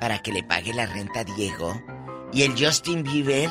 para 0.00 0.18
que 0.20 0.32
le 0.32 0.42
pague 0.42 0.74
la 0.74 0.86
renta 0.86 1.20
a 1.20 1.24
Diego. 1.24 1.80
Y 2.32 2.42
el 2.42 2.52
Justin 2.58 3.04
Bieber 3.04 3.48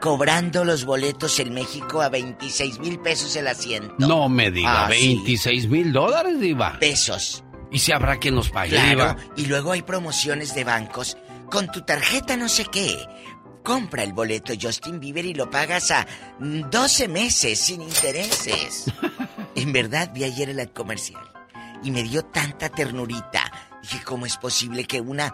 cobrando 0.00 0.64
los 0.64 0.84
boletos 0.84 1.38
en 1.40 1.54
México 1.54 2.00
a 2.00 2.08
26 2.08 2.78
mil 2.80 2.98
pesos 3.00 3.34
el 3.36 3.48
asiento. 3.48 3.94
No 3.98 4.28
me 4.28 4.50
diga, 4.50 4.86
Ah, 4.86 4.90
sí. 4.92 5.14
26 5.24 5.68
mil 5.68 5.92
dólares, 5.92 6.38
Diva. 6.40 6.78
Pesos. 6.78 7.42
¿Y 7.70 7.78
si 7.80 7.92
habrá 7.92 8.16
quien 8.18 8.34
los 8.34 8.50
pague, 8.50 8.70
Claro, 8.70 8.88
Diva? 8.88 9.16
y 9.36 9.46
luego 9.46 9.72
hay 9.72 9.82
promociones 9.82 10.54
de 10.54 10.64
bancos 10.64 11.16
con 11.50 11.70
tu 11.70 11.82
tarjeta 11.82 12.36
no 12.36 12.48
sé 12.48 12.64
qué. 12.66 12.96
Compra 13.62 14.04
el 14.04 14.12
boleto 14.12 14.52
Justin 14.60 15.00
Bieber 15.00 15.24
y 15.24 15.34
lo 15.34 15.50
pagas 15.50 15.90
a 15.90 16.06
mm, 16.38 16.70
12 16.70 17.08
meses 17.08 17.58
sin 17.58 17.82
intereses. 17.82 18.84
en 19.56 19.72
verdad 19.72 20.10
vi 20.14 20.24
ayer 20.24 20.50
el 20.50 20.72
comercial 20.72 21.22
y 21.82 21.90
me 21.90 22.02
dio 22.02 22.24
tanta 22.24 22.68
ternurita. 22.68 23.50
Dije, 23.82 24.04
¿cómo 24.04 24.26
es 24.26 24.36
posible 24.36 24.84
que 24.84 25.00
una 25.00 25.32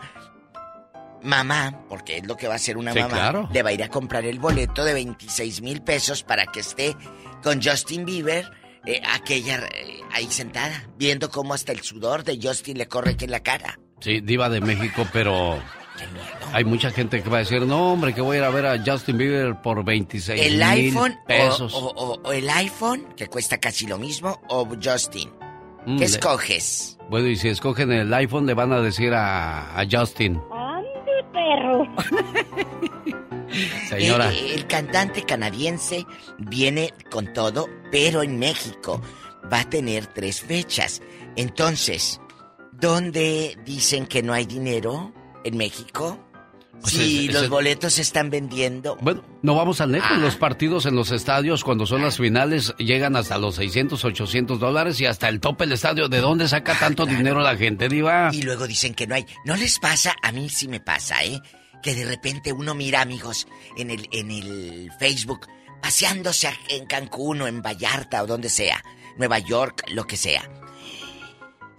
mamá, 1.22 1.84
porque 1.88 2.18
es 2.18 2.26
lo 2.26 2.36
que 2.36 2.46
va 2.48 2.54
a 2.54 2.56
hacer 2.56 2.76
una 2.76 2.92
Sí, 2.92 2.98
mamá, 3.00 3.14
claro. 3.14 3.48
le 3.52 3.62
va 3.62 3.70
a 3.70 3.72
ir 3.72 3.82
a 3.82 3.88
comprar 3.88 4.24
el 4.24 4.38
boleto 4.40 4.84
de 4.84 4.92
26 4.94 5.60
mil 5.62 5.82
pesos 5.82 6.22
para 6.22 6.46
que 6.46 6.60
esté 6.60 6.96
con 7.42 7.62
Justin 7.62 8.04
Bieber? 8.04 8.50
eh, 8.84 9.00
aquella 9.14 9.58
eh, 9.58 10.00
ahí 10.12 10.26
sentada, 10.28 10.88
viendo 10.96 11.30
cómo 11.30 11.54
hasta 11.54 11.70
el 11.70 11.82
sudor 11.82 12.24
de 12.24 12.40
Justin 12.42 12.78
le 12.78 12.88
corre 12.88 13.12
aquí 13.12 13.26
en 13.26 13.30
la 13.30 13.38
cara. 13.40 13.78
Sí, 14.00 14.20
Diva 14.20 14.48
de 14.48 14.60
México, 14.60 15.06
pero 15.12 15.62
hay 16.52 16.64
mucha 16.64 16.90
gente 16.90 17.22
que 17.22 17.28
va 17.30 17.38
a 17.38 17.40
decir, 17.40 17.62
no, 17.62 17.92
hombre, 17.92 18.14
que 18.14 18.20
voy 18.20 18.36
a 18.36 18.40
ir 18.40 18.44
a 18.44 18.50
ver 18.50 18.66
a 18.66 18.82
Justin 18.84 19.18
Bieber 19.18 19.60
por 19.62 19.84
26 19.84 20.40
El 20.40 20.52
mil 20.54 20.62
iPhone 20.62 21.18
o, 21.22 21.26
pesos. 21.26 21.74
o- 21.74 21.78
o- 21.88 22.20
o 22.22 22.32
el 22.32 22.48
iPhone, 22.50 23.06
que 23.16 23.26
cuesta 23.28 23.58
casi 23.58 23.86
lo 23.86 23.98
mismo, 23.98 24.40
o 24.48 24.66
Justin. 24.82 25.30
Mm, 25.86 25.94
¿Qué 25.96 26.00
le- 26.00 26.04
escoges? 26.06 26.98
Bueno, 27.10 27.28
y 27.28 27.36
si 27.36 27.48
escogen 27.48 27.90
el 27.92 28.12
iPhone, 28.14 28.46
le 28.46 28.54
van 28.54 28.72
a 28.72 28.80
decir 28.80 29.12
a, 29.14 29.78
a 29.78 29.84
Justin. 29.90 30.40
¡Ande, 30.52 31.24
perro! 31.32 31.86
Señora. 33.88 34.32
Eh, 34.32 34.54
el 34.54 34.66
cantante 34.66 35.22
canadiense 35.24 36.06
viene 36.38 36.92
con 37.10 37.32
todo, 37.32 37.68
pero 37.90 38.22
en 38.22 38.38
México 38.38 39.00
va 39.52 39.60
a 39.60 39.68
tener 39.68 40.06
tres 40.06 40.40
fechas. 40.40 41.02
Entonces, 41.36 42.20
¿dónde 42.72 43.58
dicen 43.64 44.06
que 44.06 44.22
no 44.22 44.32
hay 44.32 44.46
dinero? 44.46 45.12
¿En 45.44 45.56
México? 45.56 46.18
Pues 46.80 46.94
si 46.94 47.26
es- 47.28 47.34
los 47.34 47.42
es- 47.44 47.48
boletos 47.48 47.92
se 47.94 48.02
están 48.02 48.28
vendiendo. 48.30 48.96
Bueno, 49.00 49.22
no 49.42 49.54
vamos 49.54 49.76
tan 49.78 49.92
lejos. 49.92 50.08
Ah. 50.12 50.18
Los 50.18 50.34
partidos 50.36 50.84
en 50.86 50.96
los 50.96 51.12
estadios, 51.12 51.62
cuando 51.62 51.86
son 51.86 52.02
las 52.02 52.16
finales, 52.16 52.74
llegan 52.78 53.14
hasta 53.14 53.38
los 53.38 53.54
600, 53.56 54.04
800 54.04 54.58
dólares 54.58 55.00
y 55.00 55.06
hasta 55.06 55.28
el 55.28 55.38
tope 55.38 55.64
del 55.64 55.74
estadio. 55.74 56.08
¿De 56.08 56.18
dónde 56.20 56.48
saca 56.48 56.76
tanto 56.78 57.06
dinero 57.06 57.40
la 57.40 57.56
gente, 57.56 57.88
Diva? 57.88 58.30
Y 58.32 58.42
luego 58.42 58.66
dicen 58.66 58.94
que 58.94 59.06
no 59.06 59.14
hay. 59.14 59.26
¿No 59.44 59.54
les 59.56 59.78
pasa? 59.78 60.14
A 60.22 60.32
mí 60.32 60.48
sí 60.48 60.66
me 60.66 60.80
pasa, 60.80 61.22
¿eh? 61.22 61.40
Que 61.82 61.94
de 61.94 62.04
repente 62.04 62.52
uno 62.52 62.74
mira 62.74 63.00
amigos 63.02 63.46
en 63.76 63.90
el, 63.90 64.08
en 64.10 64.30
el 64.32 64.90
Facebook 64.98 65.46
paseándose 65.80 66.48
a- 66.48 66.58
en 66.68 66.86
Cancún 66.86 67.42
o 67.42 67.46
en 67.48 67.60
Vallarta 67.62 68.22
o 68.22 68.26
donde 68.26 68.48
sea, 68.48 68.82
Nueva 69.18 69.38
York, 69.40 69.84
lo 69.92 70.04
que 70.04 70.16
sea. 70.16 70.42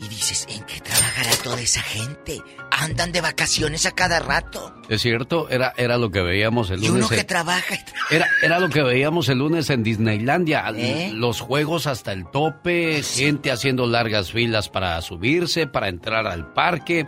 Y 0.03 0.07
dices, 0.09 0.45
¿en 0.49 0.63
qué 0.63 0.81
trabajará 0.81 1.29
toda 1.43 1.61
esa 1.61 1.81
gente? 1.81 2.41
Andan 2.71 3.11
de 3.13 3.21
vacaciones 3.21 3.85
a 3.85 3.91
cada 3.91 4.19
rato. 4.19 4.73
Es 4.89 5.01
cierto, 5.01 5.47
era, 5.49 5.73
era 5.77 5.97
lo 5.97 6.11
que 6.11 6.21
veíamos 6.21 6.69
el 6.71 6.83
Y 6.83 6.87
uno 6.89 6.95
lunes. 6.95 7.09
que 7.09 7.19
en- 7.21 7.27
trabaja 7.27 7.75
y 7.75 8.13
Era, 8.15 8.27
era 8.41 8.59
lo 8.59 8.69
que 8.69 8.81
veíamos 8.83 9.29
el 9.29 9.37
lunes 9.37 9.69
en 9.69 9.83
Disneylandia. 9.83 10.65
¿Eh? 10.75 11.11
Los 11.13 11.39
juegos 11.39 11.87
hasta 11.87 12.11
el 12.11 12.29
tope, 12.29 13.01
gente 13.03 13.51
haciendo 13.51 13.85
largas 13.87 14.31
filas 14.31 14.67
para 14.67 15.01
subirse, 15.01 15.67
para 15.67 15.87
entrar 15.87 16.27
al 16.27 16.51
parque, 16.51 17.05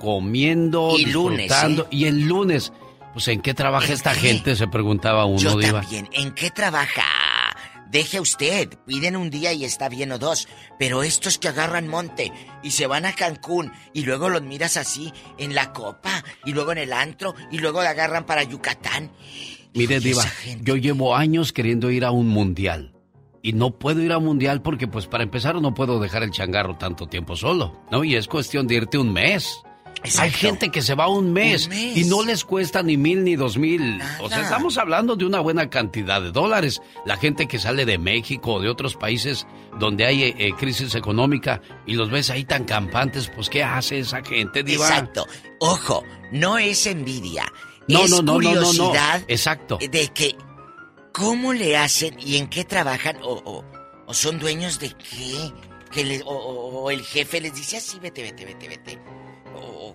comiendo, 0.00 0.94
Y 0.98 1.06
lunes, 1.06 1.48
disfrutando. 1.48 1.82
¿eh? 1.84 1.88
Y 1.90 2.04
el 2.04 2.20
lunes, 2.28 2.72
pues 3.12 3.26
¿en 3.28 3.40
qué 3.40 3.54
trabaja 3.54 3.92
esta 3.92 4.14
gente? 4.14 4.54
Se 4.54 4.68
preguntaba 4.68 5.24
uno, 5.24 5.38
Yo 5.40 5.56
Diva. 5.58 5.80
también. 5.80 6.08
¿En 6.12 6.32
qué 6.32 6.50
trabaja? 6.50 7.02
Deje 7.90 8.20
usted, 8.20 8.68
piden 8.86 9.16
un 9.16 9.30
día 9.30 9.52
y 9.52 9.64
está 9.64 9.88
bien 9.88 10.12
o 10.12 10.18
dos, 10.18 10.46
pero 10.78 11.02
estos 11.02 11.38
que 11.38 11.48
agarran 11.48 11.88
monte 11.88 12.32
y 12.62 12.70
se 12.70 12.86
van 12.86 13.04
a 13.04 13.14
Cancún 13.14 13.72
y 13.92 14.02
luego 14.02 14.28
los 14.28 14.42
miras 14.42 14.76
así 14.76 15.12
en 15.38 15.54
la 15.54 15.72
copa 15.72 16.22
y 16.44 16.52
luego 16.52 16.72
en 16.72 16.78
el 16.78 16.92
antro 16.92 17.34
y 17.50 17.58
luego 17.58 17.82
la 17.82 17.90
agarran 17.90 18.26
para 18.26 18.44
Yucatán. 18.44 19.10
Mire, 19.74 19.96
Oye, 19.96 20.08
Diva, 20.08 20.22
gente. 20.22 20.64
yo 20.64 20.76
llevo 20.76 21.16
años 21.16 21.52
queriendo 21.52 21.90
ir 21.90 22.04
a 22.04 22.10
un 22.10 22.28
mundial. 22.28 22.94
Y 23.42 23.54
no 23.54 23.78
puedo 23.78 24.02
ir 24.02 24.12
a 24.12 24.18
un 24.18 24.26
mundial 24.26 24.60
porque, 24.60 24.86
pues, 24.86 25.06
para 25.06 25.24
empezar, 25.24 25.60
no 25.60 25.72
puedo 25.72 25.98
dejar 25.98 26.22
el 26.22 26.30
changarro 26.30 26.76
tanto 26.76 27.06
tiempo 27.06 27.36
solo, 27.36 27.80
¿no? 27.90 28.04
Y 28.04 28.14
es 28.14 28.28
cuestión 28.28 28.66
de 28.66 28.74
irte 28.74 28.98
un 28.98 29.12
mes. 29.12 29.62
Hay 30.18 30.30
gente 30.30 30.70
que 30.70 30.80
se 30.82 30.94
va 30.94 31.08
un 31.08 31.32
mes, 31.32 31.64
Un 31.66 31.70
mes. 31.74 31.96
y 31.98 32.04
no 32.04 32.22
les 32.22 32.44
cuesta 32.44 32.82
ni 32.82 32.96
mil 32.96 33.22
ni 33.22 33.36
dos 33.36 33.58
mil. 33.58 34.00
O 34.20 34.28
sea, 34.28 34.40
estamos 34.42 34.78
hablando 34.78 35.14
de 35.16 35.26
una 35.26 35.40
buena 35.40 35.68
cantidad 35.68 36.20
de 36.22 36.32
dólares. 36.32 36.80
La 37.04 37.16
gente 37.16 37.46
que 37.46 37.58
sale 37.58 37.84
de 37.84 37.98
México 37.98 38.54
o 38.54 38.60
de 38.60 38.68
otros 38.70 38.96
países 38.96 39.46
donde 39.78 40.06
hay 40.06 40.22
eh, 40.24 40.34
eh, 40.38 40.52
crisis 40.58 40.94
económica 40.94 41.60
y 41.86 41.94
los 41.94 42.10
ves 42.10 42.30
ahí 42.30 42.44
tan 42.44 42.64
campantes, 42.64 43.30
pues, 43.34 43.50
¿qué 43.50 43.62
hace 43.62 43.98
esa 43.98 44.22
gente, 44.24 44.62
Diva? 44.62 44.86
Exacto. 44.88 45.26
Ojo, 45.60 46.02
no 46.32 46.56
es 46.58 46.86
envidia. 46.86 47.44
No, 47.88 48.04
es 48.04 48.10
no, 48.10 48.22
no, 48.22 48.40
no, 48.40 48.40
no, 48.40 48.54
no. 48.54 48.62
curiosidad 48.66 49.22
Exacto. 49.28 49.78
de 49.80 50.08
que 50.08 50.36
cómo 51.12 51.52
le 51.52 51.76
hacen 51.76 52.16
y 52.20 52.36
en 52.36 52.48
qué 52.48 52.64
trabajan 52.64 53.16
o, 53.22 53.32
o- 53.44 53.64
o 54.06 54.14
son 54.14 54.38
dueños 54.38 54.78
de 54.80 54.90
qué. 54.90 55.52
Que 55.90 56.04
le- 56.04 56.22
o, 56.22 56.30
o- 56.30 56.82
o 56.84 56.90
el 56.90 57.02
jefe 57.02 57.40
les 57.40 57.52
dice 57.54 57.76
así, 57.78 57.98
vete, 57.98 58.22
vete, 58.22 58.44
vete, 58.44 58.68
vete. 58.68 58.98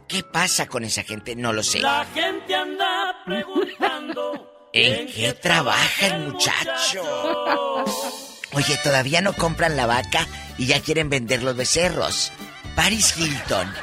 Qué 0.07 0.23
pasa 0.23 0.67
con 0.67 0.83
esa 0.83 1.03
gente, 1.03 1.35
no 1.35 1.51
lo 1.53 1.63
sé. 1.63 1.79
La 1.79 2.05
gente 2.13 2.55
anda 2.55 3.15
preguntando 3.25 4.51
¿En 4.73 5.07
qué 5.07 5.33
trabaja 5.33 6.07
el 6.07 6.27
muchacho? 6.31 7.03
Oye, 8.53 8.77
todavía 8.83 9.21
no 9.21 9.33
compran 9.33 9.75
la 9.77 9.85
vaca 9.85 10.27
y 10.57 10.65
ya 10.67 10.81
quieren 10.81 11.09
vender 11.09 11.43
los 11.43 11.55
becerros. 11.55 12.31
Paris 12.75 13.15
Hilton, 13.17 13.73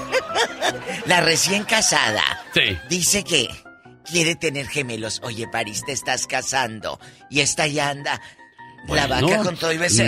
la 1.06 1.20
recién 1.20 1.64
casada, 1.64 2.22
Sí. 2.54 2.78
dice 2.88 3.24
que 3.24 3.48
quiere 4.04 4.36
tener 4.36 4.68
gemelos. 4.68 5.20
Oye, 5.24 5.48
Paris, 5.48 5.84
te 5.84 5.92
estás 5.92 6.26
casando 6.26 7.00
y 7.28 7.40
esta 7.40 7.66
ya 7.66 7.88
anda 7.90 8.20
la 8.88 9.06
vaca 9.06 9.44
con 9.44 9.56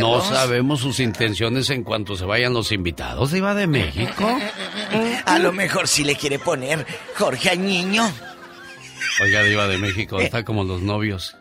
No 0.00 0.22
sabemos 0.22 0.80
sus 0.80 1.00
intenciones 1.00 1.70
en 1.70 1.84
cuanto 1.84 2.16
se 2.16 2.24
vayan 2.24 2.52
los 2.52 2.72
invitados, 2.72 3.32
Diva 3.32 3.54
de 3.54 3.66
México. 3.66 4.38
A 5.26 5.38
lo 5.38 5.52
mejor 5.52 5.88
sí 5.88 6.04
le 6.04 6.16
quiere 6.16 6.38
poner 6.38 6.86
Jorge 7.16 7.50
al 7.50 7.64
niño. 7.64 8.10
Oiga, 9.22 9.42
Diva 9.42 9.68
de 9.68 9.78
México, 9.78 10.20
está 10.20 10.44
como 10.44 10.64
los 10.64 10.82
novios. 10.82 11.36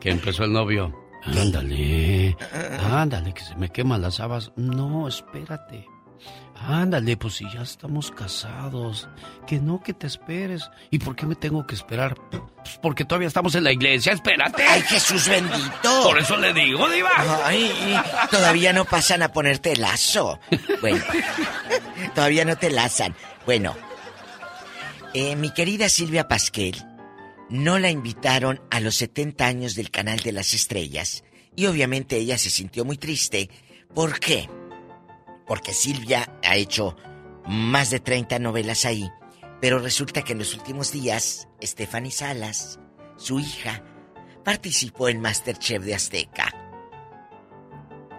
Que 0.00 0.10
empezó 0.10 0.44
el 0.44 0.52
novio. 0.52 0.94
Ándale, 1.24 2.36
ándale, 2.82 3.32
que 3.32 3.42
se 3.42 3.54
me 3.56 3.70
queman 3.70 4.02
las 4.02 4.20
habas. 4.20 4.52
No, 4.56 5.08
espérate. 5.08 5.86
Ándale, 6.66 7.16
pues 7.18 7.34
si 7.34 7.44
ya 7.52 7.60
estamos 7.60 8.10
casados. 8.10 9.06
Que 9.46 9.60
no, 9.60 9.82
que 9.82 9.92
te 9.92 10.06
esperes. 10.06 10.70
¿Y 10.90 10.98
por 10.98 11.14
qué 11.14 11.26
me 11.26 11.34
tengo 11.34 11.66
que 11.66 11.74
esperar? 11.74 12.14
Pues 12.30 12.78
porque 12.80 13.04
todavía 13.04 13.28
estamos 13.28 13.54
en 13.54 13.64
la 13.64 13.72
iglesia, 13.72 14.12
espérate. 14.12 14.62
¡Ay, 14.62 14.80
Jesús 14.82 15.28
bendito! 15.28 16.02
Por 16.02 16.18
eso 16.18 16.36
le 16.38 16.54
digo, 16.54 16.88
Diva. 16.88 17.10
Ay, 17.44 17.70
todavía 18.30 18.72
no 18.72 18.86
pasan 18.86 19.22
a 19.22 19.32
ponerte 19.32 19.76
lazo. 19.76 20.38
Bueno, 20.80 21.04
todavía 22.14 22.44
no 22.44 22.56
te 22.56 22.70
lazan. 22.70 23.14
Bueno, 23.44 23.76
eh, 25.12 25.36
mi 25.36 25.50
querida 25.50 25.88
Silvia 25.88 26.28
Pasquel, 26.28 26.82
no 27.50 27.78
la 27.78 27.90
invitaron 27.90 28.60
a 28.70 28.80
los 28.80 28.94
70 28.96 29.46
años 29.46 29.74
del 29.74 29.90
Canal 29.90 30.20
de 30.20 30.32
las 30.32 30.54
Estrellas. 30.54 31.24
Y 31.56 31.66
obviamente 31.66 32.16
ella 32.16 32.38
se 32.38 32.50
sintió 32.50 32.84
muy 32.84 32.96
triste. 32.96 33.50
¿Por 33.94 34.18
qué? 34.18 34.48
Porque 35.46 35.72
Silvia 35.72 36.38
ha 36.42 36.56
hecho 36.56 36.96
más 37.46 37.90
de 37.90 38.00
30 38.00 38.38
novelas 38.38 38.84
ahí. 38.84 39.10
Pero 39.60 39.78
resulta 39.78 40.22
que 40.22 40.32
en 40.32 40.38
los 40.40 40.54
últimos 40.54 40.92
días, 40.92 41.48
Stephanie 41.62 42.10
Salas, 42.10 42.78
su 43.16 43.40
hija, 43.40 43.82
participó 44.44 45.08
en 45.08 45.20
Masterchef 45.20 45.82
de 45.84 45.94
Azteca. 45.94 46.52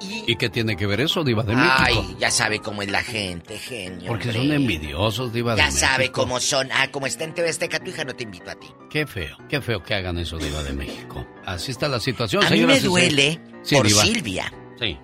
¿Y, 0.02 0.36
qué 0.36 0.50
tiene 0.50 0.76
que 0.76 0.86
ver 0.86 1.00
eso, 1.00 1.24
Diva 1.24 1.44
de 1.44 1.56
México? 1.56 1.74
Ay, 1.78 2.16
ya 2.20 2.30
sabe 2.30 2.60
cómo 2.60 2.82
es 2.82 2.92
la 2.92 3.02
gente, 3.02 3.58
genio. 3.58 4.08
Porque 4.08 4.34
son 4.34 4.52
envidiosos, 4.52 5.32
Diva 5.32 5.54
de 5.56 5.60
Ya 5.62 5.68
México. 5.68 5.86
sabe 5.86 6.12
cómo 6.12 6.40
son. 6.40 6.70
Ah, 6.74 6.90
como 6.92 7.08
está 7.08 7.24
en 7.24 7.34
TV 7.34 7.50
Azteca, 7.50 7.80
tu 7.80 7.90
hija 7.92 8.04
no 8.04 8.14
te 8.14 8.24
invito 8.24 8.52
a 8.52 8.56
ti. 8.56 8.68
Qué 8.90 9.08
feo, 9.08 9.38
qué 9.48 9.62
feo 9.62 9.82
que 9.84 9.94
hagan 9.96 10.18
eso, 10.18 10.38
Diva 10.38 10.64
de 10.64 10.74
México. 10.74 11.26
Así 11.46 11.72
está 11.72 11.88
la 11.88 12.00
situación, 12.02 12.44
A 12.44 12.50
mí 12.50 12.66
me 12.66 12.80
duele 12.82 13.40
Sí, 13.64 13.76
por 13.76 13.88
Diva. 13.88 14.02
Silvia. 14.04 14.54
Sí. 14.80 14.98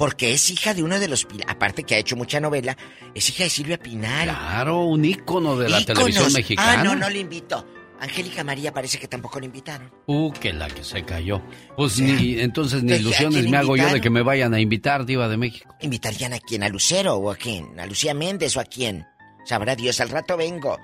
Porque 0.00 0.32
es 0.32 0.48
hija 0.48 0.72
de 0.72 0.82
uno 0.82 0.98
de 0.98 1.08
los... 1.08 1.28
Aparte 1.46 1.84
que 1.84 1.94
ha 1.94 1.98
hecho 1.98 2.16
mucha 2.16 2.40
novela, 2.40 2.74
es 3.14 3.28
hija 3.28 3.44
de 3.44 3.50
Silvia 3.50 3.76
Pinal. 3.76 4.30
Claro, 4.30 4.84
un 4.84 5.04
ícono 5.04 5.58
de 5.58 5.68
la 5.68 5.78
Íconos. 5.78 5.98
televisión 5.98 6.32
mexicana. 6.32 6.80
Ah, 6.80 6.82
no, 6.82 6.96
no 6.96 7.10
le 7.10 7.18
invito. 7.18 7.66
Angélica 8.00 8.42
María 8.42 8.72
parece 8.72 8.98
que 8.98 9.08
tampoco 9.08 9.38
le 9.38 9.44
invitaron. 9.44 9.92
Uh, 10.06 10.32
que 10.32 10.54
la 10.54 10.68
que 10.68 10.84
se 10.84 11.04
cayó. 11.04 11.42
Pues 11.76 12.00
ni, 12.00 12.40
entonces 12.40 12.82
ni 12.82 12.94
¿a 12.94 12.96
ilusiones 12.96 13.46
me 13.46 13.58
hago 13.58 13.76
yo 13.76 13.92
de 13.92 14.00
que 14.00 14.08
me 14.08 14.22
vayan 14.22 14.54
a 14.54 14.60
invitar, 14.60 15.04
Diva 15.04 15.28
de 15.28 15.36
México. 15.36 15.76
¿Invitarían 15.82 16.32
a 16.32 16.38
quién? 16.38 16.62
¿A 16.62 16.70
Lucero 16.70 17.16
o 17.16 17.30
a 17.30 17.36
quién? 17.36 17.78
¿A 17.78 17.84
Lucía 17.84 18.14
Méndez 18.14 18.56
o 18.56 18.60
a 18.60 18.64
quién? 18.64 19.06
Sabrá 19.44 19.76
Dios, 19.76 20.00
al 20.00 20.08
rato 20.08 20.34
vengo. 20.38 20.78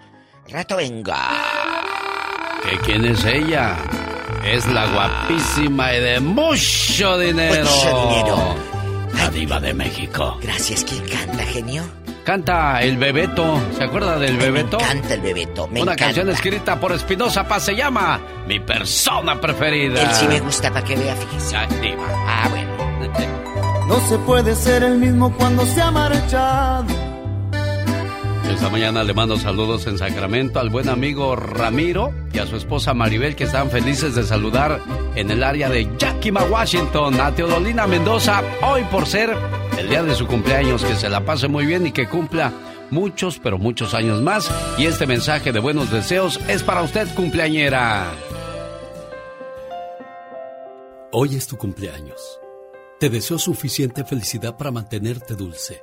Al 0.44 0.52
rato 0.52 0.76
vengo. 0.76 1.14
¿Que 2.62 2.76
quién 2.80 3.06
es 3.06 3.24
ella? 3.24 3.78
Es 4.44 4.66
la 4.66 4.86
guapísima 4.92 5.94
y 5.94 6.00
de 6.00 6.20
mucho 6.20 7.18
dinero. 7.18 7.64
Mucho 7.64 8.08
dinero. 8.10 8.65
La 9.16 9.30
diva 9.30 9.60
de 9.60 9.74
México. 9.74 10.38
Gracias. 10.42 10.84
¿Quién 10.84 11.04
canta, 11.08 11.44
genio? 11.44 11.82
Canta 12.24 12.82
El 12.82 12.96
Bebeto. 12.98 13.60
¿Se 13.76 13.84
acuerda 13.84 14.18
del 14.18 14.36
Bebeto? 14.36 14.78
Canta 14.78 15.14
el 15.14 15.20
bebeto. 15.20 15.68
Me 15.68 15.82
Una 15.82 15.92
encanta. 15.92 16.04
canción 16.06 16.28
escrita 16.30 16.78
por 16.80 16.90
Espinosa 16.92 17.46
Paz 17.46 17.64
se 17.64 17.76
llama 17.76 18.20
Mi 18.48 18.58
persona 18.58 19.40
preferida. 19.40 20.02
Él 20.02 20.08
sí 20.12 20.26
me 20.26 20.40
gusta 20.40 20.72
para 20.72 20.84
que 20.84 20.96
vea, 20.96 21.14
fíjese. 21.14 21.56
Diva. 21.80 22.04
Ah, 22.26 22.48
bueno. 22.50 22.76
No 23.86 24.00
se 24.08 24.18
puede 24.18 24.56
ser 24.56 24.82
el 24.82 24.98
mismo 24.98 25.32
cuando 25.36 25.64
se 25.64 25.80
ha 25.80 25.92
marchado. 25.92 26.86
Esta 28.50 28.70
mañana 28.70 29.04
le 29.04 29.12
mando 29.12 29.36
saludos 29.38 29.86
en 29.86 29.98
Sacramento 29.98 30.60
al 30.60 30.70
buen 30.70 30.88
amigo 30.88 31.36
Ramiro 31.36 32.14
y 32.32 32.38
a 32.38 32.46
su 32.46 32.56
esposa 32.56 32.94
Maribel 32.94 33.36
que 33.36 33.44
están 33.44 33.70
felices 33.70 34.14
de 34.14 34.22
saludar 34.22 34.80
en 35.14 35.30
el 35.30 35.42
área 35.42 35.68
de 35.68 35.88
Yakima, 35.98 36.44
Washington, 36.44 37.20
a 37.20 37.34
Teodolina 37.34 37.86
Mendoza, 37.86 38.42
hoy 38.62 38.84
por 38.84 39.06
ser 39.06 39.36
el 39.78 39.88
día 39.88 40.02
de 40.02 40.14
su 40.14 40.26
cumpleaños, 40.26 40.84
que 40.84 40.94
se 40.94 41.08
la 41.08 41.24
pase 41.24 41.48
muy 41.48 41.66
bien 41.66 41.86
y 41.86 41.92
que 41.92 42.08
cumpla 42.08 42.52
muchos, 42.90 43.38
pero 43.38 43.58
muchos 43.58 43.94
años 43.94 44.22
más. 44.22 44.50
Y 44.78 44.86
este 44.86 45.06
mensaje 45.06 45.52
de 45.52 45.60
buenos 45.60 45.90
deseos 45.90 46.40
es 46.48 46.62
para 46.62 46.82
usted, 46.82 47.08
cumpleañera. 47.14 48.10
Hoy 51.12 51.34
es 51.34 51.46
tu 51.46 51.56
cumpleaños. 51.56 52.40
Te 52.98 53.10
deseo 53.10 53.38
suficiente 53.38 54.04
felicidad 54.04 54.56
para 54.56 54.70
mantenerte 54.70 55.34
dulce, 55.34 55.82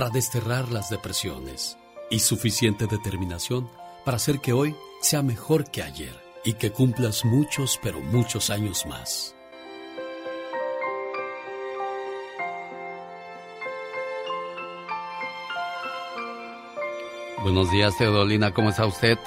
desterrar 0.00 0.70
las 0.70 0.90
depresiones 0.90 1.78
y 2.10 2.20
suficiente 2.20 2.86
determinación 2.86 3.70
para 4.04 4.16
hacer 4.16 4.40
que 4.40 4.52
hoy 4.52 4.74
sea 5.00 5.22
mejor 5.22 5.70
que 5.70 5.82
ayer 5.82 6.14
y 6.44 6.54
que 6.54 6.70
cumplas 6.72 7.24
muchos, 7.24 7.78
pero 7.82 8.00
muchos 8.00 8.50
años 8.50 8.84
más. 8.86 9.36
Buenos 17.42 17.70
días, 17.70 17.96
Teodolina, 17.98 18.52
¿cómo 18.52 18.70
está 18.70 18.86
usted? 18.86 19.18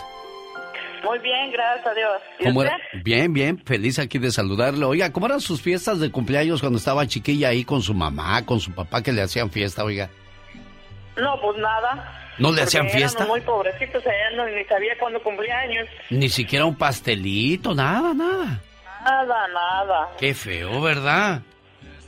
Muy 1.04 1.20
bien, 1.20 1.52
gracias 1.52 1.86
a 1.86 1.94
Dios. 1.94 2.22
¿Y 2.40 2.44
¿Cómo 2.46 2.62
usted? 2.62 2.72
era? 2.74 3.04
Bien, 3.04 3.34
bien, 3.34 3.62
feliz 3.64 4.00
aquí 4.00 4.18
de 4.18 4.32
saludarle. 4.32 4.86
Oiga, 4.86 5.12
¿cómo 5.12 5.28
eran 5.28 5.42
sus 5.42 5.62
fiestas 5.62 6.00
de 6.00 6.12
cumpleaños 6.12 6.62
cuando 6.62 6.80
estaba 6.80 7.06
chiquilla 7.08 7.50
ahí 7.50 7.64
con 7.64 7.82
su 7.82 7.94
mamá, 7.94 8.46
con 8.46 8.60
su 8.60 8.72
papá 8.72 9.04
que 9.04 9.12
le 9.12 9.22
hacían 9.22 9.52
fiesta, 9.52 9.84
oiga? 9.84 10.10
No, 11.18 11.40
pues 11.42 11.58
nada. 11.58 12.22
¿No 12.38 12.52
le 12.52 12.64
hacían 12.64 12.90
fiesta? 12.90 13.26
muy 13.26 13.42
pobrecitos, 13.42 14.04
ella 14.06 14.36
no, 14.36 14.46
ni 14.46 14.64
sabía 14.66 14.98
cuándo 15.00 15.22
cumplía 15.24 15.58
años. 15.60 15.88
Ni 16.10 16.28
siquiera 16.30 16.66
un 16.66 16.76
pastelito, 16.76 17.74
nada, 17.74 18.14
nada. 18.14 18.60
Nada, 19.04 19.48
nada. 19.48 20.10
Qué 20.20 20.34
feo, 20.34 20.82
¿verdad? 20.82 21.42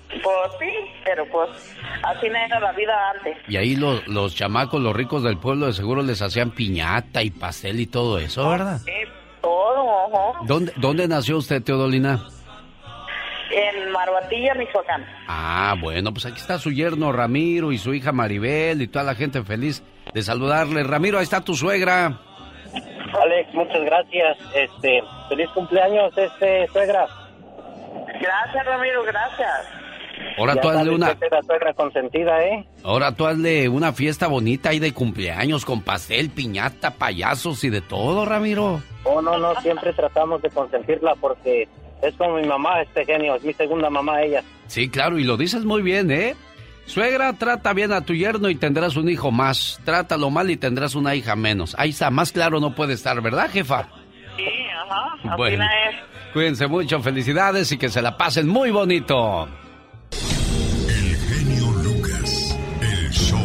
Pues 0.10 0.52
sí, 0.60 0.74
pero 1.06 1.26
pues 1.30 1.50
así 2.04 2.30
no 2.30 2.38
era 2.38 2.60
la 2.60 2.72
vida 2.74 2.94
antes. 3.12 3.38
Y 3.48 3.58
ahí 3.58 3.76
los, 3.76 4.06
los 4.08 4.36
chamacos, 4.36 4.82
los 4.82 4.96
ricos 4.96 5.24
del 5.24 5.38
pueblo, 5.38 5.68
de 5.68 5.74
seguro 5.74 6.02
les 6.02 6.22
hacían 6.22 6.52
piñata 6.52 7.22
y 7.24 7.30
pastel 7.30 7.80
y 7.80 7.88
todo 7.88 8.18
eso, 8.18 8.50
¿verdad? 8.50 8.80
Sí, 8.84 8.92
todo, 9.42 10.08
ajá. 10.08 10.40
¿Dónde, 10.46 10.74
¿Dónde 10.78 11.08
nació 11.08 11.38
usted, 11.38 11.62
Teodolina? 11.62 12.26
En 13.50 13.92
Marbatilla, 13.92 14.54
Michoacán. 14.56 15.06
Ah, 15.28 15.76
bueno, 15.80 16.12
pues 16.14 16.26
aquí 16.26 16.40
está 16.40 16.60
su 16.60 16.72
yerno 16.72 17.12
Ramiro 17.12 17.72
y 17.72 17.78
su 17.78 17.94
hija 17.94 18.12
Maribel 18.12 18.82
y 18.82 18.88
toda 18.88 19.06
la 19.06 19.16
gente 19.16 19.42
feliz 19.44 19.84
de 20.14 20.22
saludarle. 20.22 20.84
Ramiro, 20.84 21.18
ahí 21.18 21.24
está 21.24 21.42
tu 21.42 21.56
suegra. 21.56 22.20
Alex, 23.22 23.54
muchas 23.54 23.82
gracias. 23.84 24.38
Este, 24.54 25.02
feliz 25.30 25.50
cumpleaños, 25.54 26.16
este, 26.18 26.68
suegra. 26.68 27.08
Gracias, 28.20 28.66
Ramiro, 28.66 29.04
gracias. 29.04 29.50
Ahora 30.38 30.56
Ya 30.56 30.62
tú 30.62 30.70
hazle 30.70 30.96
una, 30.96 31.08
la 31.32 31.42
suegra 31.44 31.74
consentida, 31.74 32.44
¿eh? 32.44 32.68
ahora 32.84 33.12
tú 33.12 33.26
hazle 33.26 33.70
una 33.70 33.94
fiesta 33.94 34.28
bonita 34.28 34.70
ahí 34.70 34.80
de 34.80 34.94
cumpleaños 34.94 35.66
con 35.66 35.82
pastel, 35.82 36.30
piñata, 36.30 36.92
payasos 36.92 37.64
y 37.64 37.70
de 37.70 37.82
todo, 37.82 38.26
Ramiro. 38.26 38.82
Oh, 39.04 39.22
no, 39.22 39.38
no, 39.38 39.56
siempre 39.62 39.94
tratamos 39.94 40.42
de 40.42 40.50
consentirla 40.50 41.16
porque 41.20 41.68
es 42.02 42.16
como 42.16 42.36
mi 42.38 42.48
mamá, 42.48 42.82
este 42.82 43.06
genio, 43.06 43.36
es 43.36 43.44
mi 43.44 43.54
segunda 43.54 43.90
mamá 43.90 44.22
ella. 44.22 44.44
Sí, 44.68 44.90
claro, 44.90 45.18
y 45.18 45.24
lo 45.24 45.38
dices 45.38 45.64
muy 45.66 45.82
bien, 45.82 46.12
¿eh? 46.12 46.36
Suegra, 46.86 47.34
trata 47.34 47.74
bien 47.74 47.92
a 47.92 48.02
tu 48.02 48.14
yerno 48.14 48.50
y 48.50 48.56
tendrás 48.56 48.96
un 48.96 49.10
hijo 49.10 49.30
más. 49.32 49.80
Trátalo 49.84 50.30
mal 50.30 50.50
y 50.50 50.56
tendrás 50.58 50.96
una 50.96 51.16
hija 51.16 51.36
menos. 51.36 51.76
Ahí 51.78 51.90
está, 51.90 52.10
más 52.10 52.32
claro 52.32 52.60
no 52.62 52.74
puede 52.76 52.94
estar, 52.94 53.20
¿verdad, 53.22 53.50
jefa? 53.52 53.90
Sí, 54.38 54.44
ajá, 54.86 55.14
así 55.20 55.30
Bueno. 55.38 55.58
no 55.58 55.64
es. 55.66 55.96
Cuídense 56.34 56.68
mucho, 56.68 57.02
felicidades 57.02 57.72
y 57.72 57.78
que 57.78 57.90
se 57.90 58.02
la 58.02 58.16
pasen 58.18 58.48
muy 58.48 58.72
bonito. 58.72 59.48
El 62.82 63.12
show. 63.12 63.40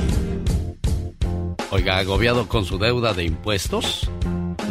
Oiga, 1.70 1.98
agobiado 1.98 2.48
con 2.48 2.64
su 2.64 2.78
deuda 2.78 3.12
de 3.14 3.24
impuestos, 3.24 4.10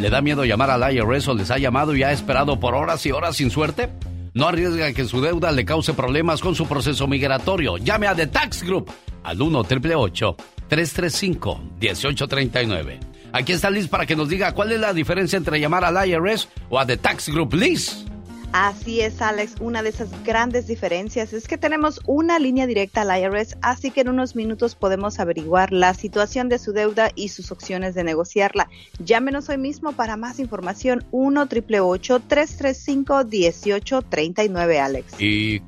¿le 0.00 0.10
da 0.10 0.20
miedo 0.20 0.44
llamar 0.44 0.70
al 0.70 0.94
IRS 0.94 1.28
o 1.28 1.34
les 1.34 1.50
ha 1.50 1.58
llamado 1.58 1.94
y 1.94 2.02
ha 2.02 2.12
esperado 2.12 2.58
por 2.58 2.74
horas 2.74 3.04
y 3.06 3.12
horas 3.12 3.36
sin 3.36 3.50
suerte? 3.50 3.88
No 4.34 4.48
arriesga 4.48 4.92
que 4.92 5.04
su 5.04 5.20
deuda 5.20 5.52
le 5.52 5.64
cause 5.64 5.92
problemas 5.92 6.40
con 6.40 6.54
su 6.54 6.66
proceso 6.66 7.06
migratorio. 7.06 7.76
Llame 7.76 8.06
a 8.06 8.14
The 8.14 8.28
Tax 8.28 8.62
Group 8.62 8.90
al 9.22 9.40
1 9.40 9.58
888 9.58 10.36
335 10.68 11.60
1839 11.80 13.12
Aquí 13.32 13.52
está 13.52 13.70
Liz 13.70 13.88
para 13.88 14.04
que 14.04 14.14
nos 14.14 14.28
diga 14.28 14.52
cuál 14.52 14.72
es 14.72 14.80
la 14.80 14.92
diferencia 14.92 15.38
entre 15.38 15.58
llamar 15.58 15.84
al 15.84 16.06
IRS 16.06 16.48
o 16.68 16.78
a 16.78 16.86
The 16.86 16.98
Tax 16.98 17.30
Group. 17.30 17.54
Liz. 17.54 18.04
Así 18.52 19.00
es, 19.00 19.22
Alex. 19.22 19.54
Una 19.60 19.82
de 19.82 19.88
esas 19.88 20.10
grandes 20.24 20.66
diferencias 20.66 21.32
es 21.32 21.48
que 21.48 21.56
tenemos 21.56 22.00
una 22.06 22.38
línea 22.38 22.66
directa 22.66 23.00
al 23.00 23.18
IRS, 23.18 23.56
así 23.62 23.90
que 23.90 24.02
en 24.02 24.10
unos 24.10 24.36
minutos 24.36 24.74
podemos 24.74 25.20
averiguar 25.20 25.72
la 25.72 25.94
situación 25.94 26.50
de 26.50 26.58
su 26.58 26.72
deuda 26.72 27.10
y 27.14 27.28
sus 27.28 27.50
opciones 27.50 27.94
de 27.94 28.04
negociarla. 28.04 28.68
Llámenos 28.98 29.48
hoy 29.48 29.56
mismo 29.56 29.92
para 29.92 30.18
más 30.18 30.38
información 30.38 31.04
1 31.12 31.42
888 31.42 32.22
335 32.28 33.24
1839 33.24 34.80
Alex. 34.80 35.20
Y 35.20 35.62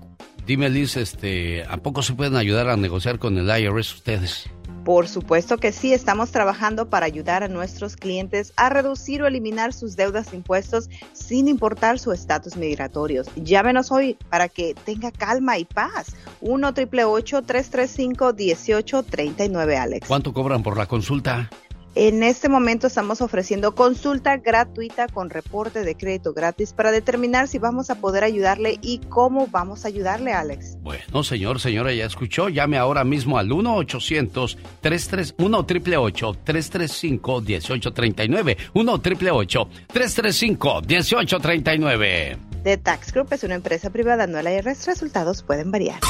dime, 0.46 0.68
Liz, 0.68 0.98
este, 0.98 1.64
¿a 1.64 1.78
poco 1.78 2.02
se 2.02 2.12
pueden 2.12 2.36
ayudar 2.36 2.68
a 2.68 2.76
negociar 2.76 3.18
con 3.18 3.38
el 3.38 3.48
IRS 3.48 3.94
ustedes? 3.94 4.44
Por 4.84 5.08
supuesto 5.08 5.56
que 5.56 5.72
sí, 5.72 5.94
estamos 5.94 6.30
trabajando 6.30 6.90
para 6.90 7.06
ayudar 7.06 7.42
a 7.42 7.48
nuestros 7.48 7.96
clientes 7.96 8.52
a 8.56 8.68
reducir 8.68 9.22
o 9.22 9.26
eliminar 9.26 9.72
sus 9.72 9.96
deudas 9.96 10.30
de 10.30 10.36
impuestos 10.36 10.90
sin 11.14 11.48
importar 11.48 11.98
su 11.98 12.12
estatus 12.12 12.56
migratorio. 12.56 13.22
Llámenos 13.34 13.90
hoy 13.90 14.18
para 14.28 14.50
que 14.50 14.74
tenga 14.84 15.10
calma 15.10 15.56
y 15.56 15.64
paz. 15.64 16.14
1 16.42 16.68
888 16.68 17.42
335 17.42 18.32
1839 18.34 19.76
Alex. 19.78 20.06
¿Cuánto 20.06 20.34
cobran 20.34 20.62
por 20.62 20.76
la 20.76 20.84
consulta? 20.86 21.48
En 21.96 22.24
este 22.24 22.48
momento 22.48 22.88
estamos 22.88 23.20
ofreciendo 23.20 23.76
consulta 23.76 24.38
gratuita 24.38 25.06
con 25.06 25.30
reporte 25.30 25.84
de 25.84 25.94
crédito 25.94 26.32
gratis 26.32 26.72
para 26.72 26.90
determinar 26.90 27.46
si 27.46 27.58
vamos 27.58 27.88
a 27.88 28.00
poder 28.00 28.24
ayudarle 28.24 28.80
y 28.82 28.98
cómo 29.08 29.46
vamos 29.46 29.84
a 29.84 29.88
ayudarle, 29.88 30.32
Alex. 30.32 30.76
Bueno, 30.80 31.22
señor, 31.22 31.60
señora, 31.60 31.92
ya 31.92 32.06
escuchó. 32.06 32.48
Llame 32.48 32.78
ahora 32.78 33.04
mismo 33.04 33.38
al 33.38 33.50
1-800-331 33.50 36.36
335 36.44 37.40
1839 37.42 38.56
1 38.74 39.00
335 39.00 40.82
1839 40.82 42.38
The 42.64 42.78
Tax 42.78 43.12
Group 43.12 43.28
es 43.32 43.44
una 43.44 43.54
empresa 43.54 43.90
privada, 43.90 44.26
no 44.26 44.42
la 44.42 44.52
IRS. 44.52 44.86
Resultados 44.86 45.42
pueden 45.42 45.70
variar. 45.70 46.00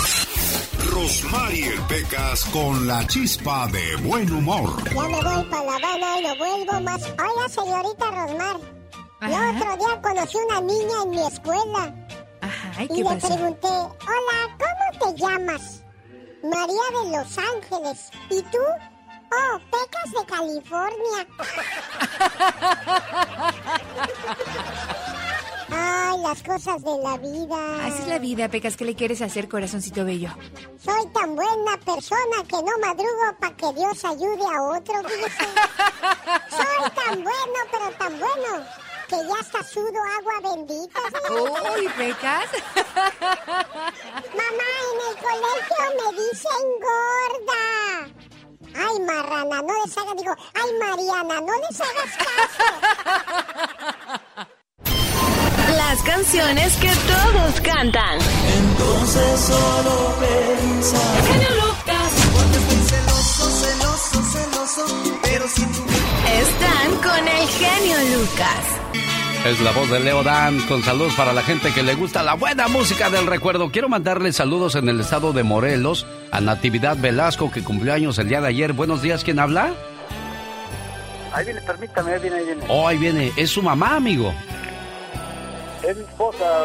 Rosmarie 0.95 1.73
Pecas 1.89 2.45
con 2.53 2.87
la 2.87 3.05
chispa 3.09 3.67
de 3.67 3.97
buen 3.97 4.33
humor. 4.33 4.71
Ya 4.95 5.03
me 5.03 5.21
voy 5.23 5.45
para 5.51 5.65
La 5.65 5.75
Habana 5.75 6.19
y 6.21 6.23
no 6.23 6.37
vuelvo 6.37 6.81
más. 6.83 7.03
Oiga, 7.03 7.49
señorita 7.49 8.11
Rosmar. 8.13 8.61
El 9.23 9.33
otro 9.33 9.77
día 9.77 10.01
conocí 10.01 10.39
una 10.49 10.61
niña 10.61 11.03
en 11.03 11.11
mi 11.11 11.27
escuela. 11.27 11.93
Ajá, 12.43 12.85
¿y 12.85 13.03
le 13.03 13.05
pasó? 13.05 13.27
pregunté, 13.27 13.67
hola, 13.67 14.57
¿cómo 14.57 14.87
te 15.01 15.21
llamas? 15.21 15.83
María 16.45 16.87
de 16.93 17.11
Los 17.17 17.39
Ángeles. 17.39 18.11
¿Y 18.31 18.41
tú? 18.43 18.63
Oh, 19.33 19.59
Pecas 19.73 20.11
de 20.13 20.25
California. 20.27 21.27
Ay, 25.71 26.19
las 26.23 26.43
cosas 26.43 26.83
de 26.83 26.99
la 26.99 27.17
vida. 27.19 27.87
Así 27.87 28.03
es 28.03 28.09
la 28.09 28.19
vida, 28.19 28.49
Pecas. 28.49 28.77
¿Qué 28.77 28.85
le 28.85 28.95
quieres 28.95 29.23
hacer, 29.23 29.49
corazoncito 29.49 30.05
bello? 30.05 30.31
Soy 30.83 31.07
tan 31.13 31.35
buena 31.35 31.77
persona 31.85 32.43
que 32.49 32.57
no 32.57 32.79
madrugo 32.81 33.37
para 33.41 33.57
que 33.57 33.73
Dios 33.73 34.05
ayude 34.05 34.45
a 34.55 34.63
otro. 34.63 34.95
fíjese. 35.09 35.45
Soy 36.51 36.91
tan 36.95 37.23
bueno, 37.23 37.59
pero 37.71 37.91
tan 37.99 38.19
bueno, 38.19 38.65
que 39.09 39.17
ya 39.17 39.39
hasta 39.41 39.63
sudo 39.65 40.01
agua 40.19 40.41
bendita. 40.55 41.01
Uy, 41.31 41.89
Pecas. 41.97 42.49
Mamá, 44.35 44.69
en 44.91 44.99
el 45.09 45.17
colegio 45.23 45.85
me 45.99 46.09
dicen 46.21 46.67
gorda. 46.81 47.65
Ay, 48.77 48.99
marrana, 49.01 49.63
no 49.63 49.85
les 49.85 49.97
hagas, 49.97 50.17
digo, 50.17 50.35
ay, 50.55 50.71
Mariana, 50.81 51.41
no 51.41 51.53
les 51.61 51.81
hagas 51.81 52.17
caso. 52.19 52.65
Las 55.77 56.03
canciones 56.03 56.77
que 56.77 56.89
todos 56.89 57.61
cantan. 57.61 58.19
Entonces 58.59 59.41
solo 59.41 60.15
piensa. 60.19 60.99
Genio 61.27 61.49
Lucas. 61.51 62.13
Porque 62.33 62.59
estoy 62.59 62.99
celoso, 62.99 63.51
celoso, 63.51 64.23
celoso. 64.23 65.19
Pero 65.23 65.49
si 65.49 65.63
tú. 65.63 65.83
Están 66.41 66.97
con 67.03 67.29
el 67.29 67.49
genio 67.49 67.97
Lucas. 68.17 68.85
Es 69.45 69.61
la 69.61 69.73
voz 69.73 69.91
de 69.91 70.01
Leo 70.01 70.23
Dan 70.23 70.59
con 70.69 70.83
saludos 70.83 71.13
para 71.15 71.33
la 71.33 71.43
gente 71.43 71.73
que 71.73 71.83
le 71.83 71.95
gusta 71.95 72.23
la 72.23 72.35
buena 72.35 72.69
música 72.69 73.11
del 73.11 73.27
recuerdo. 73.27 73.71
Quiero 73.71 73.89
mandarle 73.89 74.33
saludos 74.33 74.75
en 74.75 74.89
el 74.89 75.01
estado 75.01 75.33
de 75.33 75.43
Morelos 75.43 76.07
a 76.31 76.41
Natividad 76.41 76.97
Velasco 76.97 77.51
que 77.51 77.63
cumplió 77.63 77.93
años 77.95 78.19
el 78.19 78.29
día 78.29 78.41
de 78.41 78.49
ayer. 78.49 78.73
Buenos 78.73 79.03
días, 79.03 79.23
¿quién 79.23 79.39
habla? 79.39 79.75
Ahí 81.33 81.45
viene, 81.45 81.61
permítame, 81.63 82.13
ahí 82.13 82.21
viene, 82.21 82.37
ahí 82.37 82.45
viene. 82.45 82.65
Oh, 82.69 82.89
ahí 82.89 82.97
viene. 82.97 83.33
Es 83.37 83.51
su 83.51 83.61
mamá, 83.61 83.97
amigo. 83.97 84.33
Es 85.89 85.97
mi 85.97 86.03
esposa, 86.05 86.65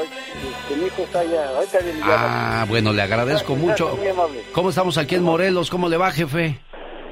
mi 0.77 0.85
hijo 0.85 1.01
está 1.01 1.19
allá. 1.19 1.49
Ahorita 1.55 1.79
viene 1.79 1.99
ya. 1.99 2.05
Ah, 2.61 2.65
bueno, 2.69 2.93
le 2.93 3.01
agradezco 3.01 3.53
Gracias, 3.55 3.81
mucho. 3.81 3.97
muy 3.97 4.07
amable. 4.07 4.41
¿Cómo 4.53 4.69
estamos 4.69 4.97
aquí 4.97 5.15
en 5.15 5.23
Morelos? 5.23 5.69
¿Cómo 5.69 5.89
le 5.89 5.97
va, 5.97 6.11
jefe? 6.11 6.59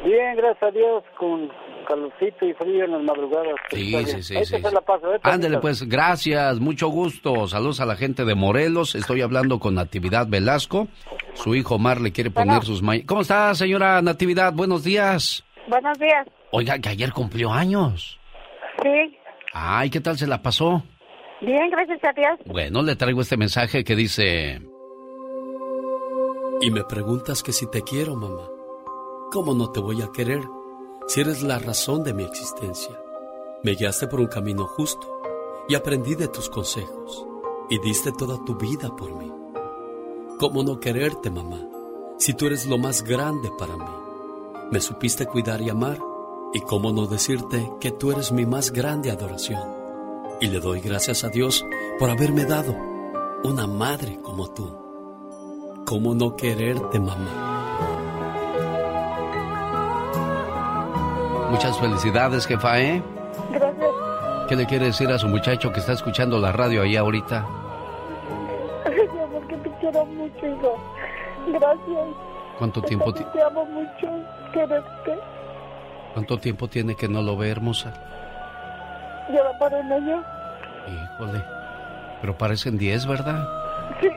Bien, 0.05 0.35
gracias 0.37 0.63
a 0.63 0.71
Dios, 0.71 1.03
con 1.17 1.49
calorcito 1.87 2.45
y 2.45 2.53
frío 2.53 2.85
en 2.85 2.91
las 2.91 3.01
madrugadas. 3.03 3.55
Sí, 3.71 3.93
sí, 4.05 4.23
sí, 4.23 4.45
sí. 4.45 4.45
se 4.45 4.59
la 4.71 4.81
paso. 4.81 5.07
Ándele 5.23 5.57
pues, 5.59 5.83
gracias, 5.83 6.59
mucho 6.59 6.87
gusto. 6.89 7.47
Saludos 7.47 7.79
a 7.81 7.85
la 7.85 7.95
gente 7.95 8.23
de 8.25 8.35
Morelos. 8.35 8.95
Estoy 8.95 9.21
hablando 9.21 9.59
con 9.59 9.75
Natividad 9.75 10.27
Velasco. 10.27 10.87
Su 11.33 11.55
hijo 11.55 11.75
Omar 11.75 11.99
le 12.01 12.11
quiere 12.11 12.29
poner 12.31 12.47
Bueno. 12.47 12.61
sus 12.63 12.81
ma... 12.81 12.93
¿Cómo 13.05 13.21
está, 13.21 13.53
señora 13.55 14.01
Natividad? 14.01 14.53
Buenos 14.53 14.83
días. 14.83 15.43
Buenos 15.67 15.97
días. 15.99 16.25
Oiga, 16.51 16.79
que 16.79 16.89
ayer 16.89 17.11
cumplió 17.11 17.51
años. 17.51 18.19
Sí, 18.81 19.17
Ay, 19.53 19.89
¿qué 19.89 19.99
tal 19.99 20.17
se 20.17 20.27
la 20.27 20.41
pasó? 20.41 20.83
Bien, 21.41 21.69
gracias 21.69 21.99
a 22.03 22.13
Dios. 22.13 22.39
Bueno, 22.45 22.81
le 22.81 22.95
traigo 22.95 23.21
este 23.21 23.37
mensaje 23.37 23.83
que 23.83 23.95
dice... 23.95 24.61
Y 26.59 26.71
me 26.71 26.83
preguntas 26.83 27.43
que 27.43 27.53
si 27.53 27.69
te 27.69 27.83
quiero, 27.83 28.15
mamá. 28.15 28.49
¿Cómo 29.31 29.53
no 29.53 29.71
te 29.71 29.79
voy 29.79 30.01
a 30.01 30.11
querer 30.11 30.41
si 31.07 31.21
eres 31.21 31.43
la 31.43 31.59
razón 31.59 32.03
de 32.03 32.13
mi 32.13 32.23
existencia? 32.23 32.99
Me 33.63 33.75
guiaste 33.75 34.07
por 34.07 34.19
un 34.19 34.27
camino 34.27 34.65
justo 34.65 35.21
y 35.67 35.75
aprendí 35.75 36.15
de 36.15 36.27
tus 36.27 36.49
consejos 36.49 37.27
y 37.69 37.79
diste 37.79 38.11
toda 38.11 38.43
tu 38.43 38.55
vida 38.55 38.95
por 38.95 39.13
mí. 39.15 39.31
¿Cómo 40.39 40.63
no 40.63 40.79
quererte, 40.79 41.29
mamá, 41.29 41.67
si 42.17 42.33
tú 42.33 42.47
eres 42.47 42.65
lo 42.65 42.77
más 42.77 43.03
grande 43.03 43.51
para 43.57 43.75
mí? 43.75 44.69
Me 44.71 44.79
supiste 44.79 45.25
cuidar 45.25 45.61
y 45.61 45.69
amar 45.69 45.99
y 46.53 46.61
cómo 46.61 46.91
no 46.91 47.05
decirte 47.05 47.69
que 47.79 47.91
tú 47.91 48.11
eres 48.11 48.31
mi 48.31 48.45
más 48.45 48.71
grande 48.71 49.11
adoración. 49.11 49.76
Y 50.39 50.47
le 50.47 50.59
doy 50.59 50.81
gracias 50.81 51.23
a 51.23 51.29
Dios 51.29 51.65
por 51.99 52.09
haberme 52.09 52.45
dado 52.45 52.75
una 53.43 53.65
madre 53.67 54.19
como 54.21 54.47
tú. 54.53 55.83
¿Cómo 55.85 56.13
no 56.13 56.35
quererte, 56.35 56.99
mamá? 56.99 57.45
Muchas 61.49 61.79
felicidades, 61.79 62.45
jefa, 62.45 62.79
¿eh? 62.79 63.01
Gracias. 63.51 63.89
¿Qué 64.49 64.55
le 64.55 64.65
quiere 64.65 64.85
decir 64.87 65.09
a 65.11 65.17
su 65.17 65.27
muchacho 65.27 65.71
que 65.71 65.79
está 65.79 65.93
escuchando 65.93 66.37
la 66.39 66.51
radio 66.51 66.81
ahí 66.83 66.95
ahorita? 66.95 67.45
Ay, 68.85 68.93
mi 69.13 69.19
amor, 69.19 69.47
que 69.47 69.55
te 69.57 69.71
quiero 69.79 70.05
mucho, 70.05 70.45
hijo. 70.45 70.77
Gracias. 71.47 72.07
¿Cuánto 72.59 72.81
tiempo, 72.81 73.13
ti- 73.13 73.23
Te 73.33 73.41
amo 73.41 73.65
mucho. 73.65 74.07
Quererte. 74.53 75.17
¿Cuánto 76.13 76.37
tiempo 76.37 76.67
tiene 76.67 76.95
que 76.95 77.07
no 77.07 77.21
lo 77.21 77.37
ve, 77.37 77.49
hermosa? 77.49 77.93
Lleva 79.29 79.57
para 79.59 79.77
un 79.77 79.91
año. 79.91 80.23
Híjole. 80.87 81.43
Pero 82.21 82.37
parecen 82.37 82.77
10, 82.77 83.05
¿verdad? 83.07 83.47
Sí. 84.01 84.07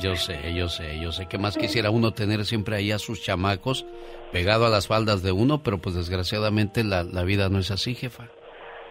Yo 0.00 0.14
sé, 0.16 0.54
yo 0.54 0.68
sé, 0.68 0.98
yo 1.00 1.12
sé 1.12 1.26
que 1.26 1.38
más 1.38 1.56
quisiera 1.56 1.90
uno 1.90 2.12
tener 2.12 2.44
siempre 2.44 2.76
ahí 2.76 2.92
a 2.92 2.98
sus 2.98 3.22
chamacos 3.22 3.86
pegado 4.32 4.66
a 4.66 4.68
las 4.68 4.86
faldas 4.86 5.22
de 5.22 5.32
uno, 5.32 5.62
pero 5.62 5.78
pues 5.78 5.94
desgraciadamente 5.94 6.84
la, 6.84 7.02
la 7.04 7.22
vida 7.22 7.48
no 7.48 7.58
es 7.58 7.70
así, 7.70 7.94
jefa. 7.94 8.28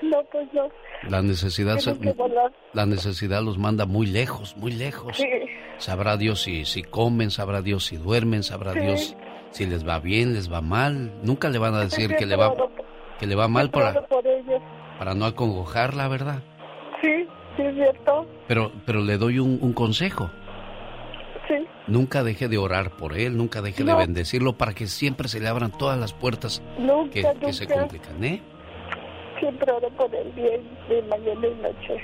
No, 0.02 0.24
pues 0.32 0.48
no. 0.54 0.68
La 1.10 1.22
necesidad, 1.22 1.78
se- 1.78 1.96
la 2.74 2.86
necesidad 2.86 3.42
los 3.44 3.58
manda 3.58 3.86
muy 3.86 4.08
lejos, 4.08 4.58
muy 4.58 4.72
lejos. 4.72 5.18
Sí. 5.18 5.28
Sabrá 5.78 6.18
Dios 6.18 6.42
si, 6.42 6.66
si 6.66 6.82
comen, 6.84 7.30
sabrá 7.32 7.62
Dios 7.62 7.86
si 7.86 7.98
duermen, 7.98 8.42
sabrá 8.44 8.74
Sí. 8.74 8.80
Dios 8.80 9.16
si 9.52 9.66
les 9.68 9.88
va 9.88 10.00
bien, 10.00 10.34
les 10.34 10.52
va 10.52 10.62
mal. 10.62 11.14
Nunca 11.24 11.50
le 11.50 11.60
van 11.60 11.76
a 11.76 11.82
decir 11.82 12.16
que 12.16 12.26
le 12.26 12.36
va, 12.36 12.54
que 13.20 13.28
le 13.28 13.36
va 13.36 13.48
mal 13.48 13.70
Claro, 13.72 14.06
por 14.08 14.26
ellos. 14.26 14.62
Para 14.98 15.14
no 15.14 15.26
acongojarla, 15.26 16.08
¿verdad? 16.08 16.40
Sí, 17.02 17.28
sí, 17.56 17.64
es 17.64 17.76
cierto. 17.76 18.26
Pero, 18.48 18.72
pero 18.86 19.02
le 19.02 19.18
doy 19.18 19.40
un, 19.40 19.60
un 19.62 19.74
consejo. 19.74 20.30
Sí. 21.48 21.56
Nunca 21.88 22.24
deje 22.24 22.48
de 22.50 22.58
orar 22.58 22.92
por 22.92 23.18
él, 23.18 23.38
nunca 23.38 23.62
deje 23.62 23.84
de 23.84 23.94
bendecirlo 23.96 24.54
para 24.58 24.74
que 24.74 24.88
siempre 24.88 25.28
se 25.30 25.40
le 25.40 25.48
abran 25.48 25.72
todas 25.72 25.98
las 25.98 26.12
puertas 26.14 26.62
Nunca, 26.78 27.12
que, 27.14 27.40
que 27.40 27.54
se 27.54 27.68
complican, 27.68 28.22
¿eh? 28.24 28.42
Siempre 29.40 29.72
oro 29.72 29.88
por 29.92 30.14
el 30.14 30.30
bien 30.34 30.62
de 30.90 31.02
mañana 31.04 31.48
y 31.48 31.62
noche. 31.62 32.02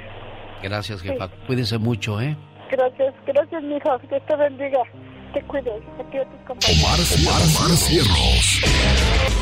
Gracias, 0.62 1.02
Sí. 1.02 1.10
jefa. 1.10 1.28
Cuídese 1.48 1.78
mucho, 1.78 2.22
¿eh? 2.22 2.38
Gracias, 2.72 3.14
gracias, 3.26 3.64
mija. 3.64 4.00
Que 4.10 4.20
te 4.22 4.36
bendiga. 4.38 4.80
Te 5.34 5.42
cuides. 5.44 5.74
A 6.00 6.04
tus 6.04 6.48
compañeros. 6.48 7.18
Omar, 7.20 7.42
Omar 7.42 7.78
Cierros. 7.78 8.62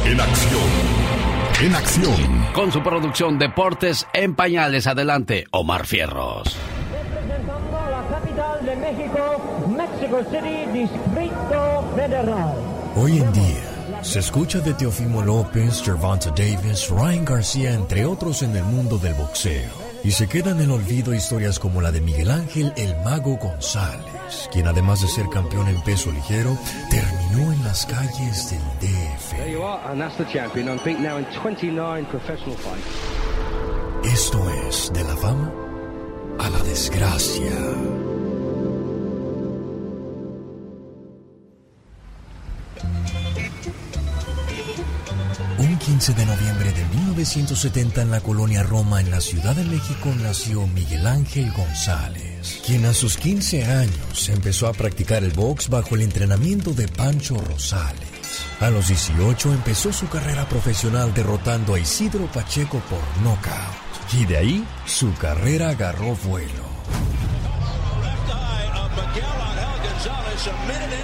En 0.06 0.19
acción. 0.19 1.31
En 1.62 1.76
acción. 1.76 2.48
Con 2.56 2.72
su 2.72 2.82
producción 2.82 3.38
Deportes 3.38 4.08
en 4.14 4.34
Pañales. 4.34 4.88
Adelante, 4.88 5.46
Omar 5.52 5.86
Fierros. 5.86 6.58
Representando 6.92 7.78
a 7.78 7.90
la 7.92 8.08
capital 8.08 8.66
de 8.66 8.76
México, 8.78 9.68
Mexico 9.78 10.24
City, 10.32 10.66
Distrito 10.74 11.94
Federal. 11.96 12.56
Hoy 12.96 13.20
en 13.20 13.32
día, 13.32 14.02
se 14.02 14.18
escucha 14.18 14.60
de 14.60 14.74
Teofimo 14.74 15.22
López, 15.22 15.84
Gervonta 15.84 16.32
Davis, 16.32 16.90
Ryan 16.90 17.26
García, 17.26 17.74
entre 17.76 18.08
otros 18.08 18.42
en 18.42 18.56
el 18.56 18.64
mundo 18.64 18.98
del 18.98 19.14
boxeo. 19.14 19.70
Y 20.04 20.10
se 20.10 20.28
quedan 20.28 20.58
en 20.58 20.64
el 20.64 20.72
olvido 20.72 21.14
historias 21.14 21.60
como 21.60 21.80
la 21.80 21.92
de 21.92 22.02
Miguel 22.02 22.32
Ángel 22.32 22.74
el 22.76 22.96
Mago 23.06 23.38
González, 23.38 24.04
quien 24.52 24.68
además 24.68 25.02
de 25.02 25.08
ser 25.08 25.28
campeón 25.30 25.68
en 25.68 25.82
peso 25.82 26.12
ligero, 26.12 26.58
terminó 26.90 27.52
en 27.52 27.64
las 27.64 27.86
calles 27.86 28.49
del 28.49 28.62
DF. 28.80 29.36
There 29.36 29.52
you 29.52 29.64
are, 29.64 29.91
and 29.91 30.02
that's 30.02 30.18
the 30.18 30.26
champion. 30.26 30.68
I'm 30.68 30.80
beaten 30.84 31.03
now 31.03 31.18
in 31.18 31.26
29 31.26 32.06
professional 32.06 32.58
fights. 32.58 33.32
Esto 34.03 34.49
es 34.68 34.91
de 34.94 35.03
la 35.03 35.16
fama 35.16 35.52
a 36.40 36.49
la 36.49 36.60
desgracia. 36.64 38.11
15 45.86 46.14
de 46.14 46.26
noviembre 46.28 46.72
de 46.74 46.86
1970 46.86 48.03
en 48.03 48.12
la 48.12 48.22
colonia 48.22 48.62
Roma, 48.62 49.02
en 49.02 49.10
la 49.10 49.20
Ciudad 49.20 49.56
de 49.56 49.64
México, 49.64 50.14
nació 50.22 50.68
Miguel 50.68 51.08
Ángel 51.08 51.52
González, 51.53 52.62
quien 52.66 52.86
a 52.86 52.94
sus 52.94 53.18
15 53.18 53.66
años 53.66 54.30
empezó 54.30 54.68
a 54.68 54.74
practicar 54.74 55.24
el 55.24 55.32
box 55.32 55.70
bajo 55.70 55.95
el 55.95 56.03
entrenamiento 56.03 56.74
de 56.74 56.88
Pancho 56.88 57.36
Rosales. 57.38 58.10
A 58.60 58.70
los 58.70 58.90
18 58.90 59.53
empezó 59.53 59.91
su 59.91 60.08
carrera 60.08 60.48
profesional 60.48 61.14
derrotando 61.16 61.74
a 61.74 61.80
Isidro 61.80 62.32
Pacheco 62.32 62.80
por 62.82 63.24
nocaut. 63.24 63.91
Y 64.14 64.26
de 64.26 64.38
ahí 64.38 64.68
su 64.86 65.12
carrera 65.16 65.70
agarró 65.70 66.16
vuelo. 66.16 66.72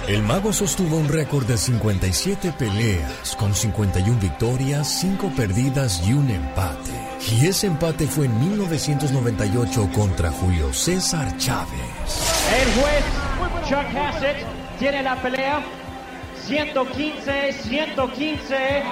El 0.08 0.22
mago 0.22 0.52
sostuvo 0.52 0.96
un 0.96 1.08
récord 1.08 1.46
de 1.46 1.56
57 1.56 2.52
peleas, 2.52 3.36
con 3.36 3.54
51 3.54 4.18
victorias, 4.18 4.88
5 5.00 5.32
perdidas 5.36 6.02
y 6.06 6.14
un 6.14 6.30
empate. 6.30 6.92
Y 7.32 7.46
ese 7.46 7.66
empate 7.66 8.06
fue 8.06 8.26
en 8.26 8.40
1998 8.40 9.90
contra 9.94 10.30
Julio 10.30 10.72
César 10.72 11.36
Chávez. 11.36 11.70
El 12.60 12.80
juez 12.80 13.04
Chuck 13.68 13.96
Hassett 13.96 14.38
tiene 14.78 15.02
la 15.02 15.20
pelea 15.20 15.62
115, 16.46 17.52
115, 17.52 18.46
115 18.46 18.82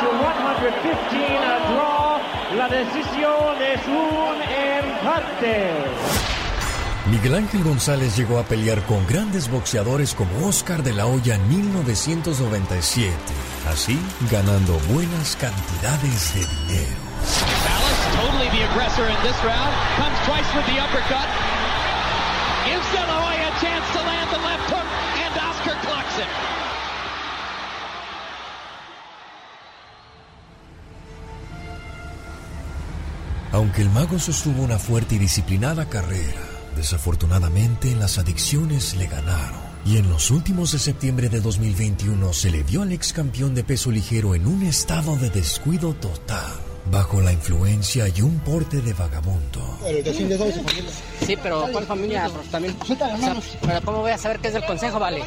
to 0.00 0.10
115 0.18 1.38
a 1.38 1.58
draw. 1.70 2.18
La 2.56 2.68
decisión 2.68 3.60
es 3.60 3.86
un 3.86 4.36
empate. 4.42 6.33
Miguel 7.10 7.34
Ángel 7.34 7.62
González 7.62 8.16
llegó 8.16 8.38
a 8.38 8.44
pelear 8.44 8.82
con 8.86 9.06
grandes 9.06 9.50
boxeadores 9.50 10.14
como 10.14 10.46
Oscar 10.46 10.82
de 10.82 10.94
la 10.94 11.04
Hoya 11.04 11.34
en 11.34 11.48
1997, 11.48 13.12
así 13.70 14.00
ganando 14.30 14.78
buenas 14.90 15.36
cantidades 15.36 16.34
de 16.34 16.40
dinero. 16.40 16.96
Alice, 17.68 18.04
totally 18.16 18.48
the 18.56 18.64
aggressor 18.70 19.04
in 19.04 19.16
this 19.22 19.36
round, 19.44 19.74
comes 19.98 20.18
twice 20.24 20.48
with 20.56 20.64
the 20.64 20.80
uppercut, 20.80 21.28
gives 22.64 22.90
De 22.92 23.00
La 23.06 23.20
Hoya 23.20 23.48
a 23.48 23.60
chance 23.60 23.84
to 23.92 24.00
land 24.00 24.30
the 24.30 24.38
left 24.40 24.70
hook, 24.70 24.88
and 25.20 25.34
Oscar 25.36 25.76
clocks 25.84 26.18
it. 26.18 26.28
Aunque 33.52 33.82
el 33.82 33.90
mago 33.90 34.18
sostuvo 34.18 34.62
una 34.62 34.78
fuerte 34.78 35.14
y 35.16 35.18
disciplinada 35.18 35.86
carrera, 35.88 36.53
Desafortunadamente, 36.76 37.94
las 37.94 38.18
adicciones 38.18 38.94
le 38.96 39.06
ganaron. 39.06 39.60
Y 39.86 39.98
en 39.98 40.08
los 40.08 40.30
últimos 40.30 40.72
de 40.72 40.78
septiembre 40.78 41.28
de 41.28 41.40
2021 41.40 42.32
se 42.32 42.50
le 42.50 42.62
vio 42.62 42.82
al 42.82 42.92
ex 42.92 43.12
campeón 43.12 43.54
de 43.54 43.64
peso 43.64 43.90
ligero 43.90 44.34
en 44.34 44.46
un 44.46 44.62
estado 44.62 45.14
de 45.16 45.28
descuido 45.28 45.92
total, 45.94 46.54
bajo 46.90 47.20
la 47.20 47.32
influencia 47.32 48.08
y 48.08 48.22
un 48.22 48.38
porte 48.40 48.80
de 48.80 48.94
vagabundo. 48.94 49.78
Sí, 51.26 51.36
pero 51.42 51.68
¿cuál 51.70 51.84
familia? 51.84 52.30
Pues 52.34 52.50
también. 52.50 52.74
pero 53.60 53.82
¿cómo 53.82 54.00
voy 54.00 54.12
a 54.12 54.18
saber 54.18 54.38
qué 54.38 54.48
es 54.48 54.54
del 54.54 54.64
consejo, 54.64 54.98
vale? 54.98 55.22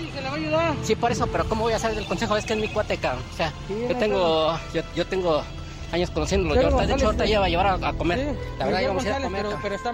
Sí, 0.83 0.95
por 0.95 1.11
eso, 1.11 1.27
pero 1.27 1.47
¿cómo 1.47 1.61
voy 1.63 1.73
a 1.73 1.79
saber 1.79 1.97
del 1.97 2.07
consejo? 2.07 2.35
Es 2.35 2.45
que 2.45 2.53
es 2.53 2.59
mi 2.59 2.69
cuateca. 2.69 3.15
O 3.33 3.37
sea, 3.37 3.53
yo 3.69 3.95
tengo, 3.95 4.59
yo 4.95 5.05
tengo 5.05 5.43
años 5.91 6.09
conociéndolo. 6.11 6.55
Yo 6.55 6.67
ahorita, 6.67 6.87
de 6.87 6.93
hecho, 6.93 7.05
ahorita 7.05 7.25
ya 7.25 7.39
va 7.39 7.45
a 7.45 7.49
llevar 7.49 7.83
a, 7.83 7.93
comer. 7.93 8.35
la 8.57 8.65
verdad, 8.65 8.81
íbamos 8.81 9.05
a 9.05 9.07
ir 9.07 9.13
a 9.13 9.21
comer. 9.21 9.45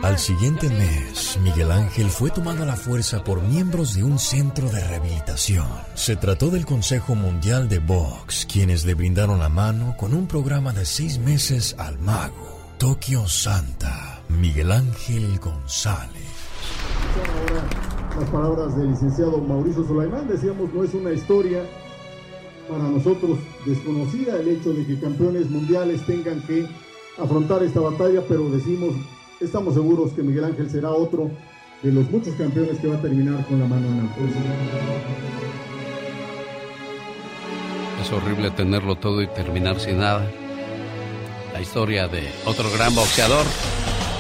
Al 0.02 0.20
siguiente 0.20 0.70
mes, 0.70 1.38
Miguel 1.42 1.72
Ángel 1.72 2.10
fue 2.10 2.30
tomado 2.32 2.64
a 2.64 2.66
la 2.66 2.76
fuerza 2.76 3.24
por 3.24 3.42
miembros 3.42 3.96
de 3.96 4.04
un 4.04 4.20
centro 4.20 4.70
de 4.70 4.84
rehabilitación. 4.88 5.68
Se 5.96 6.16
trató 6.16 6.50
del 6.50 6.66
Consejo 6.66 7.16
Mundial 7.16 7.70
de 7.70 7.80
Box, 7.80 8.48
quienes 8.52 8.86
le 8.86 8.94
brindaron 8.94 9.40
la 9.40 9.50
mano 9.50 9.96
con 9.98 10.14
un 10.14 10.28
programa 10.28 10.74
de 10.74 10.86
seis 10.86 11.20
meses 11.20 11.76
al 11.78 12.00
mago. 12.00 12.54
Tokio 12.78 13.28
Santa, 13.28 14.22
Miguel 14.30 14.72
Ángel 14.72 15.40
González. 15.40 16.10
Las 18.20 18.30
palabras 18.30 18.76
del 18.76 18.92
licenciado 18.92 19.40
Mauricio 19.40 19.86
Sulaimán, 19.86 20.28
decíamos, 20.28 20.72
no 20.74 20.84
es 20.84 20.94
una 20.94 21.12
historia 21.12 21.64
para 22.70 22.84
nosotros 22.84 23.38
desconocida 23.66 24.40
el 24.40 24.48
hecho 24.48 24.74
de 24.74 24.86
que 24.86 25.00
campeones 25.00 25.50
mundiales 25.50 26.06
tengan 26.06 26.42
que 26.42 26.66
afrontar 27.18 27.64
esta 27.64 27.80
batalla, 27.80 28.22
pero 28.28 28.50
decimos, 28.50 28.94
estamos 29.40 29.74
seguros 29.74 30.14
que 30.14 30.24
Miguel 30.24 30.46
Ángel 30.46 30.70
será 30.70 30.92
otro 30.92 31.30
de 31.82 31.92
los 31.92 32.10
muchos 32.10 32.34
campeones 32.36 32.80
que 32.80 32.88
va 32.88 32.96
a 32.96 33.02
terminar 33.02 33.46
con 33.46 33.60
la 33.60 33.68
mano 33.68 33.88
en 33.88 34.00
alto. 34.00 34.22
Es 38.02 38.12
horrible 38.12 38.52
tenerlo 38.52 38.96
todo 38.96 39.22
y 39.22 39.28
terminar 39.28 39.80
sin 39.80 40.00
nada. 40.00 40.26
La 41.54 41.62
historia 41.62 42.08
de 42.08 42.28
otro 42.46 42.70
gran 42.72 42.96
boxeador. 42.96 43.46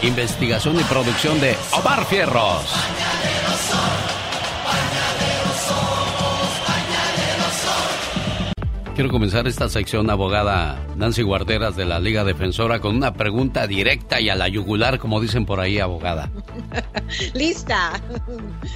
Investigación 0.01 0.79
y 0.79 0.83
producción 0.83 1.39
de 1.39 1.55
Omar 1.71 2.05
Fierros. 2.05 2.65
Quiero 8.95 9.09
comenzar 9.09 9.47
esta 9.47 9.69
sección, 9.69 10.07
abogada 10.11 10.77
Nancy 10.95 11.23
Guarderas 11.23 11.75
de 11.75 11.83
la 11.83 11.99
Liga 11.99 12.23
Defensora, 12.23 12.79
con 12.79 12.95
una 12.95 13.15
pregunta 13.15 13.65
directa 13.65 14.21
y 14.21 14.29
a 14.29 14.35
la 14.35 14.47
yugular, 14.47 14.99
como 14.99 15.19
dicen 15.19 15.47
por 15.47 15.59
ahí, 15.59 15.79
abogada. 15.79 16.29
Lista. 17.33 17.93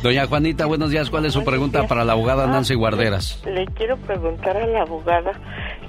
Doña 0.02 0.26
Juanita, 0.26 0.66
buenos 0.66 0.90
días. 0.90 1.12
¿Cuál 1.12 1.28
es 1.28 1.34
su 1.34 1.44
pregunta 1.44 1.86
para 1.86 2.04
la 2.04 2.14
abogada 2.14 2.46
ah, 2.46 2.48
Nancy 2.48 2.74
Guarderas? 2.74 3.44
Le, 3.46 3.68
quiero 3.68 3.96
preguntar 3.98 4.58
a 4.58 4.66
la 4.66 4.82
abogada 4.82 5.34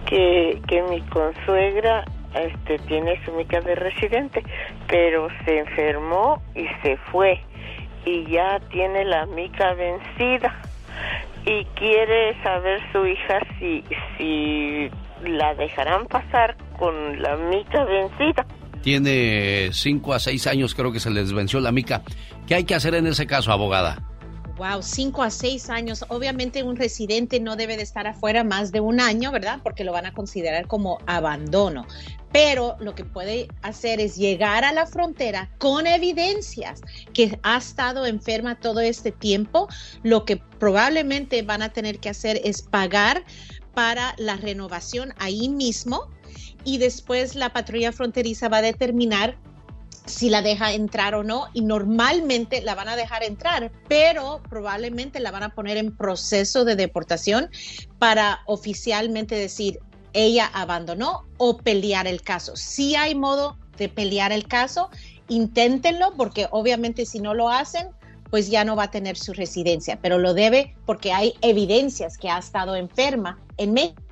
que, 0.04 0.60
que 0.68 0.82
mi 0.82 1.00
consuegra 1.08 2.04
este, 2.34 2.78
tiene 2.80 3.24
su 3.24 3.32
mica 3.32 3.62
de 3.62 3.76
residente, 3.76 4.44
pero 4.88 5.28
se 5.46 5.60
enfermó 5.60 6.42
y 6.54 6.66
se 6.82 6.98
fue 7.10 7.40
y 8.04 8.30
ya 8.30 8.60
tiene 8.70 9.06
la 9.06 9.24
mica 9.24 9.72
vencida 9.72 10.54
y 11.48 11.64
quiere 11.78 12.40
saber 12.42 12.80
su 12.92 13.06
hija 13.06 13.40
si, 13.58 13.82
si 14.16 14.90
la 15.26 15.54
dejarán 15.54 16.06
pasar 16.06 16.56
con 16.78 17.22
la 17.22 17.36
mica 17.36 17.84
vencida. 17.84 18.46
Tiene 18.82 19.70
cinco 19.72 20.12
a 20.12 20.18
seis 20.18 20.46
años, 20.46 20.74
creo 20.74 20.92
que 20.92 21.00
se 21.00 21.10
les 21.10 21.32
venció 21.32 21.58
la 21.60 21.72
mica. 21.72 22.02
¿Qué 22.46 22.54
hay 22.54 22.64
que 22.64 22.74
hacer 22.74 22.94
en 22.94 23.06
ese 23.06 23.26
caso, 23.26 23.50
abogada? 23.50 24.02
Wow, 24.58 24.82
cinco 24.82 25.22
a 25.22 25.30
seis 25.30 25.70
años. 25.70 26.04
Obviamente 26.08 26.62
un 26.62 26.76
residente 26.76 27.38
no 27.40 27.56
debe 27.56 27.76
de 27.76 27.84
estar 27.84 28.06
afuera 28.06 28.42
más 28.44 28.72
de 28.72 28.80
un 28.80 29.00
año, 29.00 29.30
¿verdad? 29.30 29.60
Porque 29.62 29.84
lo 29.84 29.92
van 29.92 30.06
a 30.06 30.12
considerar 30.12 30.66
como 30.66 30.98
abandono 31.06 31.86
pero 32.32 32.76
lo 32.78 32.94
que 32.94 33.04
puede 33.04 33.48
hacer 33.62 34.00
es 34.00 34.16
llegar 34.16 34.64
a 34.64 34.72
la 34.72 34.86
frontera 34.86 35.50
con 35.58 35.86
evidencias 35.86 36.80
que 37.12 37.38
ha 37.42 37.56
estado 37.56 38.06
enferma 38.06 38.58
todo 38.60 38.80
este 38.80 39.12
tiempo. 39.12 39.68
Lo 40.02 40.24
que 40.24 40.36
probablemente 40.36 41.42
van 41.42 41.62
a 41.62 41.72
tener 41.72 41.98
que 41.98 42.10
hacer 42.10 42.40
es 42.44 42.62
pagar 42.62 43.24
para 43.74 44.14
la 44.18 44.36
renovación 44.36 45.14
ahí 45.18 45.48
mismo 45.48 46.10
y 46.64 46.78
después 46.78 47.34
la 47.34 47.52
patrulla 47.52 47.92
fronteriza 47.92 48.48
va 48.48 48.58
a 48.58 48.62
determinar 48.62 49.38
si 50.08 50.30
la 50.30 50.42
deja 50.42 50.72
entrar 50.72 51.14
o 51.14 51.22
no 51.22 51.46
y 51.52 51.62
normalmente 51.62 52.60
la 52.62 52.74
van 52.74 52.88
a 52.88 52.96
dejar 52.96 53.22
entrar, 53.22 53.70
pero 53.88 54.42
probablemente 54.48 55.20
la 55.20 55.30
van 55.30 55.42
a 55.42 55.54
poner 55.54 55.76
en 55.76 55.96
proceso 55.96 56.64
de 56.64 56.76
deportación 56.76 57.50
para 57.98 58.40
oficialmente 58.46 59.34
decir, 59.34 59.80
ella 60.12 60.50
abandonó 60.52 61.24
o 61.36 61.58
pelear 61.58 62.06
el 62.06 62.22
caso. 62.22 62.56
Si 62.56 62.96
hay 62.96 63.14
modo 63.14 63.56
de 63.76 63.88
pelear 63.88 64.32
el 64.32 64.46
caso, 64.46 64.90
inténtenlo 65.28 66.14
porque 66.16 66.48
obviamente 66.50 67.06
si 67.06 67.20
no 67.20 67.34
lo 67.34 67.50
hacen, 67.50 67.88
pues 68.30 68.50
ya 68.50 68.64
no 68.64 68.76
va 68.76 68.84
a 68.84 68.90
tener 68.90 69.16
su 69.16 69.32
residencia, 69.32 69.98
pero 70.02 70.18
lo 70.18 70.34
debe 70.34 70.74
porque 70.84 71.12
hay 71.12 71.34
evidencias 71.40 72.18
que 72.18 72.28
ha 72.28 72.38
estado 72.38 72.76
enferma 72.76 73.38
en 73.56 73.72
México. 73.72 74.02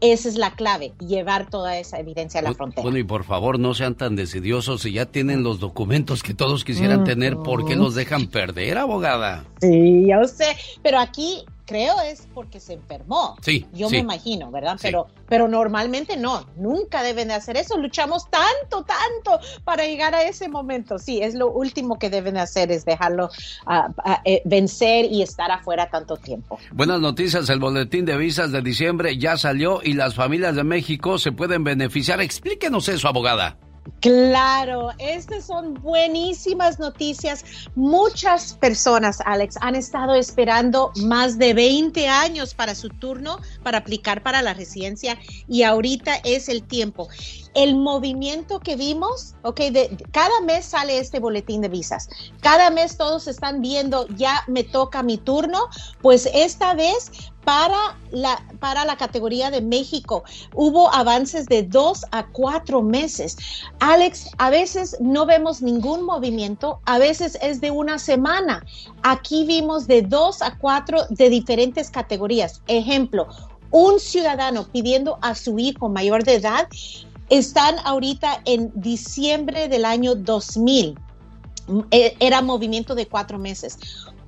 Esa 0.00 0.28
es 0.28 0.36
la 0.36 0.52
clave, 0.52 0.92
llevar 0.98 1.50
toda 1.50 1.78
esa 1.78 1.98
evidencia 1.98 2.40
a 2.40 2.42
la 2.42 2.54
frontera. 2.54 2.82
Bueno, 2.82 2.98
y 2.98 3.04
por 3.04 3.24
favor, 3.24 3.58
no 3.58 3.74
sean 3.74 3.94
tan 3.94 4.16
decidiosos. 4.16 4.82
Si 4.82 4.92
ya 4.92 5.06
tienen 5.06 5.42
los 5.42 5.60
documentos 5.60 6.22
que 6.22 6.34
todos 6.34 6.64
quisieran 6.64 7.04
tener, 7.04 7.36
¿por 7.36 7.66
qué 7.66 7.76
los 7.76 7.94
dejan 7.94 8.28
perder, 8.28 8.78
abogada? 8.78 9.44
Sí, 9.60 10.06
ya 10.06 10.24
sé, 10.24 10.56
pero 10.82 10.98
aquí 10.98 11.44
creo 11.70 12.00
es 12.00 12.26
porque 12.34 12.58
se 12.58 12.72
enfermó. 12.72 13.36
Sí. 13.42 13.64
Yo 13.72 13.88
me 13.88 13.98
imagino, 13.98 14.50
¿verdad? 14.50 14.76
Pero, 14.82 15.06
pero 15.28 15.46
normalmente 15.46 16.16
no, 16.16 16.44
nunca 16.56 17.04
deben 17.04 17.28
de 17.28 17.34
hacer 17.34 17.56
eso. 17.56 17.78
Luchamos 17.78 18.28
tanto, 18.28 18.84
tanto 18.84 19.38
para 19.62 19.86
llegar 19.86 20.12
a 20.16 20.24
ese 20.24 20.48
momento. 20.48 20.98
Sí, 20.98 21.22
es 21.22 21.34
lo 21.34 21.52
último 21.52 21.96
que 21.96 22.10
deben 22.10 22.34
de 22.34 22.40
hacer, 22.40 22.72
es 22.72 22.84
dejarlo 22.84 23.30
eh, 24.24 24.42
vencer 24.44 25.04
y 25.04 25.22
estar 25.22 25.52
afuera 25.52 25.88
tanto 25.88 26.16
tiempo. 26.16 26.58
Buenas 26.72 27.00
noticias, 27.00 27.48
el 27.50 27.60
boletín 27.60 28.04
de 28.04 28.16
visas 28.16 28.50
de 28.50 28.62
diciembre 28.62 29.16
ya 29.16 29.36
salió 29.36 29.80
y 29.80 29.92
las 29.92 30.16
familias 30.16 30.56
de 30.56 30.64
México 30.64 31.18
se 31.18 31.30
pueden 31.30 31.62
beneficiar. 31.62 32.20
Explíquenos 32.20 32.88
eso, 32.88 33.06
abogada. 33.06 33.56
Claro, 34.00 34.90
estas 34.98 35.44
son 35.44 35.74
buenísimas 35.74 36.78
noticias. 36.78 37.44
Muchas 37.74 38.54
personas, 38.54 39.20
Alex, 39.26 39.56
han 39.60 39.74
estado 39.74 40.14
esperando 40.14 40.90
más 41.02 41.38
de 41.38 41.52
20 41.52 42.08
años 42.08 42.54
para 42.54 42.74
su 42.74 42.88
turno 42.88 43.38
para 43.62 43.78
aplicar 43.78 44.22
para 44.22 44.40
la 44.40 44.54
residencia 44.54 45.18
y 45.48 45.64
ahorita 45.64 46.14
es 46.24 46.48
el 46.48 46.62
tiempo. 46.62 47.08
El 47.54 47.76
movimiento 47.76 48.60
que 48.60 48.76
vimos, 48.76 49.34
ok, 49.42 49.58
de, 49.72 49.96
cada 50.12 50.40
mes 50.42 50.64
sale 50.64 50.98
este 50.98 51.18
boletín 51.18 51.60
de 51.62 51.68
visas. 51.68 52.08
Cada 52.40 52.70
mes 52.70 52.96
todos 52.96 53.26
están 53.26 53.60
viendo, 53.60 54.06
ya 54.08 54.44
me 54.46 54.62
toca 54.62 55.02
mi 55.02 55.18
turno, 55.18 55.68
pues 56.00 56.28
esta 56.32 56.74
vez 56.74 57.10
para 57.44 57.96
la, 58.10 58.40
para 58.60 58.84
la 58.84 58.96
categoría 58.96 59.50
de 59.50 59.60
México. 59.60 60.22
Hubo 60.54 60.92
avances 60.94 61.46
de 61.46 61.62
dos 61.62 62.04
a 62.12 62.26
cuatro 62.26 62.82
meses. 62.82 63.36
Alex, 63.80 64.30
a 64.38 64.50
veces 64.50 64.96
no 65.00 65.26
vemos 65.26 65.62
ningún 65.62 66.04
movimiento, 66.04 66.80
a 66.84 66.98
veces 66.98 67.38
es 67.42 67.60
de 67.60 67.70
una 67.70 67.98
semana. 67.98 68.64
Aquí 69.02 69.44
vimos 69.44 69.86
de 69.86 70.02
dos 70.02 70.42
a 70.42 70.56
cuatro 70.58 71.06
de 71.10 71.28
diferentes 71.30 71.90
categorías. 71.90 72.62
Ejemplo, 72.68 73.26
un 73.70 74.00
ciudadano 74.00 74.66
pidiendo 74.70 75.18
a 75.22 75.34
su 75.34 75.58
hijo 75.58 75.88
mayor 75.88 76.24
de 76.24 76.34
edad 76.34 76.68
están 77.30 77.76
ahorita 77.84 78.42
en 78.44 78.70
diciembre 78.74 79.68
del 79.68 79.84
año 79.84 80.14
2000 80.14 80.98
e, 81.90 82.16
era 82.20 82.42
movimiento 82.42 82.94
de 82.94 83.06
cuatro 83.06 83.38
meses 83.38 83.78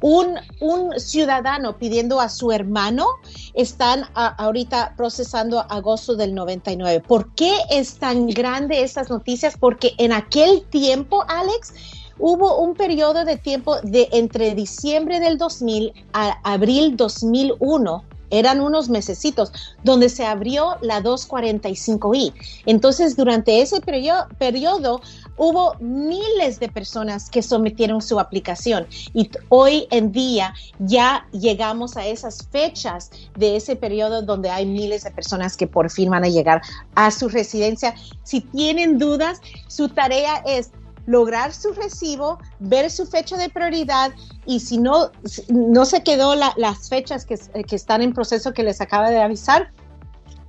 un, 0.03 0.37
un 0.61 1.01
ciudadano 1.01 1.79
pidiendo 1.79 2.21
a 2.21 2.29
su 2.29 2.53
hermano, 2.53 3.07
están 3.55 4.05
ahorita 4.15 4.95
procesando 4.97 5.61
agosto 5.61 6.17
del 6.17 6.35
99. 6.35 7.01
¿Por 7.01 7.33
qué 7.35 7.53
es 7.71 7.95
tan 7.95 8.27
grande 8.27 8.83
estas 8.83 9.09
noticias? 9.09 9.57
Porque 9.59 9.95
en 9.99 10.13
aquel 10.13 10.65
tiempo, 10.65 11.25
Alex, 11.29 11.73
hubo 12.19 12.61
un 12.61 12.75
periodo 12.75 13.25
de 13.25 13.37
tiempo 13.37 13.81
de 13.83 14.09
entre 14.13 14.55
diciembre 14.55 15.21
del 15.21 15.39
2000 15.39 15.93
a 16.13 16.39
abril 16.43 16.97
2001 16.97 18.05
eran 18.33 18.61
unos 18.61 18.89
mesecitos 18.89 19.53
donde 19.85 20.09
se 20.09 20.25
abrió 20.25 20.79
la 20.81 21.01
245i. 21.01 22.33
Entonces, 22.67 23.15
durante 23.15 23.61
ese 23.61 23.81
periodo, 23.81 24.27
periodo 24.39 25.01
hubo 25.37 25.75
miles 25.81 26.59
de 26.59 26.69
personas 26.69 27.31
que 27.31 27.43
sometieron 27.43 28.03
su 28.03 28.19
aplicación 28.19 28.87
y 29.15 29.31
hoy 29.49 29.87
en 29.91 30.13
día 30.13 30.55
ya 30.79 31.27
llegamos 31.33 31.97
a 31.97 32.07
esas 32.07 32.49
fechas 32.51 33.11
de 33.37 33.57
ese 33.57 33.77
periodo 33.77 34.23
donde 34.23 34.51
hay 34.51 34.67
miles 34.67 35.05
de 35.05 35.11
personas 35.11 35.57
que 35.57 35.67
por 35.67 35.91
fin 35.91 36.11
van 36.11 36.25
a 36.25 36.29
llegar 36.29 36.63
a 36.95 37.11
su 37.11 37.29
residencia. 37.29 37.95
Si 38.25 38.41
tienen 38.41 38.99
dudas, 38.99 39.41
su 39.69 39.89
tarea 39.89 40.43
es 40.47 40.71
lograr 41.07 41.53
su 41.53 41.73
recibo, 41.73 42.39
ver 42.61 42.91
su 42.91 43.07
fecha 43.07 43.37
de 43.37 43.49
prioridad 43.49 44.13
y 44.47 44.61
si 44.61 44.79
no, 44.79 45.11
no 45.49 45.85
se 45.85 46.03
quedó 46.03 46.35
las 46.35 46.89
fechas 46.89 47.25
que, 47.25 47.39
que 47.65 47.77
están 47.77 48.03
en 48.03 48.13
proceso 48.13 48.53
que 48.53 48.63
les 48.63 48.81
acaba 48.81 49.11
de 49.11 49.21
avisar, 49.21 49.73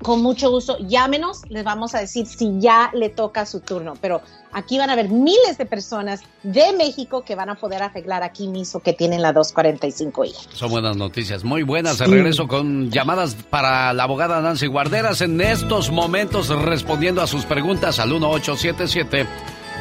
con 0.03 0.21
mucho 0.21 0.51
gusto, 0.51 0.77
llámenos, 0.79 1.41
les 1.49 1.63
vamos 1.63 1.95
a 1.95 1.99
decir 1.99 2.27
si 2.27 2.59
ya 2.59 2.91
le 2.93 3.09
toca 3.09 3.45
su 3.45 3.61
turno. 3.61 3.93
Pero 3.99 4.21
aquí 4.51 4.77
van 4.77 4.89
a 4.89 4.93
haber 4.93 5.09
miles 5.09 5.57
de 5.57 5.65
personas 5.65 6.21
de 6.43 6.73
México 6.73 7.23
que 7.23 7.35
van 7.35 7.49
a 7.49 7.55
poder 7.55 7.81
arreglar 7.81 8.21
aquí 8.21 8.47
mismo 8.47 8.81
que 8.81 8.93
tienen 8.93 9.21
la 9.21 9.33
245I. 9.33 10.33
Son 10.53 10.69
buenas 10.69 10.97
noticias, 10.97 11.43
muy 11.43 11.63
buenas. 11.63 11.97
De 11.97 12.05
regreso 12.05 12.47
con 12.47 12.91
llamadas 12.91 13.35
para 13.49 13.93
la 13.93 14.03
abogada 14.03 14.41
Nancy 14.41 14.67
Guarderas 14.67 15.21
en 15.21 15.39
estos 15.41 15.89
momentos 15.89 16.49
respondiendo 16.49 17.21
a 17.21 17.27
sus 17.27 17.45
preguntas 17.45 17.99
al 17.99 18.09
1877 18.09 19.25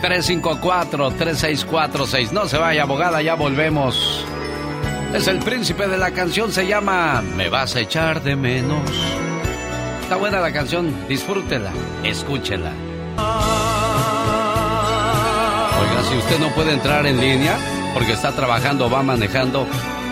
354 0.03 1.13
3646. 1.13 2.33
No 2.33 2.49
se 2.49 2.59
vaya, 2.59 2.83
abogada, 2.83 3.23
ya 3.23 3.35
volvemos. 3.35 4.27
Es 5.15 5.29
el 5.29 5.39
príncipe 5.39 5.87
de 5.87 5.97
la 5.97 6.11
canción, 6.11 6.51
se 6.51 6.67
llama 6.67 7.23
Me 7.37 7.49
vas 7.49 7.77
a 7.77 7.81
echar 7.81 8.23
de 8.23 8.35
menos. 8.35 8.83
Está 10.03 10.17
buena 10.17 10.41
la 10.41 10.53
canción, 10.53 11.07
disfrútela, 11.09 11.71
escúchela. 12.03 12.73
Oiga, 15.81 16.03
si 16.09 16.17
usted 16.17 16.39
no 16.41 16.49
puede 16.49 16.73
entrar 16.73 17.07
en 17.07 17.21
línea 17.21 17.57
porque 17.95 18.13
está 18.13 18.33
trabajando 18.33 18.91
va 18.91 19.03
manejando, 19.03 19.67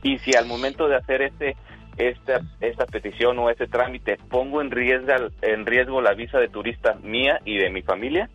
Y 0.04 0.18
si 0.18 0.36
al 0.36 0.46
momento 0.46 0.86
de 0.86 0.94
hacer 0.94 1.22
este 1.22 1.56
esta, 1.96 2.42
esta 2.60 2.86
petición 2.86 3.40
o 3.40 3.50
este 3.50 3.66
trámite 3.66 4.18
pongo 4.30 4.62
en 4.62 4.70
riesgo, 4.70 5.30
en 5.42 5.66
riesgo 5.66 6.00
la 6.00 6.14
visa 6.14 6.38
de 6.38 6.48
turista 6.48 6.94
mía 7.02 7.40
y 7.44 7.58
de 7.58 7.70
mi 7.70 7.82
familia? 7.82 8.30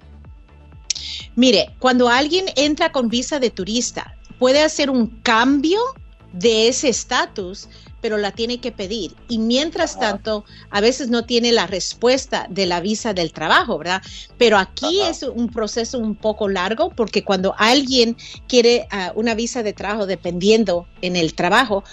Mire, 1.35 1.75
cuando 1.79 2.09
alguien 2.09 2.45
entra 2.55 2.91
con 2.91 3.09
visa 3.09 3.39
de 3.39 3.49
turista, 3.49 4.15
puede 4.37 4.61
hacer 4.61 4.89
un 4.89 5.07
cambio 5.07 5.79
de 6.31 6.67
ese 6.67 6.89
estatus, 6.89 7.69
pero 8.01 8.17
la 8.17 8.31
tiene 8.31 8.59
que 8.59 8.71
pedir. 8.71 9.15
Y 9.29 9.37
mientras 9.37 9.97
tanto, 9.97 10.43
a 10.69 10.81
veces 10.81 11.09
no 11.09 11.25
tiene 11.25 11.53
la 11.53 11.67
respuesta 11.67 12.47
de 12.49 12.65
la 12.65 12.81
visa 12.81 13.13
del 13.13 13.31
trabajo, 13.31 13.77
¿verdad? 13.77 14.01
Pero 14.37 14.57
aquí 14.57 14.99
es 15.01 15.23
un 15.23 15.47
proceso 15.47 15.99
un 15.99 16.15
poco 16.15 16.49
largo 16.49 16.89
porque 16.89 17.23
cuando 17.23 17.55
alguien 17.57 18.17
quiere 18.47 18.87
ah, 18.91 19.13
una 19.15 19.35
visa 19.35 19.63
de 19.63 19.71
trabajo 19.71 20.05
dependiendo 20.05 20.85
en 21.01 21.15
el 21.15 21.33
trabajo, 21.33 21.83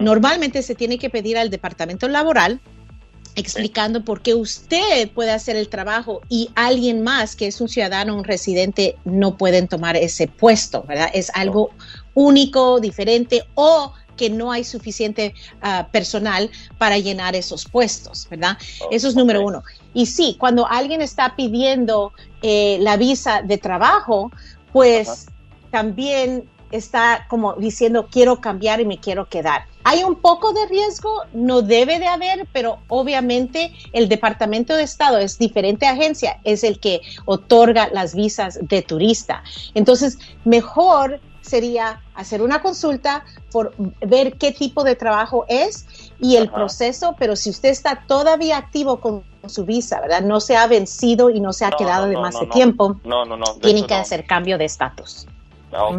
normalmente 0.00 0.62
se 0.62 0.74
tiene 0.74 0.98
que 0.98 1.10
pedir 1.10 1.36
al 1.36 1.50
departamento 1.50 2.08
laboral 2.08 2.60
explicando 3.36 4.04
por 4.04 4.22
qué 4.22 4.34
usted 4.34 5.10
puede 5.10 5.32
hacer 5.32 5.56
el 5.56 5.68
trabajo 5.68 6.20
y 6.28 6.50
alguien 6.54 7.02
más 7.02 7.34
que 7.34 7.46
es 7.46 7.60
un 7.60 7.68
ciudadano, 7.68 8.16
un 8.16 8.24
residente, 8.24 8.96
no 9.04 9.36
pueden 9.36 9.68
tomar 9.68 9.96
ese 9.96 10.28
puesto, 10.28 10.84
¿verdad? 10.84 11.10
Es 11.12 11.30
algo 11.34 11.70
único, 12.14 12.80
diferente 12.80 13.44
o 13.54 13.92
que 14.16 14.30
no 14.30 14.52
hay 14.52 14.62
suficiente 14.62 15.34
ah, 15.60 15.88
personal 15.90 16.50
para 16.78 16.98
llenar 16.98 17.34
esos 17.34 17.64
puestos, 17.64 18.28
¿verdad? 18.30 18.56
Oh, 18.80 18.88
Eso 18.92 19.08
es 19.08 19.16
número 19.16 19.44
uno. 19.44 19.64
Y 19.92 20.06
sí, 20.06 20.36
cuando 20.38 20.66
alguien 20.68 21.02
está 21.02 21.34
pidiendo 21.34 22.12
eh, 22.42 22.78
la 22.80 22.96
visa 22.96 23.42
de 23.42 23.58
trabajo, 23.58 24.30
pues 24.72 25.26
también 25.70 26.44
está 26.70 27.26
como 27.28 27.54
diciendo 27.54 28.08
quiero 28.10 28.40
cambiar 28.40 28.80
y 28.80 28.86
me 28.86 28.98
quiero 28.98 29.28
quedar. 29.28 29.66
Hay 29.84 30.02
un 30.02 30.16
poco 30.16 30.52
de 30.52 30.66
riesgo, 30.66 31.22
no 31.32 31.62
debe 31.62 31.98
de 31.98 32.06
haber, 32.06 32.46
pero 32.52 32.78
obviamente 32.88 33.72
el 33.92 34.08
Departamento 34.08 34.74
de 34.74 34.82
Estado 34.82 35.18
es 35.18 35.38
diferente 35.38 35.86
agencia, 35.86 36.40
es 36.44 36.64
el 36.64 36.80
que 36.80 37.02
otorga 37.26 37.88
las 37.92 38.14
visas 38.14 38.58
de 38.62 38.82
turista. 38.82 39.44
Entonces, 39.74 40.18
mejor 40.44 41.20
sería 41.42 42.00
hacer 42.14 42.40
una 42.40 42.62
consulta 42.62 43.24
por 43.52 43.74
ver 44.00 44.38
qué 44.38 44.52
tipo 44.52 44.82
de 44.82 44.96
trabajo 44.96 45.44
es 45.48 45.86
y 46.18 46.36
el 46.36 46.50
proceso, 46.50 47.14
pero 47.18 47.36
si 47.36 47.50
usted 47.50 47.68
está 47.68 48.04
todavía 48.06 48.56
activo 48.56 48.98
con 48.98 49.22
su 49.46 49.66
visa, 49.66 50.00
¿verdad? 50.00 50.22
No 50.22 50.40
se 50.40 50.56
ha 50.56 50.66
vencido 50.66 51.28
y 51.28 51.40
no 51.40 51.52
se 51.52 51.66
ha 51.66 51.70
quedado 51.70 52.06
de 52.06 52.16
más 52.16 52.40
de 52.40 52.46
tiempo. 52.46 52.96
No, 53.04 53.26
no, 53.26 53.36
no. 53.36 53.44
Tiene 53.60 53.86
que 53.86 53.94
hacer 53.94 54.26
cambio 54.26 54.56
de 54.56 54.64
estatus. 54.64 55.26
Ah, 55.72 55.90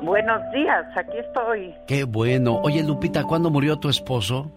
Buenos 0.01 0.43
días, 0.53 0.87
aquí 0.97 1.19
estoy. 1.19 1.75
Qué 1.89 2.05
bueno. 2.05 2.61
Oye, 2.63 2.85
Lupita, 2.85 3.25
¿cuándo 3.25 3.51
murió 3.51 3.81
tu 3.81 3.89
esposo? 3.89 4.53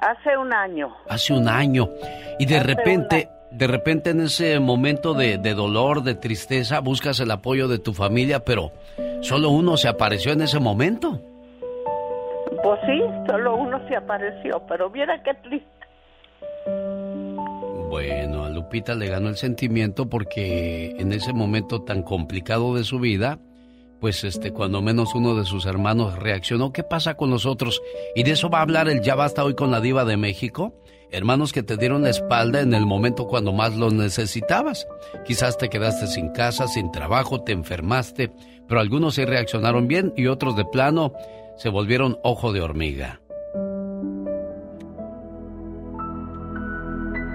Hace 0.00 0.36
un 0.36 0.52
año. 0.52 0.96
Hace 1.08 1.32
un 1.34 1.48
año. 1.48 1.90
Y 2.38 2.46
de 2.46 2.60
repente, 2.60 3.28
de 3.50 3.66
repente 3.66 4.10
en 4.10 4.22
ese 4.22 4.58
momento 4.58 5.12
de, 5.14 5.36
de, 5.38 5.54
dolor, 5.54 6.02
de 6.02 6.14
tristeza, 6.14 6.80
buscas 6.80 7.20
el 7.20 7.30
apoyo 7.30 7.68
de 7.68 7.78
tu 7.78 7.92
familia, 7.92 8.44
pero 8.44 8.72
solo 9.20 9.50
uno 9.50 9.76
se 9.76 9.88
apareció 9.88 10.32
en 10.32 10.40
ese 10.42 10.58
momento. 10.58 11.20
Pues 12.62 12.80
sí, 12.86 13.02
solo 13.28 13.56
uno 13.56 13.80
se 13.88 13.96
apareció, 13.96 14.62
pero 14.66 14.90
mira 14.90 15.22
qué 15.22 15.34
triste. 15.34 15.68
Bueno, 17.90 18.44
a 18.44 18.50
Lupita 18.50 18.94
le 18.94 19.08
ganó 19.08 19.28
el 19.28 19.36
sentimiento 19.36 20.08
porque 20.08 20.94
en 20.98 21.12
ese 21.12 21.32
momento 21.32 21.82
tan 21.82 22.02
complicado 22.02 22.74
de 22.74 22.84
su 22.84 23.00
vida, 23.00 23.38
pues 24.00 24.24
este, 24.24 24.52
cuando 24.52 24.80
menos 24.80 25.14
uno 25.14 25.34
de 25.34 25.44
sus 25.44 25.66
hermanos 25.66 26.18
reaccionó, 26.18 26.72
¿qué 26.72 26.82
pasa 26.82 27.16
con 27.16 27.30
nosotros? 27.30 27.82
Y 28.16 28.22
de 28.22 28.32
eso 28.32 28.48
va 28.48 28.58
a 28.58 28.62
hablar 28.62 28.88
el 28.88 29.02
Ya 29.02 29.14
Basta 29.14 29.44
hoy 29.44 29.54
con 29.54 29.70
la 29.70 29.80
Diva 29.80 30.04
de 30.06 30.16
México. 30.16 30.74
Hermanos 31.10 31.52
que 31.52 31.62
te 31.62 31.76
dieron 31.76 32.02
la 32.02 32.10
espalda 32.10 32.60
en 32.60 32.72
el 32.72 32.86
momento 32.86 33.26
cuando 33.26 33.52
más 33.52 33.76
los 33.76 33.92
necesitabas. 33.92 34.86
Quizás 35.26 35.58
te 35.58 35.68
quedaste 35.68 36.06
sin 36.06 36.30
casa, 36.30 36.66
sin 36.66 36.90
trabajo, 36.90 37.42
te 37.42 37.52
enfermaste, 37.52 38.32
pero 38.66 38.80
algunos 38.80 39.16
sí 39.16 39.24
reaccionaron 39.24 39.86
bien 39.86 40.14
y 40.16 40.28
otros 40.28 40.56
de 40.56 40.64
plano 40.64 41.12
se 41.56 41.68
volvieron 41.68 42.18
ojo 42.22 42.52
de 42.52 42.62
hormiga. 42.62 43.20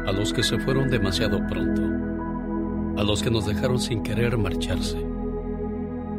A 0.08 0.12
los 0.12 0.34
que 0.34 0.44
se 0.44 0.58
fueron 0.60 0.90
demasiado 0.90 1.40
pronto, 1.48 1.82
a 3.00 3.04
los 3.04 3.22
que 3.22 3.30
nos 3.30 3.46
dejaron 3.46 3.80
sin 3.80 4.02
querer 4.04 4.38
marcharse 4.38 5.05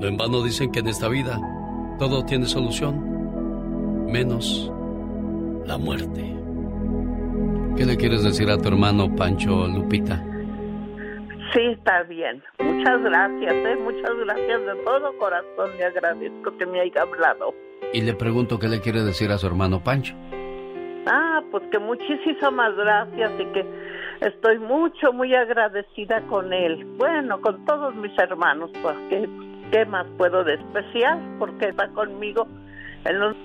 No 0.00 0.06
en 0.06 0.16
vano 0.16 0.42
dicen 0.42 0.72
que 0.72 0.80
en 0.80 0.88
esta 0.88 1.10
vida 1.10 1.38
todo 1.98 2.24
tiene 2.24 2.46
solución, 2.46 4.06
menos 4.10 4.72
la 5.66 5.76
muerte. 5.76 6.24
¿Qué 7.76 7.84
le 7.84 7.98
quieres 7.98 8.24
decir 8.24 8.48
a 8.48 8.56
tu 8.56 8.68
hermano 8.68 9.14
Pancho 9.14 9.68
Lupita? 9.68 10.24
Sí, 11.52 11.60
está 11.76 12.02
bien. 12.04 12.42
Muchas 12.60 13.02
gracias, 13.02 13.52
¿eh? 13.52 13.76
muchas 13.76 14.16
gracias 14.24 14.60
de 14.64 14.74
todo 14.86 15.18
corazón. 15.18 15.70
Le 15.76 15.84
agradezco 15.84 16.56
que 16.56 16.64
me 16.64 16.80
haya 16.80 17.02
hablado. 17.02 17.54
Y 17.92 18.00
le 18.00 18.14
pregunto 18.14 18.58
qué 18.58 18.68
le 18.68 18.80
quiere 18.80 19.02
decir 19.02 19.30
a 19.30 19.36
su 19.36 19.48
hermano 19.48 19.84
Pancho. 19.84 20.14
Ah, 21.08 21.42
pues 21.50 21.62
que 21.70 21.78
muchísimas 21.78 22.74
gracias 22.74 23.32
y 23.38 23.44
que 23.52 23.66
estoy 24.22 24.60
mucho, 24.60 25.12
muy 25.12 25.34
agradecida 25.34 26.22
con 26.22 26.54
él. 26.54 26.86
Bueno, 26.96 27.38
con 27.42 27.66
todos 27.66 27.94
mis 27.96 28.18
hermanos, 28.18 28.70
porque 28.82 29.28
¿qué 29.70 29.84
más 29.86 30.06
puedo 30.16 30.44
de 30.44 30.54
especial? 30.54 31.36
Porque 31.38 31.68
está 31.68 31.88
conmigo 31.92 32.46
en 33.04 33.18
los... 33.18 33.36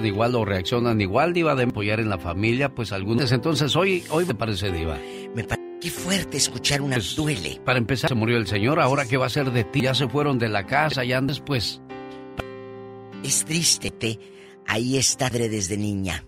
Igual 0.00 0.32
lo 0.32 0.44
reaccionan 0.44 1.00
igual, 1.00 1.32
Diva, 1.32 1.54
de 1.54 1.64
apoyar 1.64 2.00
en 2.00 2.10
la 2.10 2.18
familia, 2.18 2.68
pues 2.74 2.92
algunos. 2.92 3.32
Entonces, 3.32 3.74
hoy, 3.76 4.04
hoy 4.10 4.26
me 4.26 4.34
parece, 4.34 4.70
Diva. 4.70 4.98
Me 5.34 5.42
parece 5.44 5.66
Qué 5.80 5.90
fuerte 5.90 6.38
escuchar 6.38 6.80
una 6.80 6.96
Pues, 6.96 7.16
duele. 7.16 7.60
Para 7.64 7.78
empezar, 7.78 8.08
se 8.08 8.14
murió 8.14 8.38
el 8.38 8.46
señor, 8.46 8.80
ahora 8.80 9.04
qué 9.06 9.16
va 9.16 9.26
a 9.26 9.30
ser 9.30 9.50
de 9.52 9.64
ti? 9.64 9.82
Ya 9.82 9.94
se 9.94 10.08
fueron 10.08 10.38
de 10.38 10.48
la 10.48 10.66
casa, 10.66 11.04
ya 11.04 11.20
después. 11.20 11.82
Es 13.22 13.44
triste, 13.44 13.90
te. 13.90 14.18
Ahí 14.66 14.96
está 14.96 15.28
Dre 15.28 15.48
desde 15.48 15.76
niña. 15.76 16.24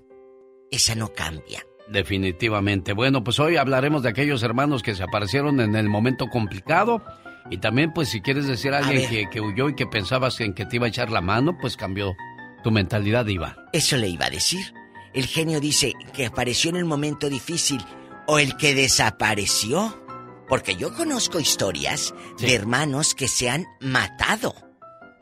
Esa 0.70 0.94
no 0.94 1.08
cambia. 1.12 1.64
Definitivamente. 1.90 2.92
Bueno, 2.92 3.24
pues 3.24 3.40
hoy 3.40 3.56
hablaremos 3.56 4.02
de 4.02 4.10
aquellos 4.10 4.42
hermanos 4.42 4.82
que 4.82 4.94
se 4.94 5.02
aparecieron 5.02 5.60
en 5.60 5.74
el 5.74 5.88
momento 5.88 6.26
complicado. 6.28 7.02
Y 7.50 7.58
también, 7.58 7.92
pues, 7.92 8.08
si 8.10 8.20
quieres 8.20 8.46
decir 8.46 8.74
a 8.74 8.78
alguien 8.78 9.08
que, 9.08 9.30
que 9.30 9.40
huyó 9.40 9.68
y 9.68 9.74
que 9.74 9.86
pensabas 9.86 10.38
en 10.40 10.52
que 10.54 10.66
te 10.66 10.76
iba 10.76 10.86
a 10.86 10.88
echar 10.90 11.10
la 11.10 11.20
mano, 11.20 11.56
pues 11.58 11.76
cambió 11.76 12.14
tu 12.62 12.70
mentalidad, 12.70 13.24
Diva. 13.24 13.56
Eso 13.72 13.96
le 13.96 14.08
iba 14.08 14.26
a 14.26 14.30
decir. 14.30 14.74
El 15.14 15.26
genio 15.26 15.58
dice 15.60 15.94
que 16.12 16.26
apareció 16.26 16.70
en 16.70 16.76
el 16.76 16.84
momento 16.84 17.28
difícil 17.30 17.82
o 18.26 18.38
el 18.38 18.56
que 18.56 18.74
desapareció. 18.74 20.04
Porque 20.48 20.76
yo 20.76 20.94
conozco 20.94 21.40
historias 21.40 22.14
de 22.38 22.54
hermanos 22.54 23.14
que 23.14 23.28
se 23.28 23.50
han 23.50 23.66
matado. 23.80 24.54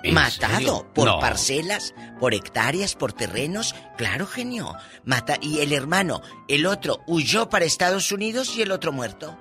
¿En 0.02 0.14
Matado 0.14 0.54
serio? 0.58 0.92
por 0.94 1.06
No. 1.06 1.18
parcelas, 1.18 1.94
por 2.20 2.32
hectáreas, 2.34 2.94
por 2.94 3.12
terrenos. 3.12 3.74
Claro, 3.96 4.26
genio. 4.26 4.72
Mata 5.04 5.36
y 5.40 5.60
el 5.60 5.72
hermano, 5.72 6.20
el 6.46 6.66
otro 6.66 7.00
huyó 7.08 7.48
para 7.48 7.64
Estados 7.64 8.12
Unidos 8.12 8.56
y 8.56 8.62
el 8.62 8.70
otro 8.70 8.92
muerto. 8.92 9.36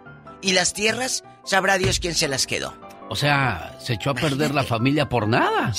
Y 0.45 0.53
las 0.53 0.73
tierras, 0.73 1.23
sabrá 1.43 1.77
Dios 1.77 1.99
quién 1.99 2.13
se 2.15 2.27
las 2.27 2.45
quedó. 2.47 2.73
O 3.09 3.15
sea, 3.15 3.75
se 3.79 3.93
echó 3.93 4.11
a 4.11 4.13
perder 4.15 4.53
la 4.53 4.63
familia 4.63 5.09
por 5.09 5.27
nada. 5.27 5.73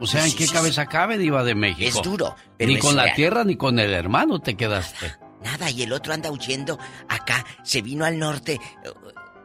O 0.00 0.06
sea, 0.06 0.24
¿en 0.24 0.30
Sí, 0.30 0.36
qué 0.36 0.46
sí, 0.46 0.52
cabeza 0.52 0.86
cabe, 0.86 1.18
Diva 1.18 1.44
de 1.44 1.54
México? 1.54 1.98
Es 1.98 2.02
duro, 2.02 2.34
pero 2.56 2.68
Ni 2.68 2.76
es 2.76 2.80
con 2.82 2.96
la 2.96 3.14
tierra 3.14 3.44
ni 3.44 3.56
con 3.56 3.78
el 3.78 3.92
hermano 3.92 4.40
te 4.40 4.56
quedaste. 4.56 5.14
Nada, 5.44 5.70
y 5.70 5.82
el 5.82 5.92
otro 5.92 6.12
anda 6.12 6.30
huyendo 6.30 6.78
acá, 7.08 7.44
se 7.62 7.80
vino 7.80 8.04
al 8.04 8.18
norte, 8.18 8.58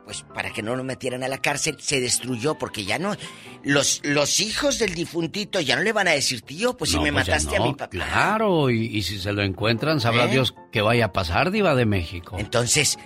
pues 0.06 0.24
para 0.34 0.52
que 0.52 0.64
no 0.64 0.76
lo 0.76 0.84
metieran 0.84 1.24
a 1.24 1.28
la 1.28 1.38
cárcel, 1.38 1.78
se 1.80 2.00
destruyó 2.02 2.56
porque 2.56 2.86
ya 2.86 2.98
no. 2.98 3.16
Los, 3.64 4.02
los 4.04 4.40
hijos 4.40 4.80
del 4.80 4.94
difuntito 4.96 5.60
ya 5.62 5.76
no 5.76 5.84
le 5.84 5.94
van 5.94 6.08
a 6.08 6.12
decir, 6.12 6.42
tío, 6.42 6.76
pues 6.76 6.92
si 6.92 6.98
me 6.98 7.12
pues 7.14 7.28
mataste 7.28 7.56
a 7.56 7.60
mi 7.62 7.74
papá. 7.74 7.90
Claro, 7.90 8.70
y, 8.70 8.86
y 8.86 9.04
si 9.04 9.20
se 9.20 9.32
lo 9.32 9.44
encuentran, 9.44 10.00
sabrá 10.00 10.26
¿Eh? 10.26 10.30
Dios 10.32 10.56
qué 10.72 10.82
vaya 10.82 11.06
a 11.06 11.14
pasar, 11.14 11.52
Diva 11.52 11.76
de 11.76 11.86
México. 11.86 12.38
Entonces, 12.40 12.98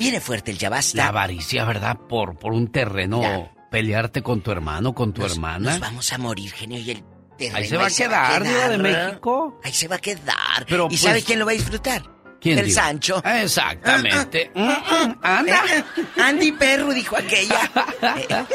viene 0.00 0.20
fuerte 0.20 0.50
el 0.50 0.58
ya 0.58 0.68
basta. 0.70 0.96
La 0.96 1.06
avaricia, 1.08 1.64
¿verdad? 1.64 1.96
Por, 2.08 2.36
por 2.36 2.52
un 2.52 2.72
terreno, 2.72 3.22
Ya. 3.22 3.52
pelearte 3.70 4.22
con 4.22 4.40
tu 4.40 4.50
hermano, 4.50 4.92
con 4.94 5.12
tu 5.12 5.22
Nos- 5.22 5.32
hermana. 5.34 5.70
Nos 5.70 5.80
vamos 5.80 6.12
a 6.12 6.18
morir, 6.18 6.50
genio, 6.52 6.78
y 6.80 6.90
el 6.90 7.04
terreno 7.38 7.56
Ahí 7.58 7.64
se 7.68 7.76
va 7.76 7.86
a 7.86 7.90
quedar, 7.90 8.42
Diva 8.42 8.68
de 8.68 8.78
México. 8.78 9.60
Ahí 9.62 9.72
se 9.72 9.86
va 9.86 9.96
a 9.96 9.98
quedar. 10.00 10.66
Pero, 10.66 10.86
¿Y 10.86 10.88
pues, 10.88 11.00
sabe 11.02 11.22
quién 11.22 11.38
lo 11.38 11.44
va 11.46 11.52
a 11.52 11.54
disfrutar? 11.54 12.02
¿Quién, 12.40 12.58
El? 12.58 12.72
Sancho. 12.72 13.22
Exactamente. 13.22 14.50
Anda. 15.22 15.62
Andy 16.16 16.52
Perro, 16.52 16.90
dijo 16.94 17.14
aquella. 17.14 17.70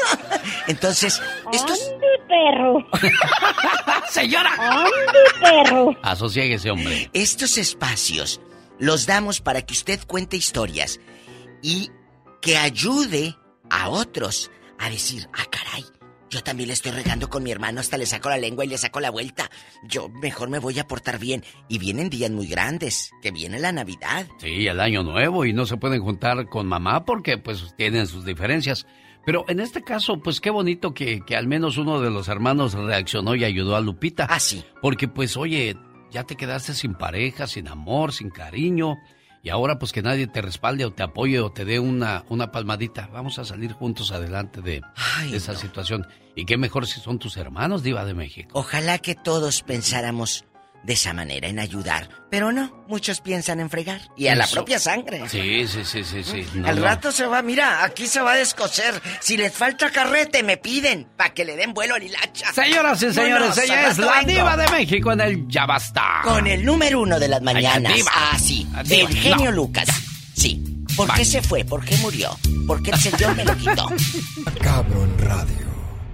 Entonces, 0.66 1.22
estos... 1.52 1.80
Andy 1.92 2.06
perro. 2.28 2.86
Señora. 4.10 4.50
Andy 4.58 4.90
perro. 5.40 5.96
Asociéguese, 6.02 6.70
hombre. 6.70 7.10
Estos 7.12 7.58
espacios 7.58 8.40
los 8.80 9.06
damos 9.06 9.40
para 9.40 9.62
que 9.62 9.72
usted 9.74 10.00
cuente 10.06 10.36
historias 10.36 10.98
y 11.62 11.90
que 12.40 12.56
ayude 12.56 13.36
a 13.70 13.88
otros 13.88 14.50
a 14.78 14.90
decir, 14.90 15.28
ah, 15.32 15.44
caray, 15.50 15.84
yo 16.28 16.42
también 16.42 16.66
le 16.68 16.74
estoy 16.74 16.92
regando 16.92 17.30
con 17.30 17.42
mi 17.42 17.52
hermano, 17.52 17.80
hasta 17.80 17.96
le 17.96 18.04
saco 18.04 18.28
la 18.28 18.36
lengua 18.36 18.64
y 18.64 18.68
le 18.68 18.78
saco 18.78 18.98
la 19.00 19.10
vuelta. 19.10 19.48
Yo 19.84 20.08
mejor 20.08 20.50
me 20.50 20.58
voy 20.58 20.78
a 20.78 20.86
portar 20.86 21.18
bien. 21.18 21.44
Y 21.68 21.78
vienen 21.78 22.10
días 22.10 22.30
muy 22.30 22.46
grandes, 22.46 23.12
que 23.22 23.30
viene 23.30 23.60
la 23.60 23.72
Navidad. 23.72 24.26
Sí, 24.38 24.66
el 24.66 24.80
año 24.80 25.02
nuevo 25.02 25.44
y 25.44 25.52
no 25.52 25.66
se 25.66 25.76
pueden 25.76 26.02
juntar 26.02 26.48
con 26.48 26.66
mamá 26.66 27.04
porque 27.04 27.38
pues 27.38 27.74
tienen 27.76 28.06
sus 28.06 28.24
diferencias. 28.24 28.86
Pero 29.24 29.44
en 29.48 29.60
este 29.60 29.82
caso, 29.82 30.20
pues 30.20 30.40
qué 30.40 30.50
bonito 30.50 30.94
que, 30.94 31.20
que 31.24 31.36
al 31.36 31.46
menos 31.46 31.78
uno 31.78 32.00
de 32.00 32.10
los 32.10 32.28
hermanos 32.28 32.74
reaccionó 32.74 33.34
y 33.34 33.44
ayudó 33.44 33.76
a 33.76 33.80
Lupita. 33.80 34.26
Ah, 34.28 34.40
sí. 34.40 34.64
Porque 34.82 35.08
pues, 35.08 35.36
oye, 35.36 35.76
ya 36.10 36.24
te 36.24 36.36
quedaste 36.36 36.74
sin 36.74 36.94
pareja, 36.94 37.46
sin 37.46 37.68
amor, 37.68 38.12
sin 38.12 38.30
cariño. 38.30 38.96
Y 39.46 39.50
ahora 39.50 39.78
pues 39.78 39.92
que 39.92 40.02
nadie 40.02 40.26
te 40.26 40.42
respalde 40.42 40.84
o 40.84 40.92
te 40.92 41.04
apoye 41.04 41.38
o 41.38 41.52
te 41.52 41.64
dé 41.64 41.78
una, 41.78 42.24
una 42.28 42.50
palmadita. 42.50 43.08
Vamos 43.12 43.38
a 43.38 43.44
salir 43.44 43.70
juntos 43.74 44.10
adelante 44.10 44.60
de, 44.60 44.82
esa 45.32 45.54
situación. 45.54 46.04
Y 46.34 46.46
qué 46.46 46.56
mejor 46.56 46.88
si 46.88 46.98
son 46.98 47.20
tus 47.20 47.36
hermanos, 47.36 47.84
Diva 47.84 48.04
de 48.04 48.12
México. 48.12 48.50
Ojalá 48.54 48.98
que 48.98 49.14
todos 49.14 49.62
pensáramos 49.62 50.46
de 50.82 50.92
esa 50.92 51.12
manera, 51.12 51.48
en 51.48 51.58
ayudar. 51.58 52.08
Pero 52.30 52.52
no, 52.52 52.84
muchos 52.88 53.20
piensan 53.20 53.60
en 53.60 53.70
fregar. 53.70 54.00
Y 54.16 54.28
a 54.28 54.34
la 54.34 54.46
propia 54.46 54.78
sangre. 54.78 55.22
Sí, 55.28 55.66
sí, 55.66 55.84
sí, 55.84 56.04
sí, 56.04 56.22
sí. 56.22 56.46
Al 56.64 56.80
rato 56.82 57.10
se 57.12 57.26
va, 57.26 57.42
mira, 57.42 57.84
aquí 57.84 58.06
se 58.06 58.20
va 58.20 58.32
a 58.32 58.36
descoser. 58.36 59.00
Si 59.20 59.36
les 59.36 59.52
falta 59.52 59.90
carrete, 59.90 60.42
me 60.42 60.56
piden 60.56 61.08
para 61.16 61.34
que 61.34 61.44
le 61.44 61.56
den 61.56 61.74
vuelo 61.74 61.94
a 61.94 61.98
hilacha. 61.98 62.52
Señoras 62.52 63.02
y 63.02 63.12
señores, 63.12 63.56
ella 63.58 63.88
es 63.88 63.98
la 63.98 64.22
diva 64.22 64.56
de 64.56 64.68
México 64.70 65.12
en 65.12 65.20
el 65.20 65.48
Ya 65.48 65.66
Basta. 65.66 66.20
Con 66.24 66.46
el 66.46 66.64
número 66.64 67.00
uno 67.00 67.18
de 67.18 67.28
las 67.28 67.42
mañanas. 67.42 67.94
diva. 67.94 68.10
Ah, 68.14 68.38
sí. 68.38 68.66
Del 68.84 69.08
genio 69.08 69.50
Lucas. 69.52 69.88
Sí. 70.34 70.62
¿Por 70.96 71.12
qué 71.14 71.24
se 71.24 71.42
fue? 71.42 71.64
¿Por 71.64 71.84
qué 71.84 71.96
murió? 71.98 72.38
Porque 72.66 72.90
el 72.90 72.98
señor 72.98 73.34
me 73.36 73.44
lo 73.44 73.56
quitó. 73.56 73.88
Cabro 74.62 75.04
en 75.04 75.18
radio. 75.18 75.66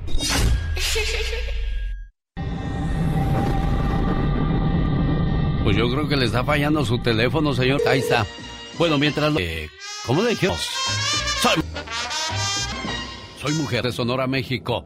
Pues 5.62 5.76
yo 5.76 5.88
creo 5.88 6.08
que 6.08 6.16
le 6.16 6.26
está 6.26 6.42
fallando 6.42 6.84
su 6.84 6.98
teléfono, 6.98 7.54
señor. 7.54 7.80
Ahí 7.86 8.00
está. 8.00 8.26
Bueno, 8.78 8.98
mientras... 8.98 9.32
Eh, 9.38 9.68
¿Cómo 10.04 10.22
le 10.22 10.30
dijimos? 10.30 10.58
Soy... 11.40 11.62
Soy 13.40 13.54
mujer 13.54 13.84
de 13.84 13.92
Sonora, 13.92 14.26
México. 14.26 14.84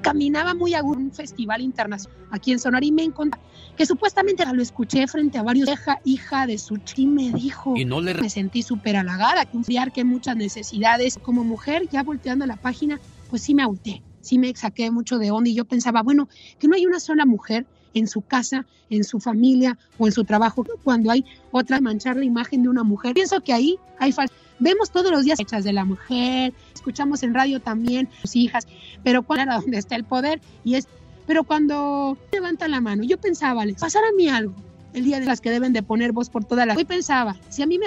Caminaba 0.00 0.54
muy 0.54 0.74
a 0.74 0.82
un 0.82 1.12
festival 1.12 1.60
internacional 1.60 2.18
aquí 2.32 2.50
en 2.50 2.58
Sonora 2.58 2.84
y 2.84 2.90
me 2.90 3.04
encontré 3.04 3.40
que 3.76 3.86
supuestamente 3.86 4.44
lo 4.52 4.60
escuché 4.60 5.06
frente 5.06 5.38
a 5.38 5.44
varios 5.44 5.68
hija, 5.68 6.00
hija 6.04 6.46
de 6.48 6.58
su 6.58 6.78
chi 6.78 7.06
me 7.06 7.30
dijo 7.30 7.74
y 7.76 7.84
no 7.84 8.00
le 8.00 8.14
me 8.14 8.28
sentí 8.28 8.62
súper 8.62 8.96
halagada 8.96 9.46
un 9.52 9.62
que 9.92 10.02
muchas 10.02 10.34
necesidades 10.34 11.16
como 11.22 11.44
mujer 11.44 11.88
ya 11.88 12.02
volteando 12.02 12.44
la 12.44 12.56
página 12.56 13.00
pues 13.30 13.42
sí 13.42 13.54
me 13.54 13.62
agüité 13.62 14.02
sí 14.20 14.36
me 14.38 14.52
saqué 14.56 14.90
mucho 14.90 15.18
de 15.18 15.30
onda 15.30 15.48
y 15.48 15.54
yo 15.54 15.64
pensaba 15.64 16.02
bueno 16.02 16.28
que 16.58 16.66
no 16.66 16.74
hay 16.74 16.86
una 16.86 16.98
sola 16.98 17.24
mujer 17.24 17.66
en 17.94 18.06
su 18.06 18.20
casa, 18.22 18.66
en 18.90 19.04
su 19.04 19.20
familia 19.20 19.78
o 19.98 20.06
en 20.06 20.12
su 20.12 20.24
trabajo, 20.24 20.64
cuando 20.84 21.10
hay 21.10 21.24
otra 21.50 21.80
manchar 21.80 22.16
la 22.16 22.24
imagen 22.24 22.62
de 22.62 22.68
una 22.68 22.84
mujer. 22.84 23.14
Pienso 23.14 23.40
que 23.40 23.52
ahí 23.52 23.78
hay 23.98 24.12
falta. 24.12 24.34
Vemos 24.58 24.90
todos 24.90 25.10
los 25.10 25.24
días 25.24 25.38
hechas 25.38 25.64
de 25.64 25.72
la 25.72 25.84
mujer, 25.84 26.52
escuchamos 26.74 27.22
en 27.22 27.32
radio 27.32 27.60
también 27.60 28.08
sus 28.22 28.34
hijas, 28.34 28.66
pero 29.04 29.22
cuál 29.22 29.40
era 29.40 29.60
donde 29.60 29.78
está 29.78 29.94
el 29.94 30.04
poder 30.04 30.40
y 30.64 30.74
es, 30.74 30.88
pero 31.26 31.44
cuando 31.44 32.18
levantan 32.32 32.72
la 32.72 32.80
mano, 32.80 33.04
yo 33.04 33.18
pensaba, 33.18 33.64
les 33.64 33.76
pasara 33.76 34.08
a 34.08 34.12
mí 34.16 34.28
algo 34.28 34.54
el 34.94 35.04
día 35.04 35.20
de 35.20 35.26
las 35.26 35.40
que 35.40 35.50
deben 35.50 35.72
de 35.72 35.82
poner 35.82 36.12
voz 36.12 36.30
por 36.30 36.44
toda 36.44 36.66
la. 36.66 36.74
Hoy 36.74 36.84
pensaba, 36.84 37.36
si 37.50 37.62
a 37.62 37.66
mí 37.66 37.78
me 37.78 37.86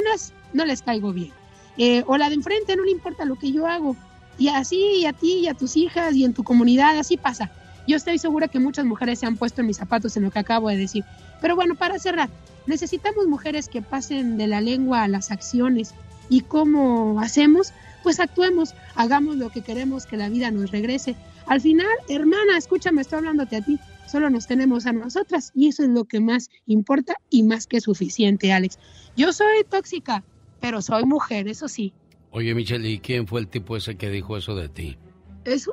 no 0.53 0.65
les 0.65 0.81
caigo 0.81 1.11
bien, 1.11 1.31
eh, 1.77 2.03
o 2.07 2.17
la 2.17 2.29
de 2.29 2.35
enfrente 2.35 2.75
no 2.75 2.83
le 2.83 2.91
importa 2.91 3.25
lo 3.25 3.35
que 3.35 3.51
yo 3.51 3.67
hago, 3.67 3.95
y 4.37 4.47
así 4.49 5.01
y 5.01 5.05
a 5.05 5.13
ti 5.13 5.39
y 5.39 5.47
a 5.47 5.53
tus 5.53 5.77
hijas 5.77 6.15
y 6.15 6.25
en 6.25 6.33
tu 6.33 6.43
comunidad 6.43 6.97
así 6.97 7.17
pasa. 7.17 7.51
Yo 7.87 7.97
estoy 7.97 8.17
segura 8.19 8.47
que 8.47 8.59
muchas 8.59 8.85
mujeres 8.85 9.19
se 9.19 9.25
han 9.25 9.37
puesto 9.37 9.61
en 9.61 9.67
mis 9.67 9.77
zapatos 9.77 10.15
en 10.17 10.23
lo 10.23 10.31
que 10.31 10.39
acabo 10.39 10.69
de 10.69 10.77
decir. 10.77 11.03
Pero 11.41 11.55
bueno, 11.55 11.75
para 11.75 11.99
cerrar, 11.99 12.29
necesitamos 12.67 13.27
mujeres 13.27 13.67
que 13.67 13.81
pasen 13.81 14.37
de 14.37 14.47
la 14.47 14.61
lengua 14.61 15.03
a 15.03 15.07
las 15.07 15.31
acciones. 15.31 15.93
¿Y 16.29 16.41
cómo 16.41 17.19
hacemos? 17.19 17.73
Pues 18.03 18.19
actuemos, 18.19 18.73
hagamos 18.95 19.37
lo 19.37 19.49
que 19.49 19.61
queremos 19.61 20.05
que 20.05 20.17
la 20.17 20.29
vida 20.29 20.51
nos 20.51 20.71
regrese. 20.71 21.15
Al 21.47 21.61
final, 21.61 21.87
hermana, 22.07 22.57
escúchame, 22.57 23.01
estoy 23.01 23.19
hablándote 23.19 23.57
a 23.57 23.61
ti. 23.61 23.79
Solo 24.07 24.29
nos 24.29 24.47
tenemos 24.47 24.85
a 24.85 24.93
nosotras 24.93 25.51
y 25.55 25.67
eso 25.67 25.83
es 25.83 25.89
lo 25.89 26.05
que 26.05 26.19
más 26.19 26.49
importa 26.65 27.15
y 27.29 27.43
más 27.43 27.67
que 27.67 27.81
suficiente, 27.81 28.51
Alex. 28.51 28.77
Yo 29.15 29.33
soy 29.33 29.63
tóxica, 29.69 30.23
pero 30.59 30.81
soy 30.81 31.05
mujer, 31.05 31.47
eso 31.47 31.67
sí. 31.67 31.93
Oye, 32.31 32.53
Michelle, 32.55 32.89
¿y 32.89 32.99
quién 32.99 33.27
fue 33.27 33.41
el 33.41 33.47
tipo 33.47 33.75
ese 33.75 33.95
que 33.95 34.09
dijo 34.09 34.37
eso 34.37 34.55
de 34.55 34.69
ti? 34.69 34.97
Es, 35.45 35.67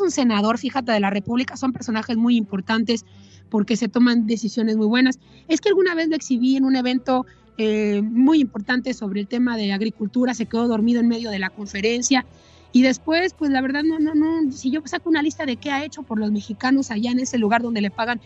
un 0.00 0.10
senador, 0.10 0.58
fíjate, 0.58 0.92
de 0.92 1.00
la 1.00 1.10
República, 1.10 1.56
son 1.56 1.72
personajes 1.72 2.16
muy 2.16 2.36
importantes 2.36 3.04
porque 3.48 3.76
se 3.76 3.88
toman 3.88 4.26
decisiones 4.26 4.76
muy 4.76 4.86
buenas. 4.86 5.18
Es 5.48 5.60
que 5.60 5.68
alguna 5.68 5.94
vez 5.94 6.08
lo 6.08 6.16
exhibí 6.16 6.56
en 6.56 6.64
un 6.64 6.76
evento 6.76 7.26
eh, 7.58 8.00
muy 8.02 8.40
importante 8.40 8.94
sobre 8.94 9.20
el 9.20 9.26
tema 9.26 9.56
de 9.56 9.72
agricultura, 9.72 10.34
se 10.34 10.46
quedó 10.46 10.68
dormido 10.68 11.00
en 11.00 11.08
medio 11.08 11.30
de 11.30 11.38
la 11.38 11.50
conferencia. 11.50 12.24
Y 12.72 12.82
después, 12.82 13.34
pues 13.34 13.50
la 13.50 13.60
verdad, 13.60 13.82
no, 13.82 13.98
no, 13.98 14.14
no, 14.14 14.52
si 14.52 14.70
yo 14.70 14.80
saco 14.84 15.08
una 15.08 15.22
lista 15.22 15.44
de 15.44 15.56
qué 15.56 15.72
ha 15.72 15.84
hecho 15.84 16.02
por 16.02 16.18
los 16.18 16.30
mexicanos 16.30 16.90
allá 16.90 17.10
en 17.10 17.18
ese 17.18 17.36
lugar 17.36 17.62
donde 17.62 17.80
le 17.80 17.90
pagan 17.90 18.20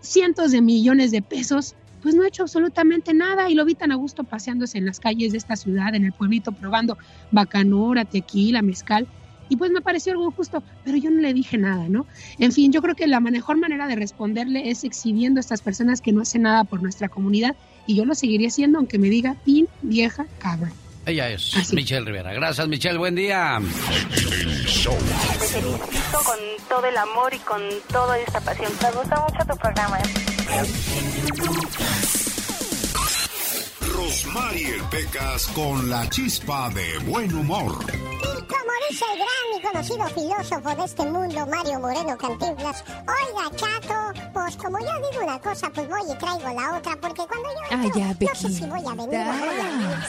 cientos 0.00 0.50
de 0.50 0.62
millones 0.62 1.10
de 1.10 1.20
pesos, 1.20 1.74
pues 2.02 2.14
no 2.14 2.22
ha 2.22 2.28
hecho 2.28 2.42
absolutamente 2.42 3.12
nada. 3.12 3.50
Y 3.50 3.54
lo 3.54 3.66
vi 3.66 3.74
tan 3.74 3.92
a 3.92 3.96
gusto 3.96 4.24
paseándose 4.24 4.78
en 4.78 4.86
las 4.86 4.98
calles 4.98 5.32
de 5.32 5.38
esta 5.38 5.56
ciudad, 5.56 5.94
en 5.94 6.06
el 6.06 6.12
pueblito, 6.12 6.52
probando 6.52 6.96
bacanora, 7.30 8.06
tequila, 8.06 8.62
mezcal 8.62 9.06
y 9.52 9.56
pues 9.56 9.70
me 9.70 9.82
pareció 9.82 10.12
algo 10.12 10.30
justo, 10.30 10.62
pero 10.82 10.96
yo 10.96 11.10
no 11.10 11.20
le 11.20 11.34
dije 11.34 11.58
nada, 11.58 11.86
¿no? 11.86 12.06
En 12.38 12.52
fin, 12.52 12.72
yo 12.72 12.80
creo 12.80 12.94
que 12.94 13.06
la 13.06 13.20
mejor 13.20 13.58
manera 13.58 13.86
de 13.86 13.96
responderle 13.96 14.70
es 14.70 14.82
exhibiendo 14.82 15.40
a 15.40 15.42
estas 15.42 15.60
personas 15.60 16.00
que 16.00 16.10
no 16.10 16.22
hacen 16.22 16.42
nada 16.42 16.64
por 16.64 16.82
nuestra 16.82 17.10
comunidad 17.10 17.54
y 17.86 17.94
yo 17.94 18.06
lo 18.06 18.14
seguiría 18.14 18.48
haciendo 18.48 18.78
aunque 18.78 18.98
me 18.98 19.10
diga 19.10 19.36
pin 19.44 19.68
vieja 19.82 20.24
cabra. 20.38 20.72
Ella 21.04 21.28
es 21.28 21.70
Michelle 21.74 22.06
Rivera. 22.06 22.32
Gracias, 22.32 22.66
Michelle. 22.66 22.96
Buen 22.96 23.14
día. 23.14 23.60
Te 23.60 25.46
felicito 25.46 26.18
con 26.24 26.38
todo 26.70 26.86
el 26.86 26.96
amor 26.96 27.34
y 27.34 27.38
con 27.40 27.60
toda 27.92 28.18
esta 28.20 28.40
pasión. 28.40 28.72
Me 28.80 28.90
gusta 28.90 29.20
mucho 29.20 29.44
tu 29.52 29.58
programa. 29.58 29.98
Rosmarie 33.92 34.82
Pecas 34.90 35.46
con 35.48 35.88
la 35.90 36.08
chispa 36.08 36.70
de 36.70 36.98
buen 37.10 37.32
humor. 37.34 37.72
Y 37.90 38.42
como 38.46 38.72
dice 38.88 39.04
el 39.12 39.18
gran 39.18 39.58
y 39.58 39.62
conocido 39.62 40.06
filósofo 40.08 40.74
de 40.76 40.84
este 40.84 41.04
mundo, 41.04 41.46
Mario 41.46 41.80
Moreno 41.80 42.16
Cantinflas, 42.16 42.84
oiga, 43.00 43.50
chato, 43.56 44.30
pues 44.32 44.56
como 44.56 44.78
yo 44.78 45.10
digo 45.10 45.24
una 45.24 45.38
cosa, 45.40 45.70
pues 45.70 45.88
voy 45.88 46.00
y 46.10 46.18
traigo 46.18 46.48
la 46.48 46.76
otra, 46.78 46.96
porque 47.00 47.22
cuando 47.26 47.48
yo 47.48 47.60
ah, 47.70 47.84
ya, 47.94 48.14
no 48.14 48.34
sé 48.34 48.48
si 48.48 48.64
voy 48.66 48.80
a 48.80 48.94
venir 48.94 49.20
o 49.20 49.24
voy 49.24 49.60
a 49.60 50.06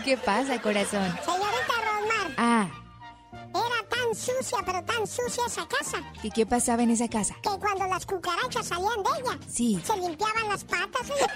¿Qué 0.04 0.16
pasa, 0.16 0.60
corazón? 0.60 1.08
Señorita 1.24 1.74
Rosmar. 1.84 2.34
Ah. 2.36 2.68
Era 3.52 3.82
tan 3.88 4.14
sucia, 4.14 4.58
pero 4.64 4.82
tan 4.84 5.04
sucia 5.06 5.44
esa 5.46 5.66
casa. 5.66 5.98
¿Y 6.22 6.30
qué 6.30 6.46
pasaba 6.46 6.82
en 6.82 6.90
esa 6.90 7.08
casa? 7.08 7.34
Que 7.42 7.50
cuando 7.58 7.86
las 7.86 8.06
cucarachas 8.06 8.66
salían 8.66 9.02
de 9.02 9.10
ella, 9.20 9.38
sí. 9.48 9.80
se 9.84 9.96
limpiaban 9.96 10.48
las 10.48 10.64
patas. 10.64 11.10
Era 11.10 11.28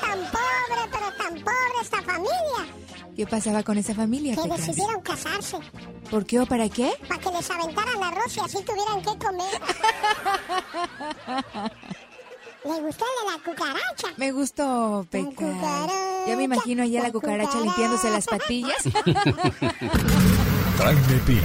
tan 0.00 0.18
pobre, 0.30 0.88
pero 0.90 1.12
tan 1.16 1.34
pobre 1.34 1.80
esta 1.82 2.02
familia. 2.02 2.66
¿Qué 3.16 3.26
pasaba 3.26 3.62
con 3.62 3.78
esa 3.78 3.94
familia? 3.94 4.34
Que 4.36 4.48
decidieron 4.48 5.00
casarse. 5.02 5.58
¿Por 6.10 6.24
qué 6.24 6.40
o 6.40 6.46
para 6.46 6.68
qué? 6.68 6.92
Para 7.08 7.20
que 7.20 7.30
les 7.30 7.50
aventaran 7.50 8.02
arroz 8.02 8.36
y 8.36 8.40
así 8.40 8.58
tuvieran 8.62 9.02
que 9.02 9.18
comer. 9.24 9.60
¿Le 12.64 12.80
gustó 12.80 13.04
de 13.04 13.30
la 13.30 13.38
cucaracha? 13.44 14.08
Me 14.16 14.32
gustó, 14.32 15.06
Peca. 15.10 15.86
Ya 16.26 16.36
me 16.36 16.42
imagino 16.44 16.82
allá 16.82 17.02
la 17.02 17.12
cucaracha 17.12 17.60
limpiándose 17.60 18.10
las 18.10 18.26
patillas. 18.26 18.82
Jaime 20.78 21.18
Piña, 21.26 21.42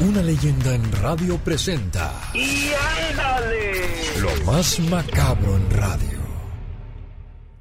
una 0.00 0.22
leyenda 0.22 0.74
en 0.74 0.92
radio 0.92 1.36
presenta. 1.38 2.12
¡Y 2.34 2.70
ándale! 3.10 4.20
Lo 4.20 4.44
más 4.44 4.78
macabro 4.80 5.56
en 5.56 5.70
radio. 5.70 6.22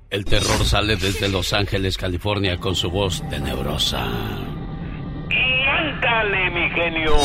El 0.10 0.26
terror 0.26 0.66
sale 0.66 0.98
desde 0.98 1.30
Los 1.30 1.54
Ángeles, 1.54 1.98
California, 1.98 2.58
con 2.58 2.76
su 2.76 2.90
voz 2.90 3.24
tenebrosa. 3.30 4.61
¡Y 5.82 5.84
ándale, 5.84 6.50
mi 6.52 6.70
genio! 6.70 7.16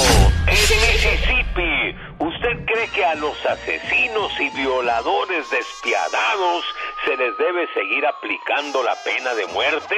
En 0.47 0.55
Mississippi, 0.55 1.97
¿usted 2.21 2.65
cree 2.65 2.89
que 2.95 3.05
a 3.05 3.15
los 3.17 3.45
asesinos 3.45 4.33
y 4.41 4.49
violadores 4.51 5.51
despiadados 5.51 6.65
se 7.05 7.17
les 7.17 7.37
debe 7.37 7.67
seguir 7.75 8.07
aplicando 8.07 8.83
la 8.83 8.95
pena 9.05 9.35
de 9.35 9.47
muerte? 9.47 9.97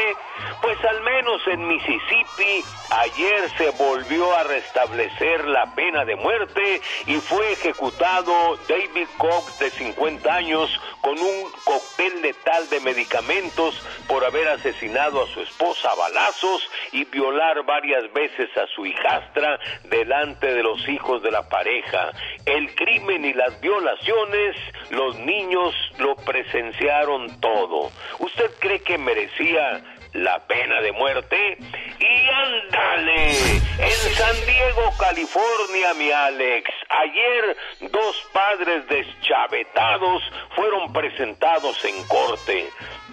Pues 0.60 0.82
al 0.85 1.02
menos 1.02 1.40
en 1.47 1.68
Mississippi 1.68 2.64
ayer 2.90 3.51
se 3.59 3.70
volvió 3.70 4.35
a 4.35 4.44
restablecer 4.44 5.47
la 5.47 5.66
pena 5.74 6.05
de 6.05 6.16
muerte 6.16 6.80
y 7.06 7.16
fue 7.16 7.52
ejecutado 7.52 8.59
David 8.68 9.09
Cox 9.18 9.59
de 9.59 9.70
50 9.70 10.35
años 10.35 10.80
con 11.02 11.18
un 11.18 11.52
cóctel 11.64 12.22
letal 12.22 12.68
de 12.70 12.80
medicamentos 12.80 13.80
por 14.09 14.24
haber 14.24 14.48
asesinado 14.48 15.22
a 15.22 15.26
su 15.28 15.40
esposa 15.43 15.90
a 15.90 15.94
balazos 15.94 16.68
y 16.93 17.05
violar 17.05 17.64
varias 17.64 18.12
veces 18.12 18.47
a 18.56 18.66
su 18.74 18.86
hijastra 18.86 19.58
delante 19.84 20.54
de 20.54 20.62
los 20.62 20.88
hijos 20.88 21.22
de 21.22 21.30
la 21.30 21.48
pareja. 21.48 22.12
El 22.44 22.74
crimen 22.74 23.24
y 23.24 23.32
las 23.34 23.60
violaciones, 23.60 24.56
los 24.90 25.18
niños 25.18 25.74
lo 25.98 26.16
presenciaron 26.16 27.40
todo. 27.40 27.90
¿Usted 28.18 28.50
cree 28.58 28.80
que 28.80 28.98
merecía 28.98 29.82
la 30.12 30.46
pena 30.46 30.80
de 30.80 30.92
muerte? 30.92 31.58
Y 31.98 32.28
ándale, 32.28 33.30
en 33.78 34.14
San 34.14 34.36
Diego, 34.46 34.92
California, 34.98 35.94
mi 35.94 36.10
Alex, 36.10 36.70
ayer 36.88 37.56
dos 37.92 38.26
padres 38.32 38.86
deschavetados 38.88 40.22
fueron 40.54 40.92
presentados 40.92 41.84
en 41.84 42.02
corte 42.06 42.68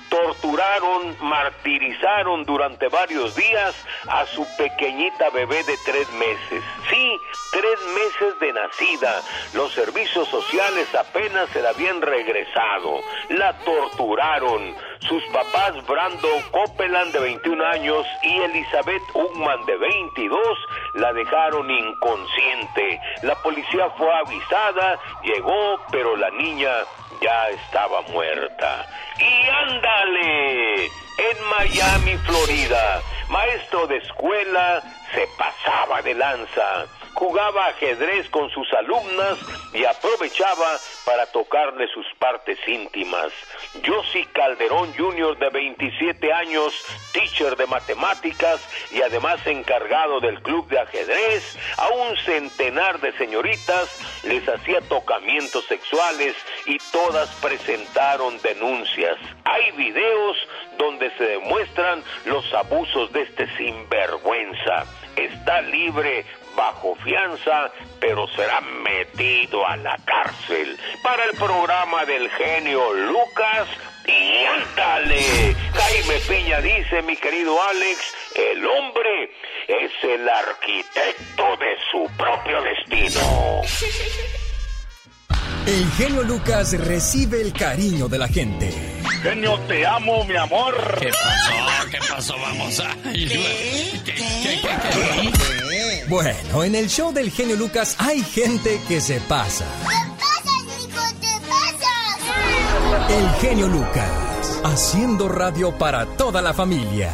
torturaron, 0.10 1.16
martirizaron 1.22 2.44
durante 2.44 2.88
varios 2.88 3.36
días 3.36 3.76
a 4.08 4.26
su 4.28 4.46
pequeñita 4.58 5.30
bebé 5.30 5.64
de 5.64 5.78
tres 5.86 6.12
meses. 6.14 6.64
Sí, 6.90 7.20
tres 7.52 7.80
meses 7.94 8.40
de 8.40 8.54
nacida. 8.54 9.22
Los 9.54 9.74
servicios 9.74 10.28
sociales 10.30 10.94
apenas 10.96 11.50
se 11.50 11.62
la 11.62 11.70
habían 11.70 12.02
regresado. 12.02 13.02
La 13.30 13.54
torturaron. 13.60 14.76
Sus 15.00 15.24
papás 15.26 15.86
Brando 15.86 16.28
Copeland 16.52 17.14
de 17.14 17.20
21 17.20 17.64
años 17.66 18.08
y 18.24 18.38
Elizabeth 18.42 19.04
Ugman 19.14 19.66
de 19.66 19.78
22 19.78 20.40
la 20.96 21.14
dejaron 21.14 21.70
inconsciente. 21.70 23.00
La 23.22 23.36
policía 23.36 23.90
fue 23.98 24.12
avisada, 24.12 25.00
llegó, 25.24 25.80
pero 25.92 26.16
la 26.16 26.32
niña 26.32 26.72
ya 27.22 27.50
estaba 27.50 28.02
muerta. 28.04 28.88
Y 29.20 29.48
ándale, 29.48 30.86
en 30.86 31.38
Miami, 31.58 32.18
Florida, 32.26 33.02
maestro 33.30 33.88
de 33.88 33.98
escuela 33.98 34.84
se 35.14 35.28
pasaba 35.38 36.02
de 36.02 36.14
lanza 36.14 36.86
jugaba 37.16 37.68
ajedrez 37.68 38.30
con 38.30 38.50
sus 38.52 38.72
alumnas 38.74 39.38
y 39.74 39.86
aprovechaba 39.86 40.78
para 41.06 41.26
tocarle 41.28 41.88
sus 41.88 42.06
partes 42.20 42.60
íntimas. 42.68 43.32
Josie 43.86 44.28
Calderón 44.34 44.94
Jr. 44.96 45.38
de 45.38 45.50
27 45.50 46.34
años, 46.34 46.74
teacher 47.14 47.56
de 47.56 47.66
matemáticas 47.68 48.62
y 48.92 49.02
además 49.02 49.40
encargado 49.48 50.20
del 50.20 50.42
club 50.42 50.68
de 50.68 50.80
ajedrez, 50.80 51.58
a 51.78 51.88
un 51.90 52.18
centenar 52.18 53.00
de 53.00 53.14
señoritas 53.14 53.90
les 54.24 54.48
hacía 54.48 54.82
tocamientos 54.82 55.66
sexuales 55.66 56.36
y 56.66 56.78
todas 56.92 57.30
presentaron 57.36 58.40
denuncias. 58.42 59.18
Hay 59.46 59.72
videos 59.72 60.38
donde 60.78 61.10
se 61.18 61.24
demuestran 61.24 62.04
los 62.26 62.54
abusos 62.54 63.12
de 63.14 63.22
este 63.22 63.48
sinvergüenza. 63.56 64.86
Está 65.16 65.62
libre 65.62 66.26
bajo 66.56 66.96
fianza, 67.04 67.72
pero 68.00 68.28
será 68.30 68.62
metido 68.62 69.68
a 69.68 69.78
la 69.78 69.98
cárcel. 70.06 70.78
Para 71.04 71.24
el 71.26 71.38
programa 71.38 72.06
del 72.06 72.30
genio 72.32 72.94
Lucas, 72.94 73.68
y 74.08 74.46
ándale. 74.46 75.56
Jaime 75.74 76.20
Piña 76.28 76.62
dice, 76.62 77.02
mi 77.02 77.16
querido 77.16 77.62
Alex, 77.70 78.00
el 78.36 78.66
hombre 78.66 79.32
es 79.68 79.92
el 80.04 80.30
arquitecto 80.30 81.58
de 81.58 81.76
su 81.92 82.08
propio 82.16 82.62
destino. 82.62 83.62
El 85.66 85.92
genio 85.94 86.22
Lucas 86.24 86.78
recibe 86.80 87.42
el 87.42 87.52
cariño 87.52 88.08
de 88.08 88.20
la 88.20 88.28
gente. 88.28 88.72
Genio, 89.24 89.60
te 89.68 89.86
amo, 89.86 90.24
mi 90.26 90.36
amor. 90.36 90.76
¿Qué 91.00 91.10
pasó? 91.10 91.90
¿Qué 91.90 91.98
pasó? 91.98 92.38
Vamos 92.38 92.80
a... 92.80 92.96
Bueno, 96.08 96.64
en 96.64 96.76
el 96.76 96.88
show 96.88 97.12
del 97.12 97.32
genio 97.32 97.56
Lucas 97.56 97.96
hay 97.98 98.22
gente 98.22 98.80
que 98.88 99.02
se 99.02 99.20
pasa. 99.22 99.66
¿Qué 99.82 100.12
pasa, 100.20 100.52
Nico? 100.78 101.02
¿Qué 101.20 101.36
pasa? 101.48 103.18
El 103.18 103.30
genio 103.42 103.68
Lucas, 103.68 104.62
haciendo 104.64 105.28
radio 105.28 105.76
para 105.76 106.06
toda 106.06 106.44
la 106.44 106.54
familia. 106.54 107.12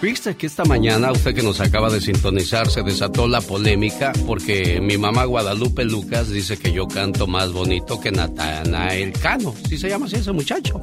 Viste 0.00 0.34
que 0.34 0.46
esta 0.46 0.64
mañana, 0.64 1.12
usted 1.12 1.34
que 1.34 1.42
nos 1.42 1.60
acaba 1.60 1.90
de 1.90 2.00
sintonizar, 2.00 2.70
se 2.70 2.82
desató 2.82 3.28
la 3.28 3.40
polémica 3.42 4.12
porque 4.26 4.80
mi 4.80 4.96
mamá 4.96 5.24
Guadalupe 5.24 5.84
Lucas 5.84 6.30
dice 6.30 6.56
que 6.56 6.72
yo 6.72 6.88
canto 6.88 7.26
más 7.26 7.52
bonito 7.52 8.00
que 8.00 8.10
Natanael 8.10 9.12
Cano. 9.12 9.54
Si 9.68 9.76
se 9.76 9.90
llama 9.90 10.06
así 10.06 10.16
ese 10.16 10.32
muchacho. 10.32 10.80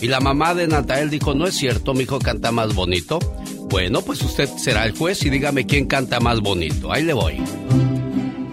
Y 0.00 0.06
la 0.06 0.20
mamá 0.20 0.54
de 0.54 0.68
Natael 0.68 1.10
dijo, 1.10 1.34
no 1.34 1.46
es 1.46 1.56
cierto, 1.56 1.92
mi 1.92 2.04
hijo 2.04 2.18
canta 2.18 2.52
más 2.52 2.74
bonito. 2.74 3.18
Bueno, 3.68 4.02
pues 4.02 4.22
usted 4.22 4.48
será 4.56 4.84
el 4.86 4.96
juez 4.96 5.24
y 5.24 5.30
dígame 5.30 5.66
quién 5.66 5.86
canta 5.86 6.20
más 6.20 6.40
bonito. 6.40 6.92
Ahí 6.92 7.02
le 7.04 7.12
voy. 7.12 7.42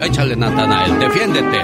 Échale, 0.02 0.36
Natanael, 0.36 1.00
defiéndete. 1.00 1.60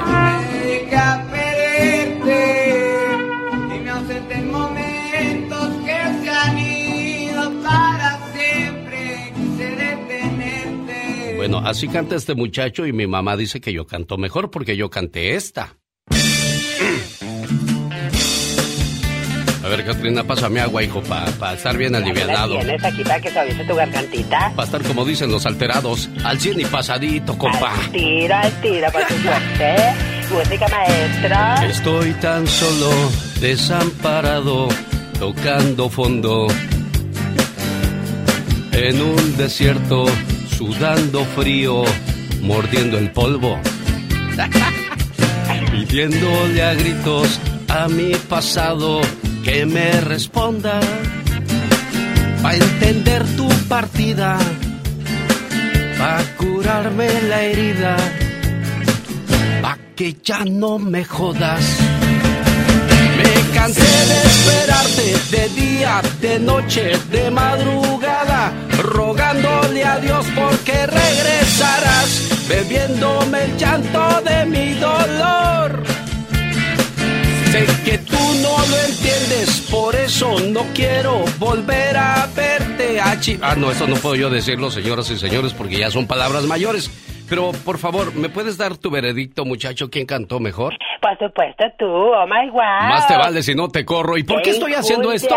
Bueno, 11.37 11.57
así 11.57 11.87
canta 11.87 12.15
este 12.15 12.35
muchacho 12.35 12.85
y 12.85 12.93
mi 12.93 13.07
mamá 13.07 13.35
dice 13.35 13.59
que 13.59 13.73
yo 13.73 13.87
canto 13.87 14.17
mejor 14.17 14.51
porque 14.51 14.77
yo 14.77 14.91
canté 14.91 15.33
esta. 15.35 15.80
Ver, 19.71 19.85
Catrina, 19.85 20.23
pásame 20.23 20.59
agua, 20.59 20.83
hijo, 20.83 21.01
para 21.01 21.53
estar 21.53 21.77
bien 21.77 21.95
alivianado. 21.95 22.57
¿Tienes 22.57 22.83
aquí 22.83 23.03
para 23.03 23.21
que 23.21 23.31
suavice 23.31 23.63
tu 23.63 23.75
gargantita? 23.75 24.51
Para 24.53 24.65
estar, 24.65 24.83
como 24.83 25.05
dicen 25.05 25.31
los 25.31 25.45
alterados, 25.45 26.09
al 26.25 26.39
cien 26.39 26.59
y 26.59 26.65
pasadito, 26.65 27.37
compa. 27.37 27.73
Al 27.73 27.91
tiro, 27.91 28.35
al 28.35 28.61
tiro, 28.61 28.91
por 28.91 29.07
suerte. 29.07 29.75
Música 30.29 30.67
maestra. 30.67 31.65
Estoy 31.65 32.11
tan 32.15 32.45
solo, 32.47 32.91
desamparado, 33.39 34.67
tocando 35.17 35.89
fondo. 35.89 36.47
En 38.73 39.01
un 39.01 39.37
desierto, 39.37 40.05
sudando 40.57 41.23
frío, 41.25 41.83
mordiendo 42.41 42.97
el 42.97 43.11
polvo. 43.11 43.57
Pidiéndole 45.71 46.63
a 46.63 46.73
gritos 46.73 47.39
a 47.69 47.87
mi 47.87 48.13
pasado 48.27 49.01
que 49.43 49.65
me 49.65 49.91
responda. 50.01 50.79
Pa' 52.41 52.55
entender 52.55 53.23
tu 53.37 53.47
partida, 53.69 54.37
pa' 55.99 56.23
curarme 56.37 57.07
la 57.29 57.41
herida, 57.43 57.95
pa' 59.61 59.77
que 59.95 60.17
ya 60.23 60.43
no 60.45 60.79
me 60.79 61.05
jodas. 61.05 61.63
Me 63.17 63.33
cansé 63.53 63.91
de 64.11 64.19
esperarte 64.31 65.07
de 65.37 65.49
día, 65.61 66.01
de 66.19 66.39
noche, 66.39 66.97
de 67.11 67.29
madrugada, 67.29 68.51
rogándole 68.81 69.85
a 69.85 69.99
Dios 69.99 70.25
porque 70.35 70.87
regresarás, 70.87 72.09
bebiéndome 72.49 73.45
el 73.45 73.57
llanto 73.57 74.21
de 74.23 74.45
mi 74.47 74.73
dolor. 74.73 76.00
Sé 77.51 77.65
que 77.83 77.97
tú 77.97 78.15
no 78.41 78.57
lo 78.65 78.77
entiendes, 78.87 79.67
por 79.69 79.93
eso 79.93 80.39
no 80.39 80.61
quiero 80.73 81.25
volver 81.37 81.97
a 81.97 82.25
verte. 82.33 82.97
A 82.97 83.11
ah, 83.41 83.55
no, 83.57 83.71
eso 83.71 83.87
no 83.87 83.97
puedo 83.97 84.15
yo 84.15 84.29
decirlo, 84.29 84.71
señoras 84.71 85.11
y 85.11 85.17
señores, 85.17 85.53
porque 85.53 85.77
ya 85.77 85.91
son 85.91 86.07
palabras 86.07 86.45
mayores. 86.45 86.89
Pero, 87.27 87.51
por 87.65 87.77
favor, 87.77 88.15
¿me 88.15 88.29
puedes 88.29 88.57
dar 88.57 88.77
tu 88.77 88.89
veredicto, 88.89 89.43
muchacho? 89.43 89.89
¿Quién 89.89 90.05
cantó 90.05 90.39
mejor? 90.39 90.77
Por 91.01 91.17
supuesto 91.17 91.65
tú, 91.77 91.85
oh 91.85 92.25
my 92.25 92.49
wow. 92.51 92.89
Más 92.89 93.07
te 93.07 93.17
vale 93.17 93.43
si 93.43 93.53
no 93.53 93.67
te 93.67 93.83
corro. 93.83 94.17
¿Y 94.17 94.23
por 94.23 94.41
qué 94.41 94.51
estoy 94.51 94.73
haciendo 94.73 95.11
esto? 95.11 95.35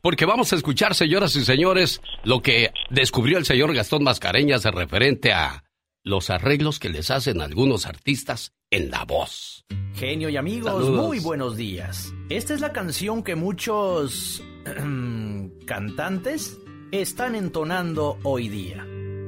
Porque 0.00 0.24
vamos 0.24 0.52
a 0.52 0.56
escuchar, 0.56 0.94
señoras 0.94 1.34
y 1.34 1.44
señores, 1.44 2.00
lo 2.22 2.42
que 2.42 2.70
descubrió 2.90 3.38
el 3.38 3.44
señor 3.44 3.74
Gastón 3.74 4.04
Mascareñas 4.04 4.64
referente 4.64 5.32
a 5.32 5.64
los 6.04 6.30
arreglos 6.30 6.78
que 6.78 6.90
les 6.90 7.10
hacen 7.10 7.40
algunos 7.40 7.86
artistas 7.86 8.52
en 8.70 8.90
la 8.90 9.04
voz. 9.04 9.55
Genio 9.96 10.28
y 10.28 10.36
amigos, 10.36 10.90
muy 10.90 11.20
buenos 11.20 11.56
días. 11.56 12.12
Esta 12.28 12.52
es 12.52 12.60
la 12.60 12.72
canción 12.72 13.22
que 13.22 13.34
muchos 13.34 14.42
cantantes 15.64 16.58
están 16.92 17.34
entonando 17.34 18.18
hoy 18.22 18.48
día. 18.48 18.86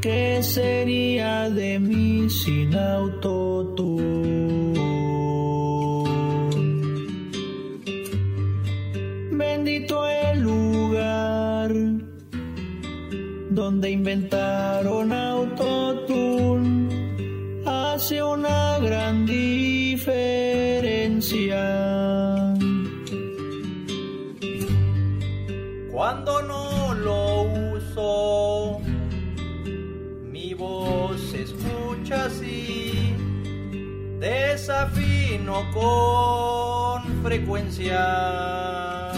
¿Qué 0.00 0.42
sería 0.42 1.50
de 1.50 1.78
mí 1.78 2.30
sin 2.30 2.74
autotune? 2.74 4.30
Bendito 9.32 10.06
el 10.08 10.46
donde 13.50 13.90
inventaron 13.90 15.12
autotune. 15.12 16.88
Hace 17.66 18.22
una 18.22 18.78
gran 18.78 19.26
diferencia. 19.26 20.14
Cuando 25.92 26.40
no 26.42 26.94
lo 26.94 27.42
uso, 27.74 28.80
mi 30.32 30.54
voz 30.54 31.20
se 31.20 31.42
escucha 31.42 32.24
así, 32.26 33.14
desafino 34.18 35.62
con 35.74 37.02
frecuencia. 37.22 39.09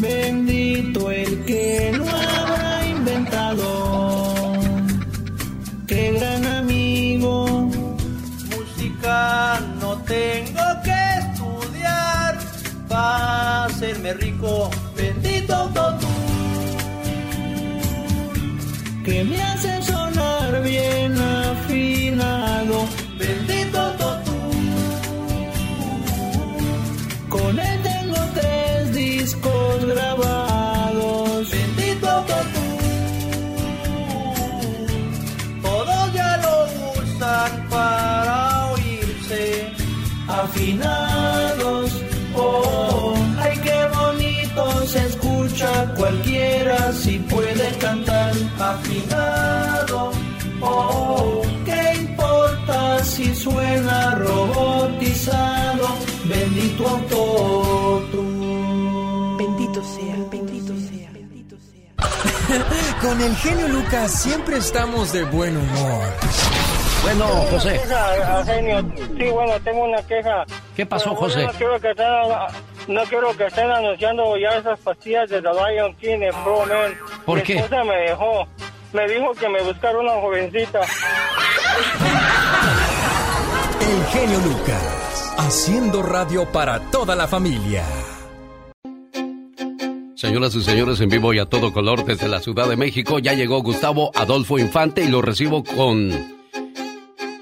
Bendito 0.00 1.10
el 1.10 1.44
que 1.44 1.92
no 1.96 2.04
habrá 2.08 2.86
inventado. 2.86 4.52
Qué 5.88 6.12
gran 6.12 6.46
amigo. 6.46 7.68
Música 8.50 9.60
no 9.80 9.96
tengo 10.02 10.62
que 10.84 11.00
estudiar 11.18 12.38
para 12.88 13.64
hacerme 13.64 14.14
rico. 14.14 14.70
Bendito 14.96 15.68
tú 16.00 16.06
que 19.04 19.24
me 19.24 19.42
hace 19.42 19.82
sonar 19.82 20.62
bien 20.62 21.18
cualquiera 46.08 46.92
si 46.92 47.18
puede 47.18 47.68
cantar 47.78 48.32
afinado. 48.58 50.10
Oh, 50.60 51.42
qué 51.64 51.94
importa 52.00 53.04
si 53.04 53.34
suena 53.34 54.14
robotizado. 54.14 55.88
Bendito 56.24 56.88
autotune. 56.88 58.56
Bendito 59.38 59.84
sea, 59.84 60.16
bendito 60.30 60.74
sea, 60.88 61.10
bendito 61.12 61.56
sea. 61.70 61.92
Con 63.02 63.20
el 63.20 63.36
genio 63.36 63.68
Lucas 63.68 64.22
siempre 64.22 64.56
estamos 64.56 65.12
de 65.12 65.24
buen 65.24 65.56
humor. 65.56 66.04
Bueno, 67.02 67.26
José. 67.50 67.80
Queja, 67.80 68.44
genio. 68.44 68.80
Sí, 68.96 69.30
bueno, 69.30 69.60
tengo 69.62 69.84
una 69.84 70.02
queja. 70.02 70.44
¿Qué 70.74 70.84
pasó, 70.84 71.14
José? 71.14 71.44
No 71.44 71.52
quiero 71.52 71.80
que 71.80 71.90
estén, 71.90 72.06
no 72.88 73.02
quiero 73.04 73.36
que 73.36 73.46
estén 73.46 73.70
anunciando 73.70 74.36
ya 74.36 74.58
esas 74.58 74.78
pastillas 74.80 75.28
de 75.30 75.40
The 75.42 75.48
Lion 75.50 75.94
King 75.96 76.22
en 76.22 76.34
Pro 76.42 76.60
Man. 76.66 76.94
¿Por 77.24 77.38
Mi 77.38 77.44
qué? 77.44 77.56
esposa 77.58 77.84
me 77.84 77.96
dejó. 77.96 78.46
Me 78.92 79.06
dijo 79.06 79.32
que 79.32 79.48
me 79.48 79.62
buscara 79.62 79.98
una 79.98 80.12
jovencita. 80.12 80.80
El 83.80 84.04
genio 84.06 84.38
Lucas, 84.40 85.34
haciendo 85.38 86.02
radio 86.02 86.46
para 86.50 86.80
toda 86.90 87.14
la 87.14 87.28
familia. 87.28 87.84
Señoras 90.14 90.54
y 90.56 90.62
señores, 90.62 91.00
en 91.00 91.10
vivo 91.10 91.32
y 91.32 91.38
a 91.38 91.46
todo 91.46 91.72
color 91.72 92.04
desde 92.04 92.26
la 92.28 92.40
Ciudad 92.40 92.68
de 92.68 92.76
México, 92.76 93.18
ya 93.20 93.34
llegó 93.34 93.62
Gustavo 93.62 94.10
Adolfo 94.14 94.58
Infante 94.58 95.02
y 95.02 95.08
lo 95.08 95.22
recibo 95.22 95.62
con... 95.62 96.37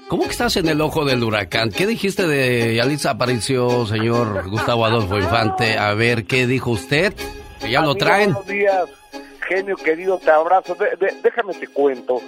¿Cómo 0.09 0.23
que 0.23 0.29
estás 0.29 0.55
en 0.55 0.67
el 0.69 0.79
ojo 0.81 1.03
del 1.03 1.23
huracán? 1.23 1.69
¿Qué 1.69 1.85
dijiste 1.85 2.27
de 2.27 2.75
Yalitza 2.75 3.11
Aparicio, 3.11 3.85
señor 3.85 4.49
Gustavo 4.49 4.85
Adolfo 4.85 5.17
Infante? 5.17 5.77
A 5.77 5.93
ver, 5.95 6.25
¿qué 6.25 6.47
dijo 6.47 6.71
usted? 6.71 7.13
Que 7.59 7.71
ya 7.71 7.81
lo 7.81 7.95
traen. 7.95 8.31
Buenos 8.33 8.47
días, 8.47 8.85
genio 9.49 9.75
querido, 9.75 10.17
te 10.17 10.31
abrazo. 10.31 10.75
De- 10.75 10.95
de- 10.95 11.13
déjame 11.21 11.53
te 11.55 11.67
cuento 11.67 12.21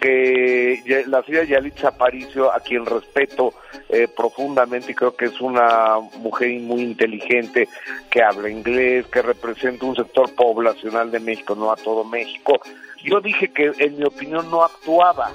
que 0.00 0.82
la 1.06 1.22
señora 1.22 1.44
Yalitza 1.44 1.88
Aparicio, 1.88 2.50
a 2.50 2.60
quien 2.60 2.86
respeto 2.86 3.52
eh, 3.90 4.08
profundamente 4.16 4.92
y 4.92 4.94
creo 4.94 5.14
que 5.14 5.26
es 5.26 5.40
una 5.40 5.98
mujer 6.20 6.58
muy 6.60 6.82
inteligente, 6.82 7.68
que 8.10 8.22
habla 8.22 8.48
inglés, 8.48 9.06
que 9.12 9.20
representa 9.20 9.84
un 9.84 9.96
sector 9.96 10.34
poblacional 10.34 11.10
de 11.10 11.20
México, 11.20 11.54
no 11.54 11.70
a 11.72 11.76
todo 11.76 12.04
México. 12.04 12.58
Yo 13.04 13.20
dije 13.20 13.48
que 13.52 13.72
en 13.78 13.98
mi 13.98 14.04
opinión 14.04 14.50
no 14.50 14.62
actuaba, 14.62 15.32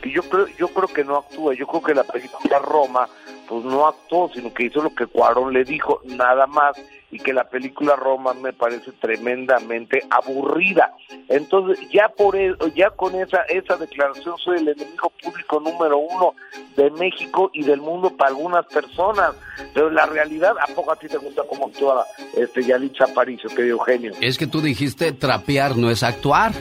que 0.00 0.10
yo 0.10 0.22
creo, 0.22 0.46
yo 0.58 0.68
creo 0.68 0.88
que 0.88 1.04
no 1.04 1.16
actúa, 1.16 1.54
yo 1.54 1.66
creo 1.66 1.82
que 1.82 1.94
la 1.94 2.04
película 2.04 2.58
Roma 2.58 3.08
pues 3.48 3.64
no 3.64 3.86
actuó, 3.86 4.30
sino 4.34 4.52
que 4.52 4.64
hizo 4.64 4.82
lo 4.82 4.94
que 4.94 5.06
Cuarón 5.06 5.54
le 5.54 5.64
dijo, 5.64 6.02
nada 6.04 6.46
más, 6.46 6.76
y 7.10 7.18
que 7.18 7.32
la 7.32 7.44
película 7.44 7.96
Roma 7.96 8.34
me 8.34 8.52
parece 8.52 8.92
tremendamente 8.92 10.02
aburrida. 10.10 10.92
Entonces, 11.28 11.78
ya 11.90 12.08
por 12.08 12.36
e- 12.36 12.54
ya 12.74 12.90
con 12.90 13.14
esa 13.14 13.42
esa 13.44 13.76
declaración 13.76 14.36
soy 14.38 14.58
el 14.58 14.68
enemigo 14.68 15.10
público 15.22 15.60
número 15.60 15.98
uno 15.98 16.34
de 16.76 16.90
México 16.90 17.50
y 17.54 17.62
del 17.62 17.80
mundo 17.80 18.10
para 18.10 18.30
algunas 18.30 18.66
personas. 18.66 19.34
Pero 19.72 19.90
la 19.90 20.04
realidad, 20.04 20.54
¿a 20.60 20.66
poco 20.74 20.92
a 20.92 20.96
ti 20.96 21.08
te 21.08 21.16
gusta 21.16 21.42
cómo 21.48 21.68
actúa 21.68 22.04
este 22.36 22.62
Yalitza 22.62 23.04
Aparicio, 23.04 23.48
querido 23.50 23.78
genio? 23.78 24.12
Es 24.20 24.36
que 24.36 24.46
tú 24.46 24.60
dijiste 24.60 25.12
trapear 25.12 25.76
no 25.76 25.90
es 25.90 26.02
actuar. 26.02 26.52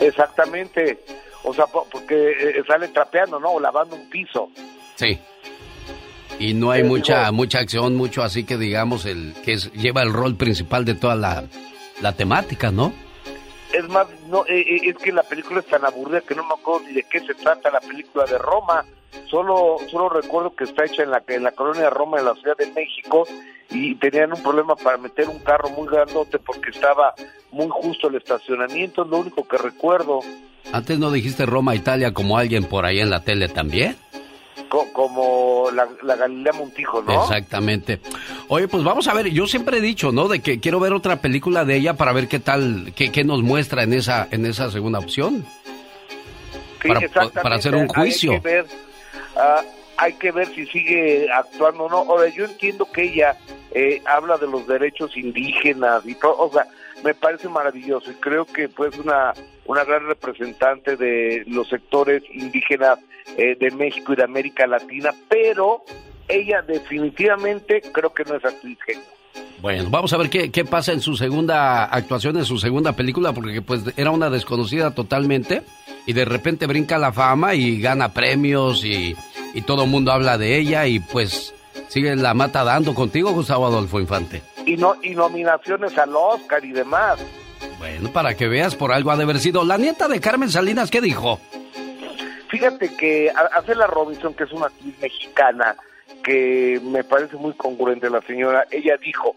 Exactamente. 0.00 0.98
O 1.48 1.54
sea, 1.54 1.66
po- 1.66 1.86
porque 1.90 2.30
eh, 2.32 2.62
sale 2.66 2.88
trapeando, 2.88 3.38
¿no? 3.38 3.50
O 3.52 3.60
lavando 3.60 3.94
un 3.94 4.08
piso. 4.10 4.50
Sí. 4.96 5.18
Y 6.40 6.52
no 6.54 6.70
hay 6.72 6.82
mucha 6.82 7.30
mucha 7.32 7.60
acción, 7.60 7.94
mucho 7.94 8.22
así 8.22 8.44
que 8.44 8.58
digamos 8.58 9.06
el 9.06 9.32
que 9.44 9.52
es- 9.54 9.72
lleva 9.72 10.02
el 10.02 10.12
rol 10.12 10.34
principal 10.36 10.84
de 10.84 10.94
toda 10.96 11.14
la, 11.14 11.44
la 12.02 12.12
temática, 12.12 12.70
¿no? 12.72 12.92
Es 13.72 13.88
más, 13.88 14.06
no, 14.28 14.44
eh, 14.46 14.60
eh, 14.60 14.80
es 14.84 14.96
que 14.96 15.12
la 15.12 15.22
película 15.22 15.60
es 15.60 15.66
tan 15.66 15.84
aburrida 15.84 16.20
que 16.20 16.34
no 16.34 16.44
me 16.44 16.54
acuerdo 16.54 16.86
ni 16.86 16.94
de 16.94 17.04
qué 17.04 17.20
se 17.20 17.34
trata 17.34 17.70
la 17.70 17.80
película 17.80 18.24
de 18.24 18.38
Roma. 18.38 18.84
Solo, 19.30 19.78
solo 19.90 20.08
recuerdo 20.08 20.54
que 20.54 20.64
está 20.64 20.84
hecha 20.84 21.02
en 21.02 21.10
la, 21.10 21.22
en 21.26 21.42
la 21.42 21.52
colonia 21.52 21.84
de 21.84 21.90
Roma, 21.90 22.18
en 22.18 22.26
la 22.26 22.34
Ciudad 22.34 22.56
de 22.56 22.70
México, 22.72 23.26
y 23.70 23.94
tenían 23.96 24.32
un 24.32 24.42
problema 24.42 24.76
para 24.76 24.98
meter 24.98 25.28
un 25.28 25.38
carro 25.38 25.70
muy 25.70 25.88
grandote 25.88 26.38
porque 26.38 26.70
estaba 26.70 27.14
muy 27.50 27.68
justo 27.70 28.08
el 28.08 28.16
estacionamiento, 28.16 29.04
es 29.04 29.08
lo 29.08 29.18
único 29.18 29.46
que 29.48 29.56
recuerdo, 29.56 30.20
Antes 30.72 30.98
no 30.98 31.10
dijiste 31.10 31.46
Roma, 31.46 31.74
Italia 31.74 32.12
como 32.12 32.38
alguien 32.38 32.64
por 32.64 32.84
ahí 32.84 33.00
en 33.00 33.10
la 33.10 33.22
tele 33.22 33.48
también. 33.48 33.96
Co- 34.76 34.92
como 34.92 35.70
la, 35.72 35.88
la 36.02 36.16
Galilea 36.16 36.52
Montijo, 36.52 37.00
¿no? 37.02 37.22
Exactamente. 37.22 37.98
Oye, 38.48 38.68
pues 38.68 38.84
vamos 38.84 39.08
a 39.08 39.14
ver, 39.14 39.28
yo 39.28 39.46
siempre 39.46 39.78
he 39.78 39.80
dicho, 39.80 40.12
¿no? 40.12 40.28
De 40.28 40.40
que 40.40 40.60
quiero 40.60 40.78
ver 40.80 40.92
otra 40.92 41.16
película 41.16 41.64
de 41.64 41.76
ella 41.76 41.94
para 41.94 42.12
ver 42.12 42.28
qué 42.28 42.38
tal, 42.40 42.92
qué, 42.94 43.10
qué 43.10 43.24
nos 43.24 43.42
muestra 43.42 43.84
en 43.84 43.94
esa, 43.94 44.28
en 44.30 44.44
esa 44.44 44.70
segunda 44.70 44.98
opción. 44.98 45.46
Sí, 46.82 46.88
para, 46.88 47.28
para 47.42 47.56
hacer 47.56 47.74
un 47.74 47.88
juicio. 47.88 48.32
Hay 48.32 48.40
que 48.40 48.48
ver, 48.48 48.66
ah, 49.36 49.62
hay 49.96 50.12
que 50.14 50.30
ver 50.30 50.48
si 50.54 50.66
sigue 50.66 51.26
actuando 51.32 51.84
o 51.84 51.88
no. 51.90 51.96
Ahora, 52.12 52.28
yo 52.28 52.44
entiendo 52.44 52.86
que 52.92 53.04
ella 53.04 53.36
eh, 53.72 54.02
habla 54.04 54.36
de 54.36 54.46
los 54.46 54.66
derechos 54.66 55.16
indígenas 55.16 56.02
y 56.06 56.14
todo, 56.16 56.36
o 56.38 56.52
sea, 56.52 56.66
me 57.06 57.14
parece 57.14 57.48
maravilloso 57.48 58.10
y 58.10 58.14
creo 58.14 58.44
que 58.44 58.68
pues 58.68 58.98
una 58.98 59.32
una 59.66 59.84
gran 59.84 60.06
representante 60.06 60.96
de 60.96 61.44
los 61.46 61.68
sectores 61.68 62.22
indígenas 62.32 62.98
eh, 63.36 63.56
de 63.58 63.70
México 63.70 64.12
y 64.12 64.16
de 64.16 64.24
América 64.24 64.66
Latina, 64.66 65.10
pero 65.28 65.84
ella 66.26 66.62
definitivamente 66.62 67.80
creo 67.92 68.12
que 68.12 68.24
no 68.24 68.34
es 68.34 68.44
actriz. 68.44 68.78
Bueno, 69.60 69.88
vamos 69.88 70.12
a 70.12 70.16
ver 70.16 70.30
qué, 70.30 70.50
qué 70.50 70.64
pasa 70.64 70.92
en 70.92 71.00
su 71.00 71.16
segunda 71.16 71.84
actuación, 71.84 72.36
en 72.36 72.44
su 72.44 72.58
segunda 72.58 72.92
película, 72.94 73.32
porque 73.32 73.62
pues 73.62 73.82
era 73.96 74.10
una 74.10 74.28
desconocida 74.28 74.92
totalmente 74.92 75.62
y 76.06 76.12
de 76.12 76.24
repente 76.24 76.66
brinca 76.66 76.98
la 76.98 77.12
fama 77.12 77.54
y 77.54 77.80
gana 77.80 78.12
premios 78.12 78.84
y, 78.84 79.16
y 79.54 79.62
todo 79.62 79.84
el 79.84 79.90
mundo 79.90 80.10
habla 80.10 80.38
de 80.38 80.58
ella 80.58 80.86
y 80.86 80.98
pues 80.98 81.54
sigue 81.86 82.14
la 82.16 82.34
mata 82.34 82.64
dando 82.64 82.94
contigo, 82.94 83.30
Gustavo 83.30 83.66
Adolfo 83.66 84.00
Infante. 84.00 84.55
Y 84.66 84.76
no 84.76 84.96
y 85.02 85.14
nominaciones 85.14 85.96
al 85.96 86.14
Oscar 86.14 86.62
y 86.64 86.72
demás. 86.72 87.24
Bueno, 87.78 88.12
para 88.12 88.34
que 88.34 88.48
veas, 88.48 88.74
por 88.74 88.92
algo 88.92 89.10
ha 89.10 89.16
de 89.16 89.22
haber 89.22 89.38
sido. 89.38 89.64
La 89.64 89.78
nieta 89.78 90.08
de 90.08 90.20
Carmen 90.20 90.50
Salinas, 90.50 90.90
¿qué 90.90 91.00
dijo? 91.00 91.40
Fíjate 92.48 92.94
que 92.96 93.32
Acela 93.54 93.86
Robinson, 93.86 94.34
que 94.34 94.44
es 94.44 94.52
una 94.52 94.66
actriz 94.66 94.94
mexicana, 95.00 95.76
que 96.22 96.80
me 96.82 97.04
parece 97.04 97.36
muy 97.36 97.52
congruente 97.54 98.10
la 98.10 98.20
señora, 98.22 98.66
ella 98.70 98.96
dijo, 98.96 99.36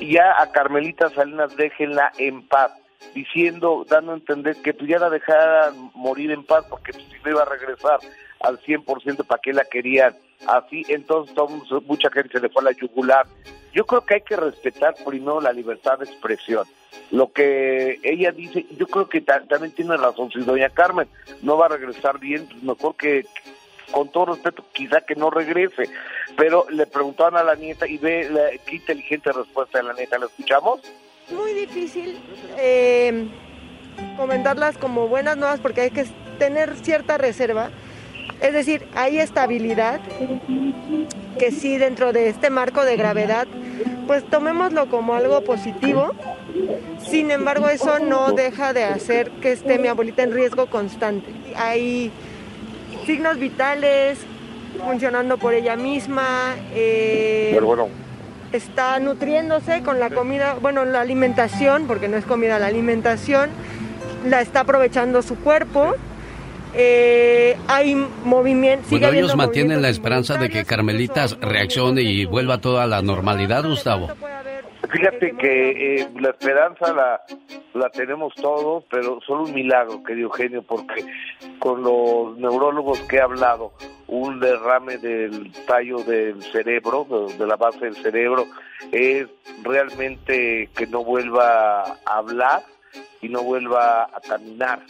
ya 0.00 0.40
a 0.40 0.50
Carmelita 0.52 1.10
Salinas 1.10 1.56
déjenla 1.56 2.12
en 2.18 2.46
paz, 2.46 2.72
diciendo, 3.14 3.84
dando 3.88 4.12
a 4.12 4.16
entender 4.16 4.56
que 4.62 4.74
pues 4.74 4.88
ya 4.88 4.98
la 4.98 5.10
dejaran 5.10 5.90
morir 5.94 6.30
en 6.30 6.44
paz 6.44 6.64
porque 6.68 6.92
pues, 6.92 7.04
si 7.06 7.16
no 7.24 7.30
iba 7.30 7.42
a 7.42 7.46
regresar 7.46 7.98
al 8.40 8.58
100% 8.60 9.24
para 9.26 9.40
que 9.40 9.52
la 9.52 9.64
querían 9.64 10.14
así, 10.46 10.84
entonces 10.88 11.34
mucha 11.86 12.10
gente 12.10 12.30
se 12.32 12.40
le 12.40 12.48
fue 12.48 12.62
a 12.62 12.66
la 12.66 12.72
yugular. 12.72 13.26
Yo 13.72 13.84
creo 13.86 14.02
que 14.04 14.14
hay 14.14 14.20
que 14.20 14.36
respetar 14.36 14.94
primero 15.04 15.40
la 15.40 15.52
libertad 15.52 15.98
de 15.98 16.04
expresión. 16.04 16.66
Lo 17.10 17.32
que 17.32 17.98
ella 18.02 18.30
dice, 18.32 18.66
yo 18.76 18.86
creo 18.86 19.08
que 19.08 19.20
ta- 19.22 19.42
también 19.44 19.72
tiene 19.72 19.96
razón. 19.96 20.30
Si 20.30 20.40
doña 20.40 20.68
Carmen 20.70 21.08
no 21.42 21.56
va 21.56 21.66
a 21.66 21.70
regresar 21.70 22.18
bien, 22.18 22.46
pues 22.50 22.62
mejor 22.62 22.96
que, 22.96 23.24
con 23.90 24.10
todo 24.10 24.26
respeto, 24.34 24.64
quizá 24.72 25.00
que 25.00 25.14
no 25.14 25.30
regrese. 25.30 25.88
Pero 26.36 26.66
le 26.70 26.86
preguntaban 26.86 27.36
a 27.36 27.42
la 27.44 27.54
nieta 27.54 27.86
y 27.86 27.96
ve 27.98 28.28
la, 28.30 28.50
qué 28.66 28.76
inteligente 28.76 29.32
respuesta 29.32 29.78
de 29.78 29.84
la 29.84 29.94
nieta. 29.94 30.18
¿La 30.18 30.26
escuchamos? 30.26 30.80
muy 31.30 31.54
difícil 31.54 32.18
eh, 32.58 33.26
comentarlas 34.18 34.76
como 34.76 35.08
buenas 35.08 35.36
nuevas 35.36 35.60
porque 35.60 35.82
hay 35.82 35.90
que 35.90 36.04
tener 36.38 36.74
cierta 36.76 37.16
reserva. 37.16 37.70
Es 38.40 38.52
decir, 38.52 38.86
hay 38.94 39.18
estabilidad 39.18 40.00
que 41.38 41.50
sí 41.50 41.78
dentro 41.78 42.12
de 42.12 42.28
este 42.28 42.50
marco 42.50 42.84
de 42.84 42.96
gravedad, 42.96 43.46
pues 44.06 44.24
tomémoslo 44.24 44.86
como 44.88 45.14
algo 45.14 45.42
positivo. 45.42 46.10
Sin 46.98 47.30
embargo, 47.30 47.68
eso 47.68 47.98
no 47.98 48.32
deja 48.32 48.72
de 48.72 48.84
hacer 48.84 49.30
que 49.40 49.52
esté 49.52 49.78
mi 49.78 49.88
abuelita 49.88 50.22
en 50.22 50.32
riesgo 50.32 50.66
constante. 50.66 51.32
Hay 51.56 52.10
signos 53.06 53.38
vitales 53.38 54.18
funcionando 54.84 55.38
por 55.38 55.54
ella 55.54 55.76
misma. 55.76 56.54
eh, 56.74 57.50
Pero 57.54 57.66
bueno, 57.66 57.88
está 58.52 58.98
nutriéndose 58.98 59.82
con 59.82 59.98
la 60.00 60.10
comida, 60.10 60.56
bueno, 60.60 60.84
la 60.84 61.00
alimentación, 61.00 61.86
porque 61.86 62.08
no 62.08 62.16
es 62.16 62.24
comida, 62.24 62.58
la 62.58 62.66
alimentación, 62.66 63.50
la 64.26 64.40
está 64.40 64.60
aprovechando 64.60 65.22
su 65.22 65.36
cuerpo. 65.36 65.94
Eh, 66.74 67.56
hay 67.68 67.94
movimiento. 68.24 68.88
sigue 68.88 69.00
Bueno, 69.00 69.18
ellos 69.18 69.36
mantienen 69.36 69.82
la 69.82 69.88
movimientos 69.88 69.90
esperanza 69.90 70.38
de 70.38 70.48
que 70.48 70.64
Carmelita 70.64 71.26
reaccione 71.40 72.02
y 72.02 72.24
vuelva 72.24 72.58
toda 72.58 72.86
la 72.86 73.02
normalidad, 73.02 73.64
Gustavo. 73.64 74.08
Fíjate 74.90 75.34
que 75.36 75.96
eh, 75.96 76.08
la 76.20 76.30
esperanza 76.30 76.92
la, 76.92 77.22
la 77.74 77.88
tenemos 77.90 78.34
todos, 78.34 78.84
pero 78.90 79.20
solo 79.26 79.44
un 79.44 79.54
milagro, 79.54 80.02
querido 80.02 80.28
Eugenio, 80.28 80.62
porque 80.62 81.04
con 81.58 81.82
los 81.82 82.36
neurólogos 82.36 83.00
que 83.02 83.16
he 83.16 83.20
hablado, 83.20 83.72
un 84.08 84.40
derrame 84.40 84.98
del 84.98 85.52
tallo 85.66 85.98
del 85.98 86.42
cerebro, 86.42 87.06
de 87.38 87.46
la 87.46 87.56
base 87.56 87.80
del 87.80 87.96
cerebro, 87.96 88.46
es 88.90 89.28
realmente 89.62 90.68
que 90.74 90.86
no 90.86 91.04
vuelva 91.04 91.82
a 91.82 92.18
hablar 92.18 92.62
y 93.22 93.28
no 93.28 93.42
vuelva 93.42 94.04
a 94.04 94.20
caminar 94.20 94.80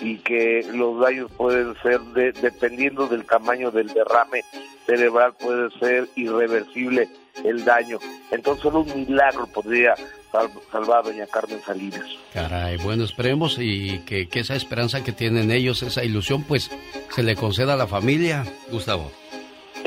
y 0.00 0.18
que 0.18 0.66
los 0.72 1.00
daños 1.00 1.30
pueden 1.36 1.74
ser, 1.82 2.00
de- 2.00 2.32
dependiendo 2.32 3.06
del 3.06 3.24
tamaño 3.24 3.70
del 3.70 3.88
derrame 3.88 4.44
cerebral, 4.86 5.32
puede 5.40 5.70
ser 5.78 6.08
irreversible 6.16 7.08
el 7.44 7.64
daño. 7.64 7.98
Entonces 8.30 8.62
solo 8.62 8.80
un 8.80 8.94
milagro 9.08 9.46
podría 9.46 9.94
sal- 10.30 10.50
salvar 10.70 10.98
a 11.00 11.02
doña 11.08 11.26
Carmen 11.26 11.60
Salinas. 11.64 12.04
Caray, 12.32 12.76
bueno, 12.78 13.04
esperemos 13.04 13.56
y 13.58 14.00
que, 14.00 14.28
que 14.28 14.40
esa 14.40 14.54
esperanza 14.54 15.02
que 15.02 15.12
tienen 15.12 15.50
ellos, 15.50 15.82
esa 15.82 16.04
ilusión, 16.04 16.44
pues 16.44 16.70
se 17.14 17.22
le 17.22 17.34
conceda 17.34 17.72
a 17.74 17.76
la 17.76 17.86
familia, 17.86 18.44
Gustavo. 18.70 19.10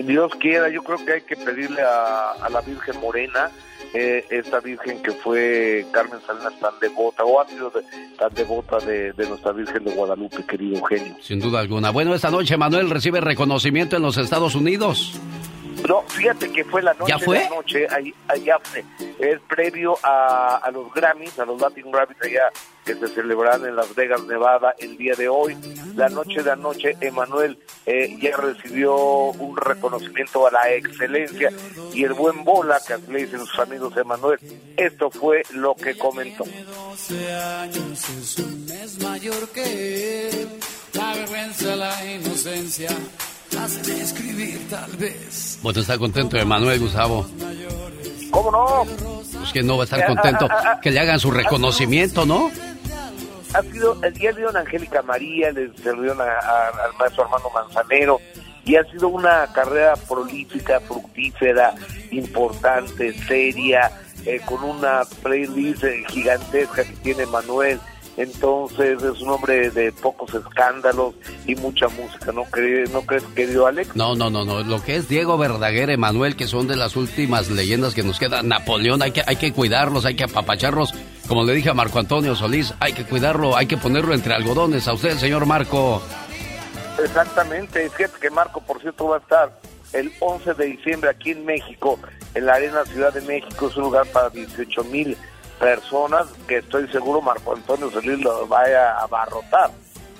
Dios 0.03 0.31
quiera, 0.40 0.69
yo 0.69 0.81
creo 0.84 1.03
que 1.06 1.14
hay 1.14 1.22
que 1.22 1.36
pedirle 1.36 1.81
a, 1.81 2.31
a 2.31 2.49
la 2.49 2.61
Virgen 2.61 2.99
Morena, 3.02 3.52
eh, 3.94 4.26
esta 4.30 4.60
Virgen 4.60 5.02
que 5.02 5.11
fue 5.11 5.86
Carmen 5.91 6.20
Salinas 6.26 6.53
tan 6.60 6.74
devota, 6.80 7.24
o 7.24 7.41
ha 7.41 7.48
sido 7.48 7.72
tan 8.18 8.34
devota 8.34 8.78
de, 8.80 9.14
de 9.14 9.30
nuestra 9.30 9.52
Virgen 9.52 9.84
de 9.84 9.91
Guadalupe, 9.91 10.44
querido 10.45 10.78
Eugenio. 10.78 11.16
Sin 11.22 11.40
duda 11.40 11.60
alguna. 11.60 11.91
Bueno, 11.91 12.14
esta 12.14 12.30
noche 12.30 12.57
Manuel 12.57 12.90
recibe 12.90 13.22
reconocimiento 13.22 13.95
en 13.95 14.03
los 14.03 14.18
Estados 14.18 14.56
Unidos. 14.56 15.20
No, 15.88 16.01
fíjate 16.03 16.51
que 16.51 16.64
fue 16.65 16.81
la 16.81 16.93
noche 16.93 17.11
¿Ya 17.11 17.19
fue? 17.19 17.38
de 17.39 17.43
la 17.45 17.49
noche, 17.49 17.88
ahí- 17.89 18.14
allá 18.27 18.57
fue, 18.61 18.84
es 19.19 19.39
previo 19.47 19.97
a, 20.03 20.57
a 20.57 20.72
los 20.72 20.93
Grammys, 20.93 21.39
a 21.39 21.45
los 21.45 21.60
Latin 21.60 21.89
Grammys 21.91 22.18
allá 22.22 22.49
que 22.85 22.95
se 22.95 23.07
celebrarán 23.10 23.65
en 23.65 23.76
Las 23.76 23.93
Vegas, 23.95 24.23
Nevada, 24.23 24.73
el 24.80 24.97
día 24.97 25.14
de 25.15 25.30
hoy. 25.30 25.56
La 25.95 26.10
noche 26.10 26.41
de 26.41 26.51
anoche, 26.51 26.97
Emanuel 27.01 27.60
eh, 27.85 28.18
ya 28.19 28.35
recibió 28.35 28.95
un 28.95 29.56
reconocimiento 29.57 30.47
a 30.47 30.51
la 30.51 30.72
excelencia 30.72 31.51
y 31.93 32.03
el 32.03 32.14
buen 32.14 32.43
bola, 32.43 32.80
que 32.85 32.97
le 33.11 33.26
dicen 33.26 33.39
sus 33.45 33.60
amigos 33.60 33.95
Emanuel, 33.95 34.39
esto 34.76 35.11
fue 35.11 35.43
lo 35.51 35.76
que 35.76 35.97
comentó. 35.97 36.43
12 36.45 37.34
años 37.34 38.10
es 38.10 38.39
un 38.39 38.65
mes 38.65 39.03
mayor 39.03 39.49
que 39.49 40.30
él. 40.30 40.49
La 40.93 41.14
vergüenza, 41.14 41.76
la 41.76 42.06
inocencia 42.06 42.89
hacen 43.57 44.01
escribir 44.01 44.67
tal 44.69 44.91
vez. 44.97 45.59
Bueno, 45.61 45.81
está 45.81 45.97
contento 45.97 46.38
de 46.38 46.45
Manuel, 46.45 46.80
Gustavo. 46.80 47.26
¿Cómo 48.31 48.51
no? 48.51 48.85
Pues 49.39 49.51
que 49.53 49.63
no 49.63 49.77
va 49.77 49.84
a 49.84 49.85
estar 49.85 50.05
contento 50.05 50.47
que 50.81 50.91
le 50.91 50.99
hagan 50.99 51.19
su 51.19 51.31
reconocimiento, 51.31 52.26
¿no? 52.26 52.51
ha 53.51 53.63
sido, 53.63 53.97
el 54.03 54.13
día 54.13 54.31
de 54.31 54.47
Ana 54.47 54.59
Angélica 54.59 55.01
María, 55.01 55.51
le 55.51 55.69
dieron 55.69 56.21
a- 56.21 56.23
a- 56.26 56.85
al 56.85 56.93
maestro 56.99 57.23
Armando 57.23 57.49
Manzanero, 57.49 58.21
y 58.63 58.76
ha 58.76 58.84
sido 58.91 59.07
una 59.07 59.47
carrera 59.51 59.95
prolífica, 59.95 60.80
fructífera, 60.81 61.73
importante, 62.11 63.11
seria, 63.26 63.91
eh, 64.27 64.39
con 64.45 64.63
una 64.63 65.01
playlist 65.23 65.84
eh, 65.84 66.03
gigantesca 66.09 66.84
que 66.84 66.93
tiene 66.97 67.26
Manuel. 67.26 67.80
Entonces 68.20 69.02
es 69.02 69.22
un 69.22 69.30
hombre 69.30 69.70
de 69.72 69.94
pocos 69.94 70.34
escándalos 70.34 71.16
y 71.46 71.56
mucha 71.56 71.88
música, 71.88 72.34
¿no, 72.34 72.44
crees, 72.44 72.91
¿no 72.91 73.02
crees, 73.04 73.24
querido 73.34 73.66
Alex? 73.66 73.96
No, 73.96 74.14
no, 74.14 74.30
no, 74.30 74.44
no. 74.44 74.62
Lo 74.62 74.84
que 74.84 74.98
es 74.98 75.08
Diego 75.08 75.38
Verdaguer, 75.38 75.90
Emanuel, 75.90 76.36
que 76.36 76.46
son 76.46 76.68
de 76.68 76.76
las 76.76 76.98
últimas 76.98 77.50
leyendas 77.50 77.96
que 77.96 78.04
nos 78.04 78.20
quedan. 78.20 78.50
Napoleón, 78.50 79.02
hay 79.02 79.12
que, 79.12 79.24
hay 79.26 79.38
que 79.38 79.54
cuidarlos, 79.54 80.04
hay 80.04 80.16
que 80.16 80.26
apapacharlos. 80.26 80.94
Como 81.30 81.46
le 81.46 81.54
dije 81.54 81.70
a 81.70 81.74
Marco 81.74 81.98
Antonio 81.98 82.36
Solís, 82.36 82.74
hay 82.82 82.91
que 82.91 83.06
cuidarlo, 83.06 83.56
hay 83.56 83.68
que 83.68 83.78
ponerlo 83.78 84.14
entre 84.14 84.34
algodones. 84.34 84.86
A 84.90 84.94
usted, 84.96 85.16
señor 85.16 85.46
Marco. 85.46 86.02
Exactamente, 87.02 87.90
fíjate 87.90 88.20
que 88.20 88.30
Marco, 88.30 88.60
por 88.60 88.82
cierto, 88.82 89.08
va 89.08 89.16
a 89.16 89.20
estar 89.20 89.62
el 89.94 90.12
11 90.20 90.56
de 90.56 90.66
diciembre 90.66 91.10
aquí 91.10 91.32
en 91.32 91.46
México, 91.46 91.98
en 92.36 92.46
la 92.46 92.56
Arena 92.56 92.84
Ciudad 92.84 93.14
de 93.14 93.22
México, 93.22 93.70
es 93.70 93.78
un 93.78 93.84
lugar 93.84 94.06
para 94.08 94.30
18 94.30 94.84
mil 94.84 95.16
personas 95.60 96.27
que 96.48 96.57
estoy 96.57 96.88
seguro 96.88 97.22
Marco 97.22 97.56
Antonio 97.56 97.90
Solís 97.91 98.19
lo 98.19 98.48
vaya 98.48 98.94
a 98.94 99.03
abarrotar. 99.03 99.72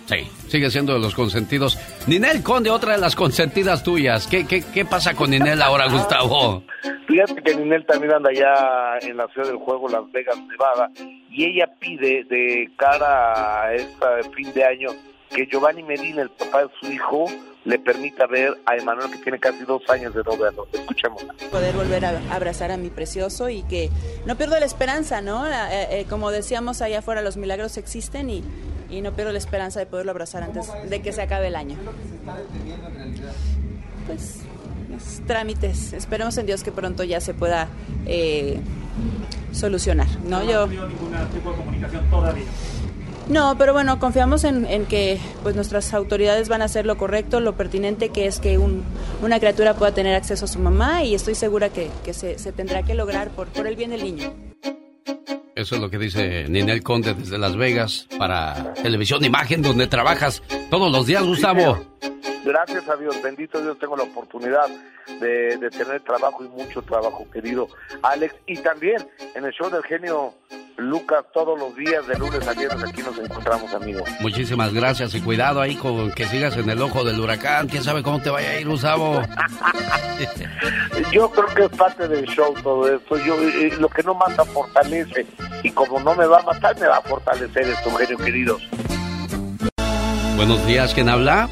Sí, 0.06 0.28
sigue 0.48 0.72
siendo 0.72 0.94
de 0.94 1.00
los 1.00 1.14
consentidos. 1.14 1.78
Ninel 2.08 2.42
Conde, 2.42 2.72
otra 2.72 2.94
de 2.94 2.98
las 2.98 3.16
consentidas 3.16 3.84
tuyas. 3.84 4.26
¿Qué, 4.26 4.48
qué, 4.48 4.64
qué 4.74 4.84
pasa 4.84 5.14
con 5.14 5.30
Ninel 5.30 5.62
ahora, 5.62 5.88
Gustavo? 5.92 6.64
Fíjate 7.08 7.42
que 7.44 7.56
Ninel 7.56 7.86
también 7.86 8.14
anda 8.14 8.32
ya 8.34 8.98
en 9.08 9.18
la 9.18 9.28
ciudad 9.28 9.48
del 9.48 9.58
juego, 9.58 9.88
Las 9.88 10.12
Vegas, 10.12 10.36
Nevada, 10.48 10.90
y 11.30 11.46
ella 11.46 11.68
pide 11.80 12.24
de 12.24 12.70
cara 12.78 13.66
a 13.66 13.74
este 13.74 14.32
fin 14.36 14.52
de 14.54 14.64
año 14.64 14.90
que 15.30 15.46
Giovanni 15.46 15.84
Medina, 15.84 16.24
el 16.24 16.30
papá 16.32 16.64
de 16.64 16.70
su 16.80 16.92
hijo, 16.92 17.26
le 17.66 17.80
permita 17.80 18.26
ver 18.26 18.58
a 18.66 18.76
Emanuel 18.76 19.12
que 19.12 19.18
tiene 19.18 19.40
casi 19.40 19.64
dos 19.66 19.82
años 19.90 20.14
de 20.14 20.24
no 20.24 20.38
verlo. 20.38 20.68
Escuchemos. 20.72 21.24
poder 21.52 21.76
volver 21.76 22.06
a 22.06 22.22
abrazar 22.34 22.72
a 22.72 22.78
mi 22.78 22.90
precioso 22.90 23.50
y 23.50 23.64
que 23.64 23.90
no 24.26 24.36
pierdo 24.36 24.60
la 24.60 24.66
esperanza, 24.66 25.22
¿no? 25.22 25.48
Eh, 25.48 25.52
eh, 25.72 26.06
como 26.10 26.32
decíamos 26.32 26.82
allá 26.82 27.00
afuera, 27.00 27.22
los 27.22 27.38
milagros 27.38 27.78
existen 27.78 28.30
y, 28.30 28.44
y 28.90 29.02
no 29.02 29.14
pierdo 29.14 29.32
la 29.32 29.38
esperanza 29.38 29.80
de 29.80 29.86
poderlo 29.86 30.12
abrazar 30.12 30.44
antes 30.44 30.68
de 30.90 31.02
que 31.02 31.12
se 31.12 31.22
acabe 31.22 31.48
el 31.48 31.56
año. 31.56 31.78
Pues 34.08 34.40
es 34.96 35.22
trámites, 35.28 35.94
esperemos 35.94 36.38
en 36.38 36.46
Dios 36.46 36.64
que 36.64 36.72
pronto 36.72 37.04
ya 37.04 37.22
se 37.22 37.34
pueda 37.34 37.68
eh, 38.06 38.60
solucionar, 39.52 40.08
¿no? 40.26 40.44
Yo 40.44 40.68
ningún 40.68 40.90
tipo 41.34 41.52
de 41.52 41.58
comunicación 41.58 42.10
todavía. 42.10 42.46
No, 43.30 43.56
pero 43.58 43.74
bueno, 43.74 44.00
confiamos 44.00 44.44
en, 44.44 44.86
que 44.88 45.20
pues 45.44 45.56
nuestras 45.56 45.94
autoridades 45.94 46.50
van 46.50 46.62
a 46.62 46.66
hacer 46.66 46.86
lo 46.86 46.98
correcto, 46.98 47.40
lo 47.40 47.56
pertinente 47.56 48.10
que 48.10 48.26
es 48.26 48.40
que 48.40 48.58
un- 48.58 48.84
una 49.22 49.40
criatura 49.40 49.76
pueda 49.76 49.94
tener 49.94 50.16
acceso 50.16 50.46
a 50.46 50.48
su 50.48 50.60
mamá 50.60 51.04
y 51.04 51.14
estoy 51.16 51.36
segura 51.36 51.70
que, 51.70 51.90
que 52.04 52.14
se, 52.14 52.38
se 52.40 52.52
tendrá 52.52 52.84
que 52.84 52.94
lograr 52.96 53.30
por, 53.30 53.48
por 53.48 53.68
el 53.68 53.76
bien 53.76 53.92
del 53.92 54.04
niño. 54.04 54.34
Eso 55.56 55.76
es 55.76 55.82
lo 55.82 55.90
que 55.90 55.98
dice 55.98 56.46
Ninel 56.48 56.82
Conde 56.84 57.14
desde 57.14 57.38
Las 57.38 57.56
Vegas 57.58 58.08
para 58.18 58.74
Televisión 58.82 59.24
Imagen, 59.26 59.62
donde 59.62 59.88
trabajas 59.88 60.42
todos 60.70 60.90
los 60.92 61.06
días, 61.06 61.24
Gustavo. 61.24 61.78
Gracias 62.50 62.90
a 62.90 62.96
Dios, 62.96 63.22
bendito 63.22 63.62
Dios, 63.62 63.78
tengo 63.78 63.96
la 63.96 64.04
oportunidad 64.04 64.68
de, 65.20 65.56
de 65.58 65.70
tener 65.70 66.02
trabajo 66.02 66.44
y 66.44 66.48
mucho 66.48 66.82
trabajo, 66.82 67.28
querido 67.32 67.68
Alex. 68.02 68.34
Y 68.48 68.58
también 68.58 69.08
en 69.36 69.46
el 69.46 69.52
show 69.52 69.70
del 69.70 69.84
genio 69.84 70.34
Lucas, 70.78 71.26
todos 71.32 71.60
los 71.60 71.76
días, 71.76 72.08
de 72.08 72.18
lunes 72.18 72.48
a 72.48 72.54
viernes, 72.54 72.90
aquí 72.90 73.04
nos 73.04 73.20
encontramos, 73.20 73.72
amigos. 73.76 74.10
Muchísimas 74.22 74.74
gracias 74.74 75.14
y 75.14 75.22
cuidado 75.22 75.62
ahí 75.62 75.76
con 75.76 76.12
que 76.12 76.26
sigas 76.26 76.58
en 76.58 76.68
el 76.72 76.82
ojo 76.82 77.04
del 77.04 77.20
huracán. 77.20 77.68
¿Quién 77.68 77.84
sabe 77.84 78.02
cómo 78.02 78.20
te 78.20 78.32
vaya 78.32 78.50
a 78.50 78.60
ir, 78.60 78.68
Gustavo? 78.68 79.22
Yo 81.12 81.30
creo 81.30 81.48
que 81.54 81.66
es 81.66 81.78
parte 81.78 82.08
del 82.08 82.26
show 82.26 82.56
todo 82.64 82.92
esto. 82.92 83.16
Yo, 83.18 83.36
eh, 83.42 83.76
lo 83.80 83.90
que 83.90 84.02
no 84.02 84.16
mata 84.16 84.44
fortalece. 84.46 85.28
Y 85.62 85.70
como 85.70 86.00
no 86.00 86.16
me 86.16 86.26
va 86.26 86.40
a 86.40 86.44
matar, 86.44 86.80
me 86.80 86.88
va 86.88 86.98
a 86.98 87.02
fortalecer 87.02 87.68
esto, 87.68 87.92
genio 87.92 88.18
querido. 88.18 88.58
Buenos 90.36 90.66
días, 90.66 90.96
¿quién 90.96 91.10
habla? 91.10 91.48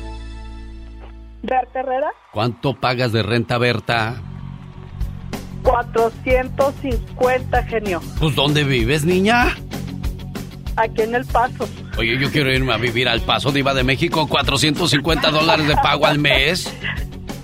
Berta 1.44 1.80
Herrera, 1.80 2.08
¿Cuánto 2.34 2.74
pagas 2.74 3.12
de 3.12 3.24
renta, 3.24 3.58
Berta? 3.58 4.16
450, 5.64 7.64
genio. 7.64 8.02
Pues, 8.20 8.36
¿dónde 8.36 8.64
vives, 8.64 9.06
niña? 9.06 9.56
Aquí 10.76 11.02
en 11.02 11.16
El 11.16 11.26
Paso. 11.26 11.68
Oye, 11.98 12.20
yo 12.20 12.32
quiero 12.32 12.52
irme 12.52 12.74
a 12.74 12.78
vivir 12.78 13.08
al 13.10 13.22
Paso 13.22 13.52
Diva 13.52 13.74
de 13.74 13.84
México, 13.84 14.28
450 14.28 15.32
dólares 15.32 15.68
de 15.68 15.76
pago 15.76 16.06
al 16.06 16.20
mes. 16.20 16.72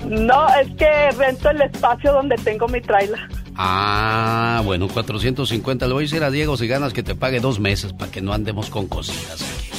No, 0.06 0.48
es 0.56 0.68
que 0.76 1.11
rento 1.18 1.49
el 1.49 1.61
espacio 1.61 2.11
donde 2.11 2.36
tengo 2.36 2.68
mi 2.68 2.82
trailer. 2.82 3.18
Ah, 3.56 4.61
bueno, 4.65 4.90
450. 4.90 5.88
Le 5.88 5.94
voy 5.94 6.03
a 6.03 6.07
decir 6.07 6.22
a 6.24 6.30
Diego 6.30 6.57
si 6.57 6.68
ganas 6.68 6.91
que 6.91 7.03
te 7.03 7.15
pague 7.15 7.40
dos 7.40 7.61
meses 7.61 7.94
para 7.94 8.11
que 8.11 8.22
no 8.22 8.34
andemos 8.34 8.70
con 8.70 8.88
cositas 8.88 9.41
aquí. 9.41 9.70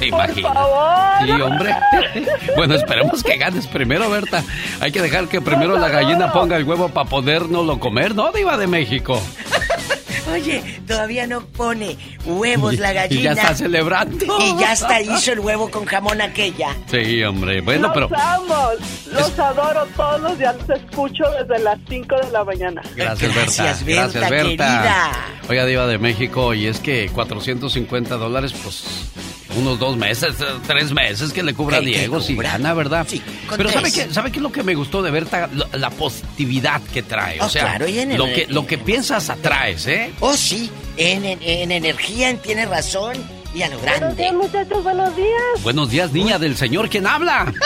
¿Se 0.04 0.06
imagina? 0.06 0.54
Sí, 1.22 1.30
hombre. 1.30 1.76
Bueno, 2.56 2.74
esperemos 2.74 3.22
que 3.22 3.36
ganes 3.36 3.66
primero, 3.66 4.10
Berta. 4.10 4.42
Hay 4.80 4.90
que 4.92 5.00
dejar 5.00 5.28
que 5.28 5.40
primero 5.40 5.78
la 5.78 5.88
gallina 5.88 6.32
ponga 6.32 6.56
el 6.56 6.64
huevo 6.64 6.88
para 6.88 7.08
podernoslo 7.08 7.78
comer, 7.78 8.14
¿no, 8.14 8.32
Diva 8.32 8.56
de 8.56 8.66
México? 8.66 9.20
Oye, 10.32 10.62
todavía 10.86 11.26
no 11.26 11.40
pone 11.40 11.96
huevos 12.24 12.78
la 12.78 12.92
gallina. 12.92 13.20
Y 13.20 13.24
ya 13.24 13.32
está 13.32 13.54
celebrando. 13.54 14.24
Y 14.38 14.60
ya 14.60 14.72
está 14.72 15.00
hizo 15.00 15.32
el 15.32 15.40
huevo 15.40 15.70
con 15.70 15.84
jamón 15.86 16.20
aquella. 16.20 16.76
Sí, 16.86 17.22
hombre. 17.24 17.60
Bueno, 17.60 17.88
los 17.88 17.94
pero. 17.94 18.10
amo, 18.16 18.68
los 19.12 19.38
adoro 19.38 19.86
todos 19.96 20.20
los 20.20 20.38
días. 20.38 20.54
Los 20.68 20.78
escucho 20.78 21.24
desde 21.38 21.62
las 21.62 21.78
5 21.88 22.16
de 22.16 22.30
la 22.30 22.44
mañana. 22.44 22.82
Gracias, 22.94 23.34
Berta. 23.34 23.62
Gracias, 23.62 23.84
Berta, 23.84 24.02
Gracias, 24.02 24.30
Berta. 24.30 24.46
querida. 24.46 25.10
Oiga, 25.48 25.66
Diva 25.66 25.86
de 25.86 25.98
México, 25.98 26.54
y 26.54 26.66
es 26.66 26.78
que 26.78 27.10
450 27.12 28.16
dólares, 28.16 28.54
pues. 28.62 29.10
Unos 29.56 29.78
dos 29.80 29.96
meses, 29.96 30.40
eh, 30.40 30.44
tres 30.66 30.92
meses 30.92 31.32
que 31.32 31.42
le 31.42 31.54
cubra 31.54 31.78
a 31.78 31.80
¿Qué- 31.80 31.86
qué 31.92 31.98
Diego 31.98 32.20
si 32.20 32.36
gana, 32.36 32.72
¿verdad? 32.72 33.06
con 33.48 33.56
Pero 33.56 33.68
¿sabe 33.70 33.90
qué, 33.92 34.08
¿sabe 34.12 34.30
qué 34.30 34.38
es 34.38 34.42
lo 34.42 34.52
que 34.52 34.62
me 34.62 34.74
gustó 34.76 35.02
de 35.02 35.10
Berta? 35.10 35.48
Lo- 35.52 35.66
La 35.72 35.90
positividad 35.90 36.80
que 36.92 37.02
trae. 37.02 37.38
Oh, 37.40 37.46
o 37.46 37.48
sea, 37.48 37.62
claro, 37.62 37.88
y 37.88 37.98
en 37.98 38.12
el- 38.12 38.18
lo, 38.18 38.26
que, 38.26 38.46
lo 38.48 38.66
que 38.66 38.78
piensas 38.78 39.28
atraes, 39.28 39.86
¿eh? 39.88 40.12
Oh, 40.20 40.34
sí, 40.34 40.70
en, 40.96 41.24
en, 41.24 41.38
en 41.42 41.72
energía 41.72 42.34
tiene 42.36 42.64
razón 42.66 43.16
y 43.52 43.62
a 43.62 43.68
lo 43.68 43.78
Buenos 43.78 43.98
grande. 44.00 44.22
días, 44.22 44.34
muchachos, 44.34 44.84
buenos 44.84 45.16
días. 45.16 45.62
Buenos 45.64 45.90
días, 45.90 46.12
niña 46.12 46.38
del 46.38 46.56
Señor. 46.56 46.88
¿Quién 46.88 47.06
habla? 47.08 47.52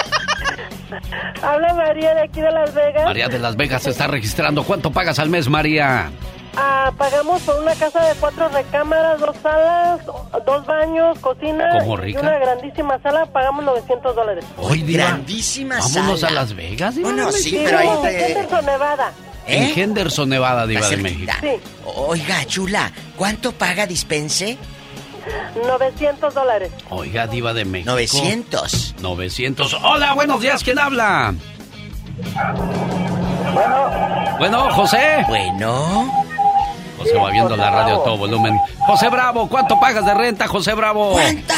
Habla 1.42 1.74
María 1.74 2.14
de 2.14 2.22
aquí 2.22 2.40
de 2.40 2.50
Las 2.50 2.72
Vegas. 2.74 3.04
María 3.04 3.28
de 3.28 3.38
Las 3.38 3.56
Vegas 3.56 3.82
se 3.82 3.90
está 3.90 4.06
registrando. 4.06 4.62
¿Cuánto 4.64 4.90
pagas 4.90 5.18
al 5.18 5.28
mes, 5.28 5.48
María? 5.48 6.10
Ah, 6.56 6.92
pagamos 6.96 7.42
por 7.42 7.60
una 7.60 7.74
casa 7.74 8.04
de 8.08 8.14
cuatro 8.16 8.48
recámaras, 8.48 9.20
dos 9.20 9.36
salas, 9.42 10.00
dos 10.46 10.66
baños, 10.66 11.18
cocina 11.18 11.78
¿Cómo, 11.80 11.94
y 11.94 12.02
rica? 12.02 12.20
una 12.20 12.38
grandísima 12.38 12.98
sala. 13.02 13.26
Pagamos 13.26 13.64
900 13.64 14.14
dólares. 14.14 14.44
Hoy. 14.58 14.82
Grandísima 14.82 15.78
Vámonos 15.80 16.20
sala. 16.20 16.32
a 16.40 16.42
Las 16.42 16.54
Vegas, 16.54 16.94
Diva 16.94 17.10
Bueno, 17.10 17.32
sí, 17.32 17.60
pero 17.64 17.78
ahí 17.78 17.88
en 17.88 18.02
te... 18.02 18.26
Henderson, 18.32 18.66
Nevada. 18.66 19.12
En 19.46 19.62
¿Eh? 19.64 19.72
Henderson, 19.76 20.28
Nevada, 20.28 20.66
Diva 20.66 20.88
de. 20.88 20.96
México. 20.98 21.32
Sí, 21.40 21.48
Oiga, 21.96 22.44
chula, 22.46 22.92
¿cuánto 23.16 23.52
paga 23.52 23.86
dispense? 23.86 24.56
900 25.66 26.34
dólares. 26.34 26.70
Oiga, 26.90 27.26
Diva 27.26 27.52
de 27.54 27.64
México. 27.64 27.90
900. 27.92 28.94
900. 29.00 29.74
Hola, 29.82 30.12
buenos 30.14 30.40
días. 30.40 30.62
¿Quién 30.62 30.78
habla? 30.78 31.34
Bueno, 33.52 34.36
Bueno, 34.38 34.70
José. 34.74 35.24
Bueno, 35.28 36.24
José 36.98 37.16
va 37.16 37.30
viendo 37.30 37.56
la 37.56 37.70
radio 37.70 38.00
a 38.00 38.04
todo 38.04 38.16
volumen. 38.16 38.58
José 38.86 39.08
Bravo, 39.08 39.48
¿cuánto 39.48 39.78
pagas 39.78 40.04
de 40.04 40.14
renta, 40.14 40.46
José 40.46 40.74
Bravo? 40.74 41.12
¿cuánta? 41.12 41.54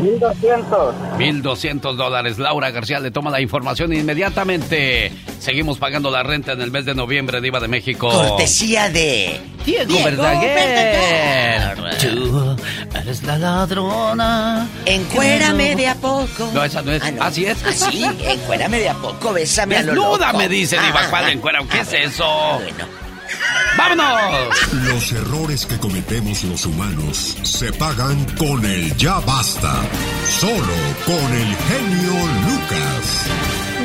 1200. 0.00 0.94
1.200 1.18 1.94
dólares. 1.94 2.38
Laura 2.38 2.70
García 2.70 3.00
le 3.00 3.10
toma 3.10 3.30
la 3.30 3.40
información 3.40 3.92
inmediatamente. 3.92 5.12
Seguimos 5.38 5.78
pagando 5.78 6.10
la 6.10 6.22
renta 6.22 6.52
en 6.52 6.60
el 6.60 6.70
mes 6.70 6.84
de 6.84 6.94
noviembre, 6.94 7.40
Diva 7.40 7.60
de 7.60 7.68
México. 7.68 8.10
Cortesía 8.10 8.88
de... 8.90 9.40
Diego, 9.64 9.86
Diego 9.86 10.04
Verdaguer. 10.04 11.76
Verdaguer. 11.76 11.98
Tú 11.98 12.56
eres 12.94 13.22
la 13.22 13.38
ladrona. 13.38 14.68
Encuérame 14.84 15.74
de 15.74 15.88
a 15.88 15.94
poco. 15.94 16.50
No, 16.52 16.64
esa 16.64 16.82
no 16.82 16.92
es. 16.92 17.02
Ah, 17.02 17.10
no. 17.10 17.22
Así 17.22 17.46
es. 17.46 17.64
Así, 17.64 18.04
encuérame 18.04 18.78
de 18.78 18.88
a 18.90 18.94
poco, 18.94 19.32
bésame 19.32 19.76
a 19.76 19.82
lo 19.82 19.94
loco. 19.94 20.18
Desnuda, 20.18 20.32
me 20.34 20.48
dice 20.48 20.76
Diva. 20.76 21.00
Ah, 21.04 21.06
¿Cuál 21.08 21.24
ah, 21.24 21.32
encuera? 21.32 21.60
¿Qué 21.70 21.78
ah, 21.78 21.82
es 21.82 21.92
eso? 21.94 22.58
Bueno, 22.58 23.03
¡Vámonos! 23.76 24.72
Los 24.84 25.12
errores 25.12 25.66
que 25.66 25.78
cometemos 25.78 26.44
los 26.44 26.64
humanos 26.66 27.36
se 27.42 27.72
pagan 27.72 28.24
con 28.36 28.64
el 28.64 28.96
ya 28.96 29.18
basta. 29.20 29.82
Solo 30.28 30.74
con 31.06 31.32
el 31.32 31.56
genio 31.56 32.12
Lucas. 32.46 33.26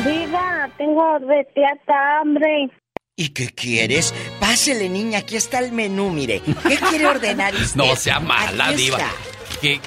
Diva, 0.04 0.68
tengo 0.78 1.18
de 1.20 1.44
teata 1.54 2.20
hambre. 2.20 2.70
¿y 3.16 3.28
qué 3.30 3.50
quieres? 3.50 4.14
Pásele, 4.38 4.88
niña, 4.88 5.18
aquí 5.18 5.36
está 5.36 5.58
el 5.58 5.72
menú, 5.72 6.08
mire. 6.10 6.40
¿Qué 6.66 6.78
quiere 6.78 7.06
ordenar 7.06 7.54
usted? 7.60 7.76
No 7.76 7.94
sea 7.94 8.18
mala, 8.18 8.68
Aquí 8.68 8.76
Diva. 8.76 8.98
¿Qué, 9.60 9.80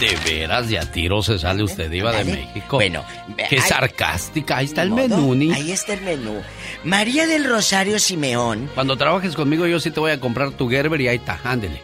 de 0.00 0.16
veras, 0.24 0.68
de 0.68 0.78
a 0.78 0.90
tiro 0.90 1.22
se 1.22 1.38
sale 1.38 1.62
usted, 1.62 1.90
Diva 1.90 2.12
de. 2.12 2.24
México. 2.24 2.76
Bueno, 2.76 3.04
Qué 3.48 3.60
sarcástica. 3.60 4.58
Ahí 4.58 4.66
está 4.66 4.82
el 4.82 4.90
Modo, 4.90 5.08
menú, 5.08 5.34
ni. 5.34 5.52
Ahí 5.52 5.70
está 5.70 5.94
el 5.94 6.02
menú. 6.02 6.42
María 6.84 7.26
del 7.26 7.44
Rosario 7.44 7.98
Simeón. 7.98 8.70
Cuando 8.74 8.96
trabajes 8.96 9.34
conmigo, 9.34 9.66
yo 9.66 9.78
sí 9.80 9.90
te 9.90 10.00
voy 10.00 10.12
a 10.12 10.20
comprar 10.20 10.50
tu 10.52 10.68
Gerber 10.68 11.00
y 11.00 11.08
ahí 11.08 11.16
está, 11.16 11.38
ándele. 11.44 11.80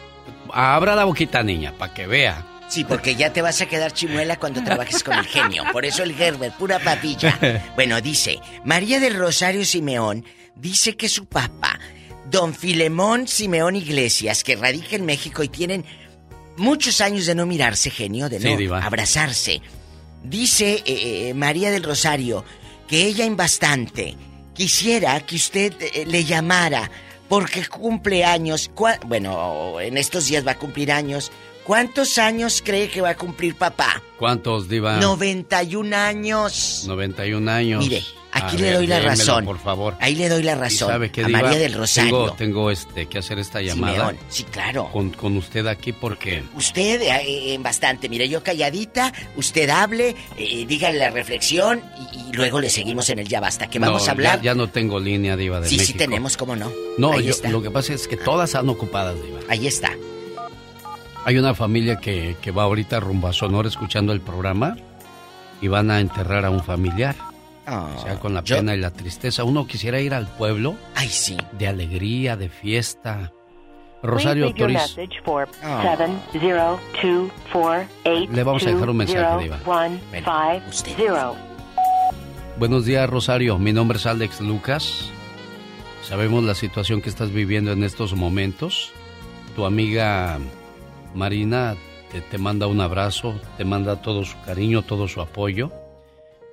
Abra 0.51 0.95
la 0.95 1.05
boquita, 1.05 1.43
niña, 1.43 1.73
para 1.77 1.93
que 1.93 2.07
vea. 2.07 2.45
Sí, 2.67 2.83
porque 2.83 3.15
ya 3.15 3.31
te 3.31 3.41
vas 3.41 3.61
a 3.61 3.65
quedar 3.67 3.93
chimuela 3.93 4.35
cuando 4.37 4.61
trabajes 4.63 5.01
con 5.01 5.17
el 5.17 5.25
genio. 5.25 5.63
Por 5.71 5.85
eso 5.85 6.03
el 6.03 6.13
Gerber, 6.13 6.51
pura 6.51 6.79
papilla. 6.79 7.37
Bueno, 7.75 8.01
dice, 8.01 8.39
María 8.65 8.99
del 8.99 9.15
Rosario 9.15 9.63
Simeón 9.63 10.25
dice 10.55 10.97
que 10.97 11.07
su 11.07 11.25
papá, 11.27 11.79
don 12.29 12.53
Filemón 12.53 13.27
Simeón 13.27 13.75
Iglesias, 13.77 14.43
que 14.43 14.55
radica 14.57 14.95
en 14.97 15.05
México 15.05 15.43
y 15.43 15.47
tienen 15.47 15.85
muchos 16.57 17.01
años 17.01 17.25
de 17.25 17.35
no 17.35 17.45
mirarse, 17.45 17.89
genio, 17.89 18.29
de 18.29 18.39
no 18.39 18.75
abrazarse. 18.75 19.61
Dice 20.23 20.83
eh, 20.85 21.29
eh, 21.29 21.33
María 21.33 21.71
del 21.71 21.83
Rosario 21.83 22.43
que 22.87 23.05
ella 23.05 23.25
en 23.25 23.37
bastante 23.37 24.15
quisiera 24.53 25.19
que 25.21 25.35
usted 25.35 25.73
eh, 25.79 26.05
le 26.05 26.25
llamara 26.25 26.89
porque 27.29 27.65
cumple 27.67 28.25
años. 28.25 28.71
Bueno, 29.05 29.79
en 29.79 29.97
estos 29.97 30.27
días 30.27 30.45
va 30.45 30.51
a 30.51 30.57
cumplir 30.57 30.91
años. 30.91 31.31
¿Cuántos 31.63 32.17
años 32.17 32.63
cree 32.63 32.89
que 32.89 33.01
va 33.01 33.09
a 33.09 33.17
cumplir 33.17 33.55
papá? 33.55 34.01
¿Cuántos, 34.17 34.69
Diva? 34.69 34.97
91 35.01 35.95
años. 35.95 36.85
91 36.87 37.51
años. 37.51 37.83
Mire, 37.83 38.03
aquí 38.37 38.57
le 38.57 38.63
ver, 38.63 38.75
doy 38.75 38.87
la 38.87 38.95
démelo, 38.95 39.15
razón. 39.17 39.45
por 39.45 39.59
favor. 39.59 39.95
Ahí 39.99 40.15
le 40.15 40.29
doy 40.29 40.43
la 40.43 40.53
¿Y 40.53 40.55
razón. 40.55 40.87
sabe 40.89 41.11
qué, 41.11 41.23
a 41.23 41.27
Diva? 41.27 41.41
María 41.41 41.57
del 41.59 41.73
Rosario. 41.73 42.09
Tengo, 42.11 42.33
tengo 42.33 42.71
este, 42.71 43.05
que 43.07 43.17
hacer 43.19 43.39
esta 43.39 43.61
llamada. 43.61 43.93
Simeón, 43.95 44.17
sí, 44.29 44.43
claro. 44.45 44.89
Con, 44.91 45.09
con 45.11 45.37
usted 45.37 45.67
aquí 45.67 45.91
porque... 45.93 46.43
Usted 46.55 47.01
eh, 47.01 47.53
en 47.53 47.63
bastante, 47.63 48.09
mire, 48.09 48.27
yo 48.29 48.43
calladita, 48.43 49.13
usted 49.35 49.69
hable, 49.69 50.15
eh, 50.37 50.65
dígale 50.67 50.97
la 50.99 51.09
reflexión 51.09 51.81
y, 52.13 52.29
y 52.29 52.33
luego 52.33 52.59
le 52.61 52.69
seguimos 52.69 53.09
en 53.09 53.19
el 53.19 53.27
ya 53.27 53.39
basta, 53.39 53.67
que 53.67 53.79
vamos 53.79 54.07
a 54.07 54.11
hablar. 54.11 54.37
Ya, 54.39 54.51
ya 54.51 54.55
no 54.55 54.67
tengo 54.69 54.99
línea, 54.99 55.35
Diva 55.37 55.59
de 55.59 55.69
sí, 55.69 55.77
México. 55.77 55.93
sí 55.93 55.97
tenemos, 55.97 56.37
¿cómo 56.37 56.55
no? 56.55 56.71
No, 56.97 57.19
yo- 57.19 57.33
lo 57.49 57.61
que 57.61 57.71
pasa 57.71 57.93
es 57.93 58.07
que 58.07 58.17
todas 58.17 58.49
están 58.49 58.67
ocupadas, 58.69 59.15
Diva. 59.23 59.39
Ahí 59.49 59.67
está. 59.67 59.91
Hay 61.25 61.37
una 61.37 61.53
familia 61.53 61.97
que, 61.97 62.37
que 62.41 62.51
va 62.51 62.63
ahorita 62.63 62.99
rumbo 63.01 63.27
a 63.27 63.33
Sonora 63.33 63.67
escuchando 63.67 64.13
el 64.13 64.21
programa 64.21 64.77
y 65.61 65.67
van 65.67 65.91
a 65.91 65.99
enterrar 65.99 66.45
a 66.45 66.49
un 66.49 66.63
familiar. 66.63 67.15
O 67.67 67.99
sea, 68.01 68.19
con 68.19 68.33
la 68.33 68.43
yo- 68.43 68.55
pena 68.57 68.75
y 68.75 68.79
la 68.79 68.91
tristeza. 68.91 69.43
Uno 69.43 69.67
quisiera 69.67 69.99
ir 69.99 70.13
al 70.13 70.27
pueblo. 70.27 70.75
Ay, 70.95 71.09
sí. 71.09 71.37
De 71.53 71.67
alegría, 71.67 72.35
de 72.37 72.49
fiesta. 72.49 73.31
Rosario 74.03 74.53
Toriz. 74.53 74.95
for 75.25 75.49
Ah. 75.63 75.81
70248 75.83 78.31
Le 78.31 78.43
vamos 78.43 78.65
a 78.65 78.69
dejar 78.69 78.89
un 78.89 78.97
mensaje, 78.97 79.43
Diva. 79.43 79.57
Buenos 82.57 82.85
días, 82.85 83.09
Rosario. 83.09 83.57
Mi 83.57 83.73
nombre 83.73 83.97
es 83.97 84.05
Alex 84.05 84.39
Lucas. 84.41 85.09
Sabemos 86.03 86.43
la 86.43 86.55
situación 86.55 87.01
que 87.01 87.09
estás 87.09 87.31
viviendo 87.31 87.71
en 87.71 87.83
estos 87.83 88.13
momentos. 88.13 88.91
Tu 89.55 89.65
amiga 89.65 90.37
Marina 91.13 91.75
te, 92.11 92.21
te 92.21 92.37
manda 92.37 92.67
un 92.67 92.79
abrazo, 92.81 93.33
te 93.57 93.65
manda 93.65 94.01
todo 94.01 94.23
su 94.23 94.39
cariño, 94.41 94.83
todo 94.83 95.07
su 95.07 95.21
apoyo. 95.21 95.71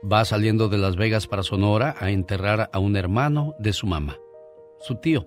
Va 0.05 0.25
saliendo 0.27 0.69
de 0.69 0.77
Las 0.77 0.97
Vegas 0.97 1.27
para 1.27 1.43
Sonora 1.43 1.95
a 1.99 2.11
enterrar 2.11 2.69
a 2.73 2.79
un 2.79 2.97
hermano 2.97 3.55
de 3.59 3.73
su 3.73 3.87
mamá, 3.87 4.19
su 4.81 4.97
tío. 4.97 5.27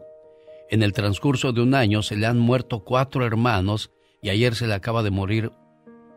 En 0.70 0.84
el 0.84 0.94
transcurso 0.94 1.52
de 1.52 1.62
un 1.62 1.74
año 1.74 2.04
se 2.04 2.16
le 2.16 2.28
han 2.28 2.38
muerto 2.38 2.84
cuatro 2.84 3.26
hermanos 3.26 3.92
y 4.22 4.30
ayer 4.30 4.54
se 4.54 4.68
le 4.68 4.76
acaba 4.76 5.02
de 5.02 5.10
morir 5.10 5.52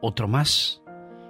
otro 0.03 0.29
más. 0.29 0.83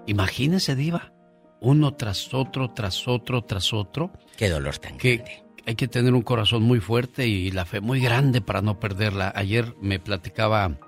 Imagínese, 0.07 0.75
Diva. 0.75 1.13
Uno 1.61 1.95
tras 1.95 2.35
otro, 2.35 2.71
tras 2.71 3.07
otro, 3.07 3.43
tras 3.43 3.73
otro. 3.73 4.11
Qué 4.37 4.49
dolor 4.49 4.79
tan 4.79 4.99
que 4.99 5.45
Hay 5.67 5.77
que 5.77 5.87
tener 5.87 6.15
un 6.15 6.23
corazón 6.23 6.63
muy 6.63 6.81
fuerte 6.81 7.29
y 7.29 7.53
la 7.53 7.65
fe 7.65 7.81
muy 7.81 8.01
grande 8.01 8.41
para 8.41 8.63
no 8.63 8.81
perderla. 8.81 9.33
Ayer 9.37 9.77
me 9.81 10.01
platicaba 10.01 10.79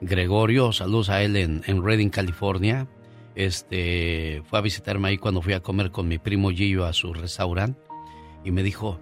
Gregorio, 0.00 0.72
saludos 0.72 1.10
a 1.10 1.22
él 1.22 1.36
en, 1.36 1.62
en 1.66 1.84
Redding, 1.84 2.10
California. 2.10 2.88
Este 3.34 4.42
fue 4.48 4.58
a 4.58 4.62
visitarme 4.62 5.08
ahí 5.08 5.18
cuando 5.18 5.42
fui 5.42 5.54
a 5.54 5.60
comer 5.60 5.90
con 5.90 6.06
mi 6.08 6.18
primo 6.18 6.50
Gillo 6.50 6.86
a 6.86 6.92
su 6.92 7.12
restaurante 7.12 7.80
y 8.44 8.50
me 8.50 8.62
dijo, 8.62 9.00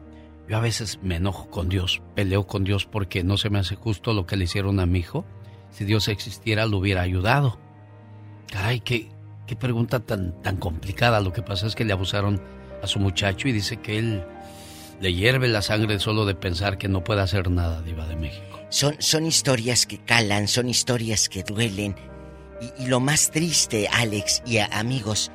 yo 0.48 0.56
a 0.56 0.60
veces 0.60 0.98
me 1.02 1.16
enojo 1.16 1.50
con 1.50 1.68
Dios, 1.68 2.02
peleo 2.14 2.46
con 2.46 2.64
Dios 2.64 2.86
porque 2.86 3.24
no 3.24 3.36
se 3.36 3.50
me 3.50 3.59
hace 3.59 3.76
justo 3.76 4.12
lo 4.12 4.26
que 4.26 4.36
le 4.36 4.44
hicieron 4.44 4.80
a 4.80 4.86
mi 4.86 5.00
hijo. 5.00 5.24
Si 5.70 5.84
Dios 5.84 6.09
existiera, 6.09 6.66
lo 6.66 6.78
hubiera 6.78 7.02
ayudado. 7.02 7.59
Caray, 8.50 8.80
qué, 8.80 9.09
qué 9.46 9.56
pregunta 9.56 10.00
tan, 10.00 10.40
tan 10.42 10.56
complicada. 10.56 11.20
Lo 11.20 11.32
que 11.32 11.42
pasa 11.42 11.66
es 11.66 11.74
que 11.74 11.84
le 11.84 11.92
abusaron 11.92 12.40
a 12.82 12.86
su 12.86 12.98
muchacho 12.98 13.48
y 13.48 13.52
dice 13.52 13.78
que 13.78 13.98
él 13.98 14.24
le 15.00 15.14
hierve 15.14 15.48
la 15.48 15.62
sangre 15.62 15.98
solo 15.98 16.24
de 16.24 16.34
pensar 16.34 16.78
que 16.78 16.88
no 16.88 17.02
puede 17.02 17.22
hacer 17.22 17.50
nada, 17.50 17.82
Diva 17.82 18.06
de 18.06 18.16
México. 18.16 18.60
Son, 18.68 18.94
son 19.00 19.26
historias 19.26 19.86
que 19.86 19.98
calan, 19.98 20.48
son 20.48 20.68
historias 20.68 21.28
que 21.28 21.42
duelen. 21.42 21.94
Y, 22.78 22.86
lo 22.86 23.01
más 23.01 23.30
triste, 23.30 23.89
Alex 23.90 24.43
y 24.47 24.59
amigos, 24.59 25.30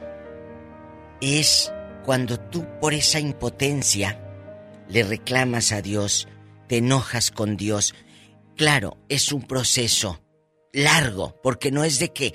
es 1.22 1.72
cuando 2.06 2.40
tú 2.40 2.66
por 2.80 2.94
esa 2.94 3.20
impotencia 3.20 4.22
le 4.88 5.04
reclamas 5.04 5.72
a 5.72 5.82
Dios, 5.82 6.28
te 6.68 6.78
enojas 6.78 7.32
con 7.32 7.58
Dios. 7.58 7.94
Claro, 8.56 8.98
es 9.10 9.32
un 9.32 9.44
proceso 9.44 10.22
largo, 10.72 11.40
porque 11.44 11.72
no 11.72 11.84
es 11.84 12.00
de 12.00 12.14
que... 12.14 12.34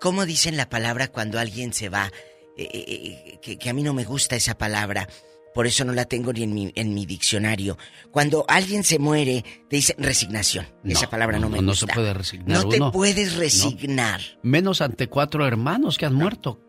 ¿Cómo 0.00 0.26
dicen 0.26 0.56
la 0.56 0.68
palabra 0.68 1.08
cuando 1.08 1.38
alguien 1.40 1.72
se 1.72 1.88
va? 1.88 2.12
Eh, 2.56 2.68
eh, 2.72 3.38
eh, 3.42 3.58
que, 3.58 3.68
a 3.68 3.72
mí 3.72 3.82
no 3.82 3.92
me 3.92 4.04
gusta 4.04 4.36
esa 4.36 4.56
palabra, 4.56 5.08
por 5.56 5.66
eso 5.66 5.86
no 5.86 5.94
la 5.94 6.04
tengo 6.04 6.34
ni 6.34 6.42
en 6.42 6.52
mi, 6.52 6.70
en 6.74 6.92
mi 6.92 7.06
diccionario. 7.06 7.78
Cuando 8.10 8.44
alguien 8.46 8.84
se 8.84 8.98
muere, 8.98 9.42
te 9.70 9.76
dicen 9.76 9.96
resignación. 9.98 10.66
esa 10.84 11.08
palabra 11.08 11.38
no, 11.38 11.48
me 11.48 11.62
gusta. 11.62 11.64
No 11.66 11.74
se 11.74 11.86
puede 11.86 12.12
resignar. 12.12 12.62
No 12.62 12.68
te 12.68 12.78
puedes 12.92 13.36
resignar. 13.36 14.20
Menos 14.42 14.82
ante 14.82 15.06
cuatro 15.08 15.46
hermanos 15.46 15.96
que 15.96 16.04
han 16.04 16.14
muerto. 16.14 16.60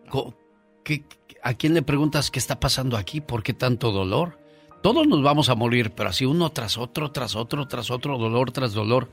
¿A 1.44 1.54
quién 1.56 1.74
le 1.74 1.82
preguntas 1.82 2.32
qué 2.32 2.40
está 2.40 2.62
pasando 2.62 2.96
aquí? 2.96 3.20
¿Por 3.20 3.44
qué 3.44 3.52
tanto 3.52 3.92
dolor? 3.92 4.40
Todos 4.82 5.06
nos 5.06 5.22
vamos 5.22 5.50
a 5.50 5.56
morir, 5.56 5.92
pero 5.92 6.08
así 6.08 6.26
uno 6.26 6.50
tras 6.54 6.78
otro, 6.78 7.12
tras 7.12 7.36
otro, 7.36 7.68
tras 7.68 7.92
otro, 7.92 8.18
dolor 8.18 8.54
tras 8.54 8.72
dolor. 8.72 9.10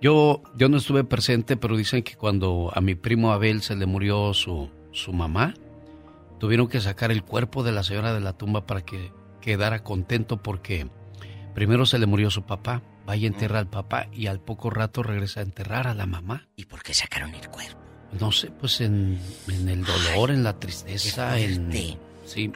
Yo, 0.00 0.42
yo 0.56 0.68
no 0.68 0.76
estuve 0.76 1.04
presente, 1.04 1.56
pero 1.56 1.76
dicen 1.76 2.02
que 2.02 2.16
cuando 2.16 2.72
a 2.74 2.80
mi 2.80 2.96
primo 2.96 3.30
Abel 3.30 3.62
se 3.62 3.76
le 3.76 3.86
murió 3.86 4.34
su, 4.34 4.68
su 4.90 5.12
mamá, 5.12 5.54
tuvieron 6.38 6.68
que 6.68 6.80
sacar 6.80 7.10
el 7.10 7.22
cuerpo 7.22 7.62
de 7.62 7.72
la 7.72 7.82
señora 7.82 8.14
de 8.14 8.20
la 8.20 8.32
tumba 8.32 8.66
para 8.66 8.82
que 8.82 9.12
quedara 9.40 9.82
contento 9.82 10.42
porque 10.42 10.88
primero 11.54 11.86
se 11.86 11.98
le 11.98 12.06
murió 12.06 12.30
su 12.30 12.44
papá, 12.44 12.82
vaya 13.06 13.26
a 13.26 13.32
enterrar 13.32 13.58
al 13.58 13.68
papá 13.68 14.08
y 14.12 14.26
al 14.26 14.40
poco 14.40 14.70
rato 14.70 15.02
regresa 15.02 15.40
a 15.40 15.42
enterrar 15.42 15.86
a 15.86 15.94
la 15.94 16.06
mamá. 16.06 16.48
¿Y 16.56 16.66
por 16.66 16.82
qué 16.82 16.94
sacaron 16.94 17.34
el 17.34 17.48
cuerpo? 17.48 17.78
No 18.18 18.32
sé, 18.32 18.50
pues 18.50 18.80
en, 18.80 19.20
el 19.48 19.84
dolor, 19.84 20.30
en 20.30 20.42
la 20.42 20.58
tristeza, 20.58 21.38
en... 21.38 21.70
Sí, 22.24 22.52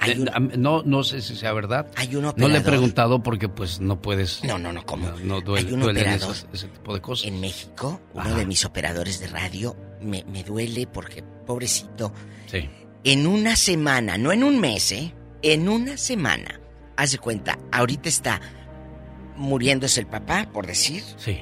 no, 0.58 0.82
no 0.82 1.02
sé 1.02 1.22
si 1.22 1.34
sea 1.34 1.54
verdad. 1.54 1.86
Hay 1.96 2.14
un 2.14 2.30
No 2.36 2.48
le 2.48 2.58
he 2.58 2.60
preguntado 2.60 3.22
porque 3.22 3.48
pues 3.48 3.80
no 3.80 4.02
puedes... 4.02 4.44
No, 4.44 4.58
no, 4.58 4.70
no, 4.70 4.84
¿cómo? 4.84 5.10
No, 5.24 5.40
duele, 5.40 5.66
Hay 5.66 5.72
un 5.72 5.82
operador 5.82 6.36
ese 6.52 6.68
tipo 6.68 6.92
de 6.92 7.00
cosas. 7.00 7.26
En 7.26 7.40
México, 7.40 8.00
uno 8.12 8.34
de 8.34 8.44
mis 8.44 8.66
operadores 8.66 9.18
de 9.20 9.28
radio, 9.28 9.74
me, 10.02 10.24
me 10.24 10.44
duele 10.44 10.86
porque, 10.86 11.22
pobrecito... 11.46 12.12
Sí. 12.46 12.68
En 13.04 13.26
una 13.26 13.56
semana, 13.56 14.16
no 14.16 14.32
en 14.32 14.44
un 14.44 14.60
mes, 14.60 14.92
¿eh? 14.92 15.14
En 15.42 15.68
una 15.68 15.96
semana. 15.96 16.60
Haz 16.96 17.12
de 17.12 17.18
cuenta, 17.18 17.58
ahorita 17.72 18.08
está 18.08 18.40
muriéndose 19.36 20.00
el 20.00 20.06
papá, 20.06 20.48
por 20.52 20.66
decir. 20.66 21.02
Sí. 21.16 21.40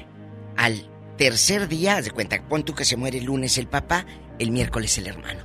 Al 0.57 0.89
tercer 1.17 1.67
día, 1.67 1.97
haz 1.97 2.05
de 2.05 2.11
cuenta, 2.11 2.41
pon 2.47 2.63
tú 2.63 2.73
que 2.73 2.85
se 2.85 2.97
muere 2.97 3.19
el 3.19 3.25
lunes 3.25 3.57
el 3.57 3.67
papá, 3.67 4.05
el 4.39 4.51
miércoles 4.51 4.97
el 4.97 5.07
hermano. 5.07 5.41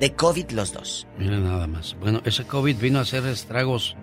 De 0.00 0.12
COVID 0.12 0.50
los 0.50 0.72
dos. 0.72 1.06
Mira 1.18 1.38
nada 1.38 1.66
más. 1.66 1.96
Bueno, 1.98 2.20
ese 2.24 2.44
COVID 2.44 2.76
vino 2.76 2.98
a 2.98 3.02
hacer 3.02 3.24
estragos 3.26 3.96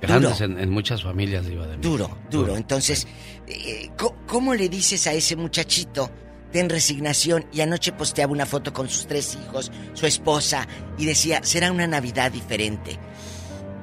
grandes 0.00 0.40
en, 0.40 0.70
muchas 0.70 1.02
familias, 1.02 1.46
Iba 1.46 1.66
de 1.66 1.76
Duro, 1.76 2.18
duro. 2.30 2.56
Entonces, 2.56 3.06
eh, 3.46 3.90
¿cómo 4.26 4.54
le 4.54 4.68
dices 4.68 5.06
a 5.06 5.12
ese 5.12 5.36
muchachito? 5.36 6.10
Ten 6.52 6.68
resignación. 6.68 7.46
Y 7.52 7.60
anoche 7.60 7.92
posteaba 7.92 8.32
una 8.32 8.46
foto 8.46 8.72
con 8.72 8.88
sus 8.88 9.06
tres 9.06 9.36
hijos, 9.42 9.72
su 9.94 10.06
esposa, 10.06 10.68
y 10.98 11.06
decía, 11.06 11.40
será 11.42 11.72
una 11.72 11.86
Navidad 11.86 12.30
diferente. 12.30 12.98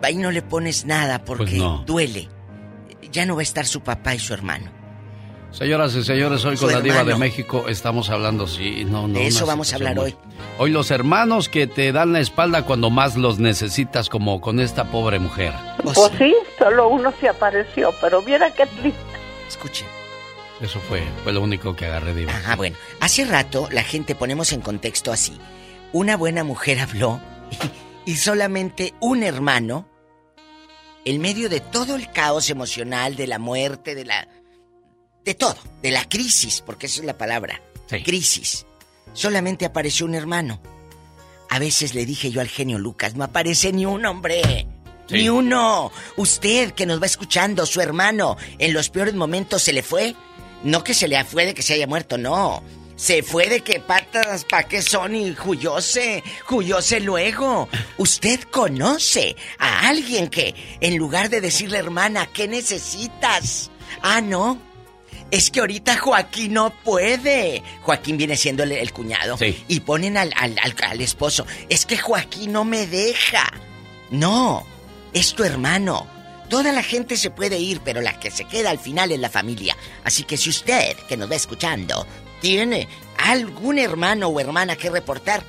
Ahí 0.02 0.16
no 0.16 0.32
le 0.32 0.42
pones 0.42 0.86
nada 0.86 1.24
porque 1.26 1.58
pues 1.58 1.86
duele. 1.86 2.30
Ya 3.12 3.26
no 3.26 3.36
va 3.36 3.42
a 3.42 3.44
estar 3.44 3.66
su 3.66 3.82
papá 3.82 4.16
y 4.16 4.20
su 4.20 4.34
hermano. 4.34 4.80
Señoras 5.52 5.96
y 5.96 6.04
señores, 6.04 6.46
hoy 6.46 6.58
con 6.58 6.72
la 6.72 6.80
diva 6.80 7.04
de 7.04 7.16
México 7.16 7.66
estamos 7.68 8.12
hablando, 8.12 8.46
sí, 8.46 8.86
no, 8.86 9.08
no. 9.08 9.16
De 9.16 9.26
eso 9.26 9.48
vamos 9.48 9.74
a 9.74 9.78
hablar 9.78 9.98
hoy. 9.98 10.16
Hoy 10.60 10.70
los 10.70 10.92
hermanos 10.92 11.50
que 11.50 11.66
te 11.66 11.92
dan 11.92 12.14
la 12.14 12.20
espalda 12.20 12.66
cuando 12.66 12.92
más 12.92 13.16
los 13.18 13.40
necesitas, 13.40 14.10
como 14.10 14.42
con 14.42 14.60
esta 14.60 14.92
pobre 14.92 15.18
mujer. 15.18 15.54
Pues, 15.82 15.98
pues 15.98 16.12
sí, 16.20 16.36
solo 16.60 16.90
uno 16.90 17.12
se 17.20 17.30
apareció, 17.30 17.92
pero 18.00 18.22
mira 18.22 18.52
qué 18.52 18.68
triste. 18.68 19.00
Escuche. 19.48 19.86
Eso 20.62 20.80
fue, 20.82 21.04
fue 21.24 21.34
lo 21.34 21.42
único 21.42 21.76
que 21.76 21.86
agarré, 21.86 22.14
diva. 22.14 22.34
Ah, 22.46 22.56
bueno. 22.56 22.76
Hace 23.00 23.26
rato 23.26 23.70
la 23.72 23.84
gente 23.84 24.16
ponemos 24.16 24.52
en 24.52 24.62
contexto 24.62 25.12
así. 25.12 25.38
Una 25.94 26.18
buena 26.18 26.44
mujer 26.44 26.80
habló 26.80 27.20
y 28.06 28.16
solamente 28.16 28.94
un 29.00 29.24
hermano, 29.24 29.88
en 31.06 31.22
medio 31.22 31.50
de 31.50 31.60
todo 31.60 31.96
el 31.96 32.12
caos 32.12 32.50
emocional, 32.50 33.16
de 33.16 33.28
la 33.28 33.40
muerte, 33.40 33.96
de 33.96 34.06
la 34.06 34.28
de 35.24 35.36
todo, 35.36 35.58
de 35.82 35.92
la 35.92 36.08
crisis, 36.08 36.62
porque 36.66 36.88
esa 36.88 37.02
es 37.02 37.06
la 37.06 37.18
palabra, 37.18 37.62
crisis. 38.04 38.66
Solamente 39.14 39.66
apareció 39.66 40.06
un 40.06 40.16
hermano. 40.16 40.62
A 41.50 41.60
veces 41.60 41.94
le 41.94 42.06
dije 42.06 42.32
yo 42.32 42.42
al 42.42 42.48
genio 42.48 42.80
Lucas, 42.80 43.16
no 43.16 43.24
aparece 43.24 43.72
ni 43.72 43.86
un 43.86 44.06
hombre. 44.06 44.68
Ni 45.10 45.28
uno. 45.30 45.92
Usted 46.18 46.74
que 46.74 46.86
nos 46.86 47.02
va 47.02 47.08
escuchando, 47.08 47.66
su 47.66 47.82
hermano, 47.82 48.38
en 48.60 48.74
los 48.74 48.90
peores 48.90 49.16
momentos 49.16 49.64
se 49.64 49.74
le 49.74 49.82
fue. 49.82 50.16
No 50.64 50.84
que 50.84 50.94
se 50.94 51.08
le 51.08 51.24
fue 51.24 51.46
de 51.46 51.54
que 51.54 51.62
se 51.62 51.74
haya 51.74 51.88
muerto, 51.88 52.18
no. 52.18 52.64
Se 52.96 53.24
fue 53.24 53.48
de 53.48 53.62
que 53.62 53.80
patas 53.80 54.44
pa' 54.44 54.64
qué 54.64 54.82
son 54.82 55.16
y 55.16 55.32
huyóse, 55.32 56.22
huyóse 56.50 57.00
luego. 57.00 57.70
Usted 57.98 58.42
conoce 58.52 59.38
a 59.58 59.88
alguien 59.88 60.28
que, 60.28 60.54
en 60.82 60.98
lugar 60.98 61.30
de 61.30 61.40
decirle 61.40 61.78
hermana, 61.78 62.26
¿qué 62.26 62.50
necesitas? 62.50 63.72
Ah, 64.02 64.20
no, 64.20 64.60
es 65.32 65.52
que 65.52 65.60
ahorita 65.60 65.98
Joaquín 65.98 66.54
no 66.54 66.74
puede. 66.84 67.62
Joaquín 67.82 68.18
viene 68.18 68.36
siendo 68.36 68.64
el, 68.64 68.92
cuñado. 68.92 69.38
Y 69.68 69.80
ponen 69.82 70.18
al, 70.18 70.34
al, 70.36 71.02
esposo. 71.02 71.46
Es 71.70 71.86
que 71.86 71.98
Joaquín 71.98 72.52
no 72.52 72.66
me 72.66 72.88
deja. 72.88 73.52
No, 74.10 74.66
es 75.14 75.34
tu 75.34 75.44
hermano. 75.44 76.08
Toda 76.50 76.72
la 76.72 76.84
gente 76.84 77.16
se 77.16 77.30
puede 77.30 77.60
ir, 77.60 77.80
pero 77.84 78.02
la 78.02 78.20
que 78.20 78.32
se 78.32 78.46
queda 78.46 78.72
al 78.72 78.80
final 78.80 79.12
es 79.12 79.20
la 79.20 79.30
familia. 79.30 79.78
Así 80.04 80.24
que 80.24 80.36
si 80.36 80.50
usted, 80.50 80.98
que 81.08 81.16
nos 81.16 81.30
va 81.30 81.36
escuchando, 81.36 82.08
tiene 82.42 82.88
algún 83.24 83.78
hermano 83.78 84.30
o 84.30 84.40
hermana 84.40 84.76
que 84.76 84.90
reportar, 84.90 85.44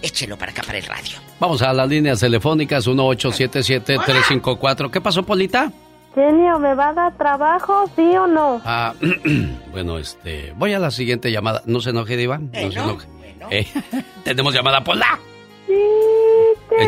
échelo 0.00 0.38
para 0.38 0.52
acá 0.52 0.62
para 0.62 0.78
el 0.78 0.84
radio. 0.84 1.18
Vamos 1.40 1.60
a 1.62 1.72
las 1.72 1.88
líneas 1.88 2.20
telefónicas 2.20 2.86
1877-354. 2.86 4.90
¿Qué 4.90 5.00
pasó, 5.00 5.24
Polita? 5.24 5.72
Genio, 6.14 6.60
¿me 6.60 6.74
va 6.74 6.90
a 6.90 6.92
dar 6.92 7.18
trabajo, 7.18 7.90
sí 7.96 8.16
o 8.16 8.28
no? 8.28 8.62
Ah, 8.64 8.94
bueno, 9.72 9.98
este, 9.98 10.52
voy 10.56 10.72
a 10.72 10.78
la 10.78 10.92
siguiente 10.92 11.32
llamada. 11.32 11.62
No 11.66 11.80
se 11.80 11.90
enoje, 11.90 12.16
Diva. 12.16 12.38
No 12.38 12.70
se 12.70 12.78
enoje. 12.78 13.08
Eh, 13.50 13.66
tenemos 14.24 14.54
llamada 14.54 14.84
Pola. 14.84 15.18
Sí, 15.66 15.74
te 16.68 16.84
y 16.84 16.86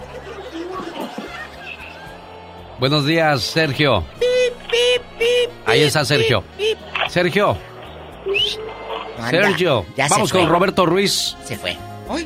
Buenos 2.79 3.05
días, 3.07 3.43
Sergio. 3.43 4.05
Ahí 5.67 5.83
está 5.83 6.05
Sergio. 6.05 6.45
Sergio. 7.09 7.57
Sergio. 9.31 9.87
Vamos 10.11 10.33
con 10.33 10.49
Roberto 10.49 10.87
Ruiz. 10.87 11.37
Se 11.45 11.57
fue. 11.57 11.77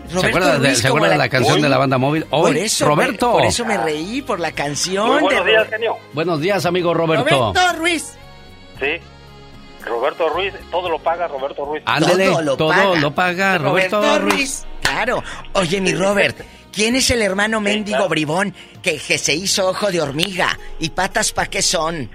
¿Se 0.07 0.27
acuerda, 0.27 0.59
de, 0.59 0.69
la, 1.17 1.29
canción 1.29 1.61
de 1.61 1.69
la 1.69 1.77
banda 1.77 1.99
móvil? 1.99 2.25
Hoy, 2.31 2.69
Roberto. 2.81 3.33
por 3.33 3.45
eso 3.45 3.65
me 3.65 3.77
reí, 3.77 4.23
por 4.23 4.39
la 4.39 4.53
canción. 4.53 5.21
buenos 5.21 5.45
días, 5.45 5.69
genio. 5.69 5.97
Buenos 6.13 6.41
días, 6.41 6.67
amigo 6.67 6.95
Roberto. 6.95 7.53
Roberto 7.53 7.79
Ruiz. 7.79 8.17
Sí. 8.79 9.01
Roberto 9.85 10.29
Ruiz, 10.29 10.55
todo 10.71 10.89
lo 10.89 11.01
paga 11.01 11.27
Roberto 11.27 11.65
Ruiz. 11.65 11.83
Ándele, 11.85 12.31
todo 12.57 12.95
lo 12.95 13.13
paga, 13.13 13.59
Roberto, 13.59 14.21
Ruiz. 14.21 14.65
Claro. 14.83 15.23
Oye, 15.55 15.81
mi 15.81 15.93
Robert, 15.95 16.37
¿Quién 16.73 16.97
es 16.97 17.11
el 17.11 17.21
hermano 17.21 17.61
mendigo 17.61 18.09
bribón 18.09 18.55
que, 18.83 18.99
se 18.99 19.35
hizo 19.35 19.69
ojo 19.69 19.93
de 19.93 20.01
hormiga? 20.01 20.59
¿Y 20.79 20.89
patas 20.91 21.33
pa' 21.33 21.47
qué 21.47 21.61
son? 21.61 22.09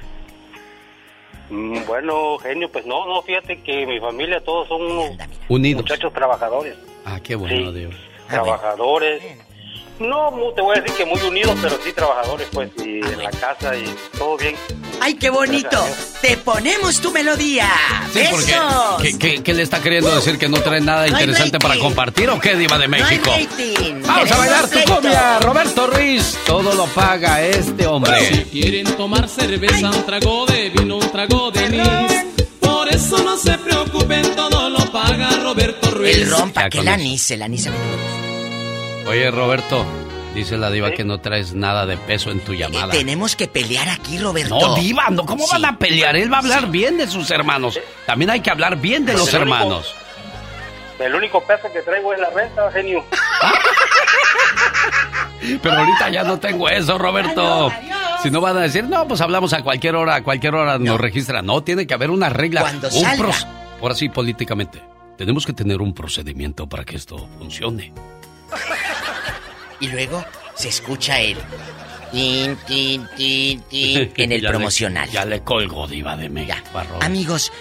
Mm, 1.49 1.85
bueno, 1.87 2.37
genio, 2.39 2.69
pues 2.69 2.85
no, 2.85 3.05
no, 3.05 3.21
fíjate 3.21 3.61
que 3.61 3.85
mi 3.85 3.99
familia 3.99 4.41
todos 4.43 4.67
son 4.67 4.81
Unidos. 5.47 5.81
muchachos 5.81 6.13
trabajadores. 6.13 6.75
Ah, 7.05 7.19
qué 7.23 7.35
bueno, 7.35 7.71
Dios. 7.71 7.95
Trabajadores. 8.29 9.21
No, 9.99 10.31
te 10.55 10.61
voy 10.61 10.77
a 10.77 10.81
decir 10.81 10.95
que 10.95 11.05
muy 11.05 11.19
unidos, 11.21 11.55
pero 11.61 11.77
sí 11.83 11.91
trabajadores, 11.91 12.47
pues, 12.51 12.69
y 12.77 12.99
en 12.99 13.23
la 13.23 13.31
casa 13.31 13.75
y 13.75 13.85
todo 14.17 14.37
bien. 14.37 14.55
¡Ay, 14.99 15.15
qué 15.15 15.29
bonito! 15.29 15.83
¡Te 16.21 16.37
ponemos 16.37 16.99
tu 17.01 17.11
melodía! 17.11 17.69
Sí, 18.13 18.21
porque 18.29 19.41
¿qué, 19.43 19.53
le 19.53 19.63
está 19.63 19.81
queriendo 19.81 20.13
decir? 20.13 20.37
¿Que 20.37 20.49
no 20.49 20.59
trae 20.61 20.81
nada 20.81 21.07
interesante 21.07 21.57
para 21.57 21.77
compartir 21.79 22.29
o 22.29 22.39
qué, 22.39 22.55
Diva 22.55 22.77
de 22.77 22.87
México? 22.87 23.31
¡Vamos 24.05 24.31
a 24.31 24.37
bailar 24.37 24.69
tu 24.69 24.83
copia! 24.83 25.39
Roberto 25.39 25.87
Ruiz, 25.87 26.37
todo 26.45 26.73
lo 26.73 26.85
paga 26.87 27.41
este 27.41 27.87
hombre. 27.87 28.19
Si 28.27 28.43
quieren 28.45 28.85
tomar 28.95 29.27
cerveza, 29.27 29.89
un 29.89 30.05
trago 30.05 30.45
de 30.45 30.69
vino, 30.69 30.97
un 30.97 31.11
trago 31.11 31.51
de 31.51 31.59
anís. 31.65 32.25
Por 32.59 32.87
eso 32.89 33.23
no 33.23 33.37
se 33.37 33.57
preocupen, 33.57 34.35
todo 34.35 34.69
lo 34.69 34.91
paga 34.91 35.29
Roberto 35.41 35.89
Ruiz. 35.91 36.17
El 36.17 36.29
rompa, 36.29 36.69
que 36.69 36.79
el 36.79 36.87
anís, 36.87 37.31
el 37.31 37.41
anís 37.41 37.67
a 37.67 37.71
mí 37.71 37.77
Oye, 39.07 39.31
Roberto, 39.31 39.85
dice 40.35 40.57
la 40.57 40.69
diva 40.69 40.91
que 40.91 41.05
no 41.05 41.19
traes 41.19 41.53
nada 41.53 41.85
de 41.85 41.95
peso 41.97 42.29
en 42.29 42.41
tu 42.41 42.53
llamada. 42.53 42.91
tenemos 42.91 43.37
que 43.37 43.47
pelear 43.47 43.87
aquí, 43.87 44.17
Roberto. 44.17 44.59
No, 44.59 44.75
diva, 44.75 45.09
no, 45.09 45.25
¿cómo 45.25 45.47
van 45.47 45.63
a 45.65 45.77
pelear? 45.77 46.17
Él 46.17 46.31
va 46.31 46.37
a 46.37 46.41
hablar 46.41 46.67
bien 46.67 46.97
de 46.97 47.07
sus 47.07 47.31
hermanos. 47.31 47.79
También 48.05 48.31
hay 48.31 48.41
que 48.41 48.49
hablar 48.49 48.75
bien 48.77 49.05
de 49.05 49.13
los 49.13 49.33
hermanos. 49.33 49.95
el 50.99 51.15
único 51.15 51.41
peso 51.41 51.71
que 51.71 51.81
traigo 51.81 52.13
es 52.13 52.19
la 52.19 52.29
renta, 52.31 52.69
genio. 52.71 53.05
Pero 55.61 55.75
ahorita 55.75 56.09
ya 56.09 56.23
no 56.23 56.39
tengo 56.39 56.67
eso, 56.67 56.97
Roberto. 56.97 57.71
Si 58.21 58.29
no 58.29 58.41
van 58.41 58.57
a 58.57 58.61
decir, 58.61 58.83
no, 58.83 59.07
pues 59.07 59.21
hablamos 59.21 59.53
a 59.53 59.63
cualquier 59.63 59.95
hora, 59.95 60.15
a 60.15 60.23
cualquier 60.23 60.55
hora 60.55 60.77
nos 60.79 60.99
registra. 60.99 61.41
No, 61.41 61.63
tiene 61.63 61.87
que 61.87 61.93
haber 61.93 62.09
una 62.09 62.29
regla. 62.29 62.61
Cuando 62.61 62.87
un 62.87 62.93
salga. 62.93 63.33
Por 63.79 63.91
así, 63.91 64.09
políticamente. 64.09 64.81
Tenemos 65.17 65.45
que 65.45 65.53
tener 65.53 65.81
un 65.81 65.93
procedimiento 65.93 66.67
para 66.67 66.83
que 66.83 66.95
esto 66.95 67.17
funcione. 67.37 67.93
Y 69.79 69.87
luego 69.87 70.23
se 70.55 70.69
escucha 70.69 71.19
el 71.19 71.37
tin, 72.11 72.55
tin, 72.67 73.07
tin, 73.15 73.61
tin 73.63 74.11
en 74.17 74.31
el 74.31 74.41
Ya 74.41 74.49
le- 74.49 74.55
promocional. 74.55 75.09
ya 75.11 75.25
le 75.25 75.41
colgo, 75.43 75.87
diva 75.87 76.15
de 76.17 76.29
México. 76.29 76.57
Amigos, 77.01 77.51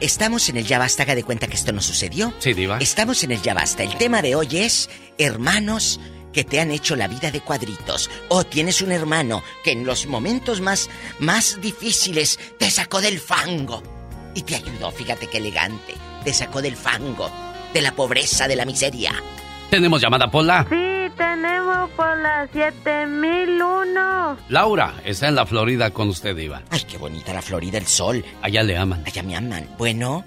estamos 0.00 0.48
en 0.48 0.56
el 0.56 0.66
Ya 0.66 0.78
Basta, 0.78 1.02
haga 1.02 1.14
de 1.14 1.22
cuenta 1.24 1.46
que 1.46 1.54
esto 1.54 1.72
no 1.72 1.82
sucedió. 1.82 2.32
Sí, 2.38 2.54
diva. 2.54 2.78
Estamos 2.78 3.22
en 3.24 3.32
el 3.32 3.42
Ya 3.42 3.54
Basta. 3.54 3.82
El 3.82 3.96
tema 3.96 4.22
de 4.22 4.34
hoy 4.36 4.48
es 4.58 4.88
hermanos 5.18 6.00
que 6.32 6.44
te 6.44 6.60
han 6.60 6.70
hecho 6.72 6.96
la 6.96 7.06
vida 7.08 7.30
de 7.30 7.40
cuadritos. 7.40 8.10
O 8.28 8.44
tienes 8.44 8.80
un 8.82 8.90
hermano 8.90 9.42
que 9.62 9.72
en 9.72 9.84
los 9.84 10.06
momentos 10.06 10.60
más, 10.60 10.88
más 11.18 11.60
difíciles 11.60 12.38
te 12.58 12.70
sacó 12.70 13.00
del 13.00 13.20
fango 13.20 13.82
y 14.34 14.42
te 14.42 14.56
ayudó. 14.56 14.90
Fíjate 14.90 15.26
qué 15.28 15.38
elegante. 15.38 15.94
Te 16.24 16.32
sacó 16.32 16.60
del 16.62 16.74
fango, 16.76 17.30
de 17.74 17.82
la 17.82 17.94
pobreza, 17.94 18.48
de 18.48 18.56
la 18.56 18.64
miseria. 18.64 19.12
Tenemos 19.74 20.00
llamada, 20.00 20.30
Pola. 20.30 20.64
Sí, 20.70 21.10
tenemos 21.16 21.90
por 21.96 22.16
las 22.18 22.48
7001. 22.52 24.36
Laura 24.48 24.94
está 25.04 25.26
en 25.26 25.34
la 25.34 25.44
Florida 25.46 25.90
con 25.90 26.08
usted, 26.10 26.36
diva. 26.36 26.62
Ay, 26.70 26.84
qué 26.88 26.96
bonita 26.96 27.32
la 27.34 27.42
Florida, 27.42 27.78
el 27.78 27.86
sol. 27.88 28.24
Allá 28.40 28.62
le 28.62 28.76
aman. 28.78 29.02
Allá 29.04 29.24
me 29.24 29.36
aman. 29.36 29.68
Bueno. 29.76 30.24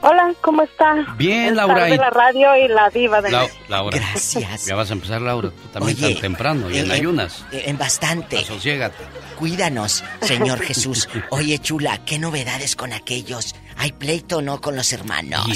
Hola, 0.00 0.32
¿cómo 0.40 0.62
está? 0.62 1.04
Bien, 1.18 1.48
El 1.48 1.56
Laura, 1.56 1.84
de 1.84 1.98
la 1.98 2.08
radio 2.08 2.56
y 2.56 2.68
la 2.68 2.88
diva 2.88 3.20
de 3.20 3.30
Lau- 3.30 3.50
Laura. 3.68 3.98
Gracias. 3.98 4.64
Ya 4.64 4.74
vas 4.74 4.88
a 4.88 4.94
empezar, 4.94 5.20
Laura. 5.20 5.50
Tú 5.50 5.68
también 5.68 5.98
Oye, 5.98 6.12
tan 6.14 6.20
temprano 6.22 6.70
y 6.70 6.78
en 6.78 6.90
eh, 6.90 6.94
ayunas. 6.94 7.44
eh, 7.52 7.64
En 7.66 7.76
bastante. 7.76 8.38
Asociégate. 8.38 9.04
Cuídanos, 9.38 10.02
Señor 10.22 10.60
Jesús. 10.60 11.08
Oye, 11.28 11.58
chula, 11.58 11.98
¿qué 12.06 12.18
novedades 12.18 12.74
con 12.74 12.94
aquellos? 12.94 13.54
¿Hay 13.76 13.92
pleito 13.92 14.38
o 14.38 14.42
no 14.42 14.62
con 14.62 14.76
los 14.76 14.92
hermanos? 14.94 15.46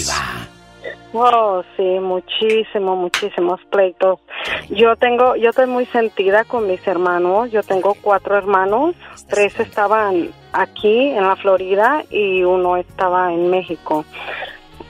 Oh, 1.12 1.62
sí, 1.77 1.82
muchísimo, 1.82 2.97
muchísimos 2.97 3.61
pleitos. 3.70 4.20
Yo 4.69 4.97
tengo, 4.97 5.36
yo 5.36 5.51
estoy 5.51 5.66
muy 5.66 5.86
sentida 5.86 6.44
con 6.44 6.66
mis 6.66 6.86
hermanos. 6.86 7.51
Yo 7.51 7.62
tengo 7.62 7.94
cuatro 8.01 8.36
hermanos. 8.36 8.94
Tres 9.28 9.59
estaban 9.59 10.31
aquí 10.52 11.11
en 11.11 11.27
la 11.27 11.36
Florida 11.36 12.05
y 12.11 12.43
uno 12.44 12.77
estaba 12.77 13.32
en 13.32 13.51
México. 13.51 14.05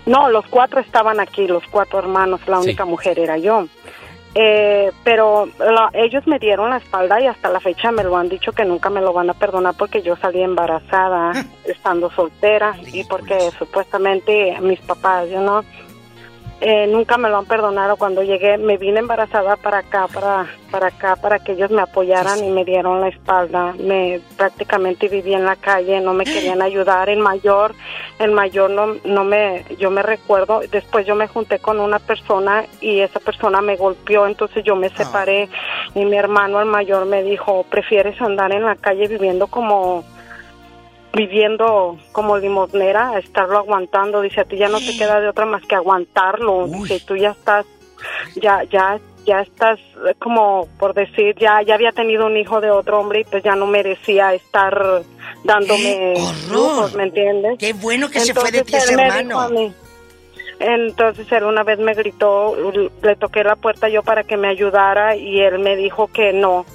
No, 0.06 0.28
los 0.30 0.46
cuatro 0.46 0.80
estaban 0.80 1.20
aquí, 1.20 1.46
los 1.46 1.64
cuatro 1.70 1.98
hermanos. 1.98 2.40
La 2.46 2.58
única 2.58 2.84
mujer 2.84 3.18
era 3.18 3.38
yo. 3.38 3.66
Eh, 4.34 4.92
pero 5.02 5.48
la- 5.58 5.90
ellos 5.92 6.24
me 6.28 6.38
dieron 6.38 6.70
la 6.70 6.76
espalda 6.76 7.20
y 7.20 7.26
hasta 7.26 7.48
la 7.50 7.58
fecha 7.58 7.90
me 7.90 8.04
lo 8.04 8.16
han 8.16 8.28
dicho 8.28 8.52
que 8.52 8.64
nunca 8.64 8.88
me 8.88 9.00
lo 9.00 9.12
van 9.12 9.28
a 9.28 9.34
perdonar 9.34 9.74
porque 9.76 10.02
yo 10.02 10.14
salí 10.16 10.40
embarazada 10.40 11.32
estando 11.64 12.10
soltera 12.12 12.74
y 12.92 13.02
porque 13.04 13.36
supuestamente 13.58 14.56
mis 14.60 14.80
papás, 14.80 15.28
yo 15.30 15.40
no, 15.40 15.64
eh, 16.60 16.86
nunca 16.86 17.16
me 17.16 17.28
lo 17.28 17.38
han 17.38 17.46
perdonado. 17.46 17.96
Cuando 17.96 18.22
llegué, 18.22 18.58
me 18.58 18.76
vine 18.76 19.00
embarazada 19.00 19.56
para 19.56 19.78
acá, 19.78 20.08
para, 20.08 20.46
para 20.70 20.88
acá, 20.88 21.16
para 21.16 21.38
que 21.38 21.52
ellos 21.52 21.70
me 21.70 21.82
apoyaran 21.82 22.44
y 22.44 22.50
me 22.50 22.64
dieron 22.64 23.00
la 23.00 23.08
espalda. 23.08 23.74
Me 23.78 24.20
prácticamente 24.36 25.08
viví 25.08 25.32
en 25.32 25.44
la 25.44 25.56
calle, 25.56 26.00
no 26.00 26.12
me 26.12 26.24
querían 26.24 26.60
ayudar. 26.60 27.08
El 27.08 27.20
mayor, 27.20 27.74
el 28.18 28.32
mayor 28.32 28.70
no, 28.70 28.96
no 29.04 29.24
me, 29.24 29.64
yo 29.78 29.90
me 29.90 30.02
recuerdo. 30.02 30.60
Después 30.70 31.06
yo 31.06 31.14
me 31.14 31.28
junté 31.28 31.58
con 31.58 31.80
una 31.80 31.98
persona 31.98 32.64
y 32.80 33.00
esa 33.00 33.20
persona 33.20 33.60
me 33.62 33.76
golpeó, 33.76 34.26
entonces 34.26 34.62
yo 34.62 34.76
me 34.76 34.90
separé 34.90 35.48
y 35.94 36.04
mi 36.04 36.16
hermano, 36.16 36.60
el 36.60 36.66
mayor, 36.66 37.06
me 37.06 37.22
dijo, 37.22 37.64
prefieres 37.70 38.20
andar 38.20 38.52
en 38.52 38.64
la 38.64 38.76
calle 38.76 39.08
viviendo 39.08 39.46
como 39.46 40.04
viviendo 41.12 41.98
como 42.12 42.38
limosnera, 42.38 43.18
estarlo 43.18 43.58
aguantando, 43.58 44.20
dice, 44.20 44.42
a 44.42 44.44
ti 44.44 44.56
ya 44.56 44.68
no 44.68 44.78
te 44.78 44.96
queda 44.96 45.20
de 45.20 45.28
otra 45.28 45.46
más 45.46 45.62
que 45.66 45.74
aguantarlo, 45.74 46.66
dice, 46.68 47.00
tú 47.00 47.16
ya 47.16 47.30
estás, 47.30 47.66
ya, 48.36 48.62
ya, 48.64 49.00
ya 49.26 49.40
estás 49.40 49.78
eh, 50.08 50.14
como 50.18 50.68
por 50.78 50.94
decir, 50.94 51.34
ya, 51.38 51.62
ya 51.62 51.74
había 51.74 51.92
tenido 51.92 52.26
un 52.26 52.36
hijo 52.36 52.60
de 52.60 52.70
otro 52.70 53.00
hombre 53.00 53.20
y 53.20 53.24
pues 53.24 53.42
ya 53.42 53.54
no 53.54 53.66
merecía 53.66 54.34
estar 54.34 55.02
dándome 55.44 56.14
lujos, 56.50 56.94
¿me 56.94 57.04
entiendes? 57.04 57.58
Qué 57.58 57.72
bueno 57.72 58.08
que 58.08 58.20
se 58.20 58.34
fue 58.34 58.50
de 58.50 58.62
ti 58.62 58.76
ese 58.76 58.94
hermano. 58.94 59.72
entonces 60.58 61.30
él 61.32 61.44
una 61.44 61.64
vez 61.64 61.78
me 61.78 61.94
gritó, 61.94 62.54
le 63.02 63.16
toqué 63.16 63.42
la 63.42 63.56
puerta 63.56 63.88
yo 63.88 64.02
para 64.02 64.24
que 64.24 64.36
me 64.36 64.48
ayudara 64.48 65.16
y 65.16 65.40
él 65.40 65.58
me 65.58 65.76
dijo 65.76 66.08
que 66.08 66.32
no, 66.32 66.66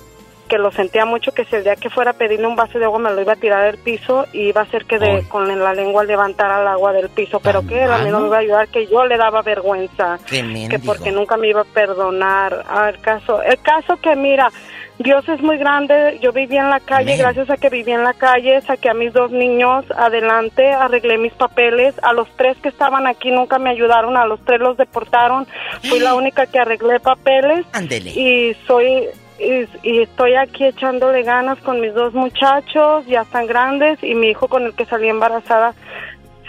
que 0.46 0.58
lo 0.58 0.72
sentía 0.72 1.06
mucho, 1.06 1.32
que 1.32 1.46
si 1.46 1.56
el 1.56 1.64
día 1.64 1.76
que 1.76 1.90
fuera 1.90 2.12
a 2.12 2.14
pedirle 2.14 2.48
un 2.48 2.56
vaso 2.56 2.80
de 2.80 2.86
agua 2.86 3.00
me 3.00 3.12
lo 3.12 3.22
iba 3.22 3.34
a 3.34 3.36
tirar 3.36 3.72
del 3.72 3.82
piso 3.82 4.26
y 4.34 4.50
iba 4.50 4.62
a 4.62 4.64
hacer 4.64 4.86
que 4.86 5.00
de, 5.00 5.24
con 5.28 5.48
la 5.48 5.74
lengua 5.74 6.04
levantara 6.04 6.62
el 6.62 6.68
agua 6.68 6.94
del 6.94 7.10
piso, 7.10 7.40
pero 7.40 7.66
que 7.66 7.84
él 7.84 7.92
a 7.92 8.00
mí 8.00 8.10
no 8.10 8.22
me 8.22 8.28
iba 8.28 8.38
a 8.38 8.40
ayudar, 8.40 8.68
que 8.68 8.88
yo 8.88 9.06
le 9.06 9.18
daba 9.18 9.42
vergüenza, 9.42 10.20
que 10.30 10.80
porque 10.86 11.12
nunca 11.12 11.38
me 11.38 11.50
iba 11.50 11.62
a 11.62 11.66
perdonar. 11.66 12.64
Ah, 12.68 12.90
el 12.90 13.00
caso, 13.00 13.42
el 13.42 13.60
caso 13.62 13.98
que 13.98 14.16
mira, 14.16 14.50
Dios 14.98 15.28
es 15.28 15.42
muy 15.42 15.58
grande, 15.58 16.20
yo 16.22 16.32
viví 16.32 16.56
en 16.56 16.70
la 16.70 16.80
calle, 16.80 17.18
gracias 17.18 17.50
a 17.50 17.58
que 17.58 17.70
viví 17.70 17.92
en 17.92 18.04
la 18.04 18.14
calle, 18.14 18.62
saqué 18.62 18.90
a 18.90 18.94
mis 18.94 19.12
dos 19.12 19.30
niños 19.30 19.84
adelante, 19.96 20.72
arreglé 20.72 21.18
mis 21.18 21.34
papeles, 21.34 21.96
a 22.02 22.14
los 22.14 22.30
tres 22.38 22.56
que 22.58 22.70
estaban 22.70 23.06
aquí 23.06 23.30
nunca 23.30 23.60
me 23.60 23.70
ayudaron, 23.70 24.16
a 24.16 24.26
los 24.26 24.40
tres 24.46 24.62
los 24.62 24.78
deportaron, 24.78 25.48
fui 25.84 26.00
la 26.00 26.16
única 26.16 26.46
que 26.46 26.60
arreglé 26.60 27.00
papeles. 27.02 27.66
Ándele. 27.74 28.12
y 28.12 28.56
soy 28.66 29.10
y, 29.40 30.00
estoy 30.02 30.36
aquí 30.36 30.66
echándole 30.66 31.24
ganas 31.24 31.60
con 31.60 31.82
mis 31.82 31.94
dos 31.94 32.14
muchachos, 32.14 33.06
ya 33.06 33.22
están 33.22 33.48
grandes 33.48 34.02
y 34.04 34.16
mi 34.16 34.30
hijo 34.30 34.48
con 34.48 34.64
el 34.64 34.74
que 34.74 34.86
salí 34.86 35.10
embarazada 35.10 35.74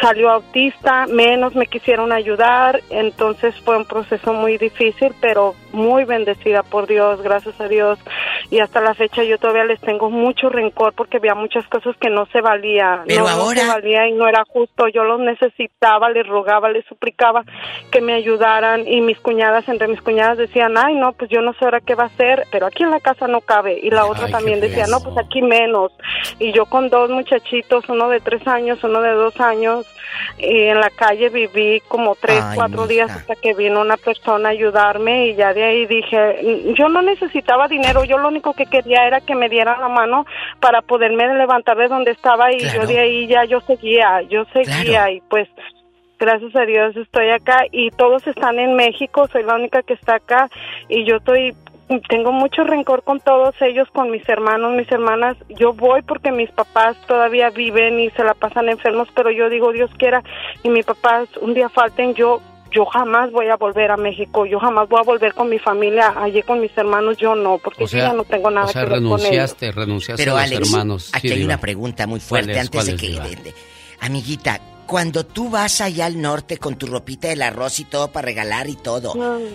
salió 0.01 0.31
autista, 0.31 1.06
menos 1.06 1.55
me 1.55 1.66
quisieron 1.66 2.12
ayudar, 2.12 2.81
entonces 2.90 3.55
fue 3.64 3.77
un 3.77 3.86
proceso 3.86 4.32
muy 4.32 4.59
difícil, 4.59 5.14
pero 5.20 5.55
muy 5.73 6.05
bendecida 6.05 6.62
por 6.62 6.86
Dios, 6.86 7.23
gracias 7.23 7.60
a 7.60 7.68
Dios. 7.68 7.98
Y 8.51 8.60
hasta 8.60 8.81
la 8.81 8.94
fecha 8.94 9.24
yo 9.24 9.39
todavía 9.39 9.64
les 9.64 9.81
tengo 9.81 10.09
mucho 10.10 10.48
rencor 10.51 10.93
porque 10.94 11.16
había 11.16 11.35
muchas 11.35 11.66
cosas 11.68 11.97
que 11.98 12.10
no 12.10 12.27
se 12.27 12.40
valía, 12.40 13.02
Pero 13.06 13.23
no, 13.24 13.31
no 13.36 13.43
ahora- 13.43 13.60
se 13.62 13.66
valía 13.68 14.06
y 14.09 14.12
no 14.12 14.28
era 14.28 14.44
justo. 14.47 14.86
Yo 14.89 15.02
los 15.05 15.18
necesitaba, 15.20 16.10
les 16.10 16.27
rogaba, 16.27 16.68
les 16.68 16.85
suplicaba 16.86 17.43
que 17.90 18.01
me 18.01 18.12
ayudaran 18.14 18.86
y 18.86 19.01
mis 19.01 19.18
cuñadas, 19.18 19.68
entre 19.68 19.89
mis 19.89 20.01
cuñadas 20.01 20.39
decían, 20.39 20.77
ay 20.78 20.94
no, 20.94 21.12
pues 21.12 21.31
yo 21.31 21.40
no 21.40 21.52
sé 21.55 21.64
ahora 21.64 21.81
qué 21.81 21.94
va 21.94 22.05
a 22.05 22.06
hacer, 22.06 22.44
pero 22.52 22.66
aquí 22.66 22.82
en 22.85 22.90
la 22.90 23.01
casa 23.01 23.27
no 23.27 23.40
cabe. 23.40 23.78
Y 23.82 23.90
la 23.90 24.06
otra 24.06 24.27
Ay, 24.27 24.32
también 24.32 24.60
decía, 24.60 24.86
no, 24.89 25.01
pues 25.02 25.16
aquí 25.18 25.43
menos. 25.43 25.93
Y 26.39 26.52
yo 26.52 26.66
con 26.66 26.89
dos 26.90 27.10
muchachitos, 27.10 27.89
uno 27.89 28.09
de 28.09 28.20
tres 28.20 28.47
años, 28.47 28.82
uno 28.85 29.01
de 29.01 29.12
dos 29.12 29.40
años, 29.40 29.85
y 30.38 30.64
en 30.64 30.80
la 30.80 30.90
calle 30.90 31.28
viví 31.30 31.80
como 31.88 32.14
tres, 32.14 32.42
Ay, 32.42 32.56
cuatro 32.56 32.82
mija. 32.82 32.88
días 32.92 33.10
hasta 33.10 33.34
que 33.36 33.54
vino 33.54 33.80
una 33.80 33.96
persona 33.96 34.48
a 34.48 34.52
ayudarme 34.52 35.28
y 35.28 35.34
ya 35.34 35.52
de 35.54 35.64
ahí 35.64 35.86
dije, 35.86 36.40
"Mm, 36.42 36.74
yo 36.74 36.88
no 36.88 37.02
necesitaba 37.02 37.68
dinero, 37.68 38.04
yo 38.04 38.18
lo 38.18 38.28
único 38.28 38.52
que 38.54 38.66
quería 38.66 39.06
era 39.06 39.20
que 39.20 39.34
me 39.34 39.48
dieran 39.48 39.80
la 39.80 39.88
mano 39.88 40.26
para 40.60 40.82
poderme 40.82 41.26
levantar 41.34 41.76
de 41.76 41.88
donde 41.88 42.10
estaba 42.12 42.52
y 42.52 42.58
Claro. 42.58 42.82
yo 42.82 42.86
de 42.86 42.98
ahí 42.98 43.26
ya 43.26 43.44
yo 43.44 43.60
seguía, 43.62 44.22
yo 44.28 44.44
seguía 44.52 45.10
y 45.10 45.20
pues 45.28 45.48
gracias 46.18 46.54
a 46.56 46.62
Dios 46.64 46.96
estoy 46.96 47.28
acá 47.30 47.64
y 47.70 47.90
todos 47.90 48.26
están 48.26 48.58
en 48.58 48.74
México, 48.74 49.26
soy 49.30 49.42
la 49.42 49.54
única 49.54 49.82
que 49.82 49.94
está 49.94 50.16
acá 50.16 50.48
y 50.88 51.04
yo 51.04 51.16
estoy 51.16 51.54
tengo 52.08 52.32
mucho 52.32 52.64
rencor 52.64 53.02
con 53.04 53.20
todos 53.20 53.54
ellos, 53.60 53.88
con 53.92 54.10
mis 54.10 54.28
hermanos, 54.28 54.72
mis 54.74 54.90
hermanas. 54.90 55.36
Yo 55.48 55.72
voy 55.72 56.02
porque 56.02 56.32
mis 56.32 56.50
papás 56.50 56.96
todavía 57.06 57.50
viven 57.50 58.00
y 58.00 58.10
se 58.10 58.24
la 58.24 58.34
pasan 58.34 58.68
enfermos, 58.68 59.08
pero 59.14 59.30
yo 59.30 59.48
digo, 59.48 59.72
Dios 59.72 59.90
quiera, 59.98 60.22
y 60.62 60.68
mis 60.68 60.84
papás 60.84 61.28
un 61.40 61.54
día 61.54 61.68
falten, 61.68 62.14
yo 62.14 62.40
yo 62.72 62.84
jamás 62.84 63.30
voy 63.30 63.46
a 63.46 63.56
volver 63.56 63.90
a 63.92 63.96
México, 63.96 64.44
yo 64.44 64.58
jamás 64.58 64.88
voy 64.88 64.98
a 65.00 65.04
volver 65.04 65.32
con 65.32 65.48
mi 65.48 65.58
familia, 65.58 66.12
allí 66.16 66.42
con 66.42 66.60
mis 66.60 66.76
hermanos, 66.76 67.16
yo 67.16 67.34
no, 67.34 67.56
porque 67.58 67.84
O 67.84 67.86
sea, 67.86 68.00
yo 68.00 68.06
ya 68.08 68.12
no 68.12 68.24
tengo 68.24 68.50
nada 68.50 68.66
o 68.66 68.68
sea 68.68 68.82
que 68.84 68.90
ver 68.90 68.98
con 68.98 69.06
ellos. 69.06 69.22
renunciaste, 69.22 69.72
renunciaste 69.72 70.22
Pero 70.24 70.36
a 70.36 70.42
los 70.42 70.52
Alex, 70.52 70.68
hermanos. 70.72 71.10
aquí 71.14 71.28
Sí, 71.28 71.34
hay 71.34 71.40
Diva. 71.40 71.54
una 71.54 71.60
pregunta 71.60 72.06
muy 72.06 72.18
¿Cuál 72.18 72.28
fuerte 72.44 72.52
es? 72.52 72.58
antes 72.58 72.70
¿Cuál 72.84 72.86
de 72.86 72.96
que... 72.96 73.12
De- 73.36 73.42
de- 73.50 73.54
Amiguita, 74.00 74.60
cuando 74.86 75.26
tú 75.26 75.50
vas 75.50 75.80
allá 75.80 76.06
al 76.06 76.20
norte 76.20 76.58
con 76.58 76.76
tu 76.76 76.86
ropita 76.86 77.28
del 77.28 77.42
arroz 77.42 77.80
y 77.80 77.84
todo 77.84 78.12
para 78.12 78.26
regalar 78.26 78.68
y 78.68 78.76
todo, 78.76 79.14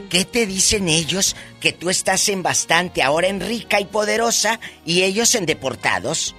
¿qué 0.10 0.26
te 0.26 0.46
dicen 0.46 0.90
ellos 0.90 1.36
que 1.60 1.74
tú 1.74 1.90
estás 1.90 2.28
en 2.30 2.44
bastante, 2.44 3.02
ahora 3.02 3.28
en 3.28 3.40
rica 3.40 3.80
y 3.80 3.86
poderosa, 3.86 4.60
y 4.86 5.04
ellos 5.04 5.34
en 5.36 5.46
deportados? 5.46 6.36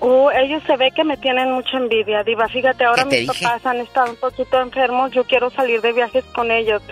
Uh, 0.00 0.28
ellos 0.30 0.62
se 0.66 0.76
ve 0.76 0.90
que 0.94 1.04
me 1.04 1.16
tienen 1.16 1.50
mucha 1.52 1.78
envidia, 1.78 2.22
Diva. 2.22 2.48
Fíjate, 2.48 2.84
ahora 2.84 3.04
¿Qué 3.04 3.08
te 3.08 3.20
mis 3.22 3.30
dije? 3.30 3.44
papás 3.44 3.66
han 3.66 3.78
estado 3.78 4.10
un 4.10 4.16
poquito 4.16 4.60
enfermos. 4.60 5.10
Yo 5.12 5.24
quiero 5.24 5.50
salir 5.50 5.80
de 5.80 5.92
viajes 5.92 6.24
con 6.34 6.50
ellos. 6.50 6.82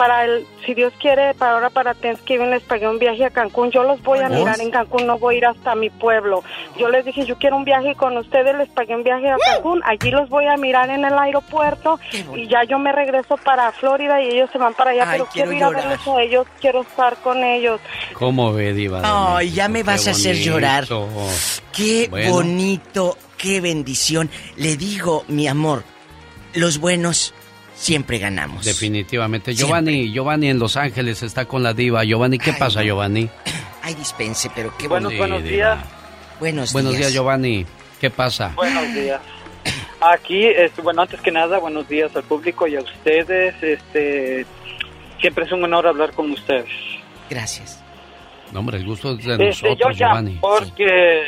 Para 0.00 0.24
el, 0.24 0.46
si 0.64 0.72
Dios 0.72 0.94
quiere, 0.98 1.34
para 1.34 1.52
ahora 1.52 1.68
para 1.68 1.92
Thanksgiving 1.92 2.48
les 2.50 2.62
pagué 2.62 2.88
un 2.88 2.98
viaje 2.98 3.22
a 3.26 3.28
Cancún. 3.28 3.70
Yo 3.70 3.82
los 3.82 4.02
voy 4.02 4.20
a 4.20 4.28
¿Vos? 4.28 4.38
mirar 4.38 4.58
en 4.58 4.70
Cancún, 4.70 5.06
no 5.06 5.18
voy 5.18 5.34
a 5.34 5.38
ir 5.38 5.44
hasta 5.44 5.74
mi 5.74 5.90
pueblo. 5.90 6.42
Yo 6.78 6.88
les 6.88 7.04
dije, 7.04 7.26
yo 7.26 7.36
quiero 7.36 7.58
un 7.58 7.64
viaje 7.64 7.94
con 7.96 8.16
ustedes, 8.16 8.56
les 8.56 8.70
pagué 8.70 8.96
un 8.96 9.02
viaje 9.02 9.28
a 9.28 9.36
Cancún. 9.36 9.82
Allí 9.84 10.10
los 10.10 10.30
voy 10.30 10.46
a 10.46 10.56
mirar 10.56 10.88
en 10.88 11.04
el 11.04 11.12
aeropuerto 11.18 12.00
y 12.34 12.48
ya 12.48 12.64
yo 12.64 12.78
me 12.78 12.92
regreso 12.92 13.36
para 13.44 13.70
Florida 13.72 14.22
y 14.22 14.28
ellos 14.28 14.48
se 14.50 14.56
van 14.56 14.72
para 14.72 14.92
allá. 14.92 15.02
Ay, 15.02 15.08
pero 15.12 15.26
quiero 15.30 15.50
quiero, 15.50 15.70
ir 15.70 15.76
a 15.76 15.82
verlos 15.82 16.08
a 16.08 16.22
ellos, 16.22 16.46
quiero 16.62 16.80
estar 16.80 17.16
con 17.16 17.44
ellos. 17.44 17.78
¿Cómo 18.14 18.54
ve, 18.54 18.72
Diva? 18.72 19.02
Ay, 19.04 19.50
ya 19.50 19.68
me 19.68 19.80
Qué 19.80 19.84
vas 19.84 20.08
a 20.08 20.12
hacer 20.12 20.36
llorar. 20.36 20.86
Qué 21.74 22.08
Bueno. 22.10 22.32
bonito, 22.32 23.18
qué 23.36 23.60
bendición. 23.60 24.30
Le 24.56 24.78
digo, 24.78 25.24
mi 25.28 25.46
amor, 25.46 25.84
los 26.54 26.78
buenos 26.78 27.34
siempre 27.80 28.18
ganamos. 28.18 28.64
Definitivamente. 28.64 29.54
Giovanni, 29.54 30.12
Giovanni 30.12 30.48
en 30.50 30.58
Los 30.58 30.76
Ángeles 30.76 31.22
está 31.22 31.46
con 31.46 31.62
la 31.62 31.72
diva. 31.72 32.04
Giovanni, 32.04 32.38
¿qué 32.38 32.52
pasa, 32.52 32.82
Giovanni? 32.82 33.28
Ay, 33.82 33.94
dispense, 33.94 34.50
pero 34.54 34.72
qué 34.76 34.86
Buenos, 34.86 35.12
bonito. 35.12 35.22
buenos 35.26 35.42
días. 35.48 35.78
Buenos, 36.38 36.72
Buenos 36.72 36.92
días. 36.92 37.00
días, 37.06 37.12
Giovanni. 37.14 37.66
¿Qué 38.00 38.10
pasa? 38.10 38.52
Buenos 38.54 38.92
días. 38.94 39.20
Aquí, 40.00 40.44
este, 40.46 40.80
bueno, 40.82 41.02
antes 41.02 41.20
que 41.20 41.30
nada, 41.30 41.58
buenos 41.58 41.86
días 41.88 42.14
al 42.16 42.22
público 42.22 42.66
y 42.66 42.76
a 42.76 42.80
ustedes. 42.80 43.54
Este, 43.62 44.46
siempre 45.20 45.44
es 45.44 45.52
un 45.52 45.64
honor 45.64 45.86
hablar 45.86 46.12
con 46.12 46.30
ustedes. 46.30 46.66
Gracias. 47.28 47.82
No, 48.52 48.60
hombre, 48.60 48.78
el 48.78 48.84
gusto 48.86 49.12
es 49.18 49.24
de 49.24 49.48
Este, 49.48 49.62
yo 49.62 49.68
nosotros, 49.70 49.98
ya, 49.98 50.06
Giovanni. 50.08 50.38
porque 50.40 51.22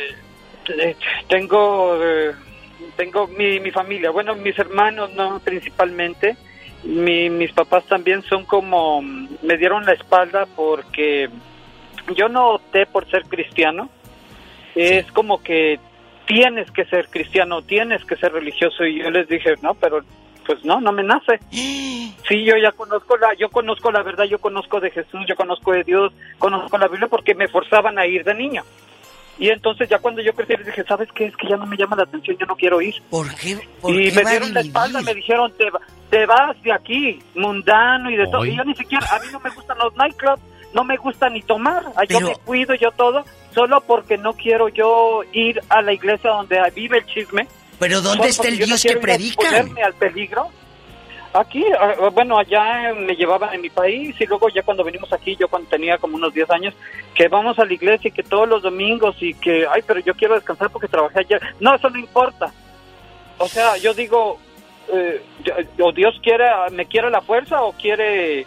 eh, 0.79 0.95
tengo, 1.29 1.95
eh, 2.03 2.31
tengo 2.95 3.27
mi, 3.27 3.59
mi 3.59 3.71
familia, 3.71 4.09
bueno, 4.11 4.35
mis 4.35 4.57
hermanos, 4.57 5.11
no, 5.13 5.39
principalmente. 5.39 6.35
Mi- 6.83 7.29
mis 7.29 7.51
papás 7.53 7.85
también 7.85 8.21
son 8.23 8.45
como, 8.45 9.01
mm, 9.01 9.27
me 9.43 9.57
dieron 9.57 9.85
la 9.85 9.93
espalda 9.93 10.45
porque 10.55 11.29
yo 12.15 12.27
no 12.29 12.55
opté 12.55 12.85
por 12.85 13.09
ser 13.09 13.23
cristiano. 13.23 13.89
Es 14.75 15.09
como 15.11 15.41
que 15.41 15.79
tienes 16.25 16.69
que 16.71 16.85
ser 16.85 17.07
cristiano, 17.09 17.61
tienes 17.61 18.03
que 18.05 18.15
ser 18.15 18.33
religioso 18.33 18.85
y 18.85 18.99
yo 19.01 19.11
les 19.11 19.27
dije, 19.27 19.53
no, 19.61 19.73
pero 19.75 20.01
pues 20.45 20.63
no, 20.65 20.81
no 20.81 20.91
me 20.91 21.03
nace. 21.03 21.39
Sí, 22.27 22.45
yo 22.45 22.55
ya 22.55 22.71
conozco 22.71 23.17
la, 23.17 23.33
yo 23.33 23.49
conozco 23.49 23.91
la 23.91 24.01
verdad, 24.01 24.23
yo 24.23 24.39
conozco 24.39 24.79
de 24.79 24.91
Jesús, 24.91 25.19
yo 25.27 25.35
conozco 25.35 25.73
de 25.73 25.83
Dios, 25.83 26.13
conozco 26.39 26.77
la 26.77 26.87
Biblia 26.87 27.07
porque 27.09 27.35
me 27.35 27.49
forzaban 27.49 27.99
a 27.99 28.05
ir 28.07 28.23
de 28.23 28.33
niño. 28.33 28.63
Y 29.39 29.49
entonces 29.49 29.89
ya 29.89 29.97
cuando 29.99 30.21
yo 30.21 30.33
crecí 30.33 30.53
les 30.55 30.65
dije, 30.67 30.83
¿sabes 30.87 31.09
qué? 31.15 31.25
Es 31.25 31.35
que 31.35 31.47
ya 31.47 31.57
no 31.57 31.65
me 31.65 31.75
llama 31.75 31.95
la 31.95 32.03
atención, 32.03 32.37
yo 32.39 32.45
no 32.45 32.55
quiero 32.55 32.81
ir. 32.81 32.95
¿Por 33.09 33.33
qué? 33.35 33.57
¿Por 33.81 33.93
y 33.93 34.11
qué 34.11 34.23
me 34.23 34.29
dieron 34.29 34.53
la 34.53 34.61
espalda, 34.61 35.01
me 35.01 35.13
dijeron, 35.15 35.51
te, 35.57 35.65
te 36.09 36.25
vas 36.25 36.61
de 36.61 36.71
aquí, 36.71 37.19
mundano 37.35 38.11
y 38.11 38.15
de 38.15 38.27
todo. 38.27 38.45
Y 38.45 38.55
yo 38.55 38.63
ni 38.63 38.75
siquiera, 38.75 39.05
a 39.11 39.19
mí 39.19 39.25
no 39.31 39.39
me 39.39 39.49
gustan 39.49 39.77
los 39.79 39.95
nightclubs, 39.95 40.41
no 40.73 40.83
me 40.83 40.97
gusta 40.97 41.29
ni 41.29 41.41
tomar, 41.41 41.83
Ah, 41.95 42.03
yo 42.07 42.17
Pero- 42.19 42.27
me 42.29 42.35
cuido, 42.45 42.75
yo 42.75 42.91
todo, 42.91 43.25
solo 43.53 43.81
porque 43.81 44.17
no 44.17 44.33
quiero 44.33 44.69
yo 44.69 45.21
ir 45.33 45.59
a 45.69 45.81
la 45.81 45.93
iglesia 45.93 46.29
donde 46.31 46.59
vive 46.75 46.99
el 46.99 47.05
chisme. 47.07 47.47
Pero 47.79 48.01
¿dónde 48.01 48.27
está 48.29 48.47
el 48.47 48.55
yo 48.57 48.61
no 48.61 48.65
Dios 48.67 48.81
que 48.83 48.89
quiero 48.89 48.99
ir 49.01 49.03
a 49.03 49.15
predican? 49.17 49.45
exponerme 49.45 49.83
al 49.83 49.93
peligro. 49.95 50.47
Aquí, 51.33 51.65
ah, 51.79 52.09
bueno, 52.13 52.37
allá 52.37 52.93
me 52.93 53.15
llevaban 53.15 53.55
en 53.55 53.61
mi 53.61 53.69
país 53.71 54.15
y 54.19 54.25
luego 54.27 54.49
ya 54.49 54.61
cuando 54.61 54.83
venimos 54.83 55.11
aquí, 55.11 55.35
yo 55.35 55.47
cuando 55.47 55.67
tenía 55.67 55.97
como 55.97 56.15
unos 56.15 56.31
10 56.31 56.49
años, 56.51 56.75
que 57.15 57.27
vamos 57.27 57.57
a 57.57 57.65
la 57.65 57.73
iglesia 57.73 58.09
y 58.09 58.11
que 58.11 58.21
todos 58.21 58.47
los 58.47 58.61
domingos 58.61 59.15
y 59.19 59.33
que, 59.33 59.65
ay, 59.67 59.81
pero 59.85 59.99
yo 59.99 60.13
quiero 60.13 60.35
descansar 60.35 60.69
porque 60.69 60.87
trabajé 60.87 61.21
ayer. 61.21 61.41
No, 61.59 61.73
eso 61.73 61.89
no 61.89 61.97
importa. 61.97 62.53
O 63.39 63.47
sea, 63.47 63.77
yo 63.77 63.95
digo, 63.95 64.37
eh, 64.93 65.21
o 65.79 65.91
Dios 65.91 66.19
quiere, 66.21 66.45
me 66.71 66.85
quiere 66.85 67.09
la 67.09 67.21
fuerza 67.21 67.63
o 67.63 67.73
quiere... 67.73 68.45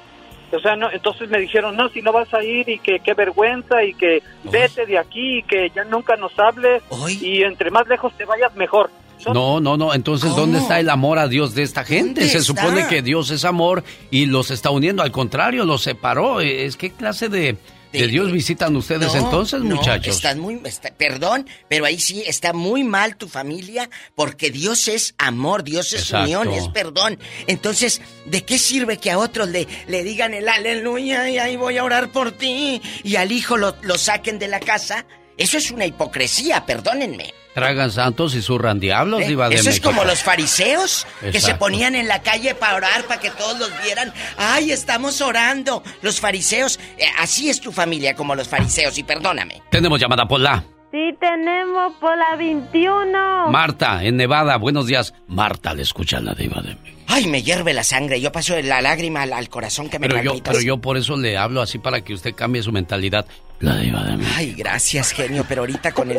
O 0.52 0.60
sea, 0.60 0.76
no, 0.76 0.88
entonces 0.92 1.28
me 1.28 1.40
dijeron, 1.40 1.76
no, 1.76 1.88
si 1.88 2.02
no 2.02 2.12
vas 2.12 2.32
a 2.32 2.44
ir 2.44 2.68
y 2.68 2.78
que 2.78 3.00
qué 3.00 3.14
vergüenza 3.14 3.82
y 3.82 3.94
que 3.94 4.22
vete 4.44 4.86
de 4.86 4.96
aquí 4.96 5.38
y 5.38 5.42
que 5.42 5.70
ya 5.70 5.82
nunca 5.82 6.14
nos 6.14 6.38
hables 6.38 6.84
y 7.20 7.42
entre 7.42 7.72
más 7.72 7.88
lejos 7.88 8.12
te 8.16 8.24
vayas 8.24 8.54
mejor. 8.54 8.90
No, 9.32 9.60
no, 9.60 9.76
no. 9.76 9.94
Entonces, 9.94 10.34
¿dónde 10.36 10.58
está 10.58 10.78
el 10.80 10.88
amor 10.90 11.18
a 11.18 11.28
Dios 11.28 11.54
de 11.54 11.62
esta 11.62 11.84
gente? 11.84 12.20
¿Dónde 12.20 12.28
Se 12.28 12.38
está? 12.38 12.42
supone 12.44 12.86
que 12.88 13.02
Dios 13.02 13.30
es 13.30 13.44
amor 13.44 13.82
y 14.10 14.26
los 14.26 14.50
está 14.50 14.70
uniendo. 14.70 15.02
Al 15.02 15.10
contrario, 15.12 15.64
los 15.64 15.82
separó. 15.82 16.40
Es 16.40 16.76
qué 16.76 16.90
clase 16.92 17.28
de, 17.28 17.56
de 17.92 18.06
Dios 18.08 18.30
visitan 18.30 18.76
ustedes 18.76 19.12
No, 19.14 19.18
entonces, 19.24 19.60
no, 19.62 19.74
muchachos. 19.76 20.14
Estás 20.16 20.36
muy, 20.36 20.60
está- 20.64 20.92
perdón, 20.94 21.48
pero 21.68 21.86
ahí 21.86 21.98
sí 21.98 22.22
está 22.26 22.52
muy 22.52 22.84
mal 22.84 23.16
tu 23.16 23.26
familia 23.26 23.88
porque 24.14 24.50
Dios 24.50 24.86
es 24.88 25.14
amor, 25.18 25.64
Dios 25.64 25.92
es 25.92 26.02
Exacto. 26.02 26.24
unión, 26.24 26.50
es 26.52 26.68
perdón. 26.68 27.18
Entonces, 27.46 28.00
¿de 28.26 28.44
qué 28.44 28.58
sirve 28.58 28.98
que 28.98 29.10
a 29.10 29.18
otros 29.18 29.48
le, 29.48 29.66
le 29.88 30.04
digan 30.04 30.34
el 30.34 30.48
aleluya 30.48 31.28
y 31.30 31.38
ahí 31.38 31.56
voy 31.56 31.78
a 31.78 31.84
orar 31.84 32.12
por 32.12 32.32
ti 32.32 32.80
y 33.02 33.16
al 33.16 33.32
hijo 33.32 33.56
lo, 33.56 33.74
lo 33.82 33.96
saquen 33.98 34.38
de 34.38 34.48
la 34.48 34.60
casa? 34.60 35.06
Eso 35.38 35.58
es 35.58 35.70
una 35.70 35.84
hipocresía, 35.86 36.64
perdónenme. 36.66 37.32
Tragan 37.56 37.90
santos 37.90 38.34
y 38.34 38.42
zurran 38.42 38.78
diablos, 38.78 39.22
¿eh? 39.22 39.28
diva 39.28 39.48
de 39.48 39.54
Eso 39.54 39.70
es 39.70 39.80
como 39.80 40.04
los 40.04 40.22
fariseos 40.22 41.06
que 41.32 41.40
se 41.40 41.54
ponían 41.54 41.94
en 41.94 42.06
la 42.06 42.20
calle 42.20 42.54
para 42.54 42.76
orar, 42.76 43.04
para 43.04 43.18
que 43.18 43.30
todos 43.30 43.58
los 43.58 43.70
vieran. 43.82 44.12
¡Ay, 44.36 44.72
estamos 44.72 45.22
orando! 45.22 45.82
Los 46.02 46.20
fariseos, 46.20 46.78
eh, 46.98 47.06
así 47.18 47.48
es 47.48 47.62
tu 47.62 47.72
familia, 47.72 48.14
como 48.14 48.34
los 48.34 48.46
fariseos, 48.46 48.98
y 48.98 49.04
perdóname. 49.04 49.62
Tenemos 49.70 49.98
llamada 49.98 50.28
por 50.28 50.38
la 50.38 50.64
Sí, 50.92 51.16
tenemos 51.18 51.94
por 51.98 52.14
la 52.18 52.36
21. 52.36 53.48
Marta, 53.48 54.04
en 54.04 54.18
Nevada. 54.18 54.58
Buenos 54.58 54.86
días. 54.86 55.14
Marta, 55.26 55.72
le 55.72 55.80
escucha 55.80 56.20
la 56.20 56.34
diva 56.34 56.60
de 56.60 56.74
México. 56.74 57.00
Ay, 57.06 57.26
me 57.26 57.42
hierve 57.42 57.72
la 57.72 57.84
sangre. 57.84 58.20
Yo 58.20 58.32
paso 58.32 58.60
la 58.60 58.82
lágrima 58.82 59.22
al, 59.22 59.32
al 59.32 59.48
corazón 59.48 59.88
que 59.88 59.98
me 59.98 60.08
Pero 60.08 60.22
yo, 60.22 60.42
pero 60.42 60.60
yo 60.60 60.76
por 60.76 60.98
eso 60.98 61.16
le 61.16 61.38
hablo 61.38 61.62
así 61.62 61.78
para 61.78 62.02
que 62.02 62.12
usted 62.12 62.34
cambie 62.34 62.62
su 62.62 62.70
mentalidad. 62.70 63.24
La 63.60 63.78
diva 63.78 64.04
de 64.04 64.18
México. 64.18 64.34
Ay, 64.36 64.52
gracias, 64.52 65.12
genio, 65.12 65.46
pero 65.48 65.62
ahorita 65.62 65.92
con 65.92 66.10
el... 66.10 66.18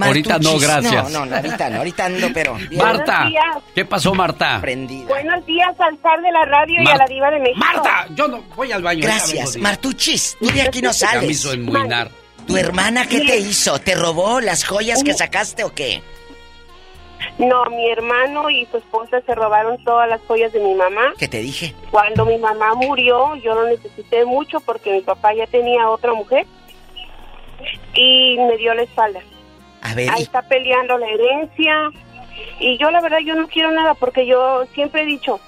Ahorita 0.00 0.38
no, 0.38 0.58
gracias. 0.58 1.10
No, 1.10 1.20
no, 1.20 1.26
no, 1.26 1.36
ahorita 1.36 1.70
no, 1.70 1.78
ahorita 1.78 2.04
ando, 2.06 2.28
pero... 2.32 2.54
bien. 2.54 2.76
Marta. 2.82 3.28
¿qué 3.74 3.84
pasó, 3.84 4.14
Marta? 4.14 4.60
Buenos 4.60 5.46
días 5.46 5.78
al 5.80 5.96
zar 5.98 6.20
de 6.20 6.30
la 6.32 6.44
radio 6.44 6.82
y 6.82 6.88
a 6.88 6.96
la 6.96 7.06
diva 7.06 7.30
de 7.30 7.38
México. 7.40 7.58
Marta, 7.58 8.06
yo 8.14 8.28
no 8.28 8.42
voy 8.56 8.72
al 8.72 8.82
baño. 8.82 9.02
Gracias, 9.02 9.56
Martuchis, 9.56 10.36
tú 10.40 10.46
de 10.50 10.62
aquí 10.62 10.82
no 10.82 10.92
Ya 10.92 11.06
me 11.06 11.12
sales. 11.12 11.30
hizo 11.30 11.52
enmuinar. 11.52 12.10
¿Tu 12.46 12.56
hermana 12.56 13.06
qué 13.06 13.20
te 13.20 13.38
hizo? 13.38 13.78
¿Te 13.78 13.94
robó 13.94 14.40
las 14.40 14.64
joyas 14.64 15.04
que 15.04 15.14
sacaste 15.14 15.64
o 15.64 15.72
qué? 15.72 16.02
No, 17.38 17.64
mi 17.66 17.90
hermano 17.90 18.50
y 18.50 18.66
su 18.66 18.78
esposa 18.78 19.20
se 19.24 19.34
robaron 19.34 19.82
todas 19.84 20.08
las 20.08 20.20
joyas 20.26 20.52
de 20.52 20.60
mi 20.60 20.74
mamá. 20.74 21.12
¿Qué 21.18 21.28
te 21.28 21.40
dije? 21.40 21.74
Cuando 21.90 22.24
mi 22.24 22.38
mamá 22.38 22.74
murió, 22.74 23.36
yo 23.36 23.54
lo 23.54 23.66
necesité 23.66 24.24
mucho 24.24 24.60
porque 24.60 24.92
mi 24.92 25.00
papá 25.02 25.34
ya 25.34 25.46
tenía 25.46 25.88
otra 25.88 26.12
mujer 26.12 26.46
y 27.94 28.36
me 28.38 28.56
dio 28.56 28.74
la 28.74 28.82
espalda. 28.82 29.20
A 29.82 29.94
ver, 29.94 30.10
Ahí 30.10 30.20
y- 30.20 30.22
está 30.22 30.42
peleando 30.42 30.98
la 30.98 31.06
herencia 31.08 31.90
y 32.58 32.78
yo 32.78 32.90
la 32.90 33.00
verdad 33.00 33.18
yo 33.24 33.34
no 33.34 33.48
quiero 33.48 33.70
nada 33.72 33.94
porque 33.94 34.26
yo 34.26 34.64
siempre 34.74 35.02
he 35.02 35.06
dicho, 35.06 35.40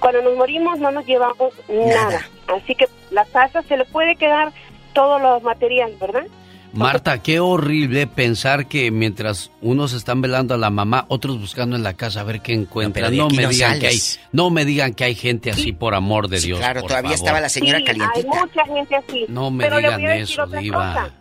cuando 0.00 0.22
nos 0.22 0.36
morimos 0.36 0.78
no 0.78 0.90
nos 0.90 1.06
llevamos 1.06 1.52
nada. 1.68 2.20
Así 2.48 2.74
que 2.74 2.86
la 3.10 3.24
casa 3.26 3.62
se 3.62 3.76
le 3.76 3.84
puede 3.86 4.16
quedar 4.16 4.52
todo 4.92 5.18
lo 5.18 5.40
material, 5.40 5.92
¿verdad? 6.00 6.24
Marta, 6.72 7.22
qué 7.22 7.38
horrible 7.38 8.08
pensar 8.08 8.66
que 8.66 8.90
mientras 8.90 9.52
unos 9.60 9.92
están 9.92 10.20
velando 10.20 10.54
a 10.54 10.58
la 10.58 10.70
mamá, 10.70 11.04
otros 11.08 11.38
buscando 11.38 11.76
en 11.76 11.84
la 11.84 11.94
casa 11.94 12.20
a 12.22 12.24
ver 12.24 12.40
qué 12.40 12.52
encuentran. 12.52 13.16
No, 13.16 13.28
me 13.28 13.42
no 13.44 13.48
digan 13.48 13.78
que 13.78 13.86
hay, 13.86 13.98
no 14.32 14.50
me 14.50 14.64
digan 14.64 14.92
que 14.92 15.04
hay 15.04 15.14
gente 15.14 15.52
así 15.52 15.72
por 15.72 15.94
amor 15.94 16.26
de 16.28 16.40
Dios. 16.40 16.58
claro, 16.58 16.80
por 16.80 16.88
todavía 16.88 17.10
favor. 17.10 17.24
estaba 17.24 17.40
la 17.40 17.48
señora 17.48 17.78
Sí, 17.78 17.84
calientita. 17.84 18.28
Hay 18.32 18.40
mucha 18.40 18.64
gente 18.64 18.96
así. 18.96 19.24
No 19.28 19.52
me 19.52 19.62
Pero 19.64 19.76
le 19.76 19.82
digan 19.82 20.00
voy 20.02 20.10
a 20.10 20.14
decir 20.14 20.32
eso, 20.32 20.42
otra 20.42 20.58
diva. 20.60 20.94
cosa. 20.94 21.14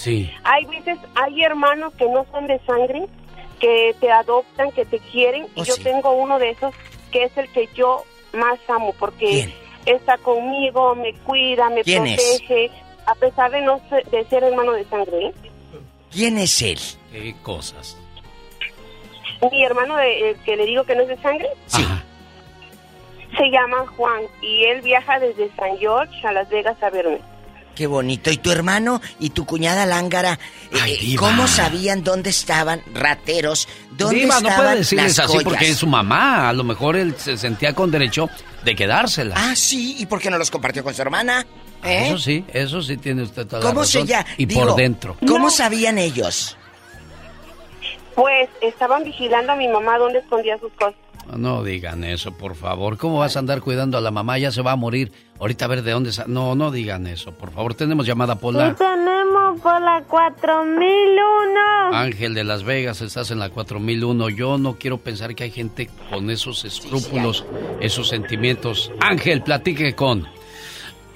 Sí. 0.00 0.32
Hay 0.44 0.64
veces, 0.64 0.98
hay 1.14 1.42
hermanos 1.42 1.92
que 1.98 2.06
no 2.08 2.24
son 2.32 2.46
de 2.46 2.58
sangre, 2.60 3.06
que 3.60 3.94
te 4.00 4.10
adoptan, 4.10 4.72
que 4.72 4.86
te 4.86 4.98
quieren, 4.98 5.46
Oh, 5.54 5.62
y 5.62 5.64
yo 5.66 5.76
tengo 5.76 6.12
uno 6.12 6.38
de 6.38 6.50
esos 6.50 6.74
que 7.12 7.24
es 7.24 7.36
el 7.36 7.46
que 7.52 7.68
yo 7.74 8.02
más 8.32 8.58
amo, 8.68 8.94
porque 8.98 9.52
está 9.84 10.16
conmigo, 10.18 10.94
me 10.94 11.12
cuida, 11.18 11.68
me 11.68 11.82
¿Quién 11.82 12.06
es? 12.06 12.16
protege, 12.38 12.70
a 13.06 13.14
pesar 13.16 13.50
de 13.50 13.60
no 13.60 13.78
ser, 13.90 14.06
de 14.08 14.24
ser 14.24 14.42
hermano 14.44 14.72
de 14.72 14.84
sangre. 14.86 15.26
¿eh? 15.26 15.34
¿Quién 16.10 16.38
es 16.38 16.62
él? 16.62 16.78
Qué 17.12 17.34
cosas. 17.42 17.98
Mi 19.52 19.62
hermano 19.62 19.96
de, 19.96 20.30
el 20.30 20.36
que 20.44 20.56
le 20.56 20.64
digo 20.64 20.84
que 20.84 20.94
no 20.94 21.02
es 21.02 21.08
de 21.08 21.18
sangre, 21.18 21.48
Sí. 21.66 21.84
se 23.36 23.50
llama 23.50 23.84
Juan, 23.96 24.22
y 24.40 24.64
él 24.64 24.80
viaja 24.80 25.18
desde 25.18 25.50
San 25.56 25.76
George 25.78 26.26
a 26.26 26.32
Las 26.32 26.48
Vegas 26.48 26.82
a 26.82 26.88
verme. 26.88 27.18
Qué 27.80 27.86
bonito. 27.86 28.30
¿Y 28.30 28.36
tu 28.36 28.52
hermano 28.52 29.00
y 29.20 29.30
tu 29.30 29.46
cuñada 29.46 29.86
lángara? 29.86 30.38
eh, 30.70 30.98
eh. 31.00 31.16
¿Cómo 31.16 31.48
sabían 31.48 32.04
dónde 32.04 32.28
estaban 32.28 32.82
rateros? 32.92 33.66
¿Dónde 33.92 34.16
Diva, 34.16 34.34
no 34.34 34.48
estaban 34.48 34.56
puede 34.66 34.76
decirles 34.80 35.16
las 35.16 35.18
así 35.20 35.28
joyas? 35.32 35.44
porque 35.44 35.70
es 35.70 35.78
su 35.78 35.86
mamá. 35.86 36.50
A 36.50 36.52
lo 36.52 36.62
mejor 36.62 36.94
él 36.96 37.14
se 37.16 37.38
sentía 37.38 37.72
con 37.72 37.90
derecho 37.90 38.28
de 38.66 38.76
quedársela. 38.76 39.34
Ah, 39.34 39.56
sí. 39.56 39.96
¿Y 39.98 40.04
por 40.04 40.20
qué 40.20 40.28
no 40.28 40.36
los 40.36 40.50
compartió 40.50 40.84
con 40.84 40.92
su 40.92 41.00
hermana? 41.00 41.46
¿Eh? 41.82 42.08
Eso 42.08 42.18
sí, 42.18 42.44
eso 42.52 42.82
sí 42.82 42.98
tiene 42.98 43.22
usted 43.22 43.46
toda 43.46 43.62
la 43.62 43.70
¿Cómo 43.70 43.86
se 43.86 44.00
razón. 44.00 44.08
llama? 44.08 44.26
Y 44.36 44.44
por 44.46 44.76
dentro. 44.76 45.16
¿Cómo 45.26 45.48
sabían 45.48 45.96
ellos? 45.96 46.58
Pues 48.14 48.50
estaban 48.60 49.04
vigilando 49.04 49.52
a 49.52 49.56
mi 49.56 49.68
mamá 49.68 49.96
dónde 49.96 50.18
escondía 50.18 50.58
sus 50.58 50.72
cosas. 50.74 51.00
No 51.36 51.62
digan 51.62 52.02
eso, 52.04 52.32
por 52.32 52.56
favor. 52.56 52.96
¿Cómo 52.96 53.18
vas 53.18 53.36
a 53.36 53.38
andar 53.38 53.60
cuidando 53.60 53.96
a 53.96 54.00
la 54.00 54.10
mamá? 54.10 54.38
Ya 54.38 54.50
se 54.50 54.62
va 54.62 54.72
a 54.72 54.76
morir. 54.76 55.12
Ahorita 55.38 55.66
a 55.66 55.68
ver 55.68 55.82
de 55.82 55.92
dónde... 55.92 56.10
No, 56.26 56.54
no 56.54 56.70
digan 56.70 57.06
eso, 57.06 57.32
por 57.32 57.52
favor. 57.52 57.74
Tenemos 57.74 58.06
llamada 58.06 58.34
Pola. 58.36 58.70
Sí, 58.70 58.76
tenemos 58.78 59.60
por 59.60 59.80
la 59.80 60.02
4001. 60.08 61.96
Ángel 61.96 62.34
de 62.34 62.44
Las 62.44 62.64
Vegas, 62.64 63.00
estás 63.00 63.30
en 63.30 63.38
la 63.38 63.50
4001. 63.50 64.28
Yo 64.30 64.58
no 64.58 64.76
quiero 64.76 64.98
pensar 64.98 65.34
que 65.34 65.44
hay 65.44 65.50
gente 65.50 65.88
con 66.10 66.30
esos 66.30 66.64
escrúpulos, 66.64 67.44
esos 67.80 68.08
sentimientos. 68.08 68.90
Ángel, 69.00 69.42
platique 69.42 69.94
con... 69.94 70.26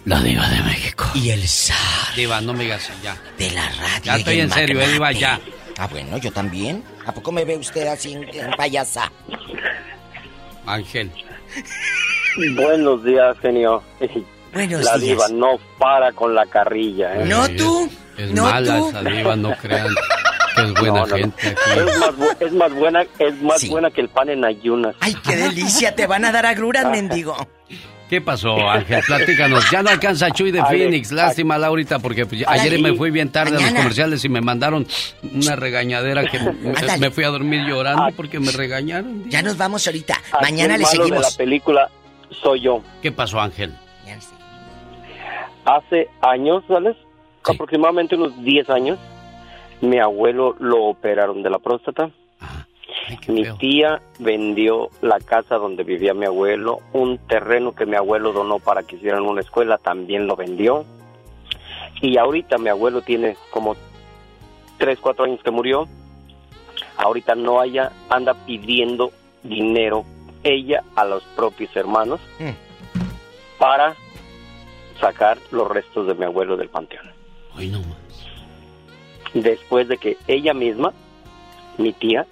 La 0.05 0.21
diva 0.21 0.47
de 0.51 0.63
México. 0.65 1.07
Y 1.15 1.31
el 1.31 1.49
zar. 1.49 2.15
Diva, 2.15 2.39
no 2.43 2.53
me 2.53 2.65
digas 2.65 2.91
ya. 3.03 3.17
De 3.39 3.51
la 3.53 3.67
radio. 3.71 4.03
Ya 4.05 4.17
estoy 4.17 4.41
en 4.41 4.51
serio, 4.51 4.79
eh, 4.83 4.89
diva, 4.93 5.13
ya. 5.13 5.41
Ah, 5.79 5.89
bueno, 5.91 6.19
yo 6.19 6.31
también. 6.31 6.85
¿A 7.07 7.13
poco 7.13 7.33
me 7.33 7.45
ve 7.47 7.57
usted 7.57 7.87
así 7.87 8.13
en, 8.13 8.25
en 8.25 8.51
payasa? 8.51 9.11
Ángel. 10.67 11.11
Buenos 12.57 13.05
días, 13.05 13.37
genio. 13.41 13.83
Buenos 14.53 14.85
la 14.85 14.99
días. 14.99 15.01
diva 15.01 15.29
no 15.29 15.59
para 15.79 16.13
con 16.13 16.35
la 16.35 16.47
carrilla. 16.47 17.15
¿eh? 17.21 17.25
No 17.27 17.49
tú. 17.51 17.89
Es 18.17 18.31
no 18.33 18.45
mala 18.45 18.79
tú. 18.79 18.89
esa 18.91 19.03
diva, 19.03 19.37
no 19.37 19.55
crean 19.57 19.89
que 20.57 20.63
es 20.63 20.73
buena 20.75 21.01
No, 21.01 21.01
no, 21.01 21.07
no. 21.07 21.17
gente 21.17 21.49
aquí. 21.49 21.79
Es 21.81 21.99
más, 21.99 22.11
bu- 22.17 22.37
es 22.41 22.53
más 22.53 22.73
buena, 22.73 23.07
es 23.19 23.43
más 23.43 23.69
buena 23.69 23.91
que 23.91 24.01
el 24.01 24.09
pan 24.09 24.29
en 24.31 24.45
ayunas. 24.45 24.95
Ay, 25.01 25.15
qué 25.25 25.37
delicia. 25.37 25.95
Te 25.97 26.07
van 26.07 26.25
a 26.25 26.33
dar 26.33 26.47
agruras, 26.47 26.87
mendigo. 26.91 27.37
¿Qué 28.09 28.21
pasó, 28.21 28.69
Ángel? 28.69 29.03
Platícanos. 29.07 29.71
Ya 29.71 29.83
no 29.83 29.91
alcanza 29.91 30.31
Chuy 30.31 30.51
de 30.51 30.63
Phoenix. 30.69 31.11
Lástima, 31.11 31.59
Laurita, 31.59 31.99
porque 31.99 32.27
pues, 32.27 32.45
ayer 32.47 32.81
me 32.81 32.95
fui 32.95 33.11
bien 33.11 33.31
tarde 33.31 33.57
a 33.57 33.61
los 33.61 33.73
comerciales 33.73 34.25
y 34.25 34.29
me 34.29 34.41
mandaron 34.41 34.87
una 35.23 35.57
regañadera 35.57 36.25
que 36.27 36.39
me, 36.99 37.11
fui 37.11 37.25
a 37.25 37.29
dormir 37.29 37.63
llorando 37.67 38.15
porque 38.17 38.39
me 38.41 38.53
regañaron. 38.53 39.29
Ya 39.29 39.43
nos 39.43 39.57
vamos 39.57 39.87
ahorita. 39.87 40.15
Aquí 40.33 40.43
Mañana 40.53 40.77
le 40.77 40.85
malo 40.85 40.99
de 40.99 41.05
seguimos. 41.05 41.33
la 41.33 41.37
película 41.37 41.91
soy 42.43 42.61
yo. 42.61 42.83
¿Qué 43.03 43.11
pasó, 43.13 43.41
Ángel? 43.41 43.75
Hace 45.65 46.11
años, 46.21 46.63
¿sabes? 46.69 46.95
Aproximadamente 47.43 48.17
unos 48.17 48.43
10 48.43 48.69
años, 48.71 48.99
mi 49.81 49.99
abuelo 49.99 50.57
lo 50.59 50.85
operaron 50.85 51.43
de 51.43 51.51
la 51.51 51.59
próstata. 51.59 52.11
Mi 53.29 53.45
tía 53.59 54.01
vendió 54.19 54.89
la 55.03 55.19
casa 55.21 55.57
donde 55.57 55.85
vivía 55.85 56.15
mi 56.15 56.27
abuelo, 56.27 56.81
un 56.93 57.19
terreno 57.19 57.75
que 57.75 57.87
mi 57.87 57.97
abuelo 57.97 58.33
donó 58.33 58.59
para 58.59 58.83
que 58.83 58.97
hicieran 58.97 59.25
una 59.25 59.41
escuela, 59.41 59.79
también 59.79 60.27
lo 60.27 60.37
vendió. 60.37 60.85
Y 62.01 62.17
ahorita 62.19 62.59
mi 62.59 62.69
abuelo 62.69 63.03
tiene 63.03 63.37
como 63.51 63.77
3, 64.79 64.99
4 65.01 65.25
años 65.25 65.41
que 65.43 65.51
murió. 65.51 65.89
Ahorita 66.97 67.35
no 67.35 67.61
haya, 67.61 67.93
anda 68.09 68.35
pidiendo 68.47 69.11
dinero 69.43 70.05
ella 70.43 70.83
a 70.95 71.05
los 71.05 71.23
propios 71.37 71.75
hermanos 71.75 72.21
para 73.59 73.97
sacar 75.01 75.39
los 75.51 75.69
restos 75.69 76.07
de 76.07 76.15
mi 76.15 76.25
abuelo 76.25 76.57
del 76.57 76.69
panteón. 76.69 77.11
Ay, 77.55 77.69
no 77.69 77.81
Después 79.33 79.89
de 79.89 79.97
que 79.99 80.17
ella 80.29 80.55
misma, 80.55 80.93
mi 81.79 81.93
tía, 81.93 82.27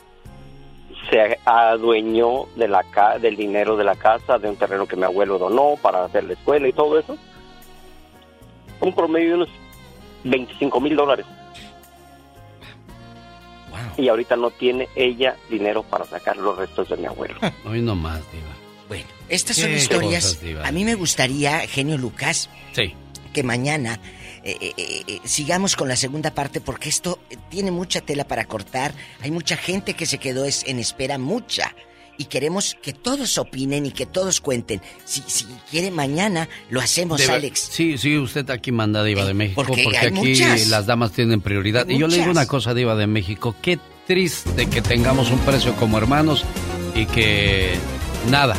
se 1.10 1.38
adueñó 1.44 2.46
de 2.56 2.68
la 2.68 2.82
ca- 2.84 3.18
del 3.18 3.36
dinero 3.36 3.76
de 3.76 3.84
la 3.84 3.94
casa, 3.96 4.38
de 4.38 4.48
un 4.48 4.56
terreno 4.56 4.86
que 4.86 4.96
mi 4.96 5.04
abuelo 5.04 5.38
donó 5.38 5.74
para 5.80 6.04
hacer 6.04 6.24
la 6.24 6.32
escuela 6.34 6.68
y 6.68 6.72
todo 6.72 6.98
eso. 6.98 7.16
Un 8.80 8.94
promedio 8.94 9.28
de 9.30 9.34
unos 9.34 9.48
25 10.24 10.80
mil 10.80 10.96
dólares. 10.96 11.26
Y 13.96 14.08
ahorita 14.08 14.36
no 14.36 14.50
tiene 14.50 14.88
ella 14.96 15.36
dinero 15.50 15.82
para 15.82 16.04
sacar 16.04 16.36
los 16.36 16.56
restos 16.56 16.88
de 16.88 16.96
mi 16.96 17.06
abuelo. 17.06 17.34
Hoy 17.66 17.80
no 17.82 17.94
más, 17.94 18.20
Diva. 18.32 18.44
Bueno, 18.88 19.06
estas 19.28 19.56
son 19.56 19.70
historias. 19.72 20.36
cosas, 20.36 20.66
a 20.66 20.72
mí 20.72 20.84
me 20.84 20.94
gustaría, 20.94 21.60
genio 21.60 21.96
Lucas, 21.98 22.48
Sí. 22.72 22.94
que 23.32 23.42
mañana 23.42 23.98
eh, 24.44 24.56
eh, 24.77 25.02
eh, 25.06 25.20
sigamos 25.24 25.77
con 25.77 25.89
la 25.89 25.97
segunda 25.97 26.32
parte 26.35 26.60
porque 26.60 26.89
esto 26.89 27.19
eh, 27.31 27.36
tiene 27.51 27.70
mucha 27.70 28.01
tela 28.01 28.24
para 28.24 28.44
cortar. 28.44 28.94
Hay 29.20 29.31
mucha 29.31 29.56
gente 29.56 29.94
que 29.94 30.06
se 30.06 30.19
quedó 30.19 30.44
en 30.44 30.78
espera, 30.78 31.19
mucha. 31.19 31.74
Y 32.19 32.27
queremos 32.27 32.77
que 32.82 32.93
todos 32.93 33.39
opinen 33.39 33.86
y 33.86 33.90
que 33.90 34.05
todos 34.05 34.40
cuenten. 34.40 34.82
Si, 35.05 35.23
si 35.27 35.47
quiere 35.70 35.90
mañana, 35.90 36.48
lo 36.70 36.81
hacemos, 36.81 37.27
Alex. 37.28 37.69
Sí, 37.70 37.97
sí, 37.97 38.19
usted 38.19 38.48
aquí 38.51 38.70
manda 38.70 39.02
Diva 39.02 39.24
de 39.24 39.35
México 39.35 39.64
porque 39.66 39.97
aquí 39.97 40.10
muchas. 40.10 40.69
las 40.69 40.86
damas 40.86 41.12
tienen 41.12 41.40
prioridad. 41.40 41.86
Hay 41.89 41.97
Y 41.97 41.98
yo 41.98 42.09
le 42.09 42.19
digo 42.19 42.31
una 42.31 42.47
cosa, 42.47 42.74
Diva 42.74 42.94
de 42.97 43.06
México, 43.06 43.55
qué 43.62 43.78
triste 44.06 44.66
que 44.66 44.82
tengamos 44.82 45.31
un 45.31 45.39
precio 45.40 45.74
como 45.77 45.97
hermanos 45.98 46.44
y 46.94 47.06
que 47.06 47.74
nada. 48.31 48.56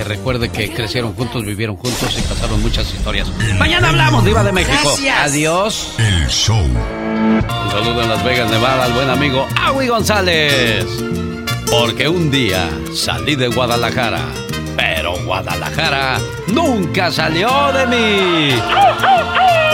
Te 0.00 0.04
recuerde 0.04 0.48
que 0.48 0.72
crecieron 0.72 1.12
juntos, 1.12 1.44
vivieron 1.44 1.76
juntos 1.76 2.16
y 2.18 2.22
pasaron 2.22 2.62
muchas 2.62 2.90
historias. 2.90 3.28
Mañana 3.58 3.90
hablamos, 3.90 4.24
Diva 4.24 4.42
de 4.42 4.50
México. 4.50 4.78
Gracias. 4.82 5.18
Adiós. 5.20 5.94
El 5.98 6.26
show. 6.28 6.56
Un 6.56 7.70
saludo 7.70 8.00
en 8.00 8.08
Las 8.08 8.24
Vegas, 8.24 8.50
Nevada, 8.50 8.84
al 8.86 8.94
buen 8.94 9.10
amigo 9.10 9.46
Agui 9.62 9.88
González. 9.88 10.86
Porque 11.70 12.08
un 12.08 12.30
día 12.30 12.70
salí 12.94 13.36
de 13.36 13.48
Guadalajara, 13.48 14.22
pero 14.74 15.22
Guadalajara 15.22 16.18
nunca 16.46 17.12
salió 17.12 17.50
de 17.74 17.86
mí. 17.86 18.58
¿A 18.58 19.69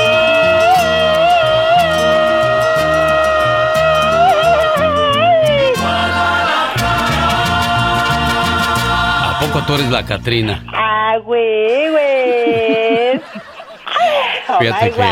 poco 9.47 9.65
tú 9.67 9.75
eres 9.75 9.91
la 9.91 10.05
Catrina? 10.05 10.65
Ah, 10.73 11.19
güey, 11.23 11.91
güey. 11.91 13.21
Oh, 14.49 14.59
Fíjate 14.61 14.91
que 14.93 15.03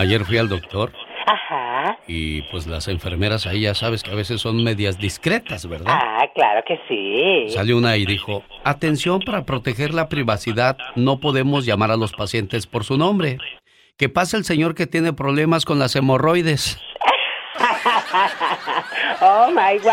ayer 0.00 0.24
fui 0.24 0.38
al 0.38 0.48
doctor 0.48 0.92
Ajá. 1.26 1.98
y 2.06 2.42
pues 2.50 2.66
las 2.66 2.88
enfermeras 2.88 3.46
ahí 3.46 3.62
ya 3.62 3.74
sabes 3.74 4.02
que 4.02 4.10
a 4.10 4.14
veces 4.14 4.40
son 4.40 4.62
medias 4.62 4.98
discretas, 4.98 5.68
¿verdad? 5.68 5.94
Ah, 5.96 6.26
claro 6.34 6.62
que 6.66 6.80
sí. 6.88 7.52
Salió 7.52 7.76
una 7.76 7.96
y 7.96 8.06
dijo, 8.06 8.42
atención 8.64 9.20
para 9.20 9.44
proteger 9.44 9.94
la 9.94 10.08
privacidad, 10.08 10.76
no 10.96 11.20
podemos 11.20 11.64
llamar 11.64 11.90
a 11.90 11.96
los 11.96 12.12
pacientes 12.12 12.66
por 12.66 12.84
su 12.84 12.96
nombre. 12.96 13.38
Que 13.96 14.08
pasa 14.08 14.36
el 14.36 14.44
señor 14.44 14.74
que 14.74 14.86
tiene 14.86 15.12
problemas 15.12 15.64
con 15.64 15.78
las 15.78 15.94
hemorroides. 15.94 16.80
oh 19.20 19.50
my 19.50 19.78
God. 19.78 19.90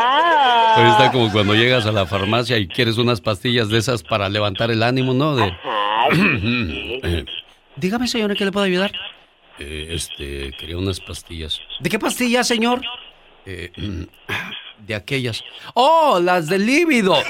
Ahí 0.76 0.92
está 0.92 1.12
como 1.12 1.32
cuando 1.32 1.54
llegas 1.56 1.86
a 1.86 1.92
la 1.92 2.06
farmacia 2.06 2.58
y 2.58 2.68
quieres 2.68 2.98
unas 2.98 3.22
pastillas 3.22 3.70
de 3.70 3.78
esas 3.78 4.04
para 4.04 4.30
levantar 4.30 4.72
el 4.72 4.84
ánimo, 4.84 5.14
¿no? 5.14 5.36
De... 5.36 5.52
Eh, 7.04 7.26
Dígame, 7.76 8.08
señor, 8.08 8.32
¿en 8.32 8.38
qué 8.38 8.46
le 8.46 8.52
puedo 8.52 8.66
ayudar? 8.66 8.92
Eh, 9.60 9.90
este, 9.92 10.52
quería 10.58 10.78
unas 10.78 11.00
pastillas. 11.00 11.60
¿De 11.80 11.90
qué 11.90 12.00
pastillas, 12.00 12.48
señor? 12.48 12.82
Eh, 13.46 13.72
de 14.88 14.96
aquellas. 14.96 15.44
¡Oh, 15.74 16.20
las 16.22 16.48
del 16.48 16.66
líbido! 16.66 17.16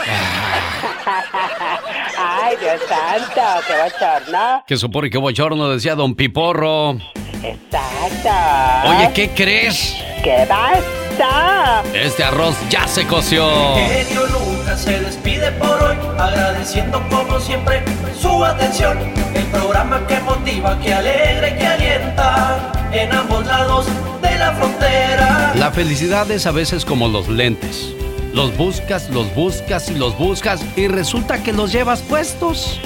Ay, 2.17 2.55
Dios 2.59 2.81
santo, 2.87 3.41
qué 3.67 3.73
bochorno. 3.83 4.63
Que 4.67 4.77
supone 4.77 5.09
que 5.09 5.17
bochorno, 5.17 5.69
decía 5.69 5.95
don 5.95 6.15
Piporro. 6.15 6.97
Exacto. 7.43 8.89
Oye, 8.89 9.11
¿qué 9.13 9.29
crees? 9.29 9.95
¿Qué 10.23 10.45
pasa? 10.47 11.83
Este 11.93 12.23
arroz 12.23 12.55
ya 12.69 12.87
se 12.87 13.05
coció. 13.05 13.47
genio 13.75 14.25
Lucas 14.27 14.81
se 14.81 14.99
despide 14.99 15.51
por 15.53 15.81
hoy, 15.81 15.95
agradeciendo 16.17 17.01
como 17.09 17.39
siempre 17.39 17.81
su 18.19 18.43
atención. 18.43 18.97
El 19.33 19.45
programa 19.45 20.05
que 20.07 20.19
motiva, 20.19 20.79
que 20.79 20.93
alegra 20.93 21.49
y 21.49 21.57
que 21.57 21.67
alienta 21.67 22.71
en 22.91 23.11
ambos 23.13 23.45
lados 23.45 23.87
de 24.21 24.37
la 24.37 24.53
frontera. 24.53 25.53
La 25.55 25.71
felicidad 25.71 26.29
es 26.31 26.45
a 26.45 26.51
veces 26.51 26.85
como 26.85 27.07
los 27.07 27.27
lentes. 27.27 27.93
Los 28.33 28.55
buscas, 28.55 29.09
los 29.09 29.33
buscas 29.33 29.89
y 29.89 29.95
los 29.95 30.15
buscas 30.17 30.61
y 30.75 30.87
resulta 30.87 31.41
que 31.41 31.53
los 31.53 31.71
llevas 31.71 32.01
puestos. 32.01 32.79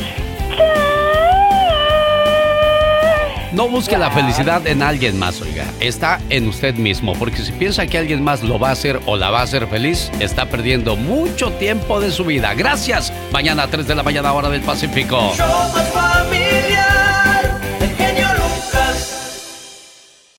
No 3.53 3.67
busque 3.67 3.97
la 3.97 4.09
felicidad 4.11 4.65
en 4.65 4.81
alguien 4.81 5.19
más, 5.19 5.41
oiga. 5.41 5.65
Está 5.81 6.21
en 6.29 6.47
usted 6.47 6.75
mismo, 6.75 7.13
porque 7.13 7.37
si 7.37 7.51
piensa 7.51 7.85
que 7.85 7.97
alguien 7.97 8.23
más 8.23 8.43
lo 8.43 8.57
va 8.57 8.69
a 8.69 8.71
hacer 8.71 9.01
o 9.05 9.17
la 9.17 9.29
va 9.29 9.41
a 9.41 9.43
hacer 9.43 9.67
feliz, 9.67 10.09
está 10.19 10.45
perdiendo 10.45 10.95
mucho 10.95 11.51
tiempo 11.51 11.99
de 11.99 12.11
su 12.11 12.23
vida. 12.23 12.53
Gracias. 12.53 13.11
Mañana 13.31 13.63
a 13.63 13.67
3 13.67 13.87
de 13.87 13.95
la 13.95 14.03
mañana 14.03 14.31
hora 14.31 14.49
del 14.49 14.61
Pacífico. 14.61 15.33